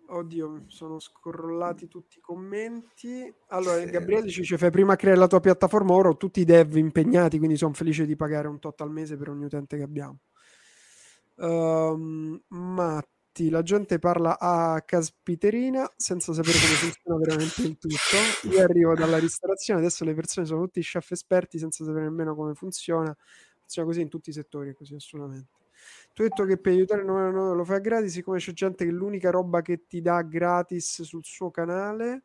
Oddio, 0.09 0.63
sono 0.67 0.99
scrollati 0.99 1.87
tutti 1.87 2.17
i 2.17 2.21
commenti. 2.21 3.33
Allora, 3.47 3.79
sì. 3.79 3.89
Gabriele 3.89 4.29
ci 4.29 4.41
dice: 4.41 4.57
Fai 4.57 4.71
prima 4.71 4.95
creare 4.95 5.19
la 5.19 5.27
tua 5.27 5.41
piattaforma. 5.41 5.93
Ora 5.93 6.09
ho 6.09 6.17
tutti 6.17 6.39
i 6.39 6.45
dev 6.45 6.75
impegnati, 6.75 7.37
quindi 7.37 7.57
sono 7.57 7.73
felice 7.73 8.05
di 8.05 8.15
pagare 8.15 8.47
un 8.47 8.59
tot 8.59 8.79
al 8.81 8.91
mese 8.91 9.17
per 9.17 9.29
ogni 9.29 9.45
utente 9.45 9.75
che 9.75 9.83
abbiamo. 9.83 10.19
Um, 11.35 12.41
Matt 12.47 13.16
infatti 13.37 13.49
la 13.49 13.61
gente 13.61 13.99
parla 13.99 14.39
a 14.39 14.81
caspiterina 14.81 15.91
senza 15.95 16.33
sapere 16.33 16.57
come 16.57 16.73
funziona 16.73 17.17
veramente 17.19 17.61
il 17.61 17.77
tutto. 17.77 18.49
Io 18.49 18.63
arrivo 18.63 18.93
dalla 18.95 19.19
ristorazione, 19.19 19.79
adesso 19.79 20.03
le 20.03 20.13
persone 20.13 20.45
sono 20.45 20.63
tutti 20.63 20.81
chef 20.81 21.11
esperti 21.11 21.59
senza 21.59 21.83
sapere 21.83 22.05
nemmeno 22.05 22.35
come 22.35 22.53
funziona. 22.55 23.15
Funziona 23.59 23.87
così 23.87 24.01
in 24.01 24.09
tutti 24.09 24.29
i 24.29 24.33
settori, 24.33 24.73
così 24.73 24.95
assolutamente. 24.95 25.49
Tu 26.13 26.23
hai 26.23 26.29
detto 26.29 26.45
che 26.45 26.57
per 26.57 26.73
aiutare 26.73 27.01
il 27.01 27.07
999 27.07 27.57
lo 27.57 27.63
fai 27.63 27.81
gratis, 27.81 28.11
siccome 28.11 28.39
c'è 28.39 28.51
gente 28.51 28.85
che 28.85 28.91
l'unica 28.91 29.29
roba 29.29 29.61
che 29.61 29.85
ti 29.85 30.01
dà 30.01 30.21
gratis 30.23 31.03
sul 31.03 31.23
suo 31.23 31.51
canale 31.51 32.23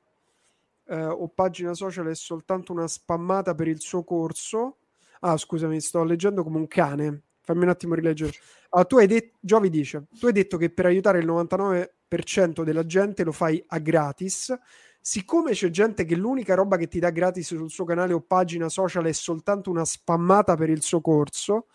eh, 0.86 1.04
o 1.04 1.28
pagina 1.28 1.74
social 1.74 2.06
è 2.06 2.14
soltanto 2.14 2.72
una 2.72 2.88
spammata 2.88 3.54
per 3.54 3.68
il 3.68 3.80
suo 3.80 4.02
corso. 4.04 4.78
Ah, 5.20 5.36
scusami, 5.36 5.80
sto 5.80 6.02
leggendo 6.04 6.42
come 6.42 6.56
un 6.56 6.66
cane. 6.66 7.22
Fammi 7.42 7.62
un 7.64 7.68
attimo 7.70 7.94
rileggere. 7.94 8.32
Allora, 8.70 8.88
tu 8.88 8.96
hai 8.98 9.06
detto, 9.06 9.38
Giovi 9.40 9.68
dice, 9.68 10.06
tu 10.18 10.26
hai 10.26 10.32
detto 10.32 10.56
che 10.56 10.70
per 10.70 10.86
aiutare 10.86 11.18
il 11.18 11.26
99% 11.26 12.62
della 12.62 12.86
gente 12.86 13.24
lo 13.24 13.32
fai 13.32 13.62
a 13.66 13.78
gratis. 13.78 14.56
Siccome 15.00 15.50
c'è 15.50 15.68
gente 15.70 16.04
che 16.04 16.14
l'unica 16.14 16.54
roba 16.54 16.76
che 16.76 16.86
ti 16.86 17.00
dà 17.00 17.10
gratis 17.10 17.48
sul 17.48 17.68
suo 17.68 17.84
canale 17.84 18.12
o 18.12 18.20
pagina 18.20 18.68
social 18.68 19.04
è 19.04 19.12
soltanto 19.12 19.68
una 19.68 19.84
spammata 19.84 20.54
per 20.54 20.70
il 20.70 20.80
suo 20.80 21.00
corso, 21.00 21.66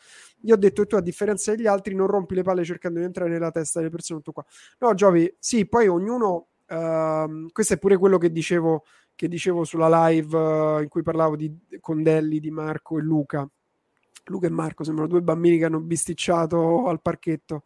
io 0.41 0.53
ho 0.53 0.57
detto 0.57 0.83
che 0.83 0.87
tu 0.87 0.95
a 0.95 1.01
differenza 1.01 1.53
degli 1.53 1.67
altri 1.67 1.93
non 1.93 2.07
rompi 2.07 2.35
le 2.35 2.43
palle 2.43 2.63
cercando 2.63 2.99
di 2.99 3.05
entrare 3.05 3.29
nella 3.29 3.51
testa 3.51 3.79
delle 3.79 3.91
persone 3.91 4.19
tutto 4.19 4.31
qua. 4.31 4.45
No, 4.79 4.93
Giovi, 4.93 5.35
sì, 5.39 5.67
poi 5.67 5.87
ognuno, 5.87 6.47
uh, 6.67 7.47
questo 7.51 7.73
è 7.73 7.77
pure 7.77 7.97
quello 7.97 8.17
che 8.17 8.31
dicevo, 8.31 8.85
che 9.13 9.27
dicevo 9.27 9.63
sulla 9.65 10.07
live 10.07 10.37
uh, 10.37 10.81
in 10.81 10.87
cui 10.87 11.01
parlavo 11.01 11.35
di, 11.35 11.53
con 11.79 12.03
Delli, 12.03 12.39
di 12.39 12.51
Marco 12.51 12.97
e 12.97 13.01
Luca 13.01 13.49
Luca 14.31 14.47
e 14.47 14.51
Marco 14.51 14.83
sembrano 14.83 15.09
due 15.09 15.21
bambini 15.21 15.57
che 15.57 15.65
hanno 15.65 15.79
bisticciato 15.79 16.87
al 16.87 17.01
parchetto. 17.01 17.63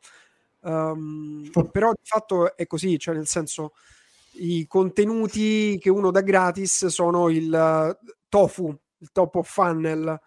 Um, 0.61 1.49
però 1.71 1.91
di 1.91 2.03
fatto 2.03 2.55
è 2.55 2.67
così, 2.67 2.99
cioè 2.99 3.15
nel 3.15 3.27
senso 3.27 3.73
i 4.33 4.65
contenuti 4.67 5.77
che 5.79 5.89
uno 5.89 6.11
dà 6.11 6.21
gratis 6.21 6.85
sono 6.87 7.29
il 7.29 7.97
tofu, 8.29 8.75
il 8.97 9.09
top 9.11 9.35
of 9.35 9.51
funnel. 9.51 10.19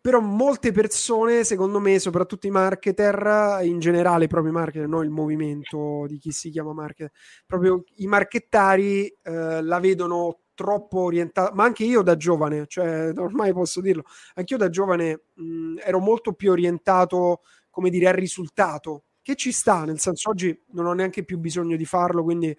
Però 0.00 0.18
molte 0.18 0.72
persone, 0.72 1.44
secondo 1.44 1.78
me, 1.78 2.00
soprattutto 2.00 2.48
i 2.48 2.50
marketer, 2.50 3.60
in 3.62 3.78
generale 3.78 4.26
proprio 4.26 4.50
i 4.50 4.54
marketer, 4.54 4.88
non 4.88 5.04
il 5.04 5.10
movimento 5.10 6.06
di 6.08 6.18
chi 6.18 6.32
si 6.32 6.50
chiama 6.50 6.72
marketer, 6.72 7.12
proprio 7.46 7.84
i 7.96 8.06
marchettari 8.06 9.06
eh, 9.06 9.62
la 9.62 9.78
vedono 9.78 10.40
troppo 10.54 11.00
orientato, 11.00 11.54
ma 11.54 11.64
anche 11.64 11.84
io 11.84 12.02
da 12.02 12.16
giovane, 12.16 12.66
cioè 12.66 13.12
ormai 13.16 13.52
posso 13.52 13.80
dirlo, 13.80 14.04
anche 14.34 14.52
io 14.54 14.58
da 14.58 14.68
giovane 14.68 15.22
mh, 15.34 15.76
ero 15.84 15.98
molto 16.00 16.32
più 16.34 16.50
orientato, 16.50 17.42
come 17.70 17.90
dire, 17.90 18.08
al 18.08 18.14
risultato. 18.14 19.04
che 19.22 19.36
ci 19.36 19.52
sta, 19.52 19.84
nel 19.84 20.00
senso 20.00 20.30
oggi 20.30 20.60
non 20.72 20.86
ho 20.86 20.92
neanche 20.92 21.24
più 21.24 21.38
bisogno 21.38 21.76
di 21.76 21.84
farlo, 21.84 22.24
quindi 22.24 22.56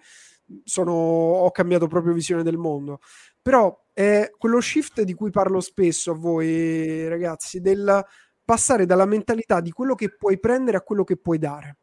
sono, 0.64 0.92
ho 0.92 1.50
cambiato 1.50 1.86
proprio 1.86 2.14
visione 2.14 2.42
del 2.42 2.56
mondo. 2.56 3.00
Però 3.40 3.86
è 3.92 4.30
quello 4.36 4.60
shift 4.60 5.02
di 5.02 5.14
cui 5.14 5.30
parlo 5.30 5.60
spesso 5.60 6.12
a 6.12 6.14
voi 6.14 7.06
ragazzi, 7.08 7.60
del 7.60 8.02
passare 8.44 8.86
dalla 8.86 9.06
mentalità 9.06 9.60
di 9.60 9.70
quello 9.70 9.94
che 9.94 10.14
puoi 10.16 10.38
prendere 10.40 10.78
a 10.78 10.82
quello 10.82 11.04
che 11.04 11.16
puoi 11.16 11.38
dare. 11.38 11.78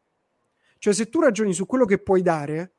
Cioè 0.78 0.92
se 0.92 1.08
tu 1.08 1.20
ragioni 1.20 1.52
su 1.54 1.64
quello 1.64 1.84
che 1.84 1.98
puoi 2.02 2.22
dare, 2.22 2.74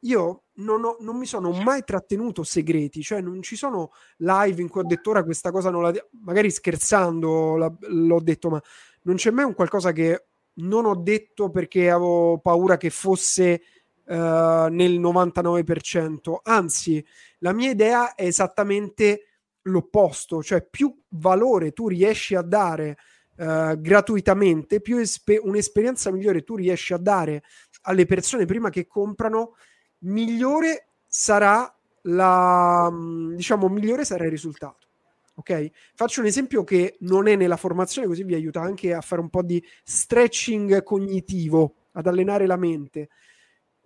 io 0.00 0.44
non, 0.58 0.84
ho, 0.84 0.96
non, 1.00 1.16
mi 1.16 1.26
sono 1.26 1.50
mai 1.50 1.82
trattenuto 1.84 2.42
segreti, 2.42 3.02
cioè 3.02 3.20
non 3.20 3.42
ci 3.42 3.56
sono 3.56 3.92
live 4.18 4.60
in 4.60 4.68
cui 4.68 4.80
ho 4.80 4.86
detto 4.86 5.10
ora 5.10 5.24
questa 5.24 5.50
cosa 5.50 5.70
non 5.70 5.82
la... 5.82 5.92
magari 6.22 6.50
scherzando 6.50 7.56
la, 7.56 7.72
l'ho 7.80 8.20
detto, 8.20 8.50
ma 8.50 8.62
non 9.02 9.16
c'è 9.16 9.30
mai 9.30 9.44
un 9.44 9.54
qualcosa 9.54 9.92
che 9.92 10.26
non 10.54 10.84
ho 10.84 10.96
detto 10.96 11.50
perché 11.50 11.90
avevo 11.90 12.38
paura 12.38 12.76
che 12.76 12.90
fosse 12.90 13.62
uh, 14.04 14.14
nel 14.14 15.00
99%, 15.00 16.40
anzi 16.42 17.04
la 17.38 17.52
mia 17.52 17.70
idea 17.70 18.14
è 18.14 18.24
esattamente 18.24 19.24
l'opposto, 19.62 20.42
cioè 20.42 20.66
più 20.66 20.94
valore 21.10 21.72
tu 21.72 21.88
riesci 21.88 22.34
a 22.34 22.42
dare 22.42 22.96
uh, 23.36 23.80
gratuitamente, 23.80 24.80
più 24.80 24.96
espe- 24.96 25.40
un'esperienza 25.42 26.10
migliore 26.10 26.42
tu 26.42 26.56
riesci 26.56 26.92
a 26.92 26.98
dare 26.98 27.42
alle 27.82 28.06
persone 28.06 28.44
prima 28.44 28.70
che 28.70 28.86
comprano, 28.86 29.54
migliore 30.00 30.88
sarà 31.06 31.72
la 32.02 32.90
diciamo 33.34 33.68
migliore 33.68 34.04
sarà 34.04 34.24
il 34.24 34.30
risultato. 34.30 34.86
Ok? 35.34 35.70
Faccio 35.94 36.20
un 36.20 36.26
esempio 36.26 36.64
che 36.64 36.96
non 37.00 37.28
è 37.28 37.36
nella 37.36 37.56
formazione, 37.56 38.08
così 38.08 38.24
vi 38.24 38.34
aiuta 38.34 38.60
anche 38.60 38.92
a 38.92 39.00
fare 39.00 39.20
un 39.20 39.30
po' 39.30 39.42
di 39.42 39.64
stretching 39.84 40.82
cognitivo, 40.82 41.74
ad 41.92 42.06
allenare 42.08 42.46
la 42.46 42.56
mente. 42.56 43.08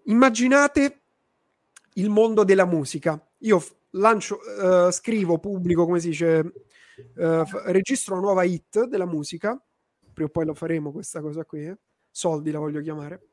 Immaginate 0.05 1.03
il 1.95 2.09
mondo 2.09 2.43
della 2.45 2.65
musica. 2.65 3.23
Io 3.41 3.63
lancio, 3.91 4.39
uh, 4.39 4.91
scrivo, 4.91 5.39
pubblico, 5.39 5.85
come 5.85 6.01
si 6.01 6.09
dice, 6.09 6.53
uh, 7.17 7.45
registro 7.67 8.15
una 8.15 8.23
nuova 8.23 8.45
hit 8.45 8.87
della 8.87 9.07
musica. 9.07 9.61
Prima 10.13 10.29
o 10.29 10.33
poi 10.33 10.47
lo 10.47 10.55
faremo 10.55 10.91
questa 10.91 11.21
cosa 11.21 11.45
qui. 11.45 11.67
Eh? 11.67 11.79
Soldi 12.11 12.51
la 12.51 12.61
voglio 12.61 12.81
chiamare 12.81 13.32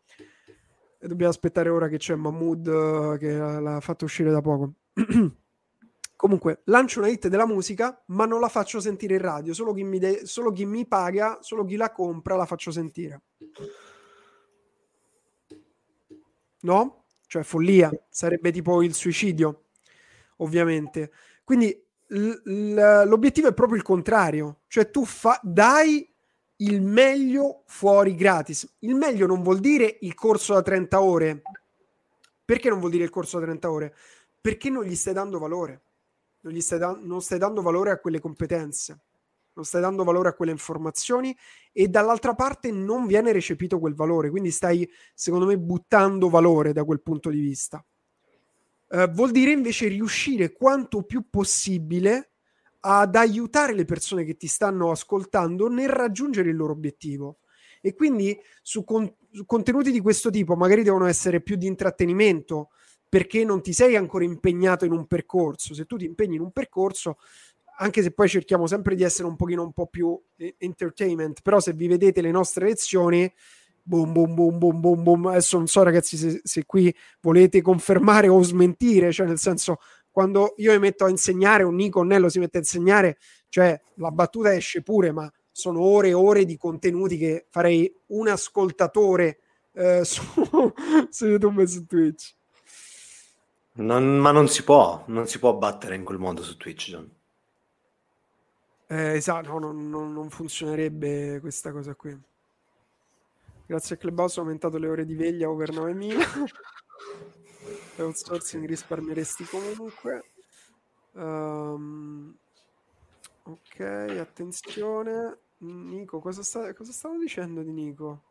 dobbiamo 0.99 1.31
aspettare 1.31 1.69
ora 1.69 1.87
che 1.87 1.97
c'è 1.97 2.15
Mahmood 2.15 2.67
uh, 2.67 3.17
che 3.17 3.31
l'ha 3.35 3.79
fatto 3.79 4.05
uscire 4.05 4.31
da 4.31 4.41
poco. 4.41 4.73
Comunque, 6.15 6.61
lancio 6.65 6.99
una 6.99 7.07
hit 7.07 7.29
della 7.29 7.47
musica, 7.47 8.03
ma 8.07 8.25
non 8.25 8.41
la 8.41 8.49
faccio 8.49 8.81
sentire 8.81 9.13
in 9.13 9.21
radio. 9.21 9.53
Solo 9.53 9.73
chi, 9.73 9.83
mi 9.83 9.99
de- 9.99 10.25
solo 10.25 10.51
chi 10.51 10.65
mi 10.65 10.85
paga, 10.85 11.37
solo 11.41 11.63
chi 11.63 11.77
la 11.77 11.91
compra, 11.93 12.35
la 12.35 12.45
faccio 12.45 12.71
sentire. 12.71 13.21
No? 16.61 17.05
Cioè, 17.25 17.43
follia. 17.43 17.89
Sarebbe 18.09 18.51
tipo 18.51 18.81
il 18.83 18.93
suicidio, 18.93 19.67
ovviamente. 20.37 21.11
Quindi 21.45 21.81
l- 22.07 22.41
l- 22.43 23.03
l'obiettivo 23.07 23.47
è 23.47 23.53
proprio 23.53 23.77
il 23.77 23.83
contrario. 23.83 24.61
Cioè, 24.67 24.91
tu 24.91 25.05
fa- 25.05 25.39
dai 25.41 26.08
il 26.61 26.81
meglio 26.81 27.63
fuori 27.67 28.15
gratis. 28.15 28.67
Il 28.79 28.95
meglio 28.95 29.27
non 29.27 29.43
vuol 29.43 29.59
dire 29.59 29.97
il 30.01 30.13
corso 30.13 30.53
da 30.53 30.61
30 30.61 31.01
ore. 31.01 31.41
Perché 32.43 32.69
non 32.69 32.79
vuol 32.79 32.91
dire 32.91 33.03
il 33.03 33.09
corso 33.09 33.39
da 33.39 33.45
30 33.45 33.71
ore? 33.71 33.95
Perché 34.41 34.69
non 34.69 34.83
gli 34.83 34.95
stai 34.95 35.13
dando 35.13 35.39
valore. 35.39 35.81
Non, 36.41 36.53
gli 36.53 36.61
stai, 36.61 36.79
da- 36.79 36.99
non 37.01 37.21
stai 37.21 37.37
dando 37.37 37.61
valore 37.61 37.91
a 37.91 37.99
quelle 37.99 38.19
competenze. 38.19 38.99
Non 39.53 39.65
stai 39.65 39.81
dando 39.81 40.03
valore 40.03 40.29
a 40.29 40.33
quelle 40.33 40.51
informazioni 40.51 41.35
e 41.71 41.87
dall'altra 41.87 42.33
parte 42.33 42.71
non 42.71 43.07
viene 43.07 43.31
recepito 43.31 43.79
quel 43.79 43.93
valore. 43.93 44.29
Quindi 44.29 44.51
stai, 44.51 44.89
secondo 45.13 45.45
me, 45.45 45.57
buttando 45.57 46.29
valore 46.29 46.73
da 46.73 46.83
quel 46.83 47.01
punto 47.01 47.29
di 47.29 47.39
vista. 47.39 47.83
Uh, 48.87 49.07
vuol 49.11 49.31
dire 49.31 49.51
invece 49.51 49.87
riuscire 49.87 50.51
quanto 50.51 51.03
più 51.03 51.29
possibile 51.29 52.28
ad 52.81 53.15
aiutare 53.15 53.73
le 53.73 53.85
persone 53.85 54.23
che 54.23 54.37
ti 54.37 54.47
stanno 54.47 54.91
ascoltando 54.91 55.67
nel 55.67 55.89
raggiungere 55.89 56.49
il 56.49 56.55
loro 56.55 56.73
obiettivo. 56.73 57.39
E 57.81 57.93
quindi 57.93 58.37
su, 58.61 58.83
con- 58.83 59.11
su 59.31 59.45
contenuti 59.45 59.91
di 59.91 59.99
questo 59.99 60.29
tipo 60.29 60.55
magari 60.55 60.83
devono 60.83 61.05
essere 61.05 61.41
più 61.41 61.55
di 61.55 61.67
intrattenimento 61.67 62.69
perché 63.07 63.43
non 63.43 63.61
ti 63.61 63.73
sei 63.73 63.95
ancora 63.95 64.23
impegnato 64.23 64.85
in 64.85 64.91
un 64.91 65.07
percorso. 65.07 65.73
Se 65.73 65.85
tu 65.85 65.97
ti 65.97 66.05
impegni 66.05 66.35
in 66.35 66.41
un 66.41 66.51
percorso, 66.51 67.17
anche 67.77 68.01
se 68.01 68.11
poi 68.11 68.27
cerchiamo 68.27 68.67
sempre 68.67 68.95
di 68.95 69.03
essere 69.03 69.27
un 69.27 69.35
pochino 69.35 69.63
un 69.63 69.71
po' 69.71 69.87
più 69.87 70.19
entertainment, 70.57 71.41
però 71.41 71.59
se 71.59 71.73
vi 71.73 71.87
vedete 71.87 72.21
le 72.21 72.31
nostre 72.31 72.65
lezioni, 72.67 73.31
boom, 73.81 74.11
boom, 74.13 74.35
boom, 74.35 74.59
boom, 74.59 74.81
boom, 74.81 75.03
boom. 75.03 75.25
Adesso 75.27 75.57
non 75.57 75.67
so 75.67 75.81
ragazzi 75.81 76.15
se, 76.17 76.41
se 76.43 76.65
qui 76.65 76.93
volete 77.21 77.61
confermare 77.61 78.27
o 78.27 78.41
smentire, 78.43 79.11
cioè 79.11 79.25
nel 79.25 79.39
senso 79.39 79.77
quando 80.19 80.53
io 80.57 80.73
mi 80.73 80.79
metto 80.79 81.05
a 81.05 81.09
insegnare, 81.09 81.63
un 81.63 81.75
Nico 81.75 82.03
Nello 82.03 82.27
si 82.27 82.39
mette 82.39 82.57
a 82.57 82.59
insegnare, 82.59 83.17
cioè 83.47 83.79
la 83.93 84.11
battuta 84.11 84.53
esce 84.53 84.81
pure, 84.81 85.13
ma 85.13 85.31
sono 85.49 85.79
ore 85.79 86.09
e 86.09 86.13
ore 86.13 86.43
di 86.43 86.57
contenuti 86.57 87.17
che 87.17 87.45
farei 87.49 87.89
un 88.07 88.27
ascoltatore 88.27 89.39
eh, 89.71 90.03
su, 90.03 90.21
su, 91.09 91.25
YouTube 91.25 91.63
e 91.63 91.67
su 91.67 91.85
Twitch. 91.85 92.33
Non, 93.75 94.17
ma 94.17 94.31
non 94.31 94.49
si 94.49 94.61
può, 94.65 95.05
non 95.07 95.25
si 95.25 95.39
può 95.39 95.53
battere 95.53 95.95
in 95.95 96.03
quel 96.03 96.17
modo 96.17 96.43
su 96.43 96.57
Twitch, 96.57 96.89
John. 96.89 97.09
Eh, 98.87 99.13
esatto, 99.13 99.53
no, 99.53 99.59
non, 99.59 99.89
non, 99.89 100.11
non, 100.11 100.29
funzionerebbe 100.29 101.39
questa 101.39 101.71
cosa 101.71 101.95
qui. 101.95 102.13
Grazie 103.65 103.95
a 103.95 103.97
Clubhouse 103.97 104.37
ho 104.37 104.43
aumentato 104.43 104.77
le 104.77 104.89
ore 104.89 105.05
di 105.05 105.15
veglia 105.15 105.49
over 105.49 105.71
9000 105.71 106.25
outsourcing 108.01 108.65
risparmieresti 108.65 109.45
comunque. 109.45 110.23
Um, 111.13 112.37
ok, 113.43 113.79
attenzione. 114.19 115.37
Nico, 115.59 116.19
cosa, 116.19 116.41
sta, 116.41 116.73
cosa 116.73 116.91
stavo 116.91 117.17
dicendo 117.17 117.61
di 117.63 117.71
Nico? 117.71 118.23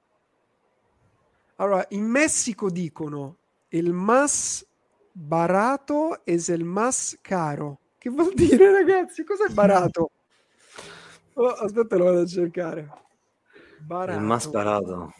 Allora, 1.57 1.85
in 1.91 2.05
Messico 2.05 2.71
dicono 2.71 3.37
il 3.71 3.93
mas 3.93 4.65
barato 5.13 6.25
es 6.25 6.49
il 6.49 6.65
mas 6.65 7.19
caro. 7.21 7.81
Che 7.99 8.11
vuol 8.11 8.33
dire, 8.33 8.71
ragazzi? 8.73 9.25
Cos'è 9.25 9.53
barato? 9.53 10.11
Oh, 11.39 11.51
aspetta, 11.51 11.95
lo 11.95 12.07
vado 12.07 12.23
a 12.23 12.27
cercare. 12.27 12.91
Barato. 13.79 14.19
Il 14.19 14.25
mas 14.25 14.49
barato 14.49 15.15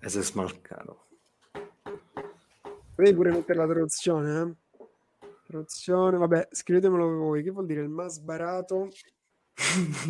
es 0.00 0.14
il 0.14 0.30
mas 0.34 0.58
caro. 0.62 1.07
Devi 2.98 3.14
pure 3.14 3.30
mettere 3.30 3.60
la 3.60 3.66
traduzione, 3.68 4.40
eh? 4.40 4.52
Traduzione, 5.46 6.16
vabbè, 6.16 6.48
scrivetemelo 6.50 7.08
voi. 7.16 7.44
Che 7.44 7.50
vuol 7.52 7.66
dire 7.66 7.82
il 7.82 7.88
mas 7.88 8.18
barato? 8.18 8.88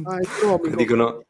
Ah, 0.04 0.16
economico. 0.24 0.74
Dicono, 0.74 1.24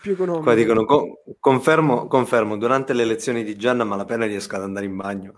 più 0.00 0.12
economico. 0.12 0.44
Qua 0.44 0.54
dicono, 0.54 0.84
co- 0.84 1.22
confermo, 1.40 2.06
confermo, 2.06 2.56
durante 2.56 2.92
le 2.92 3.04
lezioni 3.04 3.42
di 3.42 3.56
Gianna 3.56 3.82
malapena 3.82 4.26
riesco 4.26 4.54
ad 4.54 4.62
andare 4.62 4.86
in 4.86 4.94
bagno. 4.94 5.34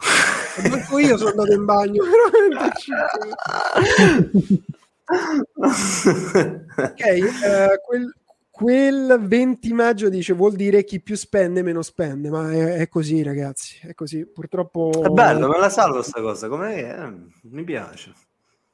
Manco 0.68 0.98
io 0.98 1.16
sono 1.16 1.30
andato 1.30 1.52
in 1.52 1.64
bagno, 1.64 2.04
veramente. 2.44 2.84
ok, 6.84 7.04
uh, 7.22 7.80
quel, 7.86 8.14
quel 8.58 9.20
20 9.22 9.72
maggio 9.72 10.08
dice 10.08 10.32
vuol 10.32 10.54
dire 10.54 10.82
chi 10.82 11.00
più 11.00 11.14
spende 11.14 11.62
meno 11.62 11.80
spende, 11.80 12.28
ma 12.28 12.52
è, 12.52 12.78
è 12.78 12.88
così 12.88 13.22
ragazzi, 13.22 13.78
è 13.82 13.94
così. 13.94 14.26
Purtroppo... 14.26 14.90
È 15.00 15.08
bello, 15.10 15.46
me 15.46 15.60
la 15.60 15.68
salvo 15.68 15.98
questa 15.98 16.20
cosa, 16.20 16.48
come 16.48 16.76
eh, 16.76 17.12
mi 17.42 17.62
piace. 17.62 18.12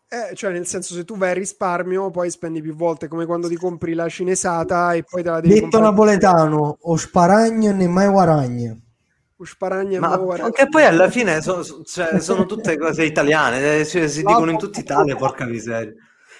Eh, 0.08 0.34
cioè 0.34 0.52
nel 0.52 0.66
senso 0.66 0.94
se 0.94 1.04
tu 1.04 1.18
vai 1.18 1.32
a 1.32 1.34
risparmio 1.34 2.10
poi 2.10 2.30
spendi 2.30 2.62
più 2.62 2.74
volte 2.74 3.08
come 3.08 3.26
quando 3.26 3.46
ti 3.46 3.56
compri 3.56 3.92
la 3.92 4.08
cinesata 4.08 4.94
e 4.94 5.02
poi 5.02 5.22
te 5.22 5.28
la 5.28 5.40
devi 5.40 5.60
detto 5.60 5.80
napoletano 5.80 6.78
o 6.80 6.96
sparagno 6.96 7.72
né 7.72 7.88
mai 7.88 8.08
guaragno 8.08 8.80
o 9.36 9.44
sparagno 9.44 9.98
ma 9.98 10.12
anche 10.12 10.68
poi 10.68 10.84
alla 10.84 11.10
fine 11.10 11.40
so, 11.40 11.64
cioè, 11.82 12.20
sono 12.20 12.46
tutte 12.46 12.78
cose 12.78 13.02
italiane 13.02 13.84
cioè, 13.84 14.06
si 14.06 14.22
dicono 14.22 14.52
in 14.52 14.58
tutta 14.58 14.78
Italia 14.78 15.16
porca 15.16 15.46
miseria 15.46 15.94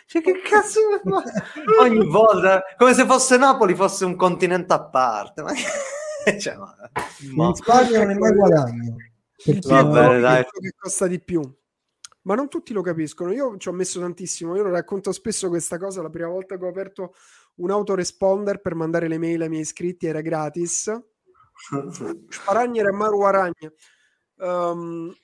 cioè, 0.06 0.22
che 0.22 0.40
cazzo 0.42 0.80
ogni 1.80 2.06
volta 2.06 2.62
come 2.76 2.94
se 2.94 3.06
fosse 3.06 3.36
Napoli 3.36 3.74
fosse 3.74 4.04
un 4.04 4.16
continente 4.16 4.72
a 4.72 4.84
parte 4.84 5.42
ma 5.42 5.52
cioè, 6.38 6.56
ma, 6.56 6.74
ma... 7.34 7.46
in 7.48 7.54
Spagna 7.54 7.98
non 7.98 8.10
è 8.10 8.14
mai 8.14 8.32
guadagno. 8.32 8.96
Il 9.46 9.60
Va 9.60 9.84
bene, 9.84 10.20
dai. 10.20 10.44
che 10.44 10.72
costa 10.76 11.06
di 11.06 11.20
più. 11.20 11.42
Ma 12.22 12.34
non 12.34 12.48
tutti 12.48 12.72
lo 12.72 12.80
capiscono. 12.80 13.32
Io 13.32 13.56
ci 13.58 13.68
ho 13.68 13.72
messo 13.72 14.00
tantissimo. 14.00 14.56
Io 14.56 14.62
lo 14.62 14.70
racconto 14.70 15.12
spesso 15.12 15.48
questa 15.48 15.76
cosa. 15.76 16.00
La 16.00 16.08
prima 16.08 16.28
volta 16.28 16.56
che 16.56 16.64
ho 16.64 16.68
aperto 16.68 17.14
un 17.56 17.70
autoresponder 17.70 18.60
per 18.60 18.74
mandare 18.74 19.08
le 19.08 19.18
mail 19.18 19.42
ai 19.42 19.48
miei 19.50 19.62
iscritti 19.62 20.06
era 20.06 20.22
gratis. 20.22 20.90
Sparagna 22.28 22.80
era 22.80 22.92
Maru 22.92 23.20
Aragna. 23.20 23.72
Um, 24.36 25.14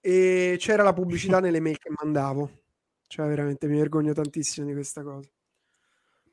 e 0.00 0.56
c'era 0.58 0.82
la 0.82 0.92
pubblicità 0.92 1.38
nelle 1.38 1.60
mail 1.60 1.78
che 1.78 1.90
mandavo 2.02 2.50
cioè, 3.12 3.28
veramente 3.28 3.66
mi 3.68 3.76
vergogno 3.76 4.14
tantissimo 4.14 4.66
di 4.66 4.72
questa 4.72 5.02
cosa. 5.02 5.28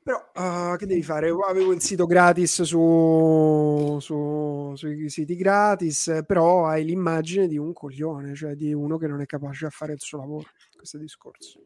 Però 0.02 0.16
uh, 0.34 0.76
che 0.76 0.86
devi 0.86 1.02
fare? 1.02 1.28
Avevo 1.28 1.74
il 1.74 1.82
sito 1.82 2.06
gratis 2.06 2.62
su, 2.62 3.98
su, 4.00 4.72
sui 4.74 5.10
siti 5.10 5.36
gratis, 5.36 6.22
però 6.26 6.64
hai 6.64 6.86
l'immagine 6.86 7.48
di 7.48 7.58
un 7.58 7.74
coglione, 7.74 8.34
cioè 8.34 8.54
di 8.54 8.72
uno 8.72 8.96
che 8.96 9.08
non 9.08 9.20
è 9.20 9.26
capace 9.26 9.66
a 9.66 9.68
fare 9.70 9.92
il 9.92 10.00
suo 10.00 10.20
lavoro. 10.20 10.46
Questo 10.74 10.96
discorso. 10.96 11.64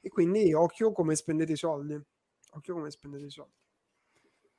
E 0.00 0.08
quindi 0.08 0.52
occhio 0.52 0.90
come 0.90 1.14
spendete 1.14 1.52
i 1.52 1.56
soldi. 1.56 1.96
Occhio 2.54 2.74
come 2.74 2.90
spendete 2.90 3.26
i 3.26 3.30
soldi. 3.30 3.54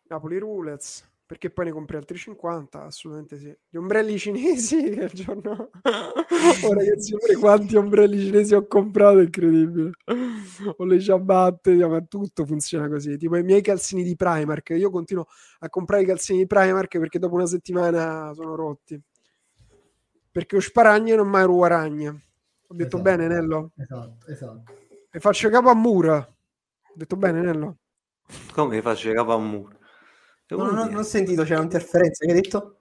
Napoli 0.03 0.37
Rulets 0.37 1.05
perché 1.29 1.51
poi 1.51 1.65
ne 1.65 1.71
compri 1.71 1.95
altri 1.95 2.17
50? 2.17 2.85
Assolutamente 2.85 3.37
sì. 3.37 3.55
Gli 3.69 3.77
ombrelli 3.77 4.17
cinesi 4.17 4.81
che 4.89 5.03
il 5.03 5.11
giorno... 5.13 5.69
oh 6.63 6.73
ragazzi, 6.73 7.15
quanti 7.39 7.75
ombrelli 7.75 8.19
cinesi 8.19 8.55
ho 8.55 8.65
comprato, 8.65 9.19
è 9.19 9.25
incredibile. 9.25 9.91
Ho 10.77 10.85
le 10.85 10.99
ciabatte, 10.99 11.75
ma 11.85 12.01
tutto 12.01 12.47
funziona 12.47 12.89
così. 12.89 13.15
Tipo 13.17 13.37
i 13.37 13.43
miei 13.43 13.61
calzini 13.61 14.01
di 14.01 14.15
Primark, 14.15 14.71
io 14.71 14.89
continuo 14.89 15.27
a 15.59 15.69
comprare 15.69 16.01
i 16.01 16.07
calzini 16.07 16.39
di 16.39 16.47
Primark 16.47 16.97
perché 16.97 17.19
dopo 17.19 17.35
una 17.35 17.45
settimana 17.45 18.33
sono 18.33 18.55
rotti. 18.55 18.99
Perché 20.31 20.55
ho 20.55 20.61
sparagne 20.61 21.13
e 21.13 21.15
non 21.15 21.27
mai 21.27 21.45
ruaragna. 21.45 22.09
Ho 22.09 22.73
detto 22.73 22.97
esatto. 22.97 23.01
bene, 23.03 23.27
Nello? 23.27 23.71
Esatto, 23.77 24.25
esatto. 24.25 24.63
E 25.11 25.19
faccio 25.19 25.47
capo 25.49 25.69
a 25.69 25.75
mura. 25.75 26.17
Ho 26.17 26.93
detto 26.95 27.15
bene, 27.15 27.41
Nello? 27.41 27.77
Come 28.51 28.81
faccio 28.81 29.13
capo 29.13 29.33
a 29.33 29.37
mura? 29.37 29.77
No, 30.49 30.71
no, 30.71 30.85
non 30.85 30.95
ho 30.95 31.03
sentito, 31.03 31.43
c'è 31.43 31.55
un'interferenza. 31.55 32.25
Che 32.25 32.31
hai 32.31 32.41
detto? 32.41 32.79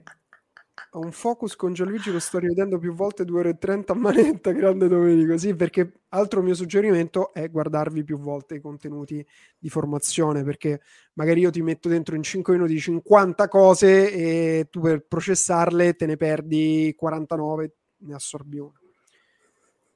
un 1.00 1.12
focus 1.12 1.56
con 1.56 1.74
Gianluigi 1.74 2.12
lo 2.12 2.20
sto 2.20 2.40
rivedendo 2.40 2.78
più 2.78 2.94
volte 2.94 3.26
2 3.26 3.40
ore 3.40 3.50
e 3.50 3.58
30 3.58 3.94
a 3.94 3.96
manetta 3.96 4.52
grande 4.54 4.88
Domenico. 4.88 5.38
Sì 5.38 5.56
perché 5.56 6.02
altro 6.10 6.42
mio 6.42 6.54
suggerimento 6.54 7.34
è 7.34 7.50
guardarvi 7.50 8.04
più 8.04 8.18
volte 8.20 8.56
i 8.56 8.62
contenuti 8.62 9.26
di 9.58 9.70
formazione 9.70 10.44
perché 10.44 10.82
magari 11.14 11.42
io 11.42 11.50
ti 11.50 11.62
metto 11.62 11.90
dentro 11.90 12.16
in 12.16 12.24
5 12.24 12.54
minuti 12.54 12.80
50 12.80 13.48
cose 13.48 14.12
e 14.12 14.68
tu 14.70 14.82
per 14.82 15.06
processarle 15.06 15.96
te 15.96 16.06
ne 16.06 16.18
perdi 16.18 16.94
49 16.98 17.76
ne 17.98 18.14
assorbi 18.14 18.60
una. 18.60 18.80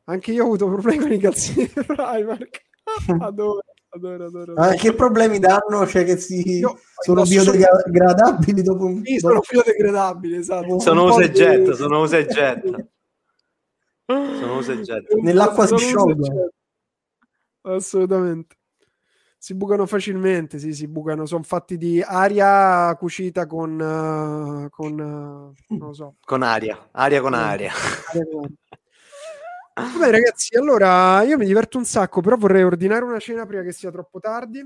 Anche 0.05 0.31
io 0.31 0.43
ho 0.43 0.45
avuto 0.45 0.67
problemi 0.67 0.99
con 0.99 1.11
i 1.11 1.19
calzini 1.19 1.65
di 1.65 1.73
Primark. 1.85 2.61
Adoro 3.19 3.59
Adoro, 3.59 3.61
adoro, 3.97 4.25
adoro. 4.25 4.53
Ah, 4.55 4.73
che 4.73 4.93
problemi 4.93 5.39
danno? 5.39 5.85
Cioè 5.85 6.05
che 6.05 6.17
si 6.17 6.59
Io, 6.59 6.79
sono 7.03 7.23
biodegradabili 7.23 8.63
dopo 8.63 8.85
un 8.85 9.03
Sì, 9.03 9.19
sono 9.19 9.41
biodegradabili, 9.47 10.37
esatto. 10.37 10.79
Sono 10.79 11.03
usa 11.05 11.23
e 11.23 11.31
getta, 11.31 11.73
sono 11.73 12.01
usa 12.01 12.17
e 12.17 12.25
getta. 12.25 12.87
sono 14.05 14.57
usa 14.57 14.73
e 14.73 14.81
getta. 14.81 15.15
Nell'acqua 15.21 15.67
si 15.67 15.77
sciolgono. 15.77 16.49
Assolutamente. 17.61 18.55
Si 19.39 19.53
bucano 19.53 19.85
facilmente, 19.85 20.57
sì, 20.57 20.73
si 20.73 20.87
bucano. 20.87 21.25
Sono 21.25 21.43
fatti 21.43 21.77
di 21.77 22.01
aria 22.01 22.95
cucita 22.95 23.45
con... 23.45 23.79
Uh, 23.79 24.69
con 24.69 24.93
uh, 24.93 25.75
non 25.75 25.87
lo 25.87 25.93
so. 25.93 26.15
Con 26.23 26.41
aria. 26.41 26.89
Aria 26.91 27.21
con 27.21 27.33
aria. 27.33 27.71
aria, 28.09 28.25
con 28.31 28.43
aria. 28.43 28.55
Vabbè, 29.81 30.09
ragazzi, 30.09 30.55
allora 30.55 31.21
io 31.21 31.37
mi 31.37 31.45
diverto 31.45 31.77
un 31.77 31.85
sacco, 31.85 32.21
però 32.21 32.35
vorrei 32.35 32.63
ordinare 32.63 33.03
una 33.03 33.19
cena 33.19 33.45
prima 33.45 33.61
che 33.61 33.71
sia 33.71 33.91
troppo 33.91 34.19
tardi. 34.19 34.65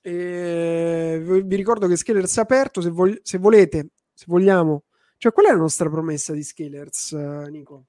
E 0.00 1.20
vi 1.44 1.56
ricordo 1.56 1.86
che 1.86 1.96
Scalers 1.96 2.38
è 2.38 2.40
aperto. 2.40 2.80
Se, 2.80 2.88
vog- 2.88 3.20
se 3.22 3.36
volete, 3.36 3.88
se 4.14 4.24
vogliamo, 4.26 4.84
cioè, 5.18 5.32
qual 5.32 5.46
è 5.46 5.50
la 5.50 5.58
nostra 5.58 5.90
promessa 5.90 6.32
di 6.32 6.42
Scalers, 6.42 7.12
Nico? 7.12 7.84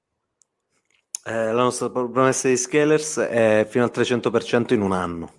Eh, 1.24 1.46
la 1.46 1.64
nostra 1.64 1.90
promessa 1.90 2.50
di 2.50 2.58
Scalers 2.58 3.20
è 3.20 3.66
fino 3.70 3.86
al 3.86 3.92
300% 3.94 4.74
in 4.74 4.82
un 4.82 4.92
anno. 4.92 5.34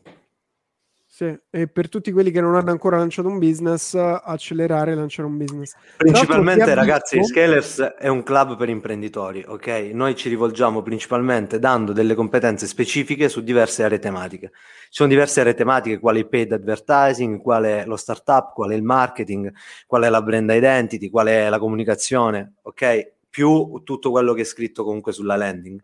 Sì, 1.22 1.38
e 1.50 1.68
per 1.68 1.88
tutti 1.88 2.10
quelli 2.10 2.32
che 2.32 2.40
non 2.40 2.56
hanno 2.56 2.72
ancora 2.72 2.96
lanciato 2.96 3.28
un 3.28 3.38
business, 3.38 3.94
accelerare 3.94 4.90
e 4.90 4.94
lanciare 4.96 5.28
un 5.28 5.36
business. 5.36 5.76
Principalmente, 5.96 6.74
ragazzi, 6.74 7.16
visto... 7.16 7.32
Scalers 7.32 7.80
è 7.80 8.08
un 8.08 8.24
club 8.24 8.56
per 8.56 8.68
imprenditori, 8.68 9.44
ok? 9.46 9.90
Noi 9.92 10.16
ci 10.16 10.28
rivolgiamo 10.28 10.82
principalmente 10.82 11.60
dando 11.60 11.92
delle 11.92 12.16
competenze 12.16 12.66
specifiche 12.66 13.28
su 13.28 13.44
diverse 13.44 13.84
aree 13.84 14.00
tematiche. 14.00 14.50
Ci 14.52 14.88
sono 14.90 15.10
diverse 15.10 15.42
aree 15.42 15.54
tematiche, 15.54 16.00
quali 16.00 16.18
il 16.18 16.28
paid 16.28 16.50
advertising, 16.54 17.40
quale 17.40 17.84
lo 17.86 17.96
startup, 17.96 18.52
quale 18.52 18.74
il 18.74 18.82
marketing, 18.82 19.52
qual 19.86 20.02
è 20.02 20.08
la 20.08 20.22
brand 20.22 20.50
identity, 20.50 21.08
qual 21.08 21.28
è 21.28 21.48
la 21.48 21.60
comunicazione, 21.60 22.54
ok? 22.62 23.12
Più 23.30 23.80
tutto 23.84 24.10
quello 24.10 24.32
che 24.32 24.40
è 24.40 24.44
scritto 24.44 24.82
comunque 24.82 25.12
sulla 25.12 25.36
landing. 25.36 25.80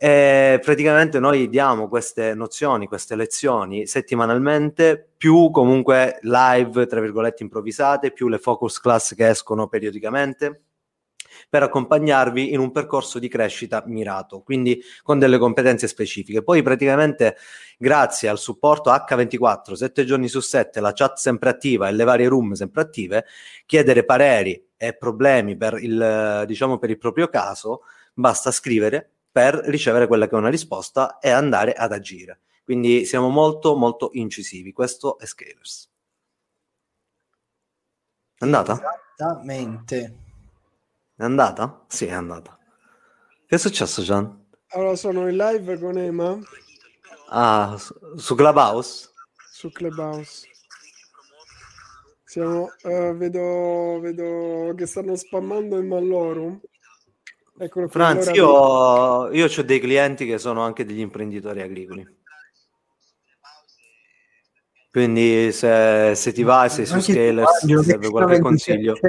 E 0.00 0.60
praticamente 0.62 1.18
noi 1.18 1.48
diamo 1.48 1.88
queste 1.88 2.32
nozioni, 2.32 2.86
queste 2.86 3.16
lezioni 3.16 3.84
settimanalmente, 3.84 5.10
più 5.16 5.50
comunque 5.50 6.20
live, 6.22 6.86
tra 6.86 7.00
virgolette, 7.00 7.42
improvvisate, 7.42 8.12
più 8.12 8.28
le 8.28 8.38
focus 8.38 8.78
class 8.78 9.14
che 9.16 9.28
escono 9.28 9.66
periodicamente 9.66 10.62
per 11.48 11.64
accompagnarvi 11.64 12.52
in 12.52 12.60
un 12.60 12.70
percorso 12.70 13.18
di 13.18 13.28
crescita 13.28 13.82
mirato, 13.86 14.40
quindi 14.42 14.80
con 15.02 15.18
delle 15.18 15.38
competenze 15.38 15.88
specifiche. 15.88 16.42
Poi 16.42 16.62
praticamente 16.62 17.36
grazie 17.76 18.28
al 18.28 18.38
supporto 18.38 18.90
H24, 18.90 19.72
7 19.72 20.04
giorni 20.04 20.28
su 20.28 20.40
7, 20.40 20.80
la 20.80 20.92
chat 20.92 21.16
sempre 21.16 21.50
attiva 21.50 21.88
e 21.88 21.92
le 21.92 22.04
varie 22.04 22.28
room 22.28 22.52
sempre 22.52 22.82
attive, 22.82 23.24
chiedere 23.66 24.04
pareri 24.04 24.64
e 24.76 24.94
problemi 24.94 25.56
per 25.56 25.74
il, 25.82 26.44
diciamo, 26.46 26.78
per 26.78 26.90
il 26.90 26.98
proprio 26.98 27.26
caso, 27.28 27.82
basta 28.14 28.52
scrivere 28.52 29.14
per 29.30 29.54
ricevere 29.64 30.06
quella 30.06 30.26
che 30.26 30.34
è 30.34 30.38
una 30.38 30.48
risposta 30.48 31.18
e 31.18 31.30
andare 31.30 31.72
ad 31.72 31.92
agire. 31.92 32.40
Quindi 32.64 33.04
siamo 33.04 33.28
molto 33.28 33.76
molto 33.76 34.10
incisivi. 34.12 34.72
Questo 34.72 35.18
è 35.18 35.26
Scalers. 35.26 35.90
È 38.34 38.44
andata? 38.44 38.74
Esattamente. 39.16 40.16
È 41.16 41.24
andata? 41.24 41.84
Sì, 41.88 42.06
è 42.06 42.12
andata. 42.12 42.58
Che 43.46 43.54
è 43.54 43.58
successo, 43.58 44.02
Gian? 44.02 44.46
Allora, 44.68 44.94
sono 44.96 45.28
in 45.28 45.36
live 45.36 45.78
con 45.78 45.96
Ema. 45.96 46.38
Ah, 47.30 47.76
su 48.16 48.34
Clubhouse? 48.34 49.10
Su 49.50 49.70
Clubhouse. 49.70 50.46
Siamo, 52.24 52.68
uh, 52.82 53.16
vedo, 53.16 53.98
vedo 54.00 54.74
che 54.76 54.84
stanno 54.84 55.16
spammando 55.16 55.78
il 55.78 55.86
Mallorum. 55.86 56.60
Eccolo 57.60 57.88
Franz, 57.88 58.28
allora... 58.28 59.34
io, 59.34 59.46
io 59.46 59.46
ho 59.46 59.62
dei 59.62 59.80
clienti 59.80 60.26
che 60.26 60.38
sono 60.38 60.62
anche 60.62 60.84
degli 60.84 61.00
imprenditori 61.00 61.60
agricoli. 61.60 62.06
Quindi 64.90 65.52
se, 65.52 66.12
se 66.14 66.32
ti 66.32 66.42
vai, 66.42 66.70
sei 66.70 66.86
su 66.86 67.00
Scalers, 67.00 67.64
ti 67.64 67.82
serve 67.82 68.10
qualche 68.10 68.40
consiglio. 68.40 68.94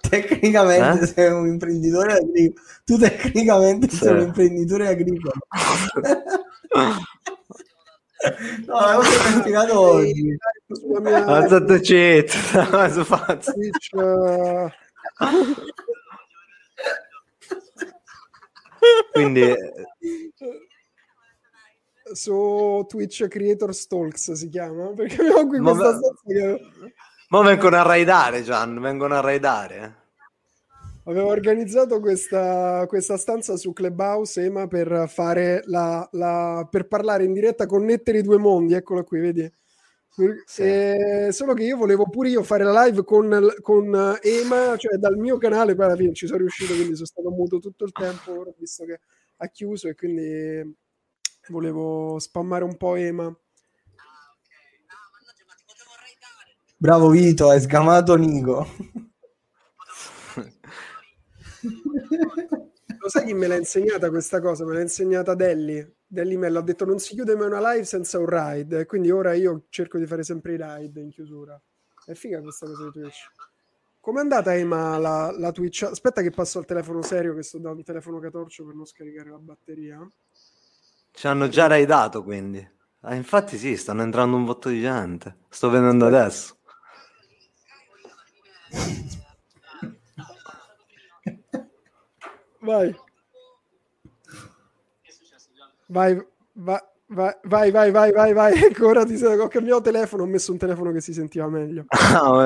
Tecnicamente 0.00 1.04
eh? 1.04 1.06
sei 1.06 1.32
un 1.32 1.46
imprenditore 1.46 2.12
agricolo. 2.12 2.66
Tu 2.84 2.98
tecnicamente 2.98 3.88
sì. 3.88 3.96
sei 3.96 4.12
un 4.12 4.20
imprenditore 4.20 4.88
agricolo. 4.88 5.32
No, 8.66 8.80
l'avevo 8.80 9.02
spiegato 9.02 9.78
oggi. 9.78 10.36
Alzate 11.04 11.80
chat, 11.86 12.34
Quindi 19.12 19.54
su 22.12 22.84
Twitch 22.88 23.28
Creator 23.28 23.74
Stalks 23.74 24.32
si 24.32 24.48
chiama? 24.48 24.92
Perché 24.94 25.20
abbiamo 25.20 25.46
qui 25.46 25.60
ma 25.60 25.70
questa 25.72 25.96
stanza 25.96 26.22
che... 26.26 26.60
ma 27.28 27.42
vengono 27.42 27.76
a 27.76 27.82
raidare 27.82 28.42
Gian 28.42 28.80
vengono 28.80 29.14
a 29.14 29.20
raidare. 29.20 30.06
Avevo 31.04 31.28
organizzato 31.28 32.00
questa, 32.00 32.84
questa 32.86 33.16
stanza 33.16 33.56
su 33.56 33.72
Clubhouse 33.72 34.44
Ema 34.44 34.66
per 34.66 35.06
fare 35.08 35.62
la, 35.64 36.06
la 36.12 36.66
per 36.70 36.86
parlare 36.86 37.24
in 37.24 37.32
diretta 37.32 37.64
connettere 37.66 38.18
i 38.18 38.22
due 38.22 38.36
mondi 38.36 38.74
eccola 38.74 39.02
qui 39.04 39.20
vedi 39.20 39.50
sì. 40.44 40.62
Eh, 40.62 41.28
solo 41.30 41.54
che 41.54 41.62
io 41.64 41.76
volevo 41.76 42.08
pure 42.08 42.28
io 42.28 42.42
fare 42.42 42.64
la 42.64 42.84
live 42.84 43.04
con, 43.04 43.54
con 43.60 44.18
Ema, 44.20 44.76
cioè 44.76 44.96
dal 44.96 45.16
mio 45.16 45.38
canale, 45.38 45.74
poi 45.74 45.84
alla 45.86 45.96
fine 45.96 46.12
ci 46.12 46.26
sono 46.26 46.38
riuscito, 46.38 46.74
quindi 46.74 46.94
sono 46.94 47.06
stato 47.06 47.30
muto 47.30 47.58
tutto 47.58 47.84
il 47.84 47.92
tempo, 47.92 48.40
ora 48.40 48.50
visto 48.56 48.84
che 48.84 49.00
ha 49.36 49.48
chiuso 49.48 49.88
e 49.88 49.94
quindi 49.94 50.76
volevo 51.48 52.18
spammare 52.18 52.64
un 52.64 52.76
po' 52.76 52.96
Ema. 52.96 53.34
Bravo 56.76 57.10
Vito, 57.10 57.48
hai 57.48 57.60
sgamato 57.60 58.14
Nico. 58.16 58.66
Lo 63.00 63.08
sai 63.08 63.24
chi 63.24 63.34
me 63.34 63.46
l'ha 63.46 63.56
insegnata 63.56 64.10
questa 64.10 64.40
cosa? 64.40 64.64
Me 64.64 64.74
l'ha 64.74 64.82
insegnata 64.82 65.34
Delli. 65.34 65.96
Delli 66.10 66.38
me 66.38 66.48
l'ha 66.48 66.62
detto 66.62 66.86
non 66.86 66.98
si 66.98 67.14
chiude 67.14 67.36
mai 67.36 67.48
una 67.48 67.72
live 67.72 67.84
senza 67.84 68.18
un 68.18 68.26
ride. 68.26 68.86
Quindi 68.86 69.10
ora 69.10 69.34
io 69.34 69.64
cerco 69.68 69.98
di 69.98 70.06
fare 70.06 70.22
sempre 70.22 70.54
i 70.54 70.56
ride 70.58 71.00
in 71.02 71.10
chiusura. 71.10 71.60
È 72.06 72.14
figa 72.14 72.40
questa 72.40 72.66
cosa 72.66 72.84
di 72.84 72.90
Twitch. 72.92 73.30
Com'è 74.00 74.20
andata 74.20 74.54
Ema 74.54 74.96
la, 74.96 75.30
la 75.36 75.52
Twitch? 75.52 75.82
Aspetta 75.82 76.22
che 76.22 76.30
passo 76.30 76.58
al 76.58 76.64
telefono 76.64 77.02
serio 77.02 77.34
che 77.34 77.42
sto 77.42 77.58
dando 77.58 77.78
un 77.78 77.84
telefono 77.84 78.18
catorcio 78.20 78.64
per 78.64 78.74
non 78.74 78.86
scaricare 78.86 79.28
la 79.30 79.38
batteria. 79.38 80.10
Ci 81.10 81.26
hanno 81.26 81.48
già 81.48 81.66
raidato 81.66 82.22
quindi. 82.22 82.66
Ah, 83.00 83.14
infatti 83.14 83.58
sì, 83.58 83.76
stanno 83.76 84.02
entrando 84.02 84.36
un 84.36 84.46
botto 84.46 84.70
di 84.70 84.80
gente. 84.80 85.36
Sto 85.50 85.68
vedendo 85.68 86.06
adesso. 86.06 86.56
Vai. 92.60 92.94
Vai, 95.88 96.14
vai, 96.52 96.80
vai, 97.06 97.34
vai, 97.44 97.70
vai, 97.70 97.90
vai, 97.90 98.12
vai, 98.12 98.32
vai. 98.34 98.52
Ecco, 98.52 98.88
ora 98.88 99.04
ti 99.04 99.16
ho 99.24 99.48
cambiato 99.48 99.80
telefono, 99.80 100.24
ho 100.24 100.26
messo 100.26 100.52
un 100.52 100.58
telefono 100.58 100.92
che 100.92 101.00
si 101.00 101.12
sentiva 101.12 101.48
meglio. 101.48 101.86
Ah, 101.96 102.28
no, 102.28 102.36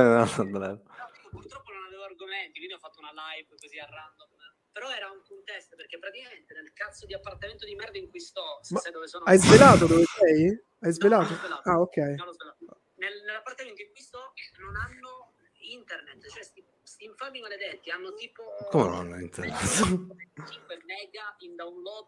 purtroppo 1.30 1.72
non 1.72 1.84
avevo 1.86 2.04
argomenti, 2.04 2.58
quindi 2.58 2.74
ho 2.74 2.78
fatto 2.78 3.00
una 3.00 3.10
live 3.10 3.48
così 3.58 3.78
a 3.78 3.86
random. 3.86 4.30
Però 4.72 4.88
era 4.90 5.10
un 5.10 5.20
contest 5.26 5.74
perché 5.74 5.98
praticamente 5.98 6.54
nel 6.54 6.72
cazzo 6.72 7.04
di 7.04 7.14
appartamento 7.14 7.66
di 7.66 7.74
merda 7.74 7.98
in 7.98 8.08
cui 8.08 8.20
sto, 8.20 8.60
se 8.62 8.74
Ma 8.74 8.80
sai 8.80 8.92
dove 8.92 9.08
sono. 9.08 9.24
Hai 9.24 9.38
svelato 9.38 9.86
dove 9.86 10.04
sei? 10.16 10.48
Hai 10.80 10.92
svelato? 10.92 11.34
No. 11.48 11.60
Ah, 11.64 11.80
ok. 11.80 11.96
Nel- 11.96 13.22
nell'appartamento 13.26 13.82
in 13.82 13.90
cui 13.90 14.00
sto 14.00 14.32
non 14.60 14.76
hanno 14.76 15.34
internet, 15.58 16.26
cioè 16.28 16.42
sti, 16.42 16.64
sti 17.02 17.04
infami 17.04 17.40
maledetti 17.40 17.90
hanno 17.90 18.14
tipo 18.14 18.42
Come 18.70 18.84
non 18.84 18.94
hanno 18.94 19.20
internet? 19.20 19.58
5 19.58 20.82
mega 20.86 21.34
in 21.40 21.56
download. 21.56 22.06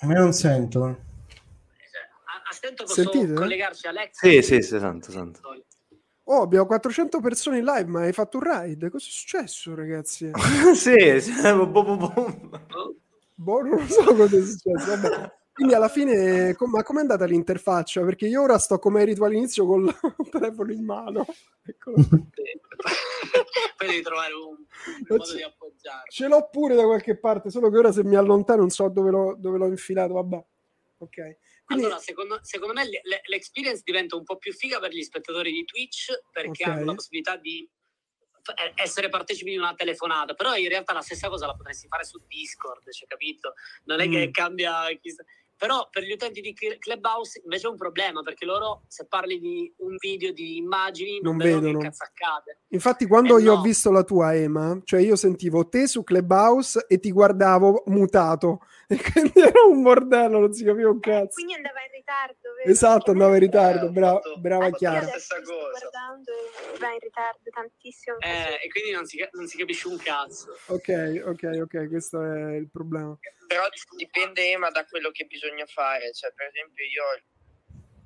A 0.00 0.06
me 0.06 0.14
non 0.14 0.32
sento. 0.32 0.78
Cioè, 0.78 2.00
a, 2.24 2.48
a 2.48 2.52
stento 2.52 2.84
posso 2.84 3.02
Sentite? 3.02 3.32
collegarci 3.32 3.86
a 3.86 3.90
Alexa. 3.90 4.26
Sì, 4.26 4.42
sì, 4.42 4.62
sì, 4.62 4.78
santo, 4.78 5.10
santo. 5.10 5.40
Oh, 6.28 6.42
abbiamo 6.42 6.66
400 6.66 7.20
persone 7.20 7.58
in 7.58 7.64
live, 7.64 7.88
ma 7.88 8.00
hai 8.02 8.12
fatto 8.12 8.38
un 8.38 8.42
ride? 8.44 8.90
Cosa 8.90 9.06
è 9.06 9.10
successo, 9.10 9.74
ragazzi? 9.74 10.30
sì, 10.74 11.20
sì, 11.20 11.32
boh, 11.32 11.66
boh, 11.66 11.96
boh. 11.96 12.60
Boh, 13.34 13.60
non 13.62 13.78
lo 13.78 13.86
so 13.86 14.02
cosa 14.14 14.36
è 14.36 14.42
successo. 14.42 14.96
Vabbè. 14.96 15.32
Quindi 15.56 15.72
alla 15.72 15.88
fine, 15.88 16.54
com- 16.54 16.70
ma 16.70 16.82
com'è 16.82 17.00
andata 17.00 17.24
l'interfaccia? 17.24 18.04
Perché 18.04 18.26
io 18.26 18.42
ora 18.42 18.58
sto 18.58 18.78
come 18.78 19.00
eri 19.00 19.14
tu 19.14 19.24
all'inizio 19.24 19.64
col 19.64 19.90
telefono 20.30 20.70
in 20.70 20.84
mano. 20.84 21.24
Eccolo. 21.64 21.96
Poi 23.76 23.88
devi 23.88 24.02
trovare 24.02 24.34
un, 24.34 24.48
un 24.48 24.56
Non 25.08 25.18
modo 25.18 25.34
di 25.34 25.42
appoggiarlo. 25.42 26.10
Ce 26.10 26.28
l'ho 26.28 26.48
pure 26.50 26.74
da 26.74 26.84
qualche 26.84 27.18
parte, 27.18 27.48
solo 27.50 27.70
che 27.70 27.78
ora 27.78 27.90
se 27.90 28.04
mi 28.04 28.16
allontano 28.16 28.60
non 28.60 28.68
so 28.70 28.88
dove 28.90 29.10
l'ho, 29.10 29.34
dove 29.38 29.56
l'ho 29.56 29.66
infilato. 29.68 30.12
Vabbè, 30.12 30.44
ok. 30.98 31.36
Quindi, 31.64 31.84
Allora, 31.84 32.00
secondo, 32.00 32.38
secondo 32.42 32.74
me 32.74 32.84
le- 32.84 33.00
le- 33.02 33.22
l'experience 33.24 33.80
diventa 33.82 34.14
un 34.14 34.24
po' 34.24 34.36
più 34.36 34.52
figa 34.52 34.78
per 34.78 34.90
gli 34.92 35.02
spettatori 35.02 35.50
di 35.52 35.64
Twitch 35.64 36.12
perché 36.30 36.64
Ok. 36.64 36.68
hanno 36.70 36.84
la 36.84 36.94
possibilità 36.94 37.36
di 37.36 37.66
eh, 38.54 38.72
essere 38.76 39.08
partecipi 39.08 39.50
di 39.50 39.56
una 39.56 39.74
telefonata, 39.74 40.34
però 40.34 40.54
in 40.54 40.68
realtà 40.68 40.92
la 40.92 41.00
stessa 41.00 41.28
cosa 41.28 41.46
la 41.46 41.54
potresti 41.56 41.88
fare 41.88 42.04
su 42.04 42.22
Discord, 42.28 42.88
cioè, 42.92 43.08
capito? 43.08 43.54
Non 43.86 43.98
è 44.00 44.08
che 44.08 44.28
Mm. 44.28 44.30
cambia 44.30 44.84
chissà- 45.00 45.24
Però 45.58 45.88
per 45.90 46.02
gli 46.02 46.12
utenti 46.12 46.40
di 46.42 46.52
Cl- 46.52 46.78
Clubhouse 46.78 47.40
invece 47.42 47.66
è 47.66 47.70
un 47.70 47.76
problema 47.76 48.22
perché 48.22 48.44
loro 48.44 48.82
se 48.88 49.06
parli 49.06 49.38
di 49.40 49.72
un 49.78 49.96
video 49.98 50.32
di 50.32 50.58
immagini 50.58 51.18
non, 51.20 51.36
Non 51.36 51.36
vedono 51.38 51.60
vedono. 51.62 51.78
che 51.78 51.84
cazzo 51.86 52.04
accade. 52.04 52.58
infatti, 52.68 53.06
quando 53.06 53.38
Eh, 53.38 53.42
io 53.42 53.54
no. 53.54 53.58
ho 53.58 53.62
visto 53.62 53.90
la 53.90 54.02
tua 54.04 54.34
Ema, 54.34 54.78
cioè 54.84 55.00
io 55.00 55.16
sentivo 55.16 55.66
te 55.68 55.86
su 55.86 56.04
Clubhouse 56.04 56.84
e 56.88 56.98
ti 56.98 57.10
guardavo 57.10 57.84
mutato. 57.86 58.60
E 58.88 59.00
quindi 59.02 59.40
era 59.40 59.62
un 59.68 59.82
bordello, 59.82 60.38
non 60.38 60.52
si 60.52 60.62
capiva 60.62 60.88
un 60.90 61.00
cazzo. 61.00 61.32
Quindi 61.34 61.54
andava 61.54 61.80
in 61.84 61.90
ritardo, 61.92 62.52
vero? 62.56 62.70
Esatto, 62.70 63.10
andava 63.10 63.32
in 63.34 63.40
ritardo. 63.40 63.86
Eh, 63.86 63.90
Brava, 63.90 64.20
fatto- 64.20 64.38
brava 64.38 64.66
io 64.68 64.76
Chiara. 64.76 64.98
adesso 64.98 65.18
Stessa 65.18 65.42
cosa. 65.42 65.70
guardando 65.90 66.30
e 66.30 66.78
va 66.78 66.92
in 66.92 66.98
ritardo 67.00 67.50
tantissimo. 67.50 68.16
Eh, 68.20 68.64
e 68.64 68.68
quindi 68.70 68.92
non 68.92 69.04
si, 69.04 69.18
non 69.32 69.46
si 69.48 69.56
capisce 69.58 69.88
un 69.88 69.96
cazzo. 69.96 70.52
Ok, 70.66 71.22
ok, 71.26 71.58
ok, 71.64 71.88
questo 71.88 72.22
è 72.22 72.54
il 72.54 72.68
problema. 72.70 73.18
Però 73.46 73.66
dipende 73.96 74.50
Ema 74.50 74.70
da 74.70 74.84
quello 74.86 75.10
che 75.10 75.24
bisogna 75.24 75.66
fare. 75.66 76.12
Cioè, 76.12 76.32
per 76.32 76.46
esempio, 76.46 76.84
io 76.84 77.04
il 77.16 77.22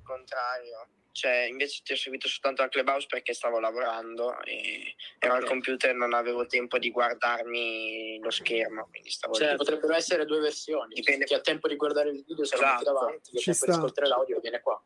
contrario. 0.03 0.87
Cioè, 1.13 1.47
invece 1.49 1.81
ti 1.83 1.91
ho 1.91 1.97
seguito 1.97 2.29
soltanto 2.29 2.61
al 2.61 2.69
Clubhouse 2.69 3.05
perché 3.05 3.33
stavo 3.33 3.59
lavorando 3.59 4.39
e 4.43 4.95
ero 5.19 5.33
al 5.33 5.41
Ok. 5.43 5.47
computer 5.49 5.89
e 5.89 5.93
non 5.93 6.13
avevo 6.13 6.45
tempo 6.45 6.77
di 6.77 6.89
guardarmi 6.89 8.17
lo 8.21 8.29
schermo. 8.29 8.87
Quindi 8.89 9.09
stavo 9.09 9.33
Cioè, 9.33 9.55
potrebbero 9.55 9.93
essere 9.93 10.23
due 10.25 10.39
versioni. 10.39 10.93
Dipende. 10.93 11.25
Chi 11.25 11.33
ha 11.33 11.41
tempo 11.41 11.67
di 11.67 11.75
guardare 11.75 12.11
il 12.11 12.23
video 12.23 12.45
se 12.45 12.55
lo 12.55 12.61
metti 12.61 12.81
Esatto. 12.83 12.93
davanti, 12.93 13.29
chi 13.31 13.37
ha 13.37 13.39
Ci 13.39 13.43
tempo 13.45 13.57
sta. 13.57 13.65
di 13.65 13.71
ascoltare 13.71 14.07
l'audio 14.07 14.39
viene 14.39 14.61
qua. 14.61 14.81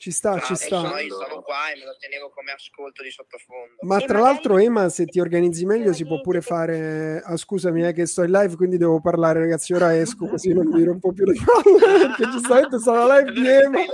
Ci 0.00 0.12
sta, 0.12 0.30
Ah, 0.34 0.40
ci 0.40 0.54
sta. 0.54 0.80
no, 0.80 0.96
io 0.98 1.12
stavo 1.16 1.42
qua 1.42 1.72
e 1.74 1.76
me 1.76 1.84
lo 1.84 1.96
tenevo 1.98 2.30
come 2.30 2.52
ascolto 2.52 3.02
di 3.02 3.10
sottofondo. 3.10 3.74
Ma 3.80 3.96
E 3.96 4.04
tra 4.06 4.18
magari- 4.18 4.32
l'altro, 4.32 4.58
Ema, 4.58 4.88
se 4.90 5.06
ti 5.06 5.18
organizzi 5.18 5.64
meglio, 5.66 5.92
si 5.92 6.06
può 6.06 6.20
pure 6.20 6.40
fare. 6.40 7.20
Ah, 7.24 7.36
scusami, 7.36 7.82
è 7.82 7.92
che 7.92 8.06
sto 8.06 8.22
in 8.22 8.30
live, 8.30 8.54
quindi 8.54 8.76
devo 8.76 9.00
parlare, 9.00 9.40
ragazzi. 9.40 9.72
Ora 9.74 9.96
esco 9.98 10.26
così 10.38 10.52
non 10.52 10.68
mi 10.68 10.84
rompo 10.84 11.12
più 11.12 11.24
le 11.24 11.34
palle. 11.34 12.06
Perché 12.14 12.30
giustamente 12.30 12.78
sono 12.78 13.06
live 13.12 13.32
di 13.32 13.46
Ema. 13.48 13.78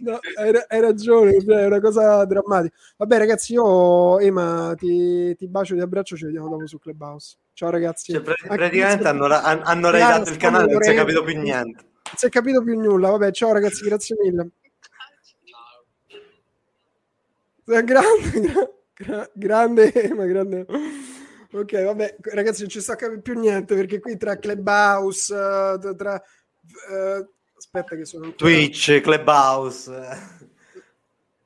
No, 0.00 0.16
hai, 0.36 0.52
hai 0.68 0.80
ragione, 0.80 1.42
cioè, 1.42 1.62
è 1.62 1.66
una 1.66 1.80
cosa 1.80 2.24
drammatica. 2.24 2.72
Vabbè, 2.98 3.18
ragazzi, 3.18 3.54
io, 3.54 4.20
Ema, 4.20 4.72
ti, 4.76 5.34
ti 5.34 5.48
bacio, 5.48 5.74
ti 5.74 5.80
abbraccio. 5.80 6.14
Ci 6.16 6.26
vediamo 6.26 6.48
dopo 6.48 6.68
su 6.68 6.78
Clubhouse. 6.78 7.36
Ciao, 7.52 7.68
ragazzi. 7.70 8.12
Cioè, 8.12 8.22
pra- 8.22 8.34
Anche 8.44 8.56
praticamente 8.56 9.02
se- 9.02 9.08
hanno, 9.08 9.24
hanno 9.24 9.90
raidato 9.90 10.30
il 10.30 10.36
canale 10.36 10.72
non 10.72 10.80
si 10.82 10.90
è 10.90 10.94
capito 10.94 11.24
più 11.24 11.40
niente. 11.40 11.84
Non 12.08 12.16
si 12.16 12.26
è 12.26 12.28
capito 12.28 12.62
più 12.62 12.78
nulla. 12.78 13.10
Vabbè, 13.10 13.30
ciao, 13.32 13.52
ragazzi, 13.52 13.84
grazie 13.84 14.16
mille. 14.20 14.50
Eh, 17.66 17.84
Grande, 17.84 18.40
gra- 18.40 18.70
gra- 18.94 19.30
grande, 19.34 19.92
Ema, 19.92 20.24
grande. 20.24 20.66
Ok, 21.52 21.82
vabbè, 21.84 22.16
ragazzi, 22.32 22.62
non 22.62 22.70
ci 22.70 22.80
sto 22.80 22.92
a 22.92 22.96
capire 22.96 23.20
più 23.20 23.38
niente 23.38 23.74
perché 23.74 24.00
qui 24.00 24.16
tra 24.16 24.36
Clubhouse, 24.36 25.34
eh, 25.34 25.94
tra. 25.96 26.22
eh, 26.90 27.28
aspetta, 27.56 27.94
che 27.96 28.04
sono 28.04 28.34
Twitch, 28.34 29.00
Clubhouse. 29.00 30.46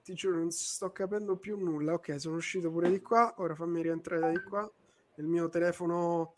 Ti 0.04 0.14
giuro, 0.14 0.38
non 0.38 0.50
sto 0.50 0.90
capendo 0.90 1.36
più 1.36 1.56
nulla. 1.58 1.94
Ok, 1.94 2.20
sono 2.20 2.36
uscito 2.36 2.70
pure 2.70 2.90
di 2.90 3.00
qua. 3.00 3.34
Ora 3.38 3.54
fammi 3.54 3.82
rientrare 3.82 4.20
da 4.20 4.28
di 4.30 4.42
qua. 4.42 4.68
Il 5.16 5.26
mio 5.26 5.48
telefono, 5.48 6.34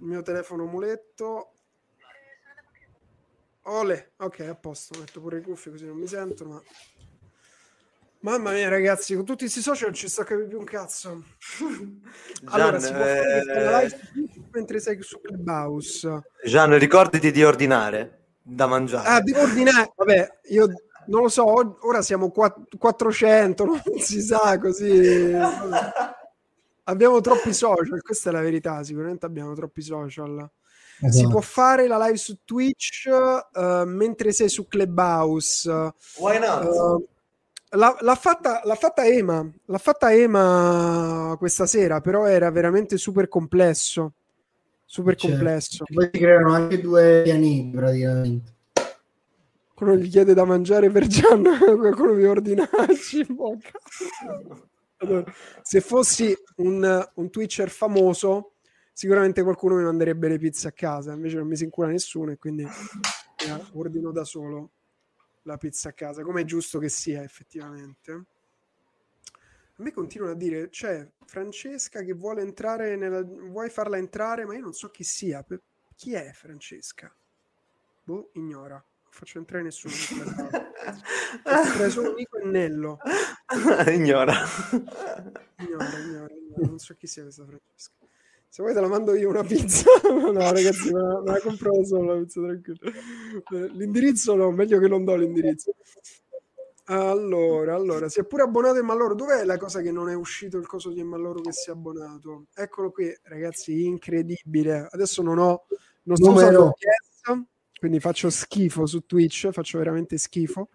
il 0.00 0.06
mio 0.06 0.22
telefono 0.22 0.64
muletto. 0.66 1.52
Ole, 3.68 4.12
ok, 4.18 4.40
a 4.40 4.54
posto. 4.54 4.98
Metto 4.98 5.20
pure 5.20 5.38
i 5.38 5.42
cuffie 5.42 5.72
così 5.72 5.86
non 5.86 5.96
mi 5.96 6.06
sentono. 6.06 6.50
Ma... 6.50 6.62
Mamma 8.20 8.52
mia, 8.52 8.68
ragazzi, 8.68 9.14
con 9.14 9.24
tutti 9.24 9.44
questi 9.44 9.60
social 9.60 9.88
non 9.88 9.94
ci 9.94 10.08
sto 10.08 10.22
a 10.22 10.24
capire 10.24 10.48
più 10.48 10.58
un 10.58 10.64
cazzo. 10.64 11.22
Allora, 12.46 12.78
Gian, 12.78 12.80
si 12.80 12.92
può 12.92 13.02
fare 13.02 13.40
eh, 13.40 13.82
live 13.82 13.98
mentre 14.52 14.80
sei 14.80 15.02
su 15.02 15.20
Clubhouse. 15.20 16.22
Gian, 16.44 16.78
ricordati 16.78 17.30
di 17.30 17.42
ordinare 17.42 18.24
da 18.42 18.66
mangiare. 18.66 19.08
Ah, 19.08 19.20
devo 19.20 19.40
ordinare. 19.42 19.92
Vabbè, 19.96 20.38
io 20.50 20.66
non 21.06 21.22
lo 21.22 21.28
so, 21.28 21.44
ora 21.86 22.02
siamo 22.02 22.30
qua- 22.30 22.54
400, 22.78 23.64
non 23.64 23.80
si 23.98 24.20
sa 24.20 24.58
così. 24.58 25.32
Abbiamo 26.84 27.20
troppi 27.20 27.52
social, 27.52 28.00
questa 28.00 28.30
è 28.30 28.32
la 28.32 28.40
verità, 28.40 28.82
sicuramente 28.84 29.26
abbiamo 29.26 29.54
troppi 29.54 29.82
social. 29.82 30.48
Si 30.98 31.04
Esatto. 31.06 31.28
può 31.28 31.40
fare 31.40 31.86
la 31.86 31.98
live 32.06 32.16
su 32.16 32.38
Twitch 32.44 33.06
eh, 33.06 33.84
mentre 33.84 34.32
sei 34.32 34.48
su 34.48 34.66
Clubhouse. 34.66 35.70
Why 36.16 36.38
not? 36.38 36.64
Eh, 36.64 37.76
l'ha, 37.76 37.96
l'ha 38.00 38.14
fatta, 38.14 38.62
l'ha 38.64 38.74
fatta 38.76 39.04
Ema, 39.04 39.46
l'ha 39.66 39.78
fatta 39.78 40.12
Ema 40.14 41.34
questa 41.38 41.66
sera, 41.66 42.00
però 42.00 42.24
era 42.26 42.50
veramente 42.50 42.96
super 42.96 43.28
complesso. 43.28 44.12
Super 44.86 45.16
Certo. 45.16 45.36
complesso. 45.36 45.84
Poi 45.92 46.08
si 46.12 46.18
creano 46.18 46.54
anche 46.54 46.80
due 46.80 47.20
pianeti 47.24 47.70
praticamente. 47.74 48.54
Qualcuno 49.74 50.00
gli 50.02 50.08
chiede 50.08 50.32
da 50.32 50.44
mangiare 50.44 50.88
per 50.90 51.06
Gian, 51.06 51.42
qualcuno 51.76 52.14
mi 52.14 52.24
ordinarci 52.24 53.26
in 53.28 53.34
bocca. 53.34 53.72
Allora, 54.98 55.30
se 55.60 55.82
fossi 55.82 56.34
un, 56.56 57.06
un 57.16 57.30
Twitcher 57.30 57.68
famoso, 57.68 58.52
sicuramente 58.96 59.42
qualcuno 59.42 59.76
mi 59.76 59.82
manderebbe 59.82 60.26
le 60.26 60.38
pizze 60.38 60.68
a 60.68 60.72
casa, 60.72 61.12
invece 61.12 61.36
non 61.36 61.46
mi 61.46 61.54
si 61.54 61.64
incura 61.64 61.88
nessuno 61.88 62.30
e 62.30 62.38
quindi 62.38 62.62
eh, 62.64 63.64
ordino 63.74 64.10
da 64.10 64.24
solo 64.24 64.70
la 65.42 65.58
pizza 65.58 65.90
a 65.90 65.92
casa, 65.92 66.22
come 66.22 66.40
è 66.40 66.44
giusto 66.44 66.78
che 66.78 66.88
sia 66.88 67.22
effettivamente. 67.22 68.12
A 68.12 69.82
me 69.82 69.92
continuano 69.92 70.32
a 70.32 70.36
dire, 70.36 70.70
c'è 70.70 71.06
Francesca 71.26 72.00
che 72.00 72.14
vuole 72.14 72.40
entrare 72.40 72.96
nella... 72.96 73.22
vuoi 73.22 73.68
farla 73.68 73.98
entrare, 73.98 74.46
ma 74.46 74.54
io 74.54 74.62
non 74.62 74.72
so 74.72 74.88
chi 74.88 75.04
sia. 75.04 75.42
Per- 75.42 75.62
Chi 75.94 76.14
è 76.14 76.30
Francesca? 76.32 77.14
Boh, 78.02 78.30
ignora. 78.32 78.76
Non 78.76 79.10
faccio 79.10 79.36
entrare 79.36 79.62
nessuno. 79.62 79.92
entrare 81.44 81.90
solo 81.90 82.14
Nico 82.14 82.38
e 82.38 82.46
Nello. 82.46 82.98
Ignora. 83.92 84.32
Ignora, 85.58 85.98
ignora, 85.98 86.34
ignora. 86.34 86.66
non 86.66 86.78
so 86.78 86.94
chi 86.94 87.06
sia 87.06 87.24
questa 87.24 87.44
Francesca. 87.44 88.05
Se 88.56 88.62
vuoi 88.62 88.72
te 88.72 88.80
la 88.80 88.88
mando 88.88 89.14
io 89.14 89.28
una 89.28 89.44
pizza. 89.44 89.84
no, 90.08 90.32
ragazzi, 90.32 90.90
me 90.90 91.02
la, 91.02 91.20
me 91.20 91.32
la 91.32 91.40
compro 91.40 91.76
da 91.76 91.84
solo 91.84 92.14
la 92.14 92.20
pizza, 92.22 92.40
tranquillo. 92.40 92.90
Eh, 93.52 93.68
L'indirizzo 93.74 94.34
no, 94.34 94.50
meglio 94.50 94.78
che 94.78 94.88
non 94.88 95.04
do 95.04 95.14
l'indirizzo. 95.14 95.74
Allora, 96.84 97.74
allora, 97.74 98.08
si 98.08 98.20
è 98.20 98.24
pure 98.24 98.44
abbonato 98.44 98.78
Emmalloro. 98.78 99.14
Dov'è 99.14 99.44
la 99.44 99.58
cosa 99.58 99.82
che 99.82 99.92
non 99.92 100.08
è 100.08 100.14
uscito 100.14 100.56
il 100.56 100.66
coso 100.66 100.90
di 100.90 101.00
Emmalloro 101.00 101.42
che 101.42 101.52
si 101.52 101.68
è 101.68 101.74
abbonato? 101.74 102.46
Eccolo 102.54 102.92
qui, 102.92 103.14
ragazzi, 103.24 103.84
incredibile. 103.84 104.88
Adesso 104.90 105.20
non 105.20 105.36
ho, 105.36 105.66
non 106.04 106.16
sto 106.16 106.30
usando 106.30 106.64
OBS, 106.64 107.44
quindi 107.78 108.00
faccio 108.00 108.30
schifo 108.30 108.86
su 108.86 109.04
Twitch, 109.04 109.50
faccio 109.50 109.76
veramente 109.76 110.16
schifo. 110.16 110.70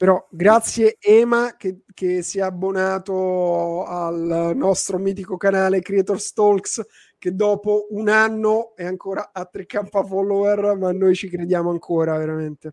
Però 0.00 0.26
grazie 0.30 0.96
Ema 0.98 1.56
che, 1.58 1.82
che 1.92 2.22
si 2.22 2.38
è 2.38 2.40
abbonato 2.40 3.84
al 3.84 4.52
nostro 4.56 4.96
mitico 4.96 5.36
canale 5.36 5.82
Creator 5.82 6.18
Talks 6.32 6.80
che 7.18 7.34
dopo 7.34 7.88
un 7.90 8.08
anno 8.08 8.74
è 8.74 8.86
ancora 8.86 9.28
a 9.30 9.46
3k 9.52 10.06
follower, 10.06 10.74
ma 10.78 10.90
noi 10.92 11.14
ci 11.14 11.28
crediamo 11.28 11.68
ancora 11.68 12.16
veramente. 12.16 12.72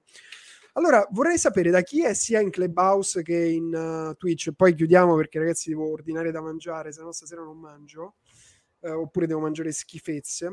Allora, 0.76 1.06
vorrei 1.12 1.38
sapere 1.38 1.70
da 1.70 1.82
chi 1.82 2.02
è 2.02 2.14
sia 2.14 2.40
in 2.40 2.50
Clubhouse 2.50 3.22
che 3.24 3.36
in 3.38 3.74
uh, 3.76 4.16
Twitch. 4.16 4.54
Poi 4.54 4.74
chiudiamo 4.74 5.14
perché, 5.18 5.40
ragazzi, 5.40 5.68
devo 5.68 5.92
ordinare 5.92 6.32
da 6.32 6.40
mangiare, 6.40 6.94
se 6.94 7.02
no 7.02 7.12
stasera 7.12 7.42
non 7.42 7.58
mangio. 7.58 8.16
eh, 8.80 8.92
oppure 8.92 9.28
devo 9.28 9.42
mangiare 9.42 9.74
schifezze. 9.74 10.46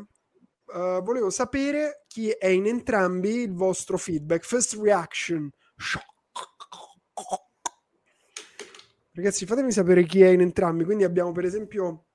Uh, 0.64 1.00
volevo 1.04 1.30
sapere 1.30 2.02
chi 2.08 2.30
è 2.30 2.48
in 2.48 2.66
entrambi 2.66 3.42
il 3.42 3.54
vostro 3.54 3.96
feedback. 3.96 4.44
First 4.44 4.74
reaction. 4.82 5.48
Ragazzi, 9.12 9.46
fatemi 9.46 9.70
sapere 9.70 10.04
chi 10.04 10.22
è 10.22 10.28
in 10.28 10.40
entrambi. 10.40 10.84
Quindi 10.84 11.04
abbiamo 11.04 11.32
per 11.32 11.44
esempio 11.44 12.06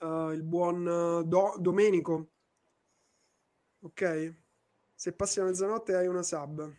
uh, 0.00 0.30
il 0.30 0.42
buon 0.42 0.86
uh, 0.86 1.24
Do- 1.24 1.56
Domenico. 1.58 2.30
Ok. 3.80 4.34
Se 4.94 5.12
passi 5.12 5.38
la 5.38 5.46
mezzanotte 5.46 5.94
hai 5.94 6.06
una 6.06 6.22
sub. 6.22 6.72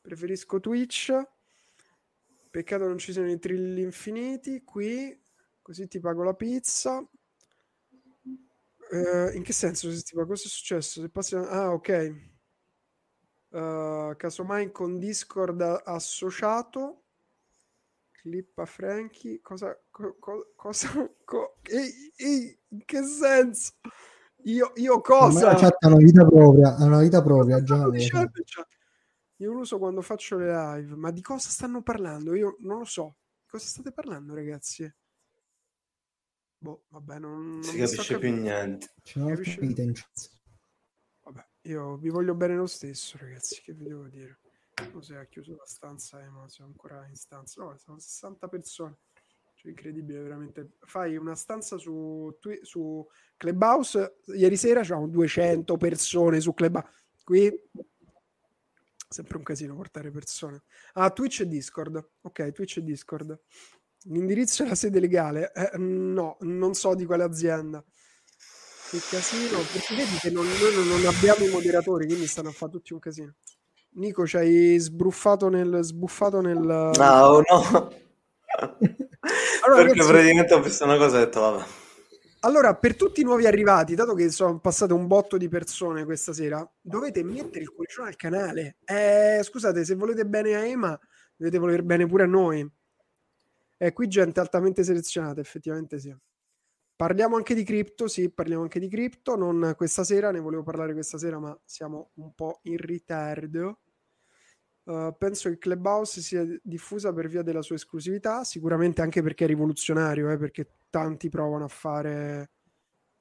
Preferisco 0.00 0.60
Twitch. 0.60 1.12
Peccato 2.50 2.86
non 2.86 2.98
ci 2.98 3.12
siano 3.12 3.30
i 3.30 3.38
trilli 3.38 3.80
infiniti. 3.82 4.62
Qui, 4.62 5.18
così 5.62 5.88
ti 5.88 6.00
pago 6.00 6.22
la 6.22 6.34
pizza. 6.34 7.02
Eh, 8.90 9.36
in 9.36 9.42
che 9.42 9.52
senso? 9.54 9.90
Se 9.90 10.02
ti 10.02 10.14
pago? 10.14 10.28
Cosa 10.28 10.44
è 10.44 10.48
successo? 10.48 11.00
Se 11.00 11.08
passi... 11.08 11.34
Ah, 11.34 11.72
ok. 11.72 12.31
Uh, 13.52 14.16
casomai 14.16 14.72
con 14.72 14.98
Discord 14.98 15.82
associato. 15.84 17.02
Clip 18.10 18.58
a 18.58 18.64
Frankie. 18.64 19.40
Cosa... 19.42 19.78
Co, 19.90 20.16
co, 20.18 20.52
cosa 20.56 20.88
co, 21.24 21.58
ehi, 21.62 22.12
ehi, 22.16 22.58
in 22.68 22.84
che 22.84 23.02
senso? 23.04 23.72
Io, 24.44 24.72
io 24.76 25.00
cosa? 25.00 25.52
La 25.52 25.54
chat 25.54 25.84
ha 25.84 25.88
una 25.88 25.96
vita 25.96 26.24
propria, 26.24 26.74
ha 26.76 26.84
una 26.84 27.00
vita 27.00 27.22
propria 27.22 27.62
già. 27.62 27.88
Dicendo, 27.90 28.42
cioè, 28.44 28.66
io 29.36 29.52
lo 29.52 29.60
uso 29.60 29.78
quando 29.78 30.00
faccio 30.00 30.36
le 30.38 30.50
live, 30.50 30.96
ma 30.96 31.10
di 31.10 31.20
cosa 31.20 31.50
stanno 31.50 31.82
parlando? 31.82 32.34
Io 32.34 32.56
non 32.60 32.78
lo 32.78 32.84
so. 32.84 33.16
Di 33.42 33.48
cosa 33.48 33.66
state 33.66 33.92
parlando, 33.92 34.34
ragazzi? 34.34 34.90
Boh, 36.58 36.84
vabbè, 36.88 37.18
non, 37.18 37.54
non 37.54 37.62
si 37.64 37.76
capisce 37.76 38.18
più 38.18 38.32
niente. 38.32 38.94
C'è 39.02 39.18
una 39.18 39.34
Capisci? 39.34 39.60
vita 39.60 39.82
in 39.82 39.92
chat. 39.92 40.30
Vabbè, 40.32 40.41
io 41.62 41.96
vi 41.96 42.08
voglio 42.08 42.34
bene 42.34 42.56
lo 42.56 42.66
stesso, 42.66 43.16
ragazzi. 43.18 43.60
Che 43.62 43.72
vi 43.72 43.84
devo 43.84 44.08
dire? 44.08 44.38
Non 44.92 45.02
se 45.02 45.16
ha 45.16 45.24
chiuso 45.26 45.54
la 45.54 45.66
stanza, 45.66 46.20
eh, 46.20 46.28
ma 46.28 46.48
siamo 46.48 46.70
ancora 46.70 47.06
in 47.08 47.14
stanza. 47.14 47.62
No, 47.62 47.76
sono 47.76 47.98
60 47.98 48.48
persone. 48.48 48.98
Cioè, 49.54 49.70
incredibile, 49.70 50.20
veramente. 50.20 50.72
Fai 50.80 51.16
una 51.16 51.34
stanza 51.34 51.76
su, 51.78 52.36
Twi- 52.40 52.60
su 52.62 53.06
Clubhouse. 53.36 54.16
Ieri 54.34 54.56
sera 54.56 54.82
c'erano 54.82 55.06
200 55.06 55.76
persone 55.76 56.40
su 56.40 56.52
Clubhouse. 56.52 56.88
Qui 57.22 57.60
sempre 59.12 59.36
un 59.36 59.42
casino 59.44 59.76
portare 59.76 60.10
persone. 60.10 60.62
Ah, 60.94 61.10
Twitch 61.10 61.40
e 61.40 61.46
Discord. 61.46 62.10
Ok, 62.22 62.50
Twitch 62.52 62.78
e 62.78 62.82
Discord. 62.82 63.38
L'indirizzo 64.04 64.64
è 64.64 64.66
la 64.66 64.74
sede 64.74 64.98
legale? 64.98 65.52
Eh, 65.52 65.78
no, 65.78 66.38
non 66.40 66.74
so 66.74 66.94
di 66.94 67.04
quale 67.04 67.22
azienda. 67.22 67.84
Che 68.92 68.98
casino, 69.08 69.56
perché 69.72 69.94
vedi 69.94 70.16
che 70.20 70.30
non, 70.30 70.44
noi 70.46 70.86
non- 70.86 71.06
abbiamo 71.06 71.46
i 71.46 71.48
moderatori, 71.48 72.04
quindi 72.04 72.26
stanno 72.26 72.50
a 72.50 72.52
fare 72.52 72.72
tutti 72.72 72.92
un 72.92 72.98
casino. 72.98 73.32
Nico, 73.94 74.26
ci 74.26 74.36
hai 74.36 74.76
sbruffato 74.78 75.48
nel 75.48 75.78
sbuffato 75.80 76.42
nel 76.42 76.58
No, 76.60 76.90
no. 76.92 77.40
Allora, 79.64 79.82
Perché 79.82 79.92
ragazzi- 79.94 80.08
praticamente 80.10 80.52
ho 80.54 80.60
visto 80.60 80.84
una 80.84 80.96
cosa 80.98 81.16
e 81.16 81.22
ho 81.22 81.24
detto, 81.24 81.40
vabbè. 81.40 81.64
Allora, 82.40 82.74
per 82.74 82.94
tutti 82.96 83.22
i 83.22 83.24
nuovi 83.24 83.46
arrivati, 83.46 83.94
dato 83.94 84.12
che 84.12 84.28
sono 84.30 84.58
passate 84.58 84.92
un 84.92 85.06
botto 85.06 85.38
di 85.38 85.48
persone 85.48 86.04
questa 86.04 86.34
sera, 86.34 86.68
dovete 86.82 87.22
mettere 87.22 87.60
il 87.60 87.70
cuoricione 87.72 88.08
al 88.08 88.16
canale. 88.16 88.76
Eh, 88.84 89.40
scusate, 89.42 89.86
se 89.86 89.94
volete 89.94 90.26
bene 90.26 90.54
a 90.54 90.66
Ema, 90.66 90.98
dovete 91.34 91.56
voler 91.56 91.82
bene 91.82 92.06
pure 92.06 92.24
a 92.24 92.26
noi. 92.26 92.68
Eh, 93.78 93.92
qui 93.94 94.06
gente 94.08 94.38
altamente 94.40 94.84
selezionata, 94.84 95.40
effettivamente 95.40 95.98
sì. 95.98 96.14
Parliamo 97.02 97.34
anche 97.34 97.56
di 97.56 97.64
cripto, 97.64 98.06
sì, 98.06 98.30
parliamo 98.30 98.62
anche 98.62 98.78
di 98.78 98.86
cripto, 98.88 99.34
non 99.34 99.74
questa 99.76 100.04
sera, 100.04 100.30
ne 100.30 100.38
volevo 100.38 100.62
parlare 100.62 100.92
questa 100.92 101.18
sera, 101.18 101.40
ma 101.40 101.60
siamo 101.64 102.10
un 102.14 102.32
po' 102.32 102.60
in 102.62 102.76
ritardo. 102.76 103.80
Uh, 104.84 105.12
penso 105.18 105.48
che 105.48 105.58
Clubhouse 105.58 106.20
sia 106.20 106.46
diffusa 106.62 107.12
per 107.12 107.26
via 107.26 107.42
della 107.42 107.60
sua 107.60 107.74
esclusività, 107.74 108.44
sicuramente 108.44 109.02
anche 109.02 109.20
perché 109.20 109.42
è 109.42 109.46
rivoluzionario, 109.48 110.30
eh, 110.30 110.38
perché 110.38 110.74
tanti 110.90 111.28
provano 111.28 111.64
a 111.64 111.68
fare. 111.68 112.52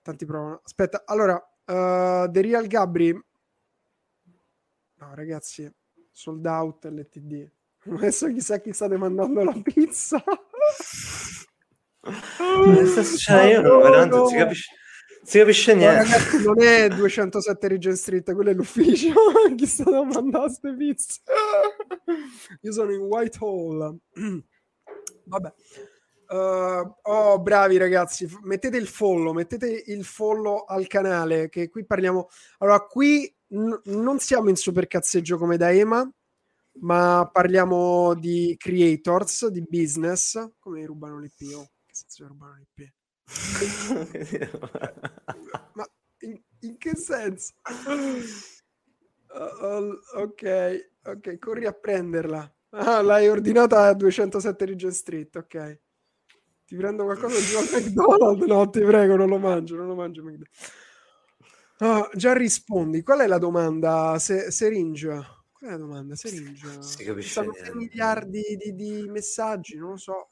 Tanti 0.04 0.26
provano. 0.26 0.62
Aspetta, 0.64 1.02
allora, 1.04 1.34
uh, 1.34 2.30
The 2.30 2.42
Real 2.42 2.68
Gabri. 2.68 3.12
No, 4.94 5.16
ragazzi, 5.16 5.68
sold 6.12 6.46
out 6.46 6.86
LTD. 6.86 7.52
Adesso 7.98 8.28
chissà 8.28 8.60
chi 8.60 8.74
state 8.74 8.96
mandando 8.96 9.44
la 9.44 9.60
pizza. 9.60 10.24
Sta 12.02 13.04
succedendo? 13.04 13.52
Io 13.52 13.62
non, 13.62 13.82
veramente 13.82 14.16
non 14.16 14.28
si 14.28 14.36
capisce, 14.36 14.76
si 15.24 15.38
capisce 15.38 15.74
No, 15.74 15.80
niente. 15.80 16.04
ragazzi, 16.04 16.44
non 16.44 16.62
è 16.62 16.88
207 16.90 17.68
Regent 17.68 17.96
Street, 17.96 18.34
quello 18.34 18.50
è 18.50 18.54
l'ufficio. 18.54 19.14
Chi 19.56 19.66
sta 19.68 19.84
da 19.90 20.04
mandare 20.04 20.46
queste 20.46 20.76
pizze? 20.76 21.20
Io 22.62 22.72
sono 22.72 22.92
in 22.92 23.02
Whitehall. 23.02 23.98
Vabbè. 25.26 25.54
Uh, 26.32 26.96
oh, 27.02 27.40
bravi 27.42 27.76
ragazzi, 27.76 28.26
mettete 28.44 28.78
il 28.78 28.88
follow, 28.88 29.34
mettete 29.34 29.84
il 29.88 30.06
follow 30.06 30.64
al 30.64 30.88
canale, 30.88 31.50
che 31.50 31.68
qui 31.70 31.86
parliamo... 31.86 32.30
Allora, 32.60 32.80
qui 32.86 33.30
n- 33.50 33.82
non 33.84 34.18
siamo 34.20 34.48
in 34.48 34.56
supercazzeggio 34.56 35.38
come 35.38 35.58
da 35.58 35.72
Ema, 35.74 36.10
ma 36.80 37.30
parliamo 37.32 38.14
di 38.14 38.56
creators, 38.58 39.48
di 39.48 39.62
business. 39.68 40.52
Come 40.58 40.86
rubano 40.86 41.20
l'IP? 41.20 41.68
Senso 42.02 42.28
rubano 42.28 42.56
l'IP? 42.56 42.92
Ma 45.74 45.86
in, 46.20 46.42
in 46.62 46.78
che 46.78 46.96
senso? 46.96 47.54
Uh, 49.34 50.00
ok, 50.20 50.90
ok, 51.04 51.38
corri 51.38 51.68
a 51.68 51.74
prenderla. 51.74 52.54
Ah, 52.72 53.02
l'hai 53.02 53.28
ordinata 53.28 53.84
a 53.84 53.94
207 53.94 54.66
Regent 54.66 54.94
Street, 54.94 55.36
ok. 55.36 55.80
Ti 56.66 56.76
prendo 56.76 57.04
qualcosa 57.04 57.40
giù 57.40 57.58
al 57.58 57.70
McDonald's? 57.72 58.46
No, 58.46 58.70
ti 58.70 58.82
prego, 58.82 59.16
non 59.16 59.30
lo 59.30 59.38
mangio, 59.38 59.76
non 59.76 59.88
lo 59.88 59.96
mangio. 59.96 60.24
McDonald's. 60.24 60.72
Ah, 61.78 62.10
già 62.14 62.34
rispondi. 62.34 63.04
Qual 63.04 63.20
è 63.20 63.28
la 63.28 63.38
domanda? 63.38 64.18
Se, 64.20 64.52
Seringe. 64.52 65.08
Qual 65.52 65.70
è 65.70 65.74
la 65.74 65.78
domanda? 65.78 66.16
Seringe. 66.16 66.82
Si 66.82 67.04
capisce 67.04 67.42
niente. 67.42 67.62
3 67.62 67.76
miliardi 67.76 68.42
di, 68.58 68.74
di 68.74 69.08
messaggi, 69.08 69.78
non 69.78 69.92
lo 69.92 69.98
so. 69.98 70.30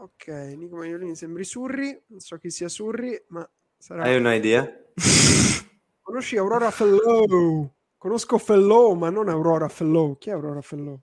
Ok, 0.00 0.28
Nico 0.56 0.76
Magliolini 0.76 1.14
sembri 1.14 1.44
Surri, 1.44 2.04
non 2.06 2.20
so 2.20 2.38
chi 2.38 2.48
sia 2.50 2.68
Surri, 2.68 3.22
ma 3.28 3.46
sarà... 3.76 4.04
Hai 4.04 4.16
un'idea? 4.16 4.66
Conosci 6.00 6.38
Aurora 6.38 6.70
Fellow? 6.70 7.74
Conosco 7.98 8.38
Fellow, 8.38 8.94
ma 8.94 9.10
non 9.10 9.28
Aurora 9.28 9.68
Fellow. 9.68 10.16
Chi 10.16 10.30
è 10.30 10.32
Aurora 10.32 10.62
Fellow? 10.62 11.02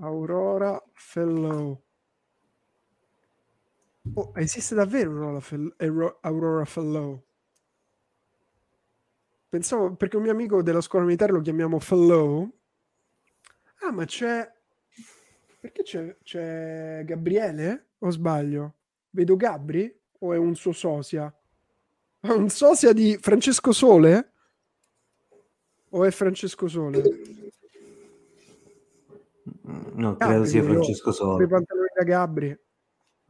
Aurora 0.00 0.82
Fellow. 0.92 1.84
Oh, 4.14 4.32
esiste 4.34 4.74
davvero 4.74 5.12
Aurora 5.12 5.40
Fel- 5.40 5.74
Auro- 5.78 6.18
Aurora 6.22 6.64
Fellow? 6.64 7.24
Pensavo, 9.48 9.94
perché 9.94 10.16
un 10.16 10.22
mio 10.24 10.32
amico 10.32 10.62
della 10.62 10.80
scuola 10.80 11.04
militare 11.04 11.32
lo 11.32 11.40
chiamiamo 11.40 11.78
Fellow. 11.78 12.50
Ah, 13.82 13.92
ma 13.92 14.04
c'è... 14.04 14.52
Perché 15.66 15.82
c'è, 15.82 16.16
c'è 16.22 17.02
Gabriele? 17.04 17.86
O 17.98 18.10
sbaglio? 18.10 18.74
Vedo 19.10 19.34
Gabri? 19.34 19.92
O 20.20 20.32
è 20.32 20.36
un 20.36 20.54
suo 20.54 20.70
sosia? 20.70 21.24
Ah, 22.20 22.34
Un 22.34 22.48
sosia 22.50 22.92
di 22.92 23.18
Francesco 23.20 23.72
Sole? 23.72 24.32
O 25.88 26.04
è 26.04 26.10
Francesco 26.12 26.68
Sole? 26.68 27.02
No, 29.62 30.14
Gabri, 30.14 30.16
credo 30.18 30.44
sia 30.44 30.62
Francesco 30.62 31.10
i 31.10 31.12
Solo. 31.12 31.46
pantaloni 31.48 31.88
da 31.98 32.04
Gabri. 32.04 32.58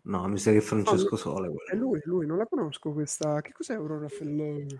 No, 0.02 0.28
mi 0.28 0.36
sa 0.38 0.50
che 0.50 0.58
è 0.58 0.60
Francesco 0.60 1.16
Sole. 1.16 1.48
quello. 1.48 1.70
È 1.70 1.74
lui, 1.74 2.00
lui, 2.04 2.26
non 2.26 2.36
la 2.36 2.46
conosco 2.46 2.92
questa. 2.92 3.40
Che 3.40 3.52
cos'è 3.52 3.72
Aurora 3.76 4.08
Felloni? 4.10 4.78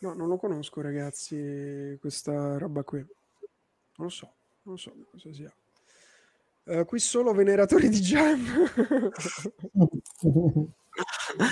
No, 0.00 0.12
non 0.12 0.28
lo 0.28 0.36
conosco, 0.36 0.82
ragazzi, 0.82 1.96
questa 1.98 2.58
roba 2.58 2.82
qui. 2.82 2.98
Non 2.98 4.08
lo 4.08 4.08
so, 4.08 4.32
non 4.62 4.78
so 4.78 4.92
cosa 5.10 5.32
sia. 5.32 5.52
Eh, 6.64 6.84
qui 6.84 6.98
solo 6.98 7.32
veneratori 7.32 7.88
di 7.88 8.00
Jam. 8.00 8.44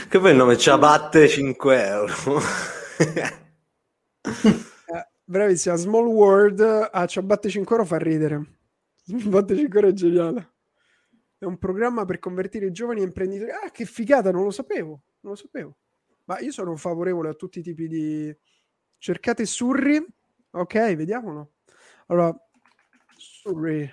Che 0.08 0.18
poi 0.18 0.30
il 0.30 0.36
nome 0.36 0.58
Ciabatte 0.58 1.28
5 1.28 1.86
euro. 1.86 2.14
Eh, 4.90 5.06
bravissima, 5.24 5.76
Small 5.76 6.06
World 6.06 6.60
a 6.60 7.06
Ciabatte 7.06 7.48
5 7.48 7.76
euro 7.76 7.86
fa 7.86 7.98
ridere. 7.98 8.58
Ciabatte 9.06 9.56
5 9.56 9.78
euro 9.78 9.90
è 9.90 9.94
geniale. 9.94 10.52
È 11.38 11.44
un 11.44 11.56
programma 11.56 12.04
per 12.04 12.18
convertire 12.18 12.66
i 12.66 12.72
giovani 12.72 13.02
imprenditori. 13.02 13.50
Ah, 13.50 13.70
che 13.70 13.84
figata, 13.84 14.30
non 14.30 14.42
lo 14.42 14.50
sapevo. 14.50 15.02
Non 15.20 15.32
lo 15.32 15.34
sapevo. 15.34 15.76
Ma 16.24 16.40
io 16.40 16.50
sono 16.50 16.76
favorevole 16.76 17.30
a 17.30 17.34
tutti 17.34 17.60
i 17.60 17.62
tipi 17.62 17.86
di... 17.86 18.36
Cercate 18.98 19.46
Surri. 19.46 20.04
Ok, 20.50 20.94
vediamolo. 20.94 21.52
Allora, 22.06 22.36
Surri. 23.48 23.90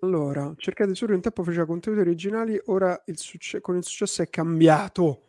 Allora, 0.00 0.52
cercate 0.56 0.94
Surri 0.96 1.14
un 1.14 1.20
tempo 1.20 1.44
faceva 1.44 1.66
contenuti 1.66 2.02
originali, 2.02 2.60
ora 2.66 3.00
il 3.06 3.16
succe- 3.16 3.60
con 3.60 3.76
il 3.76 3.84
successo 3.84 4.22
è 4.22 4.28
cambiato. 4.28 5.28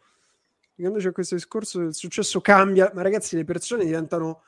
Quando 0.76 0.98
c'è 0.98 1.12
questo 1.12 1.36
discorso 1.36 1.80
del 1.80 1.94
successo 1.94 2.42
cambia, 2.42 2.92
ma 2.96 3.04
ragazzi, 3.04 3.36
le 3.36 3.44
persone 3.44 3.86
diventano 3.86 4.42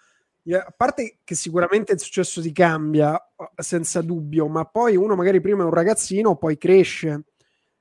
a 0.52 0.74
parte 0.76 1.20
che 1.24 1.36
sicuramente 1.36 1.94
il 1.94 2.00
successo 2.00 2.42
ti 2.42 2.52
cambia 2.52 3.20
senza 3.58 4.02
dubbio, 4.02 4.48
ma 4.48 4.66
poi 4.66 4.96
uno 4.96 5.16
magari 5.16 5.40
prima 5.40 5.62
è 5.62 5.66
un 5.66 5.74
ragazzino, 5.74 6.38
poi 6.38 6.58
cresce. 6.58 7.26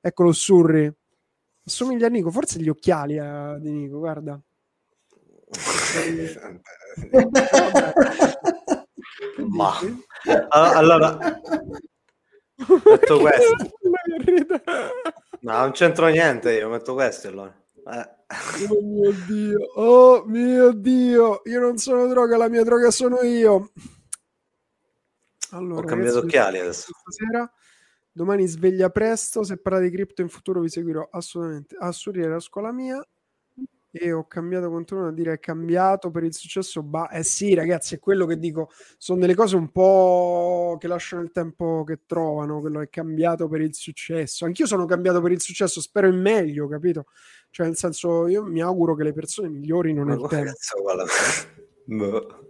Eccolo 0.00 0.32
Surri. 0.32 0.92
Assomiglia 1.64 2.06
a 2.06 2.10
Nico, 2.10 2.30
forse 2.30 2.58
gli 2.58 2.68
occhiali 2.68 3.18
a, 3.18 3.56
di 3.58 3.70
Nico, 3.70 3.98
guarda. 3.98 4.38
Ma 9.46 9.78
allora, 10.48 11.18
metto 12.84 13.18
questo. 13.18 13.56
No, 15.42 15.56
non 15.58 15.70
c'entro 15.70 16.08
niente 16.08 16.52
io, 16.52 16.68
metto 16.68 16.92
questo 16.92 17.28
allora. 17.28 17.54
Eh. 17.86 18.18
Oh 18.68 18.82
mio 18.82 19.12
dio, 19.26 19.58
oh 19.74 20.24
mio 20.26 20.72
dio, 20.72 21.40
io 21.44 21.60
non 21.60 21.78
sono 21.78 22.06
droga, 22.08 22.36
la 22.36 22.50
mia 22.50 22.62
droga 22.62 22.90
sono 22.90 23.22
io. 23.22 23.72
Allora, 25.52 25.80
Ho 25.80 25.84
cambiato 25.84 26.16
ragazzi, 26.16 26.36
occhiali 26.36 26.58
adesso. 26.58 26.92
Stasera, 26.92 27.50
domani 28.12 28.46
sveglia 28.46 28.90
presto, 28.90 29.42
se 29.42 29.56
parlate 29.56 29.88
di 29.88 29.96
cripto 29.96 30.20
in 30.20 30.28
futuro 30.28 30.60
vi 30.60 30.68
seguirò 30.68 31.08
assolutamente. 31.10 31.74
A 31.78 31.90
Surri 31.90 32.20
era 32.20 32.34
la 32.34 32.40
scuola 32.40 32.70
mia 32.70 33.02
e 33.92 34.12
ho 34.12 34.26
cambiato 34.26 34.70
contorno 34.70 35.08
a 35.08 35.12
dire 35.12 35.32
è 35.32 35.40
cambiato 35.40 36.10
per 36.10 36.22
il 36.22 36.34
successo. 36.34 36.82
Bah, 36.82 37.08
eh 37.10 37.24
sì, 37.24 37.54
ragazzi, 37.54 37.96
è 37.96 37.98
quello 37.98 38.24
che 38.26 38.38
dico. 38.38 38.70
Sono 38.98 39.20
delle 39.20 39.34
cose 39.34 39.56
un 39.56 39.70
po' 39.70 40.76
che 40.78 40.86
lasciano 40.86 41.22
il 41.22 41.32
tempo 41.32 41.82
che 41.84 42.00
trovano. 42.06 42.60
Quello 42.60 42.80
è 42.80 42.88
cambiato 42.88 43.48
per 43.48 43.60
il 43.60 43.74
successo. 43.74 44.44
Anch'io 44.44 44.66
sono 44.66 44.86
cambiato 44.86 45.20
per 45.20 45.32
il 45.32 45.40
successo, 45.40 45.80
spero 45.80 46.06
in 46.06 46.20
meglio, 46.20 46.68
capito? 46.68 47.06
Cioè, 47.50 47.66
nel 47.66 47.76
senso, 47.76 48.28
io 48.28 48.44
mi 48.44 48.62
auguro 48.62 48.94
che 48.94 49.02
le 49.02 49.12
persone 49.12 49.48
migliorino 49.48 50.04
nel 50.04 50.24
tempo 50.28 50.52
guarda. 50.82 51.04
Boh. 51.84 52.48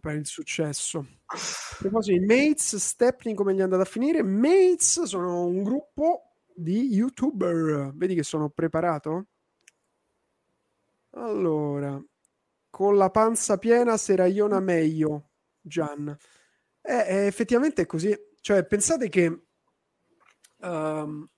per 0.00 0.16
il 0.16 0.26
successo. 0.26 1.06
A 1.26 1.36
proposito 1.78 2.18
di 2.18 2.26
Mates, 2.26 2.76
Stepney 2.76 3.32
come 3.34 3.54
gli 3.54 3.58
è 3.58 3.62
andata 3.62 3.82
a 3.82 3.86
finire? 3.86 4.22
Mates 4.22 5.02
sono 5.04 5.46
un 5.46 5.62
gruppo 5.62 6.34
di 6.54 6.92
youtuber. 6.92 7.92
Vedi 7.94 8.14
che 8.14 8.22
sono 8.22 8.50
preparato? 8.50 9.28
Allora, 11.20 12.00
con 12.70 12.96
la 12.96 13.10
panza 13.10 13.58
piena 13.58 13.96
se 13.96 14.16
raiona 14.16 14.60
meglio, 14.60 15.30
Gian. 15.60 16.16
Eh, 16.80 17.26
effettivamente 17.26 17.82
è 17.82 17.86
così. 17.86 18.16
Cioè, 18.40 18.64
pensate 18.66 19.08
che... 19.08 19.42
ehm, 20.62 21.28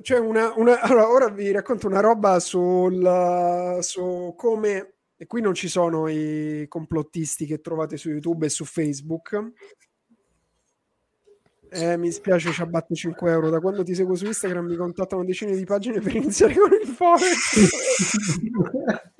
c'è 0.00 0.18
una, 0.18 0.52
una- 0.56 0.80
allora, 0.82 1.08
ora 1.10 1.28
vi 1.28 1.50
racconto 1.50 1.86
una 1.86 2.00
roba 2.00 2.40
sul, 2.40 3.78
su 3.82 4.34
come, 4.36 4.94
e 5.16 5.26
qui 5.26 5.40
non 5.40 5.54
ci 5.54 5.68
sono 5.68 6.08
i 6.08 6.66
complottisti 6.68 7.46
che 7.46 7.60
trovate 7.60 7.96
su 7.96 8.08
YouTube 8.10 8.46
e 8.46 8.50
su 8.50 8.64
Facebook. 8.64 9.52
Eh, 11.70 11.96
mi 11.96 12.10
spiace, 12.10 12.52
ci 12.52 12.62
abbatti 12.62 12.94
5 12.94 13.30
euro. 13.30 13.50
Da 13.50 13.60
quando 13.60 13.82
ti 13.82 13.94
seguo 13.94 14.14
su 14.14 14.26
Instagram 14.26 14.66
mi 14.66 14.76
contattano 14.76 15.24
decine 15.24 15.56
di 15.56 15.64
pagine 15.64 16.00
per 16.00 16.14
iniziare 16.14 16.54
con 16.54 16.70
il 16.72 16.86
Forex. 16.86 17.68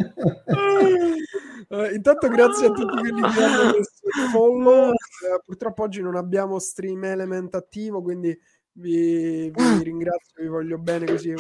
Eh, 1.68 1.94
intanto 1.94 2.28
grazie 2.28 2.66
a 2.66 2.70
tutti 2.70 2.96
quelli 2.96 3.20
che 3.20 3.42
hanno 3.42 3.64
messo 3.76 3.90
il 4.04 4.30
follow. 4.30 4.90
Eh, 4.92 5.40
purtroppo 5.44 5.82
oggi 5.82 6.00
non 6.00 6.14
abbiamo 6.14 6.60
Stream 6.60 7.02
Element 7.02 7.56
attivo, 7.56 8.02
quindi 8.02 8.38
vi, 8.74 9.50
vi 9.50 9.82
ringrazio, 9.82 10.42
vi 10.42 10.48
voglio 10.48 10.78
bene 10.78 11.06
così. 11.06 11.34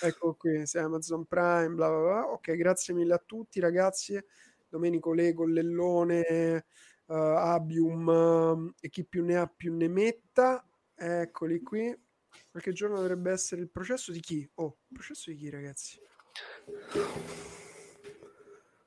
Ecco 0.00 0.34
qui, 0.34 0.66
se 0.66 0.78
Amazon 0.78 1.26
Prime, 1.26 1.74
bla 1.74 1.88
bla 1.88 2.00
bla. 2.00 2.32
Ok, 2.32 2.56
grazie 2.56 2.94
mille 2.94 3.12
a 3.12 3.22
tutti 3.24 3.60
ragazzi. 3.60 4.18
Domenico 4.68 5.12
Lego, 5.12 5.44
Lellone, 5.44 6.64
eh, 7.10 7.14
Abium, 7.14 8.72
eh, 8.80 8.86
e 8.86 8.88
chi 8.88 9.04
più 9.04 9.24
ne 9.24 9.36
ha 9.36 9.46
più 9.46 9.74
ne 9.74 9.88
metta. 9.88 10.64
Eccoli 10.94 11.60
qui. 11.62 11.98
Qualche 12.50 12.72
giorno 12.72 12.96
dovrebbe 12.96 13.32
essere 13.32 13.60
il 13.60 13.70
processo 13.70 14.12
di 14.12 14.20
chi? 14.20 14.48
Oh, 14.54 14.78
il 14.88 14.94
processo 14.94 15.30
di 15.30 15.36
chi 15.36 15.50
ragazzi? 15.50 15.98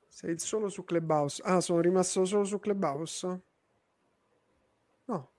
Sei 0.08 0.38
solo 0.38 0.68
su 0.68 0.84
Clubhouse. 0.84 1.42
Ah, 1.44 1.60
sono 1.60 1.80
rimasto 1.80 2.24
solo 2.24 2.44
su 2.44 2.58
Clubhouse? 2.58 3.26
No. 5.06 5.32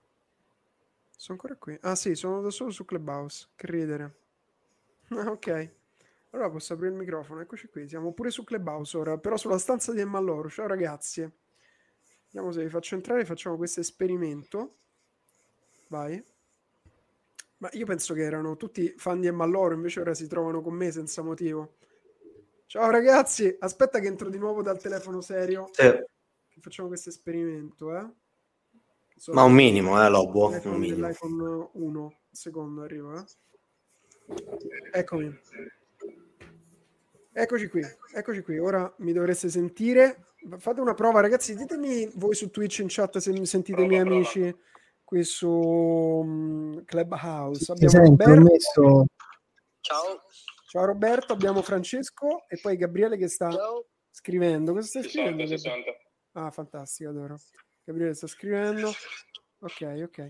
Sono 1.16 1.38
ancora 1.40 1.56
qui. 1.56 1.76
Ah 1.80 1.94
sì, 1.96 2.14
sono 2.14 2.40
da 2.40 2.50
solo 2.50 2.70
su 2.70 2.84
Clubhouse. 2.84 3.48
Che 3.54 3.66
ridere. 3.66 4.20
Ah, 5.14 5.30
ok. 5.30 5.70
Allora 6.30 6.50
posso 6.50 6.74
aprire 6.74 6.90
il 6.90 6.98
microfono. 6.98 7.40
Eccoci 7.40 7.68
qui. 7.68 7.88
Siamo 7.88 8.12
pure 8.12 8.30
su 8.30 8.44
Clubhouse 8.44 8.96
ora, 8.96 9.18
però 9.18 9.36
sulla 9.36 9.58
stanza 9.58 9.92
di 9.92 10.00
Emma 10.00 10.18
Loro. 10.18 10.50
Ciao 10.50 10.66
ragazzi. 10.66 11.32
Vediamo 12.36 12.54
se 12.54 12.64
vi 12.64 12.68
faccio 12.68 12.94
entrare. 12.96 13.24
Facciamo 13.24 13.56
questo 13.56 13.80
esperimento. 13.80 14.74
Vai. 15.88 16.22
Ma 17.58 17.70
io 17.72 17.86
penso 17.86 18.12
che 18.12 18.24
erano 18.24 18.56
tutti 18.56 18.92
fan 18.98 19.20
di 19.20 19.26
Emma 19.26 19.46
Loro, 19.46 19.72
invece 19.72 20.00
ora 20.00 20.12
si 20.12 20.26
trovano 20.26 20.60
con 20.60 20.74
me 20.74 20.90
senza 20.90 21.22
motivo. 21.22 21.76
Ciao 22.66 22.90
ragazzi, 22.90 23.56
aspetta 23.58 24.00
che 24.00 24.08
entro 24.08 24.28
di 24.28 24.36
nuovo 24.36 24.60
dal 24.60 24.78
telefono 24.78 25.22
serio. 25.22 25.70
Sì, 25.72 26.60
facciamo 26.60 26.88
questo 26.88 27.08
esperimento, 27.08 27.96
eh? 27.96 28.06
Sono- 29.16 29.40
ma 29.40 29.46
un 29.46 29.54
minimo, 29.54 30.04
eh, 30.04 30.10
Lobo. 30.10 30.48
Un 30.48 30.78
minimo. 30.78 31.06
dell'iPhone 31.06 31.70
1. 31.72 32.02
Un 32.02 32.12
secondo, 32.30 32.82
arrivo, 32.82 33.16
eh. 33.16 33.24
Eccomi. 34.92 35.34
Eccoci 37.32 37.68
qui, 37.68 37.80
eccoci 38.12 38.42
qui. 38.42 38.58
Ora 38.58 38.92
mi 38.98 39.14
dovreste 39.14 39.48
sentire. 39.48 40.34
Fate 40.58 40.80
una 40.80 40.94
prova, 40.94 41.20
ragazzi. 41.20 41.54
Ditemi 41.56 42.10
voi 42.14 42.34
su 42.34 42.50
Twitch 42.50 42.78
in 42.78 42.86
chat 42.88 43.18
se 43.18 43.32
mi 43.32 43.46
sentite 43.46 43.82
i 43.82 43.86
miei 43.86 44.00
amici 44.02 44.54
qui 45.02 45.24
su 45.24 46.22
mm, 46.24 46.78
Clubhouse. 46.84 47.72
Abbiamo 47.72 47.90
sento, 47.90 48.22
ho 48.24 48.34
Roberto. 48.34 48.42
messo... 48.52 49.06
Ciao. 49.80 50.20
Ciao 50.68 50.84
Roberto, 50.84 51.32
abbiamo 51.32 51.62
Francesco 51.62 52.44
e 52.48 52.58
poi 52.60 52.76
Gabriele 52.76 53.16
che 53.16 53.28
sta 53.28 53.50
Ciao. 53.50 53.86
scrivendo. 54.10 54.72
Cosa 54.72 54.86
stai 54.86 55.02
60, 55.02 55.30
scrivendo? 55.30 55.56
60. 55.56 55.90
Ah, 56.32 56.50
fantastico, 56.50 57.10
adoro. 57.10 57.36
Gabriele 57.84 58.14
sta 58.14 58.26
scrivendo. 58.26 58.88
Ok, 59.60 60.02
ok. 60.04 60.26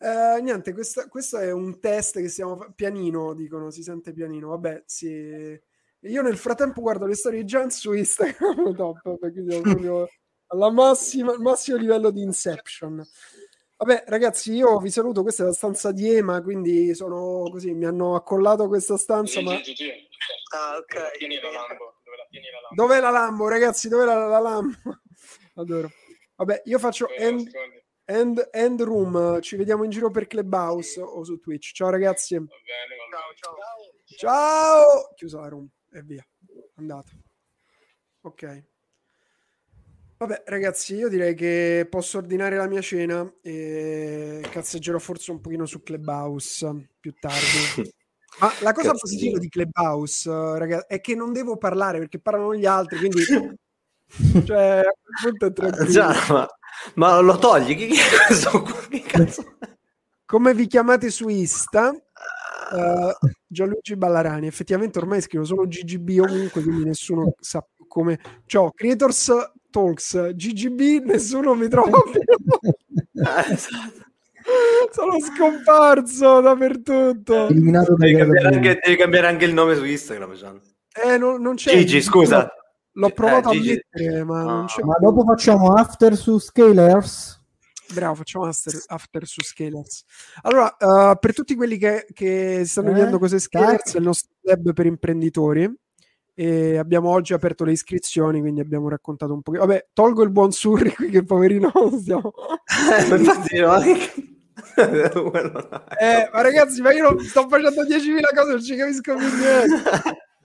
Eh, 0.00 0.40
niente, 0.42 0.72
questa- 0.72 1.06
questo 1.08 1.38
è 1.38 1.52
un 1.52 1.78
test 1.80 2.18
che 2.18 2.28
stiamo 2.28 2.56
fa- 2.56 2.72
pianino, 2.74 3.34
dicono, 3.34 3.70
si 3.70 3.82
sente 3.82 4.12
pianino. 4.12 4.48
Vabbè, 4.48 4.82
sì. 4.86 5.58
Io 6.04 6.20
nel 6.20 6.36
frattempo 6.36 6.82
guardo 6.82 7.06
le 7.06 7.14
storie 7.14 7.40
di 7.40 7.46
Gian 7.46 7.70
su 7.70 7.92
Instagram, 7.92 8.74
top, 8.76 9.18
perché 9.18 9.42
siamo 9.46 9.62
proprio 9.62 10.08
alla 10.48 10.70
massima, 10.70 11.32
al 11.32 11.40
massimo 11.40 11.78
livello 11.78 12.10
di 12.10 12.20
Inception. 12.22 13.02
Vabbè, 13.76 14.04
ragazzi, 14.06 14.52
io 14.52 14.78
vi 14.78 14.90
saluto. 14.90 15.22
Questa 15.22 15.42
è 15.42 15.46
la 15.46 15.52
stanza 15.52 15.92
di 15.92 16.10
Ema, 16.10 16.42
quindi 16.42 16.94
sono 16.94 17.48
così, 17.50 17.72
mi 17.72 17.86
hanno 17.86 18.14
accollato 18.14 18.68
questa 18.68 18.96
stanza, 18.98 19.40
ma 19.40 19.56
Gigi, 19.56 19.74
Gigi, 19.74 20.08
Ah, 20.54 20.76
ok. 20.76 20.94
dove 20.94 21.02
la 21.02 21.10
tieni 21.18 21.40
la 21.40 21.50
Lambo? 21.50 22.00
Dove 22.04 22.16
la 22.16 22.26
tieni 22.30 22.46
la 22.50 22.60
Lambo? 22.60 22.74
dov'è 22.82 23.00
la 23.00 23.10
Lambo, 23.10 23.48
ragazzi? 23.48 23.88
Dov'è 23.88 24.04
la, 24.04 24.26
la 24.26 24.38
Lambo? 24.38 24.76
Adoro. 25.56 25.90
Vabbè, 26.36 26.62
io 26.66 26.78
faccio 26.78 27.08
end, 27.08 27.50
end, 28.04 28.48
end 28.52 28.82
room. 28.82 29.40
Ci 29.40 29.56
vediamo 29.56 29.84
in 29.84 29.90
giro 29.90 30.10
per 30.10 30.26
Clubhouse 30.26 31.00
o 31.00 31.24
su 31.24 31.38
Twitch. 31.38 31.72
Ciao, 31.72 31.90
ragazzi. 31.90 32.34
Va 32.34 32.40
bene, 32.40 32.96
va 32.96 33.18
bene. 33.18 33.34
Ciao, 33.40 33.56
ciao. 33.56 34.84
Ciao. 34.84 35.14
Chiusa 35.14 35.40
la 35.40 35.48
room 35.48 35.68
e 35.98 36.02
via. 36.02 36.26
Andata. 36.76 37.12
Ok. 38.22 38.64
Vabbè, 40.16 40.44
ragazzi, 40.46 40.94
io 40.94 41.08
direi 41.08 41.34
che 41.34 41.86
posso 41.88 42.18
ordinare 42.18 42.56
la 42.56 42.66
mia 42.66 42.80
cena 42.80 43.30
e 43.42 44.40
cazzeggerò 44.50 44.98
forse 44.98 45.30
un 45.30 45.40
pochino 45.40 45.66
su 45.66 45.82
Clubhouse 45.82 46.88
più 46.98 47.12
tardi. 47.18 47.92
Ma 48.40 48.52
la 48.62 48.72
cosa 48.72 48.88
Cazzo. 48.88 49.00
positiva 49.02 49.38
di 49.38 49.48
Clubhouse, 49.48 50.28
eh, 50.28 50.58
ragazzi, 50.58 50.86
è 50.88 51.00
che 51.00 51.14
non 51.14 51.32
devo 51.32 51.56
parlare 51.56 51.98
perché 51.98 52.18
parlano 52.18 52.54
gli 52.54 52.66
altri, 52.66 52.98
quindi 52.98 53.22
cioè, 54.44 54.78
a 54.78 54.82
quel 54.82 55.22
punto 55.22 55.46
è 55.46 55.52
tranquillo. 55.52 55.90
Già, 55.90 56.26
ma, 56.30 56.48
ma 56.94 57.20
lo 57.20 57.38
togli? 57.38 57.76
Che 57.76 57.88
cazzo? 58.26 58.62
Che 58.88 59.00
cazzo? 59.02 59.56
Come 60.26 60.54
vi 60.54 60.66
chiamate 60.66 61.10
su 61.10 61.28
Insta? 61.28 61.94
Eh, 62.72 63.14
Gianluigi 63.46 63.96
Ballarani. 63.96 64.46
Effettivamente 64.46 64.98
ormai 64.98 65.20
scrivo 65.20 65.44
solo 65.44 65.66
GGB 65.66 66.18
ovunque, 66.20 66.62
quindi 66.62 66.84
nessuno 66.84 67.34
sa 67.40 67.60
più 67.74 67.86
come. 67.86 68.18
Ciao, 68.46 68.70
Creators 68.72 69.32
Talks, 69.70 70.32
GGB, 70.34 71.04
nessuno 71.04 71.54
mi 71.54 71.68
trova 71.68 71.98
più. 72.10 72.20
Eh. 72.20 73.56
Sono 74.92 75.18
scomparso 75.20 76.40
dappertutto. 76.40 77.48
Eliminato 77.48 77.94
Devi 77.96 78.16
cambiare, 78.16 78.54
anche, 78.54 78.80
devi 78.84 78.96
cambiare 78.96 79.26
anche 79.28 79.44
il 79.46 79.54
nome 79.54 79.74
su 79.74 79.84
Instagram. 79.84 80.34
Gian. 80.34 80.60
Eh, 81.04 81.16
non, 81.18 81.40
non 81.40 81.54
c'è. 81.54 81.74
Gigi, 81.76 82.02
scusa. 82.02 82.48
L'ho 82.96 83.10
provato 83.10 83.50
Eh, 83.50 83.54
Gigi. 83.54 83.70
a 83.72 83.74
mettere, 83.92 84.24
ma 84.24 84.42
non 84.42 84.62
Ah. 84.62 84.66
c'è. 84.66 84.82
Ma 84.82 84.96
dopo 85.00 85.24
facciamo 85.24 85.72
after 85.72 86.14
su 86.14 86.38
Scalers. 86.38 87.42
Bravo, 87.92 88.14
facciamo 88.14 88.46
after, 88.46 88.82
after 88.86 89.26
su 89.26 89.42
Scalers. 89.42 90.04
Allora, 90.42 90.76
eh, 90.76 91.18
per 91.18 91.34
tutti 91.34 91.54
quelli 91.54 91.76
che, 91.76 92.06
che 92.12 92.62
stanno 92.64 92.90
Eh, 92.90 92.92
chiedendo 92.92 93.18
cos'è 93.18 93.38
Scalers, 93.38 93.94
è 93.94 93.98
il 93.98 94.04
nostro 94.04 94.30
club 94.42 94.72
per 94.72 94.86
imprenditori. 94.86 95.70
E 96.36 96.78
abbiamo 96.78 97.10
oggi 97.10 97.32
aperto 97.32 97.64
le 97.64 97.70
iscrizioni, 97.70 98.40
quindi 98.40 98.60
abbiamo 98.60 98.88
raccontato 98.88 99.32
un 99.32 99.42
po'. 99.42 99.52
Vabbè, 99.52 99.88
tolgo 99.92 100.24
il 100.24 100.30
buon 100.30 100.50
Surri 100.50 100.92
qui, 100.92 101.08
che 101.08 101.22
poverino 101.22 101.70
stiamo. 102.00 102.32
Eh, 102.98 103.08
ma 103.08 103.16
infatti, 103.16 103.58
no. 103.60 103.80
Eh, 106.00 106.30
ma 106.32 106.40
ragazzi, 106.40 106.80
ma 106.80 106.92
io 106.92 107.18
sto 107.20 107.46
facendo 107.48 107.84
10.000 107.84 108.34
cose, 108.34 108.50
non 108.50 108.62
ci 108.62 108.76
capisco 108.76 109.14
più 109.14 109.26
niente. 109.26 109.82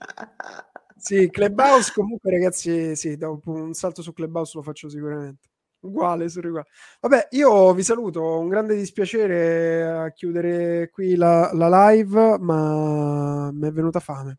Sì, 1.02 1.30
Clubhouse 1.30 1.92
comunque 1.94 2.30
ragazzi, 2.30 2.94
sì, 2.94 3.16
dopo 3.16 3.52
un 3.52 3.72
salto 3.72 4.02
su 4.02 4.12
Clubhouse 4.12 4.52
lo 4.56 4.62
faccio 4.62 4.90
sicuramente. 4.90 5.48
Uguale, 5.80 6.28
sono 6.28 6.48
uguale. 6.48 6.66
Vabbè, 7.00 7.28
io 7.30 7.72
vi 7.72 7.82
saluto, 7.82 8.38
un 8.38 8.48
grande 8.48 8.76
dispiacere 8.76 9.86
a 9.86 10.10
chiudere 10.12 10.90
qui 10.90 11.16
la, 11.16 11.50
la 11.54 11.90
live, 11.90 12.38
ma 12.38 13.50
mi 13.52 13.66
è 13.66 13.72
venuta 13.72 14.00
fame. 14.00 14.38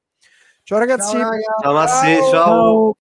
Ciao 0.64 0.78
ragazzi. 0.78 1.18
Ciao, 1.18 1.30
raga. 1.30 1.56
Ciao 1.62 1.74
Massi, 1.74 2.16
ciao. 2.16 2.30
Ciao. 2.30 2.96